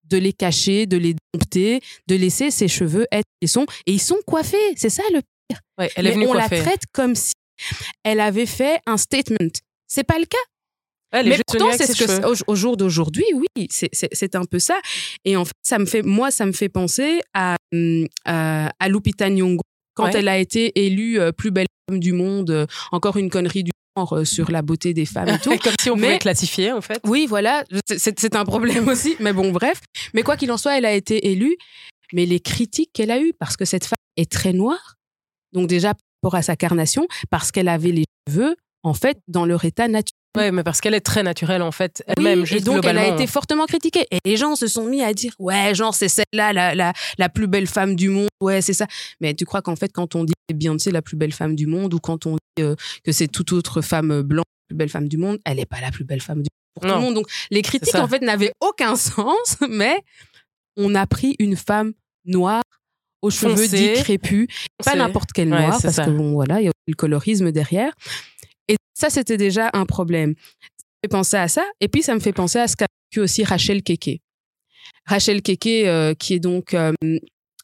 de 0.10 0.18
les 0.18 0.34
cacher, 0.34 0.86
de 0.86 0.98
les 0.98 1.16
dompter, 1.34 1.82
de 2.08 2.16
laisser 2.16 2.52
ses 2.52 2.68
cheveux 2.68 3.08
être 3.12 3.28
qui 3.42 3.48
sont. 3.48 3.66
Et 3.86 3.94
ils 3.94 4.02
sont 4.02 4.20
coiffés. 4.26 4.58
C'est 4.76 4.90
ça 4.90 5.04
le 5.14 5.22
pire. 5.22 5.60
Ouais, 5.80 5.92
elle 5.96 6.08
est 6.08 6.12
venue 6.12 6.28
on 6.28 6.34
la 6.34 6.50
traite 6.50 6.84
comme 6.92 7.16
si 7.16 7.34
elle 8.03 8.20
avait 8.20 8.45
fait 8.45 8.80
un 8.86 8.97
statement. 8.97 9.51
C'est 9.88 10.03
pas 10.03 10.20
le 10.20 10.26
cas. 10.26 10.38
Elle 11.12 11.30
mais 11.30 11.38
pourtant, 11.47 11.72
c'est 11.72 11.88
ce 11.93 12.03
que 12.03 12.43
au, 12.47 12.56
jour 12.56 12.76
d'aujourd'hui, 12.76 13.24
oui, 13.34 13.68
c'est 13.70 14.36
un 14.36 14.43
peu 14.43 14.60
ça. 14.60 14.78
Et 15.24 15.38
en 15.38 15.45
fait, 15.45 15.53
ça 15.62 15.80
me 15.80 15.86
fait, 15.86 16.01
moi, 16.01 16.30
ça 16.32 16.45
me 16.45 16.51
fait 16.51 16.68
penser 16.68 17.22
à, 17.34 17.56
à, 18.26 18.72
à 18.80 18.89
Lupita 18.89 19.30
Nyong'o 19.30 19.62
quand 19.95 20.08
elle 20.08 20.28
a 20.28 20.38
été 20.38 20.86
élue 20.86 21.20
euh, 21.20 21.32
plus 21.32 21.51
belle 21.51 21.68
femme 21.89 21.99
du 21.99 22.12
monde. 22.12 22.51
Euh, 22.51 22.66
encore 22.91 23.16
une 23.16 23.30
connerie 23.30 23.64
du 23.64 23.72
genre 23.95 24.28
sur 24.28 24.51
la 24.51 24.62
beauté 24.62 24.93
des 24.93 25.06
femmes 25.06 25.30
et 25.30 25.39
tout. 25.43 25.58
Comme 25.58 25.76
si 25.80 25.89
on 25.89 25.95
Mais- 25.95 26.08
pouvait 26.08 26.20
classifier, 26.20 26.74
en 26.74 26.82
fait. 26.82 26.99
Oui, 27.06 27.28
voilà, 27.28 27.64
c'est- 27.88 28.36
un 28.36 28.43
problème 28.43 28.88
aussi. 28.89 29.16
Mais 29.22 29.32
bon, 29.32 29.51
bref. 29.53 29.80
Mais 30.14 30.24
quoi 30.24 30.36
qu'il 30.36 30.51
en 30.51 30.58
soit, 30.58 30.78
elle 30.78 30.86
a 30.86 30.93
été 30.93 31.32
élue. 31.32 31.56
Mais 32.12 32.26
les 32.26 32.41
critiques 32.41 32.91
qu'elle 32.93 33.12
a 33.12 33.20
eues, 33.22 33.34
parce 33.39 33.56
que 33.56 33.64
cette 33.64 33.86
femme 33.86 33.95
est 34.18 34.30
très 34.30 34.51
noire, 34.53 34.95
donc 35.53 35.68
déjà 35.68 35.93
rapport 36.26 36.36
à 36.36 36.42
sa 36.42 36.56
carnation, 36.56 37.08
parce 37.30 37.52
qu'elle 37.52 37.68
avait 37.68 37.92
les 37.92 38.06
cheveux, 38.28 38.56
en 38.84 38.94
fait, 38.94 39.20
dans 39.28 39.46
leur 39.46 39.64
état 39.66 39.88
naturel. 39.88 40.14
Ouais, 40.36 40.52
mais 40.52 40.64
parce 40.64 40.82
qu'elle 40.82 40.96
est 40.96 41.06
très 41.06 41.24
naturelle, 41.24 41.62
en 41.62 41.72
fait, 41.72 42.04
elle-même, 42.08 42.42
Oui, 42.42 42.58
et 42.58 42.60
donc 42.60 42.84
elle 42.86 42.98
a 42.98 43.08
été 43.08 43.26
fortement 43.26 43.66
critiquée. 43.68 44.06
Et 44.12 44.18
les 44.26 44.36
gens 44.36 44.56
se 44.58 44.68
sont 44.68 44.84
mis 44.84 45.02
à 45.02 45.14
dire 45.14 45.34
ouais, 45.40 45.74
genre 45.74 45.96
c'est 45.96 46.10
celle-là 46.10 46.52
la, 46.52 46.76
la, 46.76 46.92
la 47.18 47.30
plus 47.30 47.48
belle 47.48 47.68
femme 47.68 47.96
du 47.96 48.10
monde. 48.10 48.28
Ouais, 48.42 48.62
c'est 48.62 48.74
ça. 48.74 48.86
Mais 49.22 49.34
tu 49.34 49.46
crois 49.46 49.62
qu'en 49.62 49.78
fait 49.78 49.94
quand 49.94 50.14
on 50.16 50.26
dit 50.26 50.34
Beyoncé 50.54 50.92
la 50.92 51.02
plus 51.02 51.16
belle 51.16 51.32
femme 51.32 51.56
du 51.56 51.68
monde 51.68 51.94
ou 51.94 52.00
quand 52.00 52.26
on 52.26 52.34
dit 52.34 52.64
euh, 52.64 52.76
que 53.06 53.14
c'est 53.14 53.30
toute 53.30 53.54
autre 53.54 53.82
femme 53.82 54.24
blanche 54.24 54.44
la 54.44 54.68
plus 54.68 54.78
belle 54.78 54.90
femme 54.90 55.08
du 55.08 55.18
monde, 55.18 55.40
elle 55.46 55.56
n'est 55.56 55.66
pas 55.66 55.80
la 55.80 55.92
plus 55.92 56.04
belle 56.04 56.22
femme 56.22 56.44
du 56.44 56.50
monde 56.50 56.74
pour 56.74 56.84
tout 56.84 56.96
le 56.96 57.02
monde. 57.02 57.16
Donc 57.16 57.28
les 57.50 57.62
critiques 57.62 57.96
en 57.96 58.10
fait 58.10 58.22
n'avaient 58.22 58.52
aucun 58.60 58.96
sens, 58.98 59.56
mais 59.70 60.02
on 60.76 60.96
a 60.96 61.08
pris 61.08 61.38
une 61.40 61.56
femme 61.56 61.94
noire 62.26 62.64
aux 63.26 63.32
cheveux 63.32 63.56
Foncée. 63.56 63.96
dits 63.96 64.02
crépus, 64.02 64.48
pas 64.84 64.96
n'importe 64.96 65.32
quel 65.34 65.50
noir 65.50 65.80
parce 65.82 65.96
ça. 65.96 66.06
que 66.06 66.12
bon 66.12 66.34
voilà, 66.34 66.62
il 66.62 66.66
y 66.66 66.68
a 66.68 66.72
le 66.88 66.94
colorisme 66.96 67.52
derrière. 67.52 67.94
Et 68.68 68.76
ça 68.94 69.10
c'était 69.10 69.38
déjà 69.38 69.70
un 69.74 69.86
problème 69.86 70.36
fait 71.06 71.10
penser 71.10 71.38
à 71.38 71.48
ça. 71.48 71.64
Et 71.82 71.88
puis, 71.88 72.02
ça 72.02 72.14
me 72.16 72.20
fait 72.20 72.34
penser 72.34 72.60
à 72.60 72.68
ce 72.68 72.76
qu'a 72.76 72.88
vécu 73.12 73.20
aussi 73.22 73.44
Rachel 73.44 73.84
Keke. 73.84 74.22
Rachel 75.06 75.42
Keke, 75.42 75.68
euh, 75.86 76.14
qui 76.16 76.34
est 76.34 76.40
donc 76.40 76.74
euh, 76.74 76.92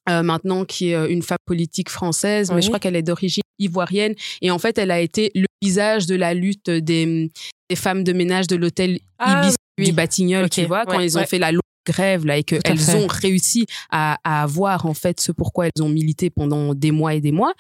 euh, 0.10 0.24
maintenant 0.24 0.66
qui 0.66 0.92
est 0.92 1.12
une 1.12 1.22
femme 1.22 1.38
politique 1.46 1.90
française, 1.90 2.52
mais 2.52 2.62
je 2.62 2.68
crois 2.68 2.80
qu'elle 2.80 2.96
est 2.96 3.02
d'origine 3.04 3.44
ivoirienne. 3.60 4.14
Et 4.42 4.52
en 4.52 4.60
fait, 4.60 4.78
elle 4.78 4.92
a 4.92 5.00
été 5.00 5.32
le 5.36 5.46
visage 5.62 6.06
de 6.06 6.16
la 6.16 6.34
lutte 6.34 6.70
des, 6.70 7.32
des 7.70 7.76
femmes 7.76 8.04
de 8.04 8.14
ménage 8.14 8.48
de 8.48 8.56
l'hôtel 8.56 9.00
Ah, 9.18 9.44
Ibis 9.44 9.56
oui. 9.80 9.86
du 9.86 9.92
Batignolles, 9.94 10.50
tu 10.50 10.66
vois, 10.66 10.86
quand 10.86 10.98
ouais, 10.98 11.06
ils 11.06 11.18
ont 11.18 11.22
ouais. 11.22 11.28
fait 11.28 11.40
la 11.40 11.52
longue 11.52 11.62
grève 11.86 12.26
là 12.26 12.38
et 12.38 12.44
qu'elles 12.44 12.96
ont 12.96 13.08
réussi 13.08 13.66
à, 13.90 14.18
à 14.24 14.44
avoir 14.44 14.86
en 14.86 14.94
fait 14.94 15.20
ce 15.20 15.32
pourquoi 15.32 15.68
elles 15.68 15.84
ont 15.84 15.90
milité 15.90 16.30
pendant 16.30 16.74
des 16.74 16.92
mois 16.92 17.14
et 17.14 17.22
des 17.22 17.32
mois. 17.32 17.54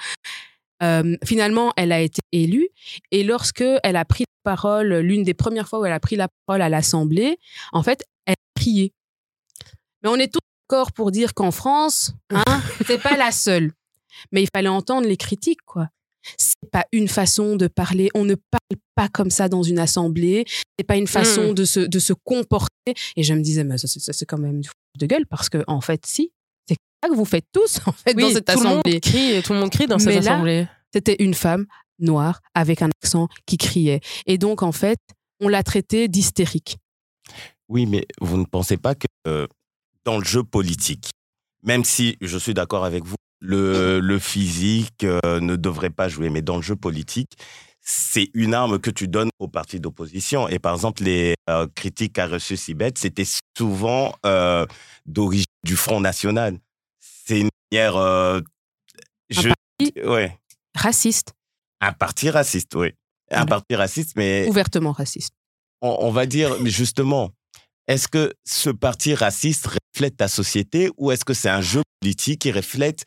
Euh, 0.83 1.15
finalement, 1.23 1.73
elle 1.77 1.91
a 1.91 2.01
été 2.01 2.21
élue 2.31 2.69
et 3.11 3.23
lorsque 3.23 3.63
elle 3.83 3.95
a 3.95 4.05
pris 4.05 4.23
la 4.23 4.51
parole, 4.55 4.95
l'une 4.95 5.23
des 5.23 5.33
premières 5.33 5.67
fois 5.67 5.79
où 5.79 5.85
elle 5.85 5.93
a 5.93 5.99
pris 5.99 6.15
la 6.15 6.27
parole 6.45 6.61
à 6.61 6.69
l'Assemblée, 6.69 7.37
en 7.71 7.83
fait, 7.83 8.03
elle 8.25 8.33
a 8.33 8.59
crié. 8.59 8.93
Mais 10.03 10.09
on 10.09 10.15
est 10.15 10.31
tous 10.31 10.39
d'accord 10.67 10.91
pour 10.91 11.11
dire 11.11 11.33
qu'en 11.33 11.51
France, 11.51 12.13
hein, 12.31 12.43
c'est 12.87 13.01
pas 13.01 13.15
la 13.15 13.31
seule. 13.31 13.73
Mais 14.31 14.41
il 14.41 14.47
fallait 14.53 14.69
entendre 14.69 15.07
les 15.07 15.17
critiques, 15.17 15.61
quoi. 15.65 15.89
C'est 16.37 16.69
pas 16.71 16.85
une 16.91 17.07
façon 17.07 17.55
de 17.55 17.67
parler. 17.67 18.09
On 18.13 18.25
ne 18.25 18.35
parle 18.35 18.79
pas 18.95 19.07
comme 19.09 19.29
ça 19.31 19.49
dans 19.49 19.63
une 19.63 19.79
assemblée. 19.79 20.45
C'est 20.77 20.85
pas 20.85 20.97
une 20.97 21.07
façon 21.07 21.51
Mm. 21.51 21.55
de 21.55 21.65
se 21.65 21.79
de 21.79 21.99
se 21.99 22.13
comporter. 22.23 22.93
Et 23.15 23.23
je 23.23 23.33
me 23.33 23.41
disais, 23.41 23.63
mais 23.63 23.77
ça, 23.77 23.87
c'est- 23.87 23.99
ça, 23.99 24.13
c'est 24.13 24.25
quand 24.25 24.37
même 24.37 24.61
du 24.61 24.69
de 24.99 25.05
gueule 25.05 25.25
parce 25.25 25.49
que 25.49 25.63
en 25.67 25.79
fait, 25.81 26.05
si, 26.05 26.31
c'est 26.67 26.75
ça 27.03 27.09
que 27.09 27.15
vous 27.15 27.25
faites 27.25 27.45
tous 27.53 27.79
en 27.85 27.91
fait 27.93 28.13
dans 28.13 28.25
Oui, 28.27 28.33
cette 28.33 28.45
tout 28.45 28.57
le 28.59 28.63
monde 28.63 28.71
assemblée. 28.85 28.99
crie, 28.99 29.41
tout 29.43 29.53
le 29.53 29.59
monde 29.59 29.69
crie 29.71 29.87
dans 29.87 29.97
Mais 29.97 30.03
cette 30.15 30.23
là, 30.25 30.33
assemblée. 30.33 30.67
C'était 30.93 31.15
une 31.23 31.33
femme 31.33 31.65
noire 31.99 32.41
avec 32.53 32.81
un 32.81 32.89
accent 33.01 33.27
qui 33.45 33.57
criait. 33.57 34.01
Et 34.27 34.37
donc 34.37 34.63
en 34.63 34.71
fait, 34.73 34.99
on 35.39 35.47
l'a 35.47 35.63
traitée 35.63 36.07
d'hystérique. 36.07 36.77
Oui, 37.69 37.85
mais 37.85 38.05
vous 38.19 38.37
ne 38.37 38.43
pensez 38.45 38.75
pas 38.77 38.95
que 38.95 39.07
euh, 39.27 39.47
dans 40.03 40.17
le 40.17 40.25
jeu 40.25 40.43
politique, 40.43 41.09
même 41.63 41.85
si 41.85 42.17
je 42.21 42.37
suis 42.37 42.53
d'accord 42.53 42.83
avec 42.83 43.05
vous, 43.05 43.15
le, 43.41 43.99
le 43.99 44.19
physique 44.19 45.03
euh, 45.03 45.39
ne 45.41 45.55
devrait 45.55 45.89
pas 45.89 46.07
jouer, 46.07 46.29
mais 46.29 46.41
dans 46.41 46.55
le 46.55 46.61
jeu 46.61 46.75
politique, 46.75 47.31
c'est 47.81 48.29
une 48.33 48.53
arme 48.53 48.79
que 48.79 48.91
tu 48.91 49.07
donnes 49.07 49.29
aux 49.39 49.47
partis 49.47 49.79
d'opposition. 49.79 50.47
Et 50.47 50.59
par 50.59 50.73
exemple, 50.75 51.03
les 51.03 51.33
euh, 51.49 51.67
critiques 51.75 52.13
qu'a 52.13 52.27
reçues 52.27 52.55
Sibeth, 52.55 52.97
c'était 52.99 53.25
souvent 53.57 54.15
euh, 54.25 54.65
d'origine 55.05 55.45
du 55.65 55.75
Front 55.75 55.99
National. 55.99 56.59
C'est 56.99 57.39
une 57.41 57.49
manière... 57.71 57.93
je, 59.29 59.49
ouais, 60.05 60.37
Raciste, 60.75 61.33
un 61.81 61.91
parti 61.93 62.29
raciste, 62.29 62.75
oui. 62.75 62.89
Un 63.31 63.37
Voilà. 63.37 63.45
parti 63.45 63.75
raciste, 63.75 64.11
mais 64.15 64.45
ouvertement 64.47 64.91
raciste. 64.91 65.31
on, 65.81 65.97
on 66.01 66.11
va 66.11 66.25
dire, 66.25 66.55
mais 66.61 66.69
justement, 66.69 67.31
est-ce 67.87 68.07
que 68.07 68.33
ce 68.45 68.69
parti 68.69 69.15
raciste 69.15 69.67
reflète 69.67 70.17
ta 70.17 70.27
société 70.27 70.91
ou 70.97 71.11
est-ce 71.11 71.25
que 71.25 71.33
c'est 71.33 71.49
un 71.49 71.61
jeu 71.61 71.81
politique 72.01 72.41
qui 72.41 72.51
reflète 72.51 73.05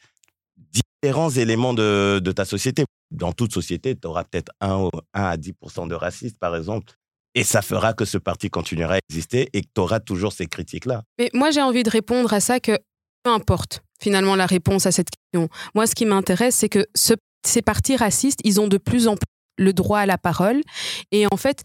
différents 1.05 1.31
éléments 1.31 1.75
de, 1.75 2.33
ta 2.35 2.45
société 2.45 2.85
Dans 3.11 3.33
toute 3.33 3.53
société, 3.53 3.95
tu 3.95 4.09
auras 4.09 4.25
peut-être 4.25 4.53
1, 4.61 4.77
ou- 4.85 4.91
1 5.13 5.23
à 5.25 5.37
10% 5.37 5.87
de 5.87 5.95
racistes, 5.95 6.39
par 6.39 6.57
exemple. 6.57 6.95
Et 7.35 7.45
ça 7.45 7.63
fera 7.63 7.93
que 7.93 8.05
ce 8.05 8.17
parti 8.19 8.49
continuera 8.49 8.95
à 8.95 8.99
exister 9.11 9.51
et 9.53 9.61
que 9.63 9.69
tu 9.75 9.81
auras 9.81 10.01
toujours 10.01 10.33
ces 10.33 10.47
critiques-là. 10.47 11.03
Mais 11.19 11.31
moi, 11.35 11.51
j'ai 11.51 11.61
envie 11.63 11.83
de 11.83 11.91
répondre 11.91 12.33
à 12.33 12.41
ça 12.41 12.59
que 12.61 12.79
peu 13.23 13.31
importe 13.31 13.83
finalement 14.03 14.35
la 14.37 14.47
réponse 14.47 14.87
à 14.87 14.93
cette 14.93 15.09
question. 15.11 15.49
Moi, 15.75 15.87
ce 15.87 15.95
qui 15.95 16.07
m'intéresse, 16.07 16.55
c'est 16.57 16.69
que 16.69 16.87
ce- 16.95 17.15
ces 17.47 17.61
partis 17.63 17.97
racistes, 17.97 18.41
ils 18.45 18.61
ont 18.61 18.69
de 18.69 18.79
plus 18.79 19.07
en 19.09 19.15
plus 19.17 19.27
le 19.59 19.73
droit 19.73 19.99
à 20.01 20.07
la 20.07 20.19
parole. 20.19 20.61
Et 21.13 21.27
en 21.31 21.37
fait, 21.37 21.63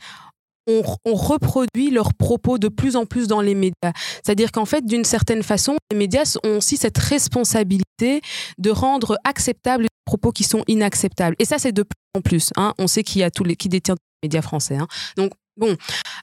on, 1.05 1.15
reproduit 1.15 1.89
leurs 1.89 2.13
propos 2.13 2.57
de 2.57 2.67
plus 2.67 2.95
en 2.95 3.05
plus 3.05 3.27
dans 3.27 3.41
les 3.41 3.55
médias. 3.55 3.91
C'est-à-dire 4.23 4.51
qu'en 4.51 4.65
fait, 4.65 4.85
d'une 4.85 5.03
certaine 5.03 5.43
façon, 5.43 5.75
les 5.91 5.97
médias 5.97 6.37
ont 6.43 6.57
aussi 6.57 6.77
cette 6.77 6.97
responsabilité 6.97 8.21
de 8.57 8.69
rendre 8.69 9.17
acceptables 9.23 9.83
les 9.83 9.89
propos 10.05 10.31
qui 10.31 10.43
sont 10.43 10.63
inacceptables. 10.67 11.35
Et 11.39 11.45
ça, 11.45 11.57
c'est 11.59 11.71
de 11.71 11.83
plus 11.83 12.17
en 12.17 12.21
plus. 12.21 12.51
hein. 12.55 12.73
On 12.77 12.87
sait 12.87 13.03
qu'il 13.03 13.21
y 13.21 13.23
a 13.23 13.31
tous 13.31 13.43
les 13.43 13.55
qui 13.55 13.69
détient 13.69 13.95
les 13.95 14.27
médias 14.27 14.41
français. 14.41 14.77
hein. 14.77 14.87
Donc, 15.17 15.31
bon, 15.57 15.75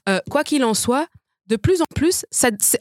euh, 0.09 0.19
quoi 0.29 0.43
qu'il 0.43 0.63
en 0.63 0.73
soit, 0.73 1.07
de 1.47 1.55
plus 1.55 1.81
en 1.81 1.85
plus, 1.95 2.25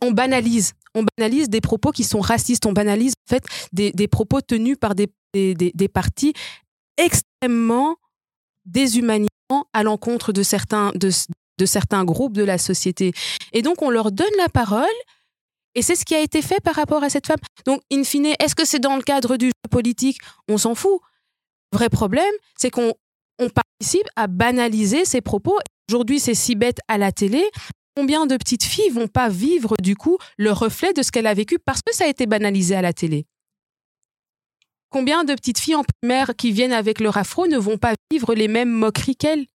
on 0.02 0.10
banalise. 0.12 0.72
On 0.94 1.04
banalise 1.18 1.48
des 1.48 1.60
propos 1.60 1.92
qui 1.92 2.04
sont 2.04 2.20
racistes. 2.20 2.66
On 2.66 2.72
banalise 2.72 3.12
en 3.26 3.28
fait 3.34 3.44
des, 3.72 4.08
propos 4.08 4.40
tenus 4.40 4.76
par 4.80 4.94
des, 4.94 5.08
des, 5.34 5.54
des- 5.54 5.72
des 5.74 5.88
partis 5.88 6.32
extrêmement 6.96 7.96
déshumanisants 8.64 9.28
à 9.72 9.82
l'encontre 9.82 10.32
de 10.32 10.42
certains, 10.42 10.90
de, 10.94 11.10
de 11.59 11.66
certains 11.66 12.04
groupes 12.04 12.32
de 12.32 12.44
la 12.44 12.59
société. 12.59 13.12
Et 13.52 13.62
donc, 13.62 13.82
on 13.82 13.90
leur 13.90 14.12
donne 14.12 14.26
la 14.38 14.48
parole. 14.48 14.86
Et 15.74 15.82
c'est 15.82 15.94
ce 15.94 16.04
qui 16.04 16.14
a 16.14 16.20
été 16.20 16.40
fait 16.40 16.61
par 16.61 16.74
rapport 16.74 17.02
à 17.02 17.11
cette 17.11 17.26
femme. 17.26 17.38
Donc, 17.66 17.82
in 17.92 18.02
fine, 18.02 18.32
est-ce 18.38 18.54
que 18.54 18.64
c'est 18.64 18.78
dans 18.78 18.96
le 18.96 19.02
cadre 19.02 19.36
du 19.36 19.46
jeu 19.46 19.70
politique? 19.70 20.18
On 20.48 20.57
s'en 20.57 20.74
fout. 20.74 21.00
Vrai 21.72 21.90
problème, 21.90 22.32
c'est 22.57 22.70
qu'on 22.70 22.94
on 23.38 23.50
participe 23.50 24.09
à 24.16 24.26
banaliser 24.26 25.04
ces 25.04 25.20
propos. 25.20 25.59
Aujourd'hui, 25.90 26.18
c'est 26.18 26.34
si 26.34 26.54
bête 26.54 26.78
à 26.88 26.96
la 26.96 27.12
télé. 27.12 27.44
Combien 27.94 28.26
de 28.26 28.36
petites 28.36 28.64
filles 28.64 28.90
vont 28.90 29.09
pas 29.09 29.28
vivre 29.28 29.74
du 29.82 29.96
coup 29.96 30.18
le 30.36 30.52
reflet 30.52 30.92
de 30.92 31.02
ce 31.02 31.11
qu'elle 31.11 31.26
a 31.26 31.34
vécu 31.34 31.59
parce 31.59 31.80
que 31.82 31.94
ça 31.94 32.04
a 32.04 32.09
été 32.09 32.26
banalisé 32.26 32.74
à 32.74 32.82
la 32.82 32.92
télé? 32.92 33.26
Combien 34.90 35.24
de 35.24 35.34
petites 35.34 35.59
filles 35.59 35.76
en 35.76 35.84
primaire 35.84 36.32
qui 36.36 36.52
viennent 36.52 36.72
avec 36.72 37.00
leur 37.00 37.16
afro 37.16 37.46
ne 37.46 37.59
vont 37.59 37.78
pas 37.78 37.94
vivre 38.11 38.34
les 38.34 38.48
mêmes 38.48 38.70
moqueries 38.70 39.16
qu'elles? 39.16 39.46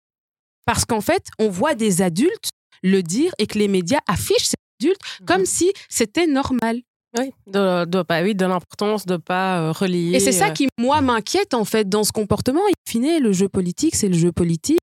Parce 0.65 0.85
qu'en 0.85 1.01
fait, 1.01 1.23
on 1.39 1.49
voit 1.49 1.75
des 1.75 2.01
adultes 2.01 2.49
le 2.83 3.01
dire 3.03 3.31
et 3.37 3.47
que 3.47 3.57
les 3.59 3.67
médias 3.67 3.99
affichent 4.07 4.47
ces 4.49 4.55
adultes 4.81 5.01
comme 5.25 5.45
si 5.45 5.71
c'était 5.89 6.27
normal. 6.27 6.81
Oui, 7.19 7.31
de, 7.45 7.83
de, 7.85 8.03
bah 8.07 8.23
oui, 8.23 8.35
de 8.35 8.45
l'importance 8.45 9.05
de 9.05 9.13
ne 9.13 9.17
pas 9.17 9.59
euh, 9.59 9.71
relier. 9.73 10.13
Et 10.15 10.19
c'est 10.21 10.31
ça 10.31 10.47
euh, 10.47 10.51
qui, 10.51 10.69
moi, 10.79 11.01
m'inquiète, 11.01 11.53
en 11.53 11.65
fait, 11.65 11.89
dans 11.89 12.05
ce 12.05 12.13
comportement. 12.13 12.61
In 12.65 12.71
fine, 12.89 13.19
le 13.21 13.33
jeu 13.33 13.49
politique, 13.49 13.95
c'est 13.95 14.07
le 14.07 14.17
jeu 14.17 14.31
politique. 14.31 14.79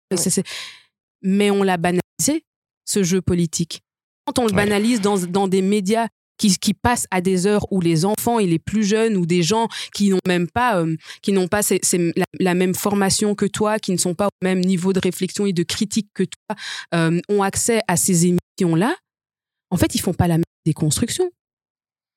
Mais 1.22 1.50
on 1.50 1.62
l'a 1.62 1.78
banalisé, 1.78 2.44
ce 2.84 3.02
jeu 3.02 3.22
politique. 3.22 3.80
Quand 4.26 4.38
on 4.40 4.46
le 4.46 4.50
Ouais. 4.52 4.56
banalise 4.64 5.00
dans, 5.00 5.16
dans 5.18 5.48
des 5.48 5.62
médias 5.62 6.09
qui, 6.39 6.56
qui 6.59 6.73
passent 6.74 7.06
à 7.10 7.20
des 7.20 7.47
heures 7.47 7.66
où 7.73 7.81
les 7.81 8.05
enfants 8.05 8.39
et 8.39 8.47
les 8.47 8.59
plus 8.59 8.85
jeunes 8.85 9.16
ou 9.16 9.27
des 9.27 9.43
gens 9.43 9.69
qui 9.93 10.09
n'ont 10.10 10.19
même 10.27 10.48
pas, 10.48 10.81
euh, 10.81 10.97
qui 11.20 11.32
n'ont 11.32 11.48
pas 11.48 11.62
ces- 11.62 11.81
ces- 11.82 12.12
la, 12.16 12.24
la 12.40 12.55
même 12.55 12.74
formation 12.74 13.35
que 13.35 13.44
toi, 13.47 13.78
qui 13.78 13.93
ne 13.93 13.97
sont 13.98 14.15
pas 14.15 14.27
au 14.28 14.44
même 14.44 14.60
niveau 14.60 14.93
de 14.93 15.01
réflexion 15.02 15.47
et 15.47 15.52
de 15.52 15.62
critique 15.65 16.09
que 16.15 16.23
toi, 16.23 16.56
euh, 16.94 17.20
ont 17.28 17.43
accès 17.43 17.81
à 17.89 17.97
ces 17.97 18.27
émissions-là, 18.27 18.94
en 19.70 19.77
fait, 19.77 19.94
ils 19.94 20.01
font 20.01 20.15
pas 20.15 20.28
la 20.28 20.36
même 20.36 20.44
déconstruction. 20.65 21.28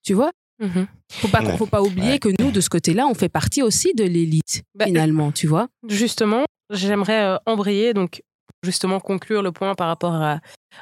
Tu 0.03 0.13
vois? 0.13 0.31
Mhm. 0.59 0.85
faut 1.11 1.27
pas, 1.27 1.41
Ouais. 1.43 1.57
faut 1.57 1.65
pas 1.65 1.81
oublier 1.81 2.11
Ouais. 2.11 2.19
que 2.19 2.29
nous, 2.39 2.51
de 2.51 2.61
ce 2.61 2.69
côté-là, 2.69 3.07
on 3.07 3.15
fait 3.15 3.29
partie 3.29 3.63
aussi 3.63 3.93
de 3.95 4.03
l'élite, 4.03 4.61
Bah, 4.75 4.85
finalement, 4.85 5.31
tu 5.31 5.47
vois? 5.47 5.67
Justement, 5.89 6.45
j'aimerais 6.71 7.23
euh, 7.23 7.37
embrayer, 7.47 7.93
donc 7.95 8.21
justement 8.63 8.99
conclure 8.99 9.41
le 9.41 9.51
point 9.51 9.73
par 9.73 9.87
rapport 9.87 10.13
à 10.13 10.39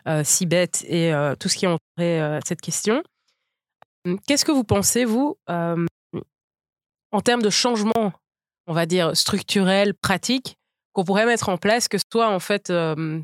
euh, 0.07 0.24
Sibeth 0.26 0.84
et 0.88 1.14
euh, 1.14 1.34
tout 1.40 1.48
ce 1.48 1.56
qui 1.56 1.66
entourait 1.66 1.80
euh, 2.20 2.40
cette 2.45 2.60
question. 2.60 3.02
Qu'est-ce 4.27 4.45
que 4.45 4.51
vous 4.51 4.63
pensez, 4.63 5.05
vous, 5.05 5.38
euh, 5.49 5.85
en 7.11 7.21
termes 7.21 7.41
de 7.41 7.49
changement, 7.49 8.13
on 8.67 8.73
va 8.73 8.85
dire, 8.85 9.15
structurel, 9.15 9.93
pratique, 9.93 10.55
qu'on 10.93 11.03
pourrait 11.03 11.26
mettre 11.26 11.49
en 11.49 11.57
place, 11.57 11.88
que 11.88 11.97
ce 11.97 12.03
soit 12.11 12.30
en 12.30 12.39
fait, 12.39 12.69
euh, 12.69 13.19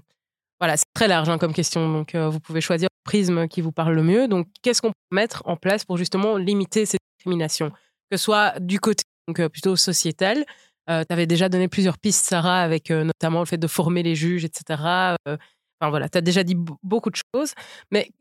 voilà, 0.60 0.78
c'est 0.78 0.86
très 0.94 1.08
large 1.08 1.30
hein, 1.30 1.38
comme 1.38 1.54
question, 1.54 1.92
donc 1.92 2.16
euh, 2.16 2.30
vous 2.30 2.40
pouvez 2.40 2.62
choisir 2.62 2.90
le 2.92 3.10
prisme 3.10 3.48
qui 3.48 3.62
vous 3.62 3.72
parle 3.72 3.94
le 3.94 4.04
mieux. 4.04 4.28
Donc, 4.28 4.48
qu'est-ce 4.62 4.82
qu'on 4.82 4.90
peut 4.90 5.16
mettre 5.16 5.44
en 5.46 5.56
place 5.56 5.86
pour 5.86 5.98
justement 5.98 6.38
limiter 6.38 6.86
ces 6.86 6.98
discriminations, 7.18 7.72
que 8.10 8.18
ce 8.18 8.24
soit 8.24 8.60
du 8.60 8.80
côté 8.80 9.04
euh, 9.40 9.50
plutôt 9.50 9.76
sociétal, 9.76 10.46
tu 10.88 10.94
avais 11.10 11.26
déjà 11.26 11.50
donné 11.50 11.68
plusieurs 11.68 11.98
pistes, 11.98 12.26
Sarah, 12.26 12.62
avec 12.62 12.92
notamment 12.92 13.40
le 13.40 13.48
fait 13.48 13.58
de 13.58 13.66
former 13.66 14.04
les 14.04 14.14
juges, 14.14 14.46
etc. 14.46 15.16
Enfin 15.26 15.90
voilà, 15.90 16.10
tu 16.10 16.20
as 16.20 16.22
déjà 16.22 16.44
dit 16.44 16.56
beaucoup 16.84 17.10
de 17.10 17.16
choses. 17.34 17.56
Mais 17.90 18.12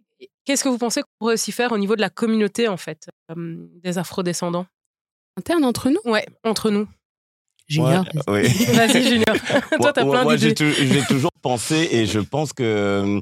qu'est-ce 0.44 0.64
que 0.64 0.68
vous 0.68 0.78
pensez 0.78 1.02
qu'on 1.02 1.08
pourrait 1.18 1.34
aussi 1.34 1.52
faire 1.52 1.72
au 1.72 1.78
niveau 1.78 1.96
de 1.96 2.00
la 2.00 2.10
communauté, 2.10 2.68
en 2.68 2.76
fait, 2.76 3.08
des 3.36 3.98
afrodescendants? 3.98 4.66
Interne 5.38 5.64
entre 5.64 5.90
nous? 5.90 6.00
Ouais, 6.04 6.26
entre 6.44 6.70
nous. 6.70 6.86
Junior. 7.66 8.04
oui. 8.28 8.42
Vas-y, 8.74 9.02
Junior. 9.02 9.36
Toi, 9.80 9.92
t'as 9.92 10.04
plein 10.04 10.22
Moi, 10.22 10.36
d'idées. 10.36 10.54
j'ai, 10.56 10.86
j'ai 10.86 11.02
toujours 11.06 11.30
pensé 11.40 11.88
et 11.90 12.06
je 12.06 12.20
pense 12.20 12.52
que 12.52 12.62
euh, 12.62 13.20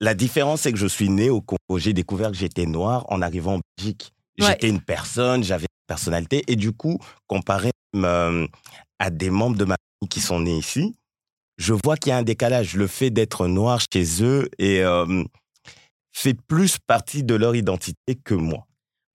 la 0.00 0.14
différence, 0.14 0.62
c'est 0.62 0.72
que 0.72 0.78
je 0.78 0.86
suis 0.86 1.08
né 1.08 1.30
au 1.30 1.40
Congo. 1.40 1.78
J'ai 1.78 1.92
découvert 1.92 2.30
que 2.30 2.36
j'étais 2.36 2.66
noir 2.66 3.04
en 3.08 3.20
arrivant 3.22 3.56
en 3.56 3.60
Belgique. 3.76 4.12
Ouais. 4.40 4.46
J'étais 4.46 4.68
une 4.68 4.80
personne, 4.80 5.42
j'avais 5.42 5.64
une 5.64 5.86
personnalité. 5.88 6.44
Et 6.46 6.56
du 6.56 6.72
coup, 6.72 6.98
comparé 7.26 7.70
euh, 7.96 8.46
à 8.98 9.10
des 9.10 9.30
membres 9.30 9.56
de 9.56 9.64
ma 9.64 9.76
famille 9.76 10.08
qui 10.08 10.20
sont 10.20 10.40
nés 10.40 10.56
ici, 10.56 10.94
je 11.58 11.74
vois 11.84 11.96
qu'il 11.96 12.10
y 12.10 12.12
a 12.12 12.18
un 12.18 12.22
décalage. 12.22 12.74
Le 12.74 12.86
fait 12.86 13.10
d'être 13.10 13.46
noir 13.46 13.80
chez 13.92 14.22
eux 14.22 14.48
et, 14.58 14.82
euh, 14.82 15.24
fait 16.12 16.34
plus 16.34 16.78
partie 16.78 17.22
de 17.24 17.34
leur 17.34 17.54
identité 17.56 18.14
que 18.22 18.34
moi. 18.34 18.66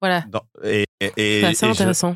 Voilà, 0.02 0.22
Dans- 0.30 0.46
et, 0.64 0.86
c'est 1.00 1.54
je- 1.54 1.66
intéressant. 1.66 2.16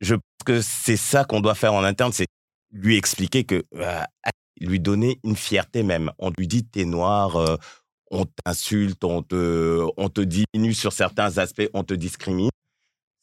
je 0.00 0.14
pense 0.14 0.22
que 0.46 0.60
c'est 0.62 0.96
ça 0.96 1.24
qu'on 1.24 1.40
doit 1.40 1.54
faire 1.54 1.74
en 1.74 1.84
interne, 1.84 2.12
c'est 2.12 2.26
lui 2.72 2.96
expliquer 2.96 3.44
que, 3.44 3.64
euh, 3.76 4.02
lui 4.60 4.80
donner 4.80 5.18
une 5.24 5.36
fierté 5.36 5.82
même. 5.82 6.10
On 6.18 6.30
lui 6.36 6.46
dit, 6.48 6.64
t'es 6.64 6.84
noir, 6.84 7.36
euh, 7.36 7.56
on 8.10 8.24
t'insulte, 8.44 9.04
on 9.04 9.22
te, 9.22 9.86
on 9.96 10.08
te 10.08 10.20
diminue 10.20 10.74
sur 10.74 10.92
certains 10.92 11.38
aspects, 11.38 11.68
on 11.74 11.84
te 11.84 11.94
discrimine. 11.94 12.50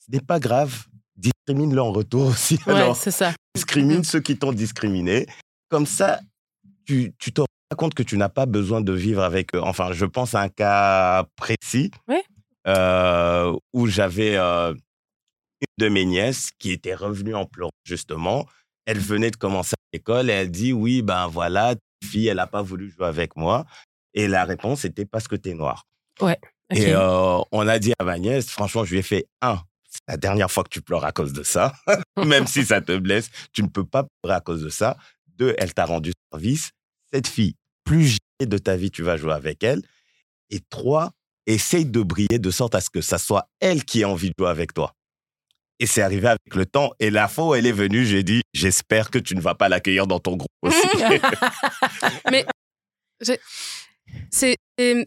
Ce 0.06 0.12
n'est 0.12 0.22
pas 0.22 0.40
grave. 0.40 0.86
Discrimine-le 1.16 1.82
en 1.82 1.92
retour 1.92 2.28
aussi. 2.28 2.60
Ouais, 2.68 2.94
c'est 2.96 3.12
ça. 3.12 3.34
discrimine 3.56 4.04
ceux 4.04 4.20
qui 4.20 4.38
t'ont 4.38 4.52
discriminé. 4.54 5.26
Comme 5.70 5.86
ça, 5.86 6.20
tu, 6.86 7.14
tu 7.18 7.32
rends 7.38 7.46
compte 7.76 7.96
que 7.96 8.04
tu 8.04 8.18
n'as 8.18 8.30
pas 8.30 8.46
besoin 8.46 8.82
de 8.82 8.94
vivre 8.94 9.24
avec 9.24 9.56
eux. 9.56 9.62
Enfin, 9.62 9.92
je 9.92 10.06
pense 10.06 10.36
à 10.36 10.42
un 10.42 10.50
cas 10.50 11.26
précis 11.36 11.90
Ouais. 12.08 12.24
euh, 12.68 13.56
où 13.74 13.88
j'avais 13.88 14.36
euh, 14.38 14.74
une 14.74 15.86
de 15.86 15.90
mes 15.90 16.06
nièces 16.06 16.52
qui 16.60 16.72
était 16.72 16.94
revenue 16.96 17.34
en 17.34 17.46
pleurant, 17.46 17.72
justement. 17.84 18.46
Elle 18.86 19.00
venait 19.00 19.32
de 19.32 19.36
commencer 19.36 19.74
à 19.74 19.90
l'école 19.94 20.30
et 20.30 20.34
elle 20.34 20.52
dit 20.52 20.74
Oui, 20.74 21.02
ben 21.02 21.28
voilà, 21.28 21.76
ta 21.76 22.08
fille, 22.08 22.28
elle 22.28 22.38
n'a 22.38 22.48
pas 22.48 22.62
voulu 22.62 22.92
jouer 22.92 23.08
avec 23.08 23.36
moi. 23.36 23.66
Et 24.14 24.28
la 24.28 24.46
réponse 24.46 24.86
était 24.86 25.06
parce 25.06 25.28
que 25.28 25.36
tu 25.36 25.50
es 25.50 25.54
noir. 25.56 25.84
Ok. 26.20 26.38
Et 26.74 26.94
euh, 26.96 27.40
on 27.52 27.68
a 27.68 27.80
dit 27.80 27.94
à 28.00 28.04
ma 28.04 28.18
nièce, 28.20 28.50
franchement, 28.50 28.84
je 28.86 28.92
lui 28.92 29.00
ai 29.00 29.04
fait 29.04 29.26
un. 29.42 29.60
C'est 29.90 30.02
la 30.08 30.18
dernière 30.18 30.52
fois 30.52 30.64
que 30.64 30.70
tu 30.70 30.82
pleures 30.82 31.06
à 31.06 31.12
cause 31.12 31.32
de 31.34 31.44
ça. 31.44 31.74
Même 32.24 32.48
si 32.48 32.66
ça 32.66 32.82
te 32.82 32.98
blesse, 32.98 33.30
tu 33.54 33.62
ne 33.64 33.68
peux 33.68 33.86
pas 33.86 34.06
pleurer 34.22 34.36
à 34.38 34.42
cause 34.42 34.62
de 34.64 34.70
ça. 34.70 34.98
Deux, 35.38 35.54
elle 35.58 35.74
t'a 35.74 35.86
rendu 35.86 36.12
service. 36.32 36.72
Cette 37.16 37.28
fille, 37.30 37.56
plus 37.86 38.18
de 38.42 38.58
ta 38.58 38.76
vie, 38.76 38.92
tu 38.92 39.02
vas 39.02 39.16
jouer 39.16 39.32
avec 39.32 39.64
elle. 39.64 39.82
Et 40.50 40.60
trois, 40.70 41.14
essaye 41.46 41.86
de 41.86 42.02
briller 42.02 42.40
de 42.40 42.52
sorte 42.52 42.76
à 42.76 42.82
ce 42.82 42.90
que 42.90 43.00
ça 43.00 43.18
soit 43.18 43.48
elle 43.62 43.86
qui 43.86 44.02
ait 44.02 44.06
envie 44.06 44.32
de 44.32 44.34
jouer 44.38 44.50
avec 44.50 44.74
toi. 44.74 44.94
Et 45.80 45.86
c'est 45.86 46.02
arrivé 46.02 46.28
avec 46.28 46.54
le 46.56 46.66
temps. 46.66 46.92
Et 47.00 47.10
la 47.10 47.32
où 47.38 47.56
elle 47.56 47.68
est 47.68 47.72
venue, 47.72 48.06
j'ai 48.06 48.24
dit, 48.24 48.42
j'espère 48.54 49.12
que 49.12 49.18
tu 49.18 49.34
ne 49.34 49.40
vas 49.40 49.56
pas 49.56 49.70
l'accueillir 49.70 50.08
dans 50.08 50.20
ton 50.20 50.36
groupe 50.36 50.50
aussi. 50.62 50.78
C'est 54.30 54.58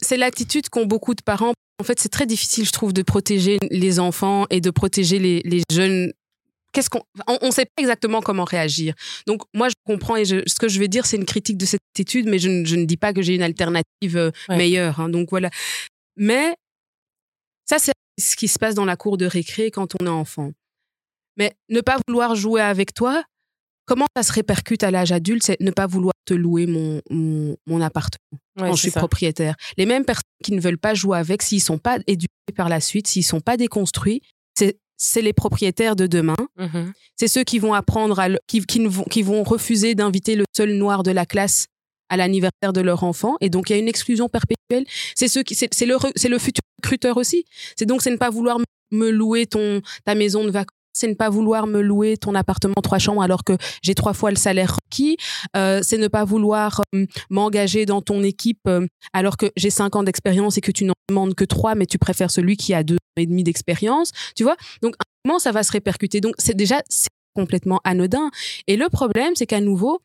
c'est 0.01 0.16
l'attitude 0.16 0.70
qu'ont 0.70 0.86
beaucoup 0.86 1.14
de 1.14 1.22
parents. 1.22 1.52
En 1.78 1.85
fait, 1.85 2.01
c'est 2.01 2.09
très 2.09 2.24
difficile, 2.24 2.64
je 2.64 2.72
trouve, 2.72 2.94
de 2.94 3.02
protéger 3.02 3.59
les 3.70 4.01
enfants 4.01 4.47
et 4.48 4.62
de 4.62 4.70
protéger 4.70 5.18
les 5.18 5.62
jeunes. 5.70 6.12
Qu'est-ce 6.73 6.90
qu'on 6.90 7.03
on 7.27 7.47
ne 7.47 7.51
sait 7.51 7.65
pas 7.65 7.81
exactement 7.82 8.20
comment 8.20 8.45
réagir. 8.45 8.95
Donc 9.27 9.43
moi, 9.55 9.69
je 9.69 9.74
comprends 9.85 10.16
et 10.16 10.24
je- 10.24 10.43
ce 10.47 10.55
que 10.57 10.69
je 10.69 10.78
vais 10.78 10.89
dire, 10.89 11.07
c'est 11.07 11.16
une 11.16 11.24
critique 11.24 11.57
de 11.57 11.65
cette 11.66 11.81
attitude, 11.95 12.27
mais 12.28 12.39
je, 12.39 12.49
ne- 12.49 12.65
je 12.66 12.77
ne 12.77 12.85
dis 12.85 12.97
pas 12.99 13.12
que 13.12 13.23
j'ai 13.23 13.35
une 13.35 13.43
alternative 13.43 14.16
euh, 14.16 14.31
Ouais. 14.49 14.57
meilleure. 14.59 15.01
hein. 15.01 15.09
donc 15.09 15.31
voilà. 15.31 15.51
Mais 16.16 16.55
ça, 17.69 17.78
c'est 17.78 17.93
ce 18.20 18.36
qui 18.36 18.49
se 18.49 18.59
passe 18.59 18.74
dans 18.74 18.85
la 18.85 18.97
cour 18.97 19.16
de 19.16 19.27
récré 19.27 19.70
quand 19.70 19.95
on 20.01 20.07
est 20.07 20.11
enfant. 20.11 20.53
Mais 21.36 21.53
ne 21.69 21.81
pas 21.81 21.99
vouloir 22.07 22.35
jouer 22.35 22.61
avec 22.61 22.93
toi, 22.95 23.23
comment 23.86 24.07
ça 24.16 24.23
se 24.23 24.32
répercute 24.32 24.82
à 24.82 24.90
l'âge 24.90 25.12
adulte 25.12 25.43
C'est 25.45 25.61
ne 25.61 25.70
pas 25.70 25.86
vouloir 25.86 26.12
te 26.27 26.35
louer 26.35 26.66
mon, 26.66 27.01
mon, 27.11 27.57
mon 27.66 27.81
appartement 27.81 28.19
Ouais, 28.61 28.69
quand 28.69 28.74
je 28.74 28.82
suis 28.82 28.90
ça. 28.90 29.01
propriétaire. 29.01 29.55
Les 29.77 29.86
mêmes 29.86 30.05
personnes 30.05 30.23
qui 30.45 30.53
ne 30.53 30.61
veulent 30.61 30.78
pas 30.78 30.95
jouer 30.95 31.16
avec, 31.16 31.43
s'ils 31.43 31.62
sont 31.62 31.78
pas 31.78 31.99
éduqués 32.07 32.27
par 32.57 32.69
la 32.69 32.81
suite, 32.81 33.07
s'ils 33.07 33.24
sont 33.24 33.40
pas 33.40 33.57
déconstruits, 33.57 34.20
c'est 34.59 34.78
c'est 34.99 35.23
les 35.23 35.33
propriétaires 35.33 35.97
de 35.97 36.07
demain. 36.07 36.37
Mhm. 36.59 36.93
C'est 37.16 37.29
ceux 37.29 37.45
qui 37.45 37.59
vont 37.59 37.73
apprendre 37.73 38.19
à 38.20 38.29
le- 38.29 38.39
qui, 38.47 38.61
vont, 38.87 39.05
qui 39.05 39.23
vont 39.23 39.43
refuser 39.45 39.95
d'inviter 39.95 40.35
le 40.37 40.45
seul 40.55 40.73
noir 40.75 41.03
de 41.03 41.11
la 41.12 41.25
classe 41.25 41.66
à 42.11 42.16
l'anniversaire 42.16 42.73
de 42.73 42.81
leur 42.81 43.05
enfant 43.05 43.37
et 43.41 43.51
donc 43.51 43.69
il 43.70 43.75
y 43.75 43.77
a 43.77 43.79
une 43.79 43.89
exclusion 43.89 44.29
perpétuelle. 44.29 44.85
C'est 45.15 45.29
ceux 45.29 45.43
qui 45.43 45.55
c'est 45.55 45.87
le 45.87 45.95
re- 45.97 46.12
c'est 46.16 46.29
le 46.29 46.39
futur 46.39 46.62
recruteur 46.83 47.16
aussi. 47.16 47.45
C'est 47.77 47.87
donc 47.87 48.03
c'est 48.03 48.11
ne 48.11 48.16
pas 48.16 48.31
vouloir 48.31 48.59
me 48.93 49.11
louer 49.11 49.47
ton 49.47 49.83
ta 50.05 50.15
maison 50.15 50.45
de 50.45 50.51
vacances, 50.51 50.78
c'est 50.99 51.09
ne 51.09 51.15
pas 51.15 51.31
vouloir 51.31 51.66
me 51.66 51.81
louer 51.81 52.16
ton 52.16 52.35
appartement 52.35 52.75
trois 52.83 52.99
chambres 52.99 53.23
alors 53.23 53.45
que 53.45 53.57
j'ai 53.83 53.95
trois 53.95 54.12
fois 54.12 54.31
le 54.31 54.37
salaire 54.37 54.77
requis. 54.77 55.16
Euh, 55.57 55.81
c'est 55.83 55.99
ne 55.99 56.09
pas 56.09 56.25
vouloir 56.25 56.83
euh, 56.95 57.07
m'engager 57.31 57.87
dans 57.87 58.03
ton 58.03 58.23
équipe 58.23 58.66
euh, 58.66 58.87
alors 59.12 59.37
que 59.37 59.47
j'ai 59.57 59.70
cinq 59.70 59.95
ans 59.95 60.03
d'expérience 60.03 60.59
et 60.59 60.61
que 60.61 60.73
tu 60.73 60.85
n'en 60.85 60.95
demandes 61.09 61.35
que 61.35 61.45
trois, 61.45 61.75
mais 61.75 61.87
tu 61.87 61.99
préfères 61.99 62.31
celui 62.31 62.57
qui 62.57 62.75
a 62.75 62.83
deux 62.83 62.99
et 63.16 63.27
demi 63.27 63.45
d'expérience. 63.45 64.11
Tu 64.35 64.43
vois 64.43 64.57
Donc, 64.83 64.95
à 64.99 65.05
un 65.05 65.29
moment, 65.29 65.39
ça 65.39 65.53
va 65.53 65.62
se 65.62 65.73
répercuter. 65.73 66.20
Donc, 66.20 66.35
c'est 66.39 66.57
déjà 66.57 66.83
complètement 67.35 67.81
anodin. 67.85 68.31
Et 68.66 68.77
le 68.77 68.89
problème, 68.89 69.35
c'est 69.37 69.47
qu'à 69.47 69.61
nouveau, 69.61 70.01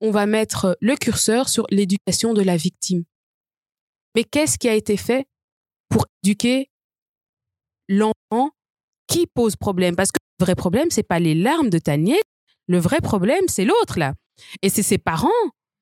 on 0.00 0.10
va 0.10 0.26
mettre 0.26 0.76
le 0.80 0.96
curseur 0.96 1.48
sur 1.48 1.66
l'éducation 1.70 2.34
de 2.34 2.42
la 2.42 2.56
victime. 2.56 3.04
Mais 4.14 4.22
qu'est-ce 4.22 4.58
qui 4.58 4.68
a 4.68 4.74
été 4.74 4.96
fait 4.96 5.26
pour 5.88 6.06
éduquer 6.22 6.70
l'enfant 7.88 8.53
qui 9.06 9.26
pose 9.26 9.56
problème? 9.56 9.96
Parce 9.96 10.10
que 10.10 10.18
le 10.40 10.46
vrai 10.46 10.54
problème, 10.54 10.88
c'est 10.90 11.02
pas 11.02 11.18
les 11.18 11.34
larmes 11.34 11.70
de 11.70 11.78
ta 11.78 11.96
nièce. 11.96 12.22
Le 12.66 12.78
vrai 12.78 13.00
problème, 13.00 13.44
c'est 13.46 13.64
l'autre, 13.64 13.98
là. 13.98 14.14
Et 14.62 14.68
c'est 14.68 14.82
ses 14.82 14.98
parents. 14.98 15.28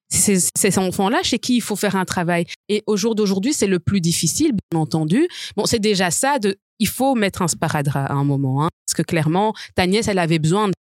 C'est 0.09 0.39
ces 0.55 0.79
enfants-là 0.79 1.23
chez 1.23 1.39
qui 1.39 1.57
il 1.57 1.63
faut 1.63 1.77
faire 1.77 1.97
un 1.97 2.05
travail. 2.05 2.45
Et 2.69 2.83
au 2.87 2.99
jour 2.99 3.15
d'aujourd'hui, 3.15 3.55
c'est 3.55 3.67
le 3.67 3.79
plus 3.79 4.03
difficile, 4.03 4.53
bien 4.53 4.81
entendu. 4.81 5.27
Bon, 5.57 5.65
c'est 5.65 5.79
déjà 5.79 6.11
ça 6.11 6.39
de, 6.39 6.59
il 6.79 6.89
faut 6.89 7.15
mettre 7.15 7.41
un 7.41 7.49
sparadrap 7.49 8.11
à 8.11 8.15
un 8.15 8.25
moment, 8.25 8.65
hein, 8.65 8.69
parce 8.87 8.95
que 8.95 9.03
clairement, 9.03 9.55
ta 9.75 9.87
nièce, 9.87 10.09
elle 10.09 10.19
avait 10.19 10.39
besoin 10.39 10.69
de... 10.69 10.75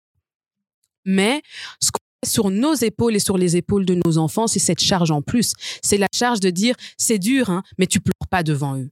Mais 1.05 1.41
ce 1.79 1.91
qu'on 1.91 1.99
met 2.23 2.29
sur 2.29 2.49
nos 2.49 2.73
épaules 2.73 3.15
et 3.15 3.19
sur 3.19 3.37
les 3.37 3.55
épaules 3.55 3.85
de 3.85 3.97
nos 4.05 4.17
enfants, 4.17 4.47
c'est 4.47 4.59
cette 4.59 4.81
charge 4.81 5.11
en 5.11 5.21
plus. 5.21 5.53
C'est 5.81 5.97
la 5.97 6.07
charge 6.13 6.41
de 6.41 6.49
dire, 6.49 6.75
c'est 6.97 7.17
dur, 7.17 7.49
hein, 7.49 7.63
mais 7.77 7.87
tu 7.87 8.01
pleures 8.01 8.27
pas 8.29 8.43
devant 8.43 8.77
eux. 8.77 8.89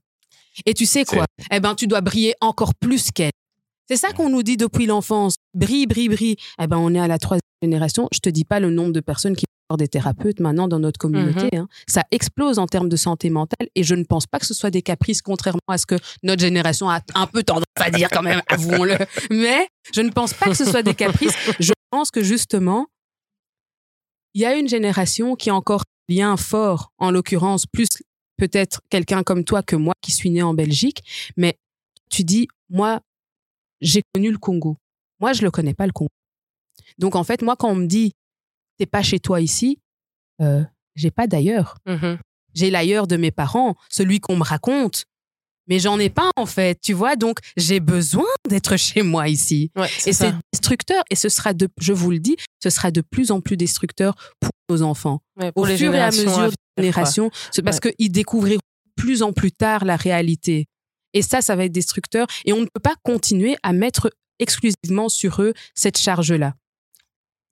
Et 0.64 0.72
tu 0.72 0.86
sais 0.86 1.04
quoi? 1.04 1.26
Eh 1.50 1.60
ben, 1.60 1.74
tu 1.74 1.86
dois 1.86 2.00
briller 2.00 2.34
encore 2.40 2.74
plus 2.74 3.10
qu'elle. 3.10 3.30
C'est 3.90 3.96
ça 3.96 4.12
qu'on 4.12 4.28
nous 4.30 4.44
dit 4.44 4.56
depuis 4.56 4.86
l'enfance. 4.86 5.34
Brille, 5.52 5.88
brille, 5.88 6.08
brille. 6.08 6.36
Eh 6.62 6.68
ben, 6.68 6.76
on 6.76 6.94
est 6.94 7.00
à 7.00 7.08
la 7.08 7.18
troisième 7.18 7.40
génération. 7.60 8.08
Je 8.12 8.20
te 8.20 8.28
dis 8.28 8.44
pas 8.44 8.60
le 8.60 8.70
nombre 8.70 8.92
de 8.92 9.00
personnes 9.00 9.34
qui 9.34 9.46
sont 9.68 9.76
des 9.76 9.88
thérapeutes 9.88 10.38
maintenant 10.38 10.68
dans 10.68 10.78
notre 10.78 10.96
communauté. 10.98 11.56
hein. 11.56 11.66
Ça 11.88 12.04
explose 12.12 12.60
en 12.60 12.68
termes 12.68 12.88
de 12.88 12.94
santé 12.94 13.30
mentale 13.30 13.66
et 13.74 13.82
je 13.82 13.96
ne 13.96 14.04
pense 14.04 14.28
pas 14.28 14.38
que 14.38 14.46
ce 14.46 14.54
soit 14.54 14.70
des 14.70 14.82
caprices, 14.82 15.22
contrairement 15.22 15.58
à 15.66 15.76
ce 15.76 15.86
que 15.86 15.96
notre 16.22 16.40
génération 16.40 16.88
a 16.88 17.00
un 17.16 17.26
peu 17.26 17.42
tendance 17.42 17.64
à 17.80 17.90
dire 17.90 18.08
quand 18.10 18.22
même, 18.22 18.40
avouons-le. 18.46 18.96
Mais 19.32 19.66
je 19.92 20.02
ne 20.02 20.10
pense 20.10 20.34
pas 20.34 20.46
que 20.46 20.54
ce 20.54 20.66
soit 20.66 20.84
des 20.84 20.94
caprices. 20.94 21.34
Je 21.58 21.72
pense 21.90 22.12
que 22.12 22.22
justement, 22.22 22.86
il 24.34 24.42
y 24.42 24.44
a 24.44 24.54
une 24.54 24.68
génération 24.68 25.34
qui 25.34 25.50
a 25.50 25.54
encore 25.56 25.82
un 26.08 26.14
lien 26.14 26.36
fort, 26.36 26.92
en 26.98 27.10
l'occurrence, 27.10 27.66
plus 27.66 27.88
peut-être 28.36 28.82
quelqu'un 28.88 29.24
comme 29.24 29.42
toi 29.42 29.64
que 29.64 29.74
moi 29.74 29.94
qui 30.00 30.12
suis 30.12 30.30
né 30.30 30.42
en 30.44 30.54
Belgique, 30.54 31.02
mais 31.36 31.58
tu 32.08 32.22
dis, 32.22 32.46
moi, 32.68 33.00
j'ai 33.80 34.02
connu 34.14 34.30
le 34.30 34.38
Congo. 34.38 34.76
Moi, 35.20 35.32
je 35.32 35.42
le 35.42 35.50
connais 35.50 35.74
pas 35.74 35.86
le 35.86 35.92
Congo. 35.92 36.10
Donc 36.98 37.14
en 37.16 37.24
fait, 37.24 37.42
moi, 37.42 37.56
quand 37.56 37.70
on 37.70 37.74
me 37.74 37.86
dit, 37.86 38.12
t'es 38.78 38.86
pas 38.86 39.02
chez 39.02 39.20
toi 39.20 39.40
ici, 39.40 39.78
euh, 40.40 40.64
j'ai 40.94 41.10
pas 41.10 41.26
d'ailleurs. 41.26 41.76
Mhm. 41.86 42.18
J'ai 42.54 42.70
l'ailleurs 42.70 43.06
de 43.06 43.16
mes 43.16 43.30
parents, 43.30 43.76
celui 43.90 44.18
qu'on 44.18 44.36
me 44.36 44.42
raconte, 44.42 45.04
mais 45.68 45.78
j'en 45.78 45.98
ai 46.00 46.10
pas 46.10 46.30
en 46.36 46.46
fait, 46.46 46.80
tu 46.80 46.92
vois. 46.92 47.16
Donc 47.16 47.38
j'ai 47.56 47.78
besoin 47.80 48.26
d'être 48.48 48.76
chez 48.76 49.02
moi 49.02 49.28
ici. 49.28 49.70
Ouais, 49.76 49.88
Et 50.06 50.12
c'est 50.12 50.34
destructeur. 50.52 51.04
Et 51.10 51.14
ce 51.14 51.28
sera 51.28 51.54
de, 51.54 51.68
je 51.80 51.92
vous 51.92 52.10
le 52.10 52.18
dis, 52.18 52.36
ce 52.62 52.70
sera 52.70 52.90
de 52.90 53.00
plus 53.00 53.30
en 53.30 53.40
plus 53.40 53.56
destructeur 53.56 54.14
pour 54.40 54.50
nos 54.68 54.82
enfants. 54.82 55.22
Ouais, 55.36 55.52
Au 55.54 55.64
les 55.64 55.76
fur 55.76 55.94
et 55.94 56.00
à 56.00 56.10
mesure 56.10 56.50
des 56.76 56.82
générations, 56.82 57.30
parce 57.64 57.78
qu'ils 57.80 58.10
découvriront 58.10 58.56
de 58.58 59.02
plus 59.02 59.22
en 59.22 59.32
plus 59.32 59.52
tard 59.52 59.84
la 59.84 59.96
réalité. 59.96 60.66
Et 61.14 61.22
ça, 61.22 61.40
ça 61.40 61.56
va 61.56 61.64
être 61.64 61.72
destructeur. 61.72 62.26
Et 62.44 62.52
on 62.52 62.60
ne 62.60 62.66
peut 62.66 62.80
pas 62.82 62.94
continuer 63.02 63.56
à 63.62 63.72
mettre 63.72 64.10
exclusivement 64.38 65.08
sur 65.08 65.42
eux 65.42 65.52
cette 65.74 65.98
charge-là. 65.98 66.54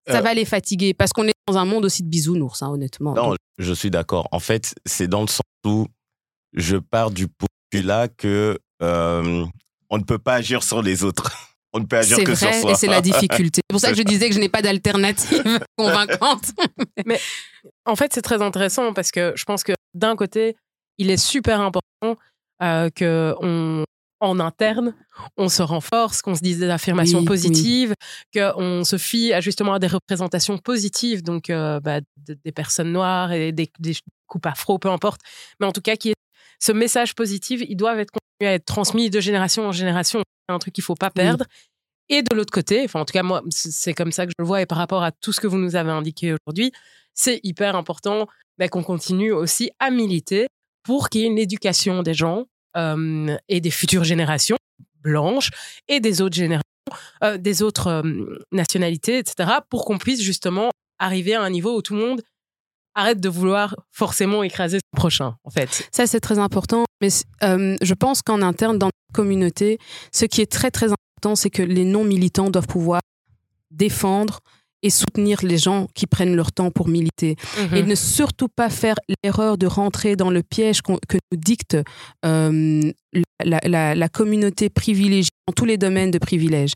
Ça 0.09 0.19
Euh, 0.19 0.21
va 0.23 0.33
les 0.35 0.45
fatiguer 0.47 0.95
parce 0.95 1.13
qu'on 1.13 1.27
est 1.27 1.35
dans 1.47 1.59
un 1.59 1.65
monde 1.67 1.85
aussi 1.85 2.03
de 2.03 2.09
bisounours, 2.09 2.63
hein, 2.63 2.71
honnêtement. 2.71 3.15
Non, 3.15 3.29
Donc, 3.31 3.37
je 3.59 3.73
suis 3.75 3.91
d'accord. 3.91 4.27
En 4.33 4.41
fait, 4.41 4.75
c'est 4.87 5.07
dans 5.09 5.21
le 5.21 5.27
sens 5.27 5.41
où 5.67 5.87
je 6.55 6.77
pars 6.79 7.11
du 7.11 7.27
postulat 7.29 8.09
que 8.09 8.59
euh, 8.83 9.45
on 9.91 9.99
ne 9.99 10.05
peut 10.05 10.19
pas 10.19 10.35
agir 10.35 10.63
sur 10.63 10.81
les 10.83 11.05
autres. 11.05 11.31
on 11.75 11.81
ne 11.81 11.85
peut 11.85 11.99
agir 11.99 12.17
que 12.25 12.35
sur 12.35 12.49
vrai, 12.49 12.61
soi. 12.61 12.71
et 12.73 12.75
c'est 12.75 12.87
la 12.87 13.03
difficulté. 13.03 13.61
C'est 13.69 13.73
pour 13.75 13.81
ça 13.81 13.91
que 13.91 13.97
je 13.99 14.03
disais 14.15 14.29
que 14.31 14.35
je 14.35 14.41
n'ai 14.41 14.49
pas 14.49 14.63
d'alternative 14.63 15.61
convaincante. 15.77 16.53
En 17.85 17.97
fait, 17.97 18.13
c'est 18.15 18.23
très 18.23 18.41
intéressant 18.41 18.95
parce 18.95 19.11
que 19.11 19.33
je 19.37 19.45
pense 19.45 19.63
que 19.63 19.73
d'un 19.93 20.17
côté, 20.17 20.57
il 20.97 21.11
est 21.11 21.17
super 21.19 21.61
important 21.61 22.17
euh, 22.63 22.91
que 22.91 23.35
on, 23.41 23.85
en 24.21 24.41
interne, 24.41 24.95
on 25.37 25.49
se 25.49 25.63
renforce, 25.63 26.23
qu'on 26.23 26.35
se 26.35 26.41
dise 26.41 26.59
des 26.59 26.71
affirmations 26.71 27.21
Oui, 27.21 27.25
positives, 27.25 27.95
qu'on 28.35 28.83
se 28.85 28.99
fie 28.99 29.33
à, 29.33 29.41
justement 29.41 29.75
à 29.75 29.79
des 29.79 29.87
représentations 29.87 30.59
positives, 30.59 31.23
donc 31.23 31.51
euh, 31.51 31.79
bah, 31.81 32.01
de- 32.01 32.37
des 32.45 32.53
personnes 32.53 32.91
noires 32.93 33.33
et 33.33 33.53
des, 33.53 33.71
des 33.79 33.95
coupes 34.27 34.47
afro, 34.47 34.79
peu 34.79 34.91
importe. 34.91 35.21
Mais 35.61 35.67
en 35.67 35.73
tout 35.73 35.81
cas, 35.83 35.97
qui 35.97 36.11
est, 36.11 36.15
ce 36.61 36.73
message 36.73 37.15
positif, 37.15 37.63
ils 37.69 37.77
doivent 37.77 38.01
être 38.01 38.11
continuer 38.11 38.51
à 38.51 38.55
être 38.55 38.65
transmis 38.65 39.09
de 39.11 39.21
génération 39.21 39.67
en 39.69 39.73
génération. 39.73 40.21
C'est 40.49 40.55
un 40.55 40.59
truc 40.59 40.75
qu'il 40.75 40.85
faut 40.85 40.97
pas 40.97 41.11
perdre. 41.11 41.45
Et 42.09 42.23
de 42.23 42.35
l'autre 42.35 42.53
côté, 42.53 42.83
enfin 42.85 43.01
en 43.01 43.05
tout 43.05 43.13
cas 43.13 43.23
moi, 43.23 43.43
c'est 43.51 43.71
c'est 43.71 43.93
comme 43.93 44.13
ça 44.13 44.25
que 44.25 44.31
je 44.31 44.43
le 44.43 44.47
vois 44.47 44.63
et 44.63 44.67
par 44.67 44.79
rapport 44.79 45.03
à 45.03 45.13
tout 45.13 45.33
ce 45.33 45.41
que 45.41 45.47
vous 45.47 45.59
nous 45.59 45.77
avez 45.77 45.91
indiqué 45.91 46.33
aujourd'hui, 46.33 46.73
c'est 47.15 47.39
hyper 47.43 47.77
important 47.77 48.27
bah, 48.57 48.67
qu'on 48.69 48.83
continue 48.83 49.31
aussi 49.31 49.71
à 49.79 49.91
militer 49.91 50.47
pour 50.89 51.11
qu'il 51.11 51.21
y 51.21 51.25
ait 51.25 51.27
une 51.27 51.37
éducation 51.37 52.03
des 52.03 52.15
gens 52.15 52.47
euh, 52.79 53.37
et 53.51 53.61
des 53.61 53.71
futures 53.71 54.05
générations 54.05 54.57
blanches 55.03 55.51
et 55.87 56.01
des 56.01 56.23
autres 56.23 56.35
générations, 56.35 56.63
euh, 57.23 57.37
des 57.37 57.63
autres 57.63 57.89
euh, 57.89 58.39
nationalités, 58.53 59.19
etc., 59.19 59.51
pour 59.69 59.85
qu'on 59.85 59.99
puisse 59.99 60.23
justement 60.23 60.71
arriver 60.99 61.35
à 61.35 61.43
un 61.43 61.51
niveau 61.51 61.77
où 61.77 61.83
tout 61.83 61.95
le 61.95 62.01
monde 62.01 62.23
arrête 62.95 63.21
de 63.21 63.29
vouloir 63.29 63.77
forcément 63.93 64.43
écraser 64.43 64.79
son 64.79 64.97
prochain, 64.97 65.37
en 65.45 65.51
fait. 65.51 65.87
Ça, 65.93 66.07
c'est 66.07 66.21
très 66.21 66.39
important. 66.39 66.85
Mais 67.03 67.11
je 67.43 67.95
pense 67.95 68.23
qu'en 68.23 68.41
interne, 68.41 68.79
dans 68.79 68.87
notre 68.87 69.13
communauté, 69.13 69.79
ce 70.11 70.25
qui 70.25 70.41
est 70.41 70.51
très, 70.51 70.71
très 70.71 70.87
important, 70.87 71.37
c'est 71.37 71.51
que 71.51 71.63
les 71.63 71.85
non-militants 71.85 72.49
doivent 72.49 72.67
pouvoir 72.67 73.03
défendre 73.71 74.41
et 74.83 74.91
soutenir 74.91 75.39
les 75.43 75.59
gens 75.59 75.87
qui 75.95 76.07
prennent 76.07 76.37
leur 76.37 76.53
temps 76.53 76.71
pour 76.71 76.89
militer. 76.89 77.37
Et 77.75 77.83
ne 77.83 77.95
surtout 77.95 78.49
pas 78.49 78.71
faire 78.71 78.95
l'erreur 79.25 79.59
de 79.59 79.67
rentrer 79.67 80.15
dans 80.17 80.31
le 80.31 80.43
piège 80.43 80.83
que 80.83 81.19
nous 81.33 81.39
dicte 81.39 81.77
euh, 82.25 82.93
la, 83.45 83.61
la- 83.65 83.95
la 83.95 84.09
communauté 84.09 84.69
privilégiée 84.69 85.31
dans 85.47 85.53
tous 85.53 85.65
les 85.65 85.79
domaines 85.79 86.11
de 86.11 86.19
privilège. 86.19 86.73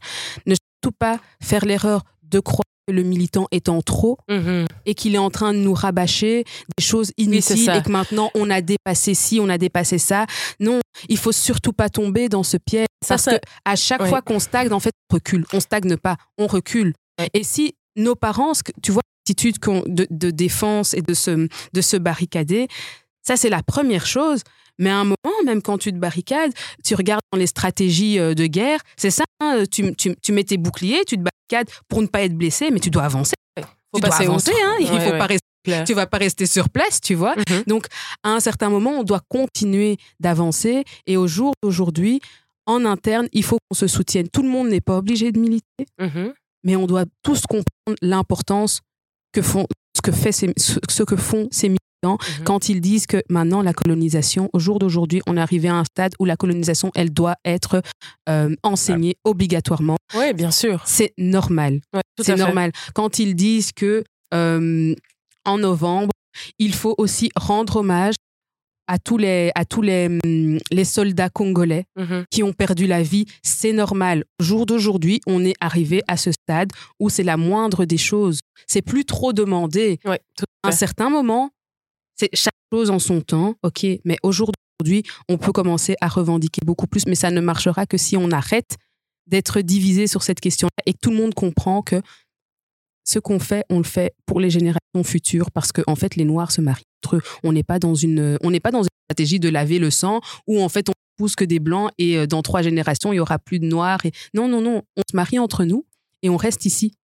Ne 0.47 0.55
surtout 0.55 0.97
pas 0.99 1.19
faire 1.43 1.65
l'erreur 1.65 2.03
de 2.23 2.41
croire 2.41 2.65
que 2.89 2.93
le 2.93 3.03
militant 3.05 3.47
est 3.53 3.69
en 3.69 3.81
trop 3.83 4.19
Mhm. 4.29 4.67
et 4.87 4.95
qu'il 4.95 5.15
est 5.15 5.19
en 5.19 5.31
train 5.31 5.53
de 5.53 5.59
nous 5.59 5.75
rabâcher 5.75 6.45
des 6.77 6.83
choses 6.85 7.13
inutiles 7.17 7.71
et 7.71 7.83
que 7.83 7.91
maintenant 7.93 8.31
on 8.35 8.51
a 8.51 8.61
dépassé 8.61 9.15
ci, 9.15 9.39
on 9.41 9.49
a 9.49 9.59
dépassé 9.59 9.99
ça. 9.99 10.27
Non, 10.59 10.81
il 11.09 11.17
faut 11.19 11.31
surtout 11.31 11.73
pas 11.73 11.89
tomber 11.89 12.29
dans 12.29 12.43
ce 12.43 12.57
piège 12.57 12.87
Ça, 13.03 13.11
parce 13.15 13.23
ça- 13.23 13.39
que 13.39 13.45
à 13.65 13.77
chaque 13.77 14.01
Ouais. 14.03 14.09
fois 14.09 14.23
qu'on 14.23 14.41
stagne, 14.41 14.73
en 14.73 14.81
fait, 14.81 14.91
on 15.11 15.15
recule. 15.15 15.45
On 15.53 15.61
stagne 15.61 15.97
pas, 15.97 16.17
on 16.39 16.49
recule. 16.49 16.95
Et 17.35 17.45
si 17.45 17.75
nos 17.97 18.15
parents, 18.15 18.53
tu 18.83 18.93
vois, 18.93 19.03
l'attitude 19.29 19.57
de, 19.87 20.07
de 20.11 20.31
défense 20.31 20.95
et 20.95 21.03
de 21.03 21.15
se, 21.15 21.49
de 21.73 21.81
se 21.81 21.97
barricader, 21.97 22.69
ça 23.23 23.37
c'est 23.37 23.51
la 23.51 23.63
première 23.63 24.07
chose. 24.07 24.43
Mais 24.79 24.89
à 24.91 24.97
un 24.97 25.05
moment, 25.05 25.43
même 25.45 25.61
quand 25.63 25.77
tu 25.79 25.93
te 25.93 25.99
barricades, 25.99 26.53
tu 26.83 26.95
regardes 26.95 27.21
dans 27.33 27.39
les 27.39 27.47
stratégies 27.47 28.19
euh, 28.19 28.35
de 28.35 28.47
guerre, 28.47 28.81
c'est 28.97 29.11
ça, 29.11 29.25
hein, 29.41 29.65
tu, 29.71 29.95
tu, 29.95 30.17
tu 30.21 30.33
mets 30.33 30.45
tes 30.45 30.57
boucliers, 30.57 31.03
tu 31.07 31.17
te 31.19 31.23
barricades 31.23 31.71
pour 31.89 32.01
ne 32.03 32.07
pas 32.07 32.23
être 32.23 32.35
blessé, 32.35 32.71
mais 32.73 32.81
tu 32.81 32.91
dois 32.91 33.05
avancer. 33.05 33.35
Faut 33.59 34.01
tu 34.01 34.01
dois 34.01 34.17
avancer, 34.17 34.53
hein, 34.65 34.77
il 34.81 34.87
faut 34.87 34.95
ouais, 34.95 35.19
pas 35.19 35.27
rester 35.27 35.47
clair. 35.63 35.85
tu 35.85 35.93
vas 35.93 36.07
pas 36.07 36.17
rester 36.17 36.47
sur 36.47 36.71
place, 36.71 37.01
tu 37.03 37.15
vois. 37.15 37.35
Mhm. 37.37 37.65
Donc, 37.67 37.87
à 38.23 38.31
un 38.31 38.41
certain 38.41 38.71
moment, 38.71 38.93
on 38.93 39.05
doit 39.05 39.21
continuer 39.29 39.99
d'avancer. 40.19 40.85
Et 41.07 41.19
au 41.19 41.27
jour 41.27 41.53
d'aujourd'hui, 41.63 42.21
en 42.65 42.87
interne, 42.87 43.29
il 43.35 43.45
faut 43.45 43.59
qu'on 43.69 43.75
se 43.77 43.87
soutienne. 43.87 44.29
Tout 44.31 44.43
le 44.43 44.49
monde 44.49 44.69
n'est 44.69 44.81
pas 44.81 44.97
obligé 44.97 45.31
de 45.31 45.39
militer, 45.39 45.85
Mhm. 46.01 46.33
Mais 46.65 46.77
on 46.77 46.87
doit 46.87 47.05
tous 47.23 47.43
comprendre 47.43 47.97
l'importance 48.03 48.81
que 49.33 49.43
font, 49.43 49.67
ce 49.97 50.03
que, 50.03 50.13
fait 50.13 50.33
ces- 50.33 50.53
ce, 50.57 51.03
que 51.03 51.17
font 51.17 51.49
ces 51.51 51.69
militants 51.69 51.79
Mhm. 52.05 52.45
quand 52.45 52.69
ils 52.69 52.81
disent 52.81 53.07
que 53.07 53.23
maintenant, 53.31 53.63
la 53.63 53.73
colonisation, 53.73 54.51
au 54.53 54.59
jour 54.59 54.81
d'aujourd'hui, 54.81 55.23
on 55.29 55.37
est 55.37 55.41
arrivé 55.41 55.69
à 55.69 55.77
un 55.77 55.85
stade 55.85 56.13
où 56.19 56.25
la 56.25 56.37
colonisation, 56.37 56.91
elle 56.97 57.13
doit 57.13 57.37
être 57.45 57.81
euh, 58.29 58.55
enseignée 58.65 59.17
obligatoirement. 59.25 59.97
Oui, 60.17 60.33
bien 60.35 60.51
sûr. 60.51 60.83
C'est 60.85 61.13
normal. 61.17 61.81
Ouais, 61.95 62.01
C'est 62.19 62.33
fait. 62.33 62.37
normal. 62.37 62.73
Quand 62.95 63.19
ils 63.21 63.37
disent 63.37 63.71
que 63.73 64.03
euh, 64.35 64.95
en 65.45 65.59
novembre, 65.59 66.11
il 66.59 66.75
faut 66.75 66.95
aussi 66.99 67.31
rendre 67.37 67.77
hommage 67.77 68.15
à 68.95 68.99
tous 68.99 69.17
les, 69.17 69.51
à 69.55 69.65
tous 69.65 69.81
les, 69.81 70.07
hum, 70.23 70.59
les 70.71 70.85
soldats 70.85 71.31
congolais 71.31 71.85
Mhm. 71.97 72.25
qui 72.31 72.43
ont 72.43 72.53
perdu 72.53 72.87
la 72.87 73.03
vie, 73.03 73.25
c'est 73.43 73.73
normal. 73.73 74.25
Au 74.39 74.45
jour 74.45 74.67
d'aujourd'hui, 74.67 75.21
on 75.27 75.43
est 75.45 75.55
arrivé 75.61 76.03
à 76.09 76.17
ce 76.19 76.31
stade 76.33 76.71
où 77.01 77.09
c'est 77.09 77.23
la 77.23 77.39
moindre 77.39 77.87
des 77.87 77.97
choses. 77.97 78.41
C'est 78.67 78.83
plus 78.83 79.05
trop 79.07 79.33
demandé. 79.33 79.99
Ouais, 80.05 80.21
À 80.63 80.69
un 80.69 80.73
certain 80.73 81.09
moment, 81.09 81.51
c'est 82.19 82.29
chaque 82.35 82.53
chose 82.73 82.91
en 82.91 82.99
son 82.99 83.23
temps, 83.23 83.55
ok. 83.63 83.87
Mais 84.05 84.19
au 84.23 84.31
jour 84.31 84.51
d'aujourd'hui, 84.53 85.03
on 85.29 85.39
peut 85.39 85.53
commencer 85.53 85.95
à 86.03 86.09
revendiquer 86.09 86.61
beaucoup 86.67 86.87
plus, 86.87 87.07
mais 87.07 87.15
ça 87.15 87.31
ne 87.31 87.41
marchera 87.41 87.87
que 87.87 87.97
si 87.97 88.17
on 88.19 88.31
arrête 88.31 88.77
d'être 89.27 89.61
divisé 89.63 90.07
sur 90.07 90.23
cette 90.23 90.41
question-là 90.41 90.83
et 90.85 90.93
que 90.93 90.99
tout 91.01 91.11
le 91.11 91.17
monde 91.17 91.33
comprend 91.35 91.81
que 91.81 92.03
ce 93.05 93.19
qu'on 93.19 93.39
fait, 93.39 93.65
on 93.71 93.79
le 93.79 93.85
fait 93.85 94.13
pour 94.27 94.39
les 94.39 94.51
générations 94.51 95.03
futures 95.05 95.51
parce 95.51 95.73
qu'en 95.73 95.83
en 95.93 95.97
fait, 95.97 96.15
les 96.17 96.25
Noirs 96.25 96.53
se 96.53 96.61
marient. 96.61 96.85
On 97.43 97.53
n'est 97.53 97.63
pas 97.63 97.79
dans 97.79 97.95
une, 97.95 98.39
on 98.43 98.51
n'est 98.51 98.61
pas 98.61 98.71
dans 98.71 98.83
une 98.83 98.89
stratégie 99.11 99.41
de 99.41 99.49
laver 99.49 99.79
le 99.79 99.91
sang 99.91 100.21
où 100.47 100.63
en 100.63 100.69
fait 100.69 100.89
on 100.89 100.93
pousse 101.17 101.37
que 101.37 101.45
des 101.45 101.59
blancs 101.61 101.91
et 101.99 102.17
euh, 102.19 102.27
dans 102.27 102.43
trois 102.43 102.63
générations 102.63 103.13
il 103.13 103.17
y 103.17 103.21
aura 103.21 103.39
plus 103.39 103.59
de 103.59 103.67
Noirs. 103.67 103.99
Et 104.05 104.13
non, 104.35 104.49
non, 104.49 104.61
non, 104.61 104.83
on 104.97 105.03
se 105.11 105.15
marie 105.17 105.39
entre 105.39 105.65
nous 105.65 105.85
et 106.23 106.31
on 106.31 106.37
reste 106.37 106.65
ici 106.65 106.95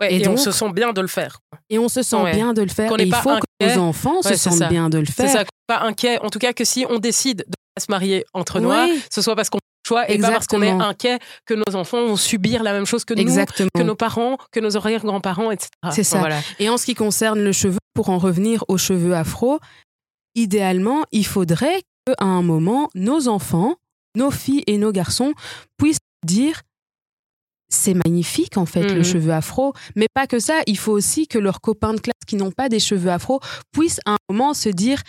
Ouais, 0.00 0.14
Et 0.14 0.22
et, 0.22 0.28
on 0.28 0.30
donc- 0.30 0.38
se 0.38 0.50
sent 0.50 0.72
bien 0.72 0.92
de 0.94 1.00
le 1.02 1.08
faire. 1.08 1.40
et 1.68 1.78
on 1.78 1.88
se 1.90 2.02
sent 2.02 2.16
Ouais. 2.16 2.32
bien 2.34 2.54
de 2.54 2.62
le 2.62 2.68
faire. 2.68 2.90
Et 2.98 3.02
il 3.04 3.14
faut 3.14 3.36
que 3.60 3.66
nos 3.76 3.82
enfants 3.82 4.16
Ouais, 4.16 4.22
se 4.22 4.28
c'est 4.30 4.36
sentent 4.50 4.58
ça. 4.58 4.68
bien 4.68 4.88
de 4.88 4.98
le 4.98 5.04
C'est 5.04 5.12
faire. 5.12 5.30
ça, 5.30 5.44
pas 5.66 5.80
inquiet. 5.82 6.18
En 6.22 6.30
tout 6.30 6.38
cas, 6.38 6.54
que 6.54 6.64
si 6.64 6.86
on 6.88 6.98
décide 6.98 7.38
de 7.46 7.54
pas 7.74 7.80
se 7.82 7.90
marier 7.90 8.24
entre 8.32 8.60
noirs, 8.60 8.88
ce 9.12 9.20
soit 9.20 9.36
parce 9.36 9.50
qu'on 9.50 9.58
choix 9.90 10.10
et 10.10 10.18
pas 10.18 10.30
parce 10.30 10.46
qu'on 10.46 10.62
est 10.62 10.66
Exactement. 10.68 10.88
inquiet 10.88 11.18
que 11.46 11.54
nos 11.54 11.76
enfants 11.76 12.06
vont 12.06 12.16
subir 12.16 12.62
la 12.62 12.72
même 12.72 12.86
chose 12.86 13.04
que 13.04 13.14
nous, 13.14 13.20
Exactement. 13.20 13.68
que 13.74 13.82
nos 13.82 13.96
parents, 13.96 14.36
que 14.52 14.60
nos 14.60 14.76
arrière-grands-parents, 14.76 15.50
etc. 15.50 15.68
C'est 15.92 16.04
ça. 16.04 16.18
Voilà. 16.20 16.40
Et 16.58 16.68
en 16.68 16.76
ce 16.78 16.84
qui 16.86 16.94
concerne 16.94 17.40
le 17.40 17.52
cheveu, 17.52 17.78
pour 17.94 18.08
en 18.10 18.18
revenir 18.18 18.64
aux 18.68 18.78
cheveux 18.78 19.14
afro, 19.14 19.58
idéalement, 20.34 21.04
il 21.12 21.26
faudrait 21.26 21.82
qu'à 22.06 22.24
un 22.24 22.42
moment, 22.42 22.88
nos 22.94 23.28
enfants, 23.28 23.76
nos 24.16 24.30
filles 24.30 24.64
et 24.66 24.78
nos 24.78 24.92
garçons 24.92 25.32
puissent 25.76 25.98
dire 26.24 26.62
c'est 27.72 27.94
magnifique 27.94 28.56
en 28.56 28.66
fait 28.66 28.82
le 28.82 28.98
Mhm. 28.98 29.04
cheveu 29.04 29.32
afro, 29.32 29.74
mais 29.94 30.06
pas 30.12 30.26
que 30.26 30.40
ça, 30.40 30.60
il 30.66 30.76
faut 30.76 30.90
aussi 30.92 31.28
que 31.28 31.38
leurs 31.38 31.60
copains 31.60 31.94
de 31.94 32.00
classe 32.00 32.24
qui 32.26 32.34
n'ont 32.36 32.50
pas 32.50 32.68
des 32.68 32.80
cheveux 32.80 33.10
afro 33.12 33.40
puissent 33.72 34.00
à 34.06 34.12
un 34.14 34.16
moment 34.28 34.54
se 34.54 34.68
dire 34.68 35.00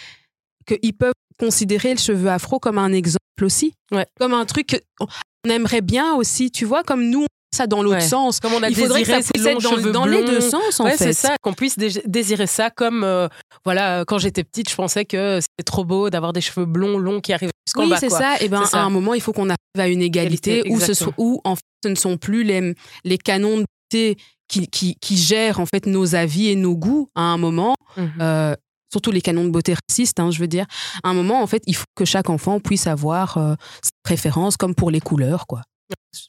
qu'ils 0.68 0.94
peuvent 0.96 1.14
considérer 1.46 1.92
le 1.94 2.00
cheveu 2.00 2.30
afro 2.30 2.60
comme 2.60 2.78
un 2.78 2.94
exemple 2.94 3.18
aussi, 3.42 3.74
Ouais. 3.92 4.06
comme 4.20 4.34
un 4.34 4.46
truc 4.46 4.80
qu'on 5.00 5.08
aimerait 5.50 5.82
bien 5.82 6.14
aussi, 6.16 6.52
tu 6.52 6.66
vois, 6.66 6.84
comme 6.84 7.10
nous 7.10 7.26
ça 7.54 7.68
dans 7.68 7.84
l'autre 7.84 7.98
Ouais. 7.98 8.02
sens. 8.02 8.40
Comme 8.40 8.54
on 8.54 8.64
a 8.64 8.70
il 8.70 8.76
faudrait 8.78 9.02
que 9.02 9.08
ça 9.10 9.20
puisse 9.20 9.46
être 9.46 9.92
dans, 9.92 10.06
les 10.06 10.24
deux 10.24 10.40
sens 10.40 10.80
en 10.80 10.86
ouais, 10.86 10.92
fait. 10.92 11.06
c'est 11.06 11.14
ça, 11.14 11.36
qu'on 11.42 11.52
puisse 11.54 11.78
dé- 11.78 12.02
désirer 12.06 12.48
ça 12.48 12.70
comme, 12.70 13.04
euh, 13.04 13.28
voilà, 13.66 14.06
quand 14.08 14.20
j'étais 14.20 14.46
petite, 14.46 14.70
je 14.70 14.76
pensais 14.76 15.04
que 15.04 15.40
c'était 15.42 15.66
trop 15.66 15.84
beau 15.84 16.10
d'avoir 16.10 16.32
des 16.32 16.40
cheveux 16.40 16.66
blonds, 16.66 16.98
longs 16.98 17.20
qui 17.20 17.34
arrivent 17.34 17.50
jusqu'en 17.68 17.90
Oui, 17.90 17.94
c'est 18.00 18.10
ça. 18.10 18.36
Et 18.40 18.48
ben, 18.48 18.62
C'est 18.64 18.72
ça. 18.72 18.82
à 18.82 18.86
un 18.86 18.90
moment, 18.90 19.14
il 19.16 19.22
faut 19.22 19.34
qu'on 19.34 19.50
arrive 19.50 19.58
à 19.78 19.88
une 19.90 20.02
égalité 20.02 20.60
Égalité, 20.60 20.74
où, 20.74 20.80
ce 20.80 20.94
soit, 20.94 21.14
où 21.18 21.42
en 21.44 21.56
fait, 21.56 21.62
ce 21.84 21.90
ne 21.90 21.96
sont 21.96 22.16
plus 22.18 22.44
les, 22.44 22.74
les 23.04 23.18
canons 23.18 23.58
de 23.58 23.66
beauté 23.92 24.16
qui, 24.48 24.68
qui, 24.68 24.96
qui 25.02 25.18
gèrent 25.18 25.60
en 25.60 25.66
fait 25.66 25.88
nos 25.88 26.16
avis 26.16 26.48
et 26.50 26.56
nos 26.56 26.76
goûts 26.76 27.10
à 27.16 27.22
un 27.24 27.38
moment. 27.38 27.76
Mhm. 27.98 28.12
euh, 28.22 28.56
surtout 28.92 29.12
les 29.12 29.22
canons 29.22 29.46
de 29.46 29.50
beauté 29.50 29.74
racistes, 29.90 30.20
hein, 30.20 30.32
je 30.32 30.40
veux 30.40 30.48
dire. 30.48 30.66
À 31.04 31.10
un 31.10 31.14
moment, 31.14 31.42
en 31.42 31.48
fait, 31.48 31.64
il 31.68 31.76
faut 31.76 31.86
que 31.96 32.06
chaque 32.06 32.30
enfant 32.30 32.60
puisse 32.60 32.88
avoir 32.88 33.38
euh, 33.38 33.56
ses 33.82 33.92
préférences, 34.04 34.58
comme 34.58 34.76
pour 34.76 34.92
les 34.92 35.00
couleurs, 35.02 35.48
quoi. 35.48 35.62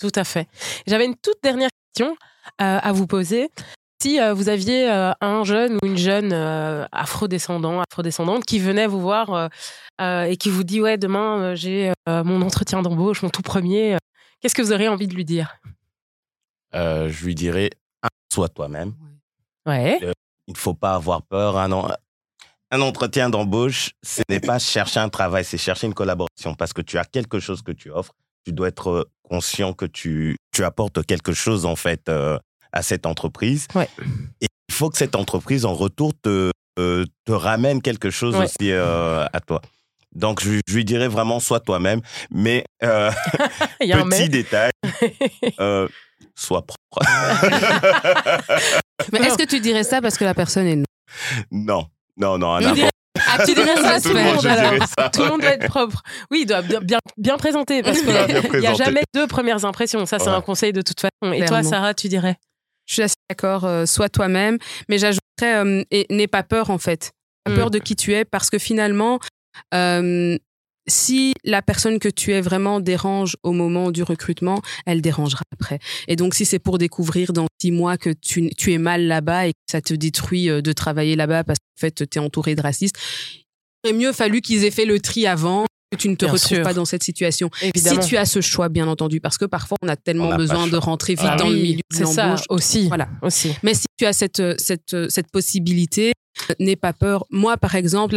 Tout 0.01 0.13
à 0.15 0.25
fait. 0.25 0.49
J'avais 0.87 1.05
une 1.07 1.17
toute 1.17 1.39
dernière 1.43 1.69
question 1.95 2.17
euh, 2.61 2.79
à 2.83 2.93
vous 2.93 3.07
poser. 3.07 3.49
Si 4.03 4.21
euh, 4.21 4.35
vous 4.35 4.49
aviez 4.49 4.91
euh, 4.91 5.13
un 5.21 5.45
jeune 5.45 5.75
ou 5.81 5.87
une 5.87 5.97
jeune 5.97 6.33
euh, 6.33 6.85
afrodescendant, 6.91 7.81
afrodescendante 7.89 8.45
qui 8.45 8.59
venait 8.59 8.89
vous 8.89 9.01
voir 9.01 9.33
euh, 9.33 9.49
euh, 10.01 10.25
et 10.25 10.37
qui 10.37 10.51
vous 10.51 10.65
dit 10.65 10.81
ouais 10.81 10.99
demain 10.99 11.41
euh, 11.41 11.55
j'ai 11.55 11.93
euh, 12.09 12.25
mon 12.25 12.43
entretien 12.43 12.83
d'embauche, 12.83 13.23
mon 13.23 13.31
tout 13.31 13.43
premier, 13.43 13.95
euh, 13.95 13.99
qu'est-ce 14.41 14.57
que 14.57 14.63
vous 14.63 14.73
auriez 14.73 14.89
envie 14.89 15.07
de 15.07 15.15
lui 15.15 15.25
dire? 15.25 15.55
Euh, 16.75 17.09
je 17.11 17.25
lui 17.25 17.37
dirais, 17.37 17.71
un, 18.03 18.09
sois 18.33 18.49
toi-même. 18.49 18.95
Ouais. 19.67 19.99
Il 20.49 20.55
ne 20.55 20.59
faut 20.59 20.75
pas 20.75 20.95
avoir 20.95 21.23
peur. 21.23 21.57
Un, 21.57 21.71
en- 21.71 21.89
un 22.73 22.81
entretien 22.81 23.31
d'embauche, 23.31 23.91
ce 24.03 24.23
n'est 24.29 24.41
pas 24.41 24.59
chercher 24.59 24.99
un 24.99 25.09
travail, 25.11 25.45
c'est 25.45 25.59
chercher 25.59 25.87
une 25.87 25.95
collaboration 25.95 26.55
parce 26.59 26.73
que 26.73 26.83
tu 26.83 26.99
as 26.99 27.05
quelque 27.05 27.39
chose 27.39 27.63
que 27.63 27.71
tu 27.73 27.91
offres. 27.91 28.15
Tu 28.45 28.53
dois 28.53 28.67
être 28.69 28.89
euh, 28.91 29.05
conscient 29.29 29.73
que 29.75 29.85
tu, 29.85 30.37
tu 30.53 30.65
apportes 30.65 31.05
quelque 31.07 31.33
chose 31.33 31.65
en 31.67 31.77
fait 31.77 32.09
euh, 32.09 32.39
à 32.73 32.83
cette 32.83 33.05
entreprise. 33.07 33.69
Ouais. 33.75 33.89
Et 34.41 34.47
il 34.69 34.75
faut 34.75 34.89
que 34.91 34.97
cette 34.99 35.15
entreprise 35.17 35.65
en 35.67 35.75
retour 35.75 36.13
te, 36.23 36.51
euh, 36.79 37.05
te 37.27 37.33
ramène 37.33 37.83
quelque 37.83 38.11
chose 38.11 38.35
Ouais. 38.37 38.45
aussi 38.47 38.73
euh, 38.73 39.27
à 39.33 39.41
toi. 39.41 39.61
Donc, 40.15 40.43
je, 40.43 40.61
je 40.67 40.75
lui 40.75 40.85
dirais 40.85 41.09
vraiment, 41.09 41.41
sois 41.41 41.61
toi-même. 41.61 42.01
Mais, 42.31 42.65
euh, 42.83 43.11
Il 43.81 43.89
y 43.89 43.93
a 43.93 43.99
un 43.99 44.09
petit 44.09 44.23
mais. 44.23 44.29
détail, 44.29 44.71
euh, 45.61 45.89
sois 46.35 46.65
propre. 46.67 47.01
Mais 49.13 49.21
est-ce 49.21 49.39
que 49.39 49.47
tu 49.47 49.61
dirais 49.61 49.85
ça 49.85 50.01
parce 50.01 50.17
que 50.19 50.25
la 50.25 50.35
personne 50.35 50.67
est 50.67 50.77
non 50.77 50.85
non, 51.51 51.87
non, 52.17 52.39
non. 52.39 52.59
Tu 52.59 52.65
n'importe- 52.65 52.91
Ah, 53.29 53.45
tu 53.47 53.55
dirais 53.55 53.77
ça, 53.77 54.01
tout 54.01 54.09
tout 54.09 54.15
le 54.15 54.23
monde, 54.23 54.47
alors. 54.47 54.87
ça. 54.99 55.09
Tout 55.11 55.23
le 55.23 55.29
monde 55.29 55.41
doit 55.43 55.51
être 55.51 55.69
propre. 55.69 56.03
Oui, 56.31 56.41
il 56.43 56.47
doit 56.47 56.63
bien, 56.63 56.81
bien, 56.81 56.99
bien 57.19 57.37
présenter 57.37 57.83
parce 57.83 58.01
qu'il 58.01 58.11
n'y 58.61 58.67
a 58.67 58.75
jamais 58.75 59.03
deux 59.15 59.27
premières 59.27 59.65
impressions. 59.65 60.05
Ça, 60.07 60.19
c'est 60.19 60.29
Ouais. 60.31 60.35
un 60.37 60.41
conseil 60.41 60.73
de 60.73 60.83
toute 60.83 61.01
façon. 61.01 61.33
Et 61.33 61.45
toi. 61.45 61.63
Sarah, 61.63 61.95
tu 61.95 62.09
dirais? 62.09 62.37
Je 62.87 62.95
suis 62.95 63.03
assez 63.03 63.15
d'accord, 63.31 63.65
euh, 63.65 63.87
sois 63.87 64.09
toi-même, 64.09 64.59
mais 64.89 64.99
j'ajouterais, 64.99 65.21
euh, 65.65 65.85
et 65.91 66.07
n'aie 66.11 66.27
pas 66.27 66.43
peur 66.43 66.71
en 66.71 66.79
fait. 66.79 67.13
Pas 67.45 67.53
Mm. 67.53 67.55
peur 67.57 67.71
de 67.71 67.79
qui 67.79 67.97
tu 67.97 68.13
es 68.15 68.25
parce 68.25 68.51
que 68.51 68.59
finalement, 68.59 69.19
euh, 69.75 70.37
si 70.89 71.33
la 71.45 71.63
personne 71.63 71.99
que 71.99 72.09
tu 72.09 72.33
es 72.33 72.41
vraiment 72.41 72.81
dérange 72.81 73.37
au 73.43 73.53
moment 73.53 73.91
du 73.91 74.03
recrutement, 74.03 74.61
elle 74.87 75.01
dérangera 75.01 75.43
après. 75.53 75.79
Et 76.09 76.17
donc, 76.17 76.35
si 76.35 76.45
c'est 76.45 76.59
pour 76.59 76.79
découvrir 76.79 77.33
dans 77.33 77.47
six 77.61 77.71
mois 77.71 77.97
que 77.97 78.11
tu, 78.11 78.51
tu 78.57 78.73
es 78.73 78.79
mal 78.79 79.07
là-bas 79.07 79.47
et 79.47 79.53
que 79.53 79.59
ça 79.71 79.81
te 79.81 79.95
détruit 79.95 80.49
euh, 80.51 80.61
de 80.61 80.73
travailler 80.73 81.15
là-bas 81.17 81.45
parce 81.45 81.59
qu'en 81.59 81.81
fait, 81.81 82.09
tu 82.11 82.19
es 82.19 82.21
entouré 82.21 82.55
de 82.55 82.63
racistes, 82.63 82.97
il 83.85 83.89
aurait 83.91 83.99
mieux 83.99 84.13
fallu 84.13 84.41
qu'ils 84.41 84.65
aient 84.65 84.71
fait 84.71 84.85
le 84.85 84.99
tri 85.01 85.27
avant 85.27 85.67
que 85.93 85.97
tu 85.97 86.09
ne 86.09 86.15
te 86.15 86.25
Bien 86.25 86.33
retrouves 86.33 86.49
sûr. 86.57 86.63
pas 86.65 86.73
dans 86.75 86.85
cette 86.87 87.03
situation. 87.03 87.51
Évidemment. 87.61 88.01
Si 88.03 88.09
tu 88.09 88.17
as 88.17 88.25
ce 88.25 88.41
choix, 88.41 88.69
bien 88.69 88.89
entendu, 88.89 89.21
parce 89.21 89.37
que 89.39 89.45
parfois, 89.45 89.77
on 89.83 89.89
a 89.89 89.97
tellement 89.97 90.35
besoin 90.37 90.67
de 90.67 90.77
rentrer 90.77 91.15
vite 91.15 91.27
Ah 91.29 91.37
dans 91.37 91.49
le 91.51 91.57
milieu 91.57 91.77
de 91.91 91.97
c'est 91.97 92.07
ça 92.07 92.29
l'embauche. 92.29 92.45
aussi. 92.49 92.89
Voilà. 92.89 93.09
Aussi. 93.21 93.53
Mais 93.63 93.75
si 93.75 93.85
tu 93.99 94.07
as 94.07 94.13
cette, 94.15 94.43
cette, 94.59 94.97
cette 95.11 95.31
possibilité, 95.31 96.13
n'aie 96.59 96.77
pas 96.77 96.93
peur. 96.95 97.25
Moi, 97.31 97.57
par 97.59 97.75
exemple, 97.75 98.17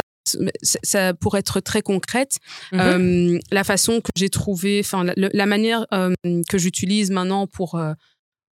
ça- 0.63 1.13
pour 1.13 1.37
être 1.37 1.59
très 1.59 1.81
concrète, 1.81 2.39
Mhm. 2.71 2.79
euh, 2.79 3.39
la 3.51 3.63
façon 3.63 4.01
que 4.01 4.09
j'ai 4.15 4.29
trouvé, 4.29 4.79
enfin 4.83 5.05
la, 5.15 5.45
manière 5.45 5.85
euh, 5.93 6.13
que 6.49 6.57
j'utilise 6.57 7.11
maintenant 7.11 7.47
pour 7.47 7.75
euh, 7.75 7.93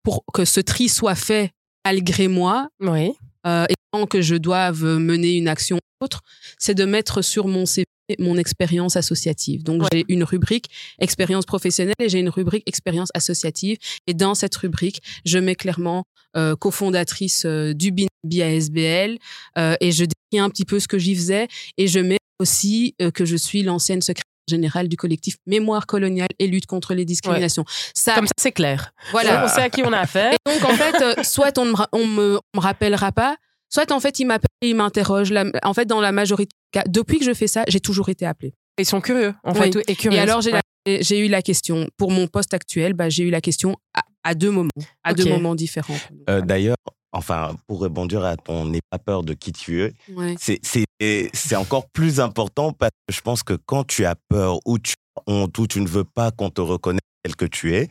pour 0.02 0.24
que 0.32 0.44
ce 0.44 0.60
tri 0.60 0.88
soit 0.88 1.14
fait 1.14 1.50
malgré 1.84 2.28
moi 2.28 2.68
oui. 2.80 3.12
euh, 3.46 3.66
et 3.68 3.74
sans 3.94 4.06
que 4.06 4.20
je 4.22 4.34
doive 4.36 4.82
mener 4.84 5.36
une 5.36 5.48
action 5.48 5.76
ou 5.76 6.04
autre, 6.04 6.20
c'est 6.58 6.74
de 6.74 6.84
mettre 6.84 7.22
sur 7.22 7.46
mon 7.48 7.66
CV 7.66 7.84
mon 8.18 8.36
expérience 8.38 8.96
associative. 8.96 9.62
Donc 9.62 9.82
Ouais. 9.82 9.88
j'ai 9.92 10.04
une 10.08 10.24
rubrique 10.24 10.66
expérience 10.98 11.44
professionnelle 11.46 11.94
et 12.00 12.08
j'ai 12.08 12.18
une 12.18 12.28
rubrique 12.28 12.64
expérience 12.66 13.10
associative. 13.14 13.78
Et 14.08 14.14
dans 14.14 14.34
cette 14.34 14.56
rubrique, 14.56 15.00
je 15.24 15.38
mets 15.38 15.54
clairement 15.54 16.02
euh, 16.36 16.56
cofondatrice 16.56 17.44
euh, 17.46 17.72
du 17.74 17.90
BNB 17.92 18.40
ASBL 18.42 19.18
euh, 19.58 19.74
et 19.80 19.92
je 19.92 20.04
décris 20.04 20.38
un 20.44 20.48
petit 20.50 20.64
peu 20.64 20.78
ce 20.80 20.88
que 20.88 20.98
j'y 20.98 21.14
faisais 21.14 21.48
et 21.76 21.86
je 21.88 22.00
mets 22.00 22.18
aussi 22.40 22.94
euh, 23.02 23.10
que 23.10 23.24
je 23.24 23.36
suis 23.36 23.62
l'ancienne 23.62 24.00
secrétaire 24.02 24.24
générale 24.48 24.88
du 24.88 24.96
collectif 24.96 25.36
Mémoire 25.46 25.86
coloniale 25.86 26.28
et 26.38 26.46
lutte 26.48 26.66
contre 26.66 26.94
les 26.94 27.04
discriminations. 27.04 27.64
Ça, 27.94 28.14
Comme 28.16 28.26
ça, 28.26 28.32
c'est 28.40 28.52
clair. 28.52 28.92
voilà. 29.12 29.44
On 29.44 29.48
sait 29.48 29.60
à 29.62 29.70
qui 29.70 29.82
on 29.84 29.92
a 29.92 29.98
affaire. 29.98 30.32
Et 30.32 30.36
donc, 30.60 30.64
en 30.70 30.74
fait, 30.74 31.22
soit 31.24 31.56
on 31.58 31.64
ne 31.66 31.70
me, 31.70 31.76
ra- 31.76 31.88
on 31.92 32.04
me, 32.06 32.36
on 32.54 32.58
me 32.58 32.60
rappellera 32.62 33.12
pas, 33.12 33.36
soit 33.72 33.92
en 33.92 34.00
fait, 34.00 34.18
il 34.18 34.24
m'appelle 34.26 34.48
et 34.62 34.70
il 34.70 34.74
m'interroge. 34.74 35.32
En 35.62 35.74
fait, 35.74 35.84
dans 35.84 36.00
la 36.00 36.10
majorité 36.10 36.50
des 36.72 36.80
cas, 36.80 36.84
depuis 36.88 37.18
que 37.20 37.24
je 37.24 37.32
fais 37.34 37.46
ça, 37.46 37.62
j'ai 37.68 37.78
toujours 37.80 38.08
été 38.08 38.26
appelée. 38.26 38.54
Ils 38.78 38.86
sont 38.86 39.00
curieux, 39.00 39.34
en 39.44 39.52
Oui. 39.52 39.70
fait. 39.72 39.88
Et, 39.90 39.94
curieux. 39.94 40.18
Et 40.18 40.20
alors, 40.20 40.40
j'ai 40.40 40.50
la- 40.50 40.62
j'ai 41.00 41.18
eu 41.24 41.28
la 41.28 41.42
question, 41.42 41.88
pour 41.96 42.10
mon 42.10 42.26
poste 42.26 42.54
actuel, 42.54 42.92
bah, 42.94 43.08
j'ai 43.08 43.24
eu 43.24 43.30
la 43.30 43.40
question 43.40 43.76
à, 43.94 44.02
à 44.24 44.34
deux 44.34 44.50
moments, 44.50 44.70
à 45.04 45.14
deux 45.14 45.24
moments 45.28 45.54
différents. 45.54 45.96
Euh, 46.28 46.40
D'ailleurs, 46.40 46.76
enfin, 47.12 47.56
pour 47.66 47.80
rebondir 47.80 48.24
à 48.24 48.36
ton 48.36 48.66
n'aie 48.66 48.80
pas 48.90 48.98
peur 48.98 49.22
de 49.22 49.34
qui 49.34 49.52
tu 49.52 49.82
es, 49.82 49.92
Ouais. 50.14 50.34
c'est 50.38 50.58
c'est- 50.62 50.84
c'est 51.32 51.56
encore 51.56 51.88
plus 51.90 52.20
important 52.20 52.72
parce 52.72 52.92
que 53.08 53.14
je 53.14 53.20
pense 53.22 53.42
que 53.42 53.54
quand 53.54 53.84
tu 53.84 54.04
as 54.04 54.14
peur 54.28 54.58
ou 54.66 54.78
tu 54.78 54.94
as 55.16 55.22
honte 55.32 55.56
ou 55.58 55.66
tu 55.66 55.80
ne 55.80 55.88
veux 55.88 56.04
pas 56.04 56.30
qu'on 56.30 56.50
te 56.50 56.60
reconnaisse 56.60 57.00
tel 57.22 57.34
que 57.36 57.46
tu 57.46 57.74
es, 57.74 57.88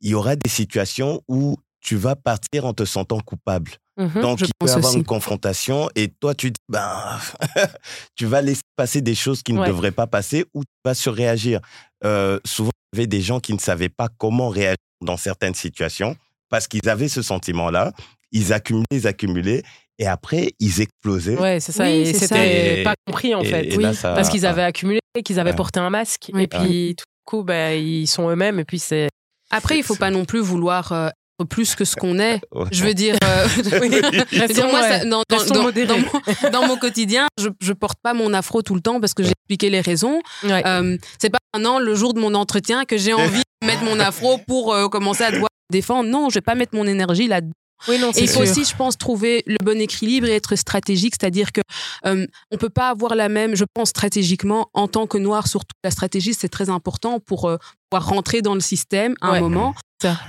il 0.00 0.10
y 0.10 0.14
aura 0.14 0.36
des 0.36 0.48
situations 0.48 1.22
où 1.28 1.56
tu 1.80 1.96
vas 1.96 2.14
partir 2.16 2.64
en 2.64 2.72
te 2.74 2.84
sentant 2.84 3.18
coupable. 3.20 3.72
Mhm. 3.98 4.22
Donc, 4.22 4.40
il 4.40 4.48
peut 4.58 4.66
y 4.66 4.70
avoir 4.70 4.86
aussi. 4.90 4.96
une 4.98 5.04
confrontation 5.04 5.88
et 5.96 6.08
toi, 6.08 6.34
tu 6.34 6.50
dis, 6.50 6.60
ben, 6.68 7.18
tu 8.16 8.26
vas 8.26 8.40
laisser 8.42 8.62
passer 8.76 9.00
des 9.00 9.14
choses 9.14 9.42
qui 9.42 9.52
ne 9.52 9.60
Ouais. 9.60 9.66
devraient 9.68 9.90
pas 9.92 10.06
passer 10.06 10.44
ou 10.54 10.62
tu 10.62 10.70
vas 10.84 10.94
surréagir. 10.94 11.60
Euh, 12.04 12.38
souvent, 12.44 12.70
il 12.92 12.96
y 12.96 13.00
avait 13.00 13.06
des 13.08 13.20
gens 13.20 13.40
qui 13.40 13.52
ne 13.52 13.58
savaient 13.58 13.88
pas 13.88 14.08
comment 14.18 14.48
réagir 14.48 14.76
dans 15.04 15.16
certaines 15.16 15.54
situations 15.54 16.16
parce 16.48 16.68
qu'ils 16.68 16.88
avaient 16.88 17.08
ce 17.08 17.22
sentiment-là. 17.22 17.92
Ils 18.32 18.52
accumulaient, 18.52 18.84
ils 18.92 19.06
accumulaient 19.06 19.62
et 19.98 20.06
après, 20.06 20.52
ils 20.60 20.80
explosaient. 20.80 21.36
Ouais, 21.38 21.58
c'est 21.60 21.72
ça. 21.72 21.84
Oui, 21.84 21.90
et 21.90 22.12
c'est 22.14 22.26
ça. 22.28 22.36
c'était 22.36 22.82
pas 22.84 22.94
compris, 23.06 23.34
en 23.34 23.40
Et- 23.42 23.46
fait. 23.46 23.66
et 23.72 23.76
Oui. 23.76 23.82
là, 23.82 23.94
ça- 23.94 24.14
Parce 24.14 24.28
qu'ils 24.28 24.46
avaient 24.46 24.62
accumulé, 24.62 25.00
qu'ils 25.24 25.40
avaient 25.40 25.54
porté 25.54 25.80
un 25.80 25.90
masque. 25.90 26.30
Oui. 26.32 26.42
Et 26.44 26.46
puis, 26.46 26.94
tout 26.96 27.04
coup, 27.24 27.42
bah, 27.42 27.74
ils 27.74 28.06
sont 28.06 28.28
eux-mêmes. 28.30 28.60
Et 28.60 28.64
puis, 28.64 28.78
c'est. 28.78 29.08
Après, 29.50 29.76
il 29.78 29.82
faut 29.82 29.96
pas 29.96 30.10
non 30.10 30.24
plus 30.24 30.40
vouloir 30.40 30.92
euh, 30.92 31.08
plus 31.44 31.74
que 31.74 31.84
ce 31.84 31.96
qu'on 31.96 32.18
est. 32.18 32.40
Ouais. 32.52 32.64
Je 32.72 32.84
veux 32.84 32.94
dire, 32.94 33.16
euh, 33.24 33.46
oui. 33.80 33.90
Je 34.32 34.40
veux 34.40 34.48
dire, 34.48 34.68
moi, 34.68 34.82
ça- 34.82 35.04
dans, 35.04 35.22
mon, 35.62 36.50
dans 36.50 36.66
mon 36.66 36.76
quotidien, 36.76 37.26
je, 37.40 37.48
je 37.60 37.72
porte 37.72 37.98
pas 38.02 38.14
mon 38.14 38.32
afro 38.34 38.62
tout 38.62 38.74
le 38.74 38.80
temps 38.80 39.00
parce 39.00 39.14
que 39.14 39.22
j'ai 39.22 39.30
expliqué 39.32 39.70
les 39.70 39.80
raisons. 39.80 40.20
Ouais. 40.44 40.62
Euh, 40.66 40.96
c'est 41.20 41.30
pas 41.30 41.38
maintenant 41.54 41.78
le 41.78 41.94
jour 41.94 42.14
de 42.14 42.20
mon 42.20 42.34
entretien 42.34 42.84
que 42.84 42.96
j'ai 42.96 43.12
envie 43.12 43.42
de 43.62 43.66
mettre 43.66 43.82
mon 43.84 44.00
afro 44.00 44.38
pour 44.46 44.72
euh, 44.74 44.88
commencer 44.88 45.24
à 45.24 45.30
devoir 45.30 45.48
défendre. 45.70 46.08
Non, 46.08 46.28
je 46.30 46.34
vais 46.34 46.40
pas 46.40 46.54
mettre 46.54 46.74
mon 46.74 46.86
énergie 46.86 47.26
là. 47.28 47.40
oui, 47.88 47.98
non, 47.98 48.10
Et 48.12 48.22
il 48.22 48.28
faut 48.28 48.44
sûr. 48.44 48.50
aussi, 48.50 48.64
je 48.64 48.74
pense, 48.76 48.96
trouver 48.98 49.42
le 49.46 49.56
bon 49.62 49.78
équilibre 49.80 50.26
et 50.26 50.34
être 50.34 50.56
stratégique, 50.56 51.14
c'est-à-dire 51.20 51.52
que 51.52 51.60
euh, 52.06 52.26
on 52.50 52.56
peut 52.56 52.70
pas 52.70 52.88
avoir 52.88 53.14
la 53.14 53.28
même, 53.28 53.54
je 53.54 53.64
pense 53.74 53.90
stratégiquement 53.90 54.68
en 54.74 54.88
tant 54.88 55.06
que 55.06 55.18
noir. 55.18 55.46
Surtout 55.46 55.74
la 55.84 55.90
stratégie, 55.90 56.34
c'est 56.34 56.48
très 56.48 56.70
important 56.70 57.20
pour 57.20 57.48
euh, 57.48 57.56
pouvoir 57.90 58.08
rentrer 58.08 58.42
dans 58.42 58.54
le 58.54 58.60
système 58.60 59.14
à 59.20 59.32
Ouais. 59.32 59.38
un 59.38 59.40
moment. 59.42 59.74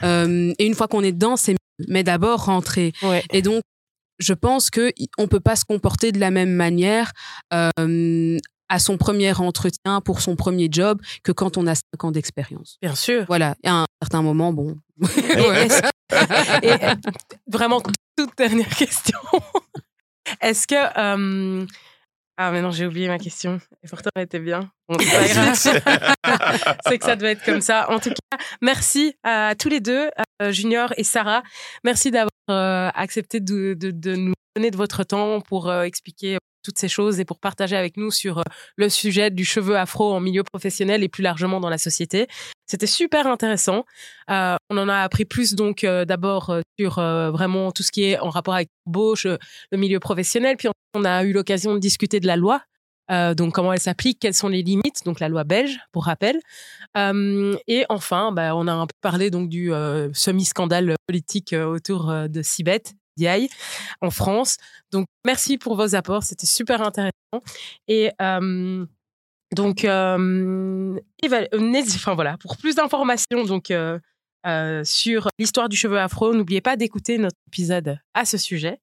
Euh, 0.04 0.54
et 0.58 0.66
une 0.66 0.76
fois 0.76 0.88
qu'on 0.88 1.04
est 1.04 1.12
dedans, 1.12 1.38
c'est 1.38 1.56
mais 1.88 2.04
d'abord 2.04 2.46
rentrer. 2.46 2.91
Ouais. 3.04 3.24
Et 3.32 3.41
donc, 3.41 3.62
je 4.20 4.34
pense 4.34 4.70
que 4.70 4.91
on 5.18 5.28
peut 5.28 5.40
pas 5.40 5.56
se 5.56 5.66
comporter 5.66 6.12
de 6.12 6.20
la 6.20 6.32
même 6.32 6.52
manière 6.52 7.12
euh, 7.54 8.38
à 8.68 8.80
son 8.80 8.98
premier 8.98 9.34
entretien 9.34 10.02
pour 10.02 10.22
son 10.22 10.36
premier 10.36 10.68
job 10.72 11.02
que 11.24 11.32
quand 11.32 11.58
on 11.58 11.68
a 11.68 11.76
cinq 11.76 12.04
ans 12.04 12.12
d'expérience. 12.12 12.78
Bien 12.82 12.96
sûr. 12.96 13.26
Voilà. 13.28 13.56
Et 13.64 13.70
à 13.70 13.76
un 13.76 13.86
certain 14.02 14.22
moment, 14.22 14.54
bon. 14.54 14.78
Et 16.62 16.72
euh, 16.72 16.96
vraiment, 17.48 17.82
toute 18.16 18.38
dernière 18.38 18.70
question. 18.76 19.20
Est-ce 20.41 20.68
que. 20.68 21.00
euh, 21.00 21.66
Ah, 22.41 22.52
mais 22.52 22.61
non, 22.61 22.72
j'ai 22.72 22.86
oublié 22.86 23.10
ma 23.10 23.18
question. 23.20 23.60
Et 23.84 23.88
pourtant, 23.90 24.10
elle 24.16 24.24
était 24.24 24.40
bien. 24.40 24.72
Bon, 24.88 24.95
c'est 24.98 25.11
pas 25.11 25.28
grave. 25.28 26.78
c'est 26.88 26.98
que 26.98 27.03
ça 27.03 27.18
doit 27.18 27.32
être 27.32 27.44
comme 27.44 27.60
ça. 27.60 27.90
En 27.91 27.99
tout 27.99 28.11
cas, 28.11 28.38
merci 28.61 29.14
à 29.24 29.56
tous 29.60 29.68
les 29.68 29.82
deux, 29.82 30.10
euh, 30.41 30.52
Junior 30.53 30.94
et 30.95 31.03
Sarah. 31.03 31.44
Merci 31.84 32.11
d'avoir 32.11 32.30
euh, 32.49 32.90
accepté 32.95 33.41
de, 33.41 33.74
de- 33.74 33.91
de 33.91 34.16
nous 34.16 34.34
donner 34.56 34.72
de 34.72 34.78
votre 34.78 35.03
temps 35.03 35.41
pour 35.41 35.70
euh, 35.70 35.84
expliquer 35.84 36.38
toutes 36.64 36.77
ces 36.77 36.88
choses 36.88 37.19
et 37.19 37.26
pour 37.26 37.40
partager 37.40 37.76
avec 37.76 37.98
nous 37.98 38.11
sur 38.11 38.40
euh, 38.40 38.44
le 38.76 38.90
sujet 38.90 39.30
du 39.30 39.45
cheveu 39.45 39.77
afro 39.77 40.14
en 40.14 40.19
milieu 40.19 40.44
professionnel 40.44 41.03
et 41.03 41.10
plus 41.10 41.23
largement 41.23 41.60
dans 41.60 41.69
la 41.69 41.77
société. 41.77 42.27
C'était 42.68 42.88
super 42.88 43.27
intéressant. 43.27 43.86
Euh, 44.30 44.56
on 44.69 44.77
en 44.77 44.90
a 44.90 44.98
appris 44.98 45.26
plus 45.26 45.56
donc 45.56 45.84
euh, 45.84 46.06
d'abord 46.06 46.56
sur 46.80 46.95
vraiment 46.95 47.72
tout 47.72 47.84
ce 47.84 47.91
qui 47.91 48.03
est 48.03 48.19
en 48.19 48.30
rapport 48.30 48.53
avec 48.53 48.69
l'embauche, 48.86 49.26
le 49.26 49.77
milieu 49.77 49.99
professionnel, 49.99 50.56
puis 50.57 50.69
on 50.94 51.03
a 51.03 51.23
eu 51.23 51.34
l'occasion 51.34 51.73
de 51.73 51.80
discuter 51.80 52.19
de 52.19 52.27
la 52.27 52.36
loi. 52.36 52.61
Donc 53.10 53.53
comment 53.53 53.73
elle 53.73 53.80
s'applique, 53.80 54.19
quelles 54.19 54.36
sont 54.36 54.49
les 54.49 54.61
limites, 54.61 55.03
donc 55.03 55.19
la 55.19 55.30
loi 55.30 55.44
belge 55.44 55.80
pour 55.91 56.06
rappel. 56.06 56.40
Et 56.95 57.86
enfin, 57.90 58.31
bah, 58.31 58.56
on 58.56 58.68
a 58.68 58.72
un 58.72 58.86
peu 58.86 58.95
parlé 59.02 59.31
donc 59.31 59.49
du 59.49 59.72
semi-scandale 60.14 60.95
politique 61.07 61.53
autour 61.53 62.14
de 62.30 62.41
Sibet, 62.44 62.84
En 64.02 64.10
France. 64.10 64.58
Donc 64.91 65.08
merci 65.26 65.58
pour 65.58 65.76
vos 65.76 65.96
apports, 65.96 66.24
c'était 66.24 66.48
super 66.48 66.82
intéressant. 66.82 67.14
Et 67.88 68.12
euh, 68.22 68.86
donc, 69.56 69.84
euh, 69.84 70.98
euh, 71.26 71.86
enfin 71.96 72.16
voilà, 72.16 72.38
pour 72.38 72.58
plus 72.58 72.76
d'informations 72.76 73.44
donc 73.46 73.74
sur 74.84 75.30
l'histoire 75.38 75.70
du 75.70 75.76
cheveu 75.76 76.00
afro, 76.00 76.34
n'oubliez 76.34 76.62
pas 76.62 76.76
d'écouter 76.76 77.18
notre 77.18 77.38
épisode 77.48 78.00
à 78.14 78.26
ce 78.26 78.38
sujet. 78.38 78.80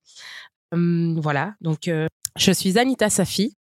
Voilà, 0.72 1.54
donc 1.60 1.90
je 2.36 2.52
suis 2.52 2.78
Anita 2.78 3.08
Safi. 3.08 3.54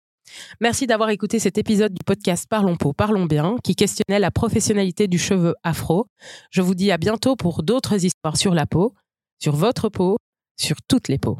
Merci 0.59 0.87
d'avoir 0.87 1.09
écouté 1.09 1.39
cet 1.39 1.57
épisode 1.57 1.93
du 1.93 2.03
podcast 2.03 2.47
Parlons 2.49 2.75
Peau, 2.75 2.93
Parlons 2.93 3.25
Bien, 3.25 3.55
qui 3.63 3.75
questionnait 3.75 4.19
la 4.19 4.31
professionnalité 4.31 5.07
du 5.07 5.17
cheveu 5.19 5.53
afro. 5.63 6.07
Je 6.49 6.61
vous 6.61 6.75
dis 6.75 6.91
à 6.91 6.97
bientôt 6.97 7.35
pour 7.35 7.63
d'autres 7.63 8.03
histoires 8.03 8.35
sur 8.35 8.53
la 8.53 8.65
peau, 8.65 8.93
sur 9.39 9.55
votre 9.55 9.89
peau, 9.89 10.17
sur 10.57 10.81
toutes 10.87 11.07
les 11.07 11.17
peaux. 11.17 11.39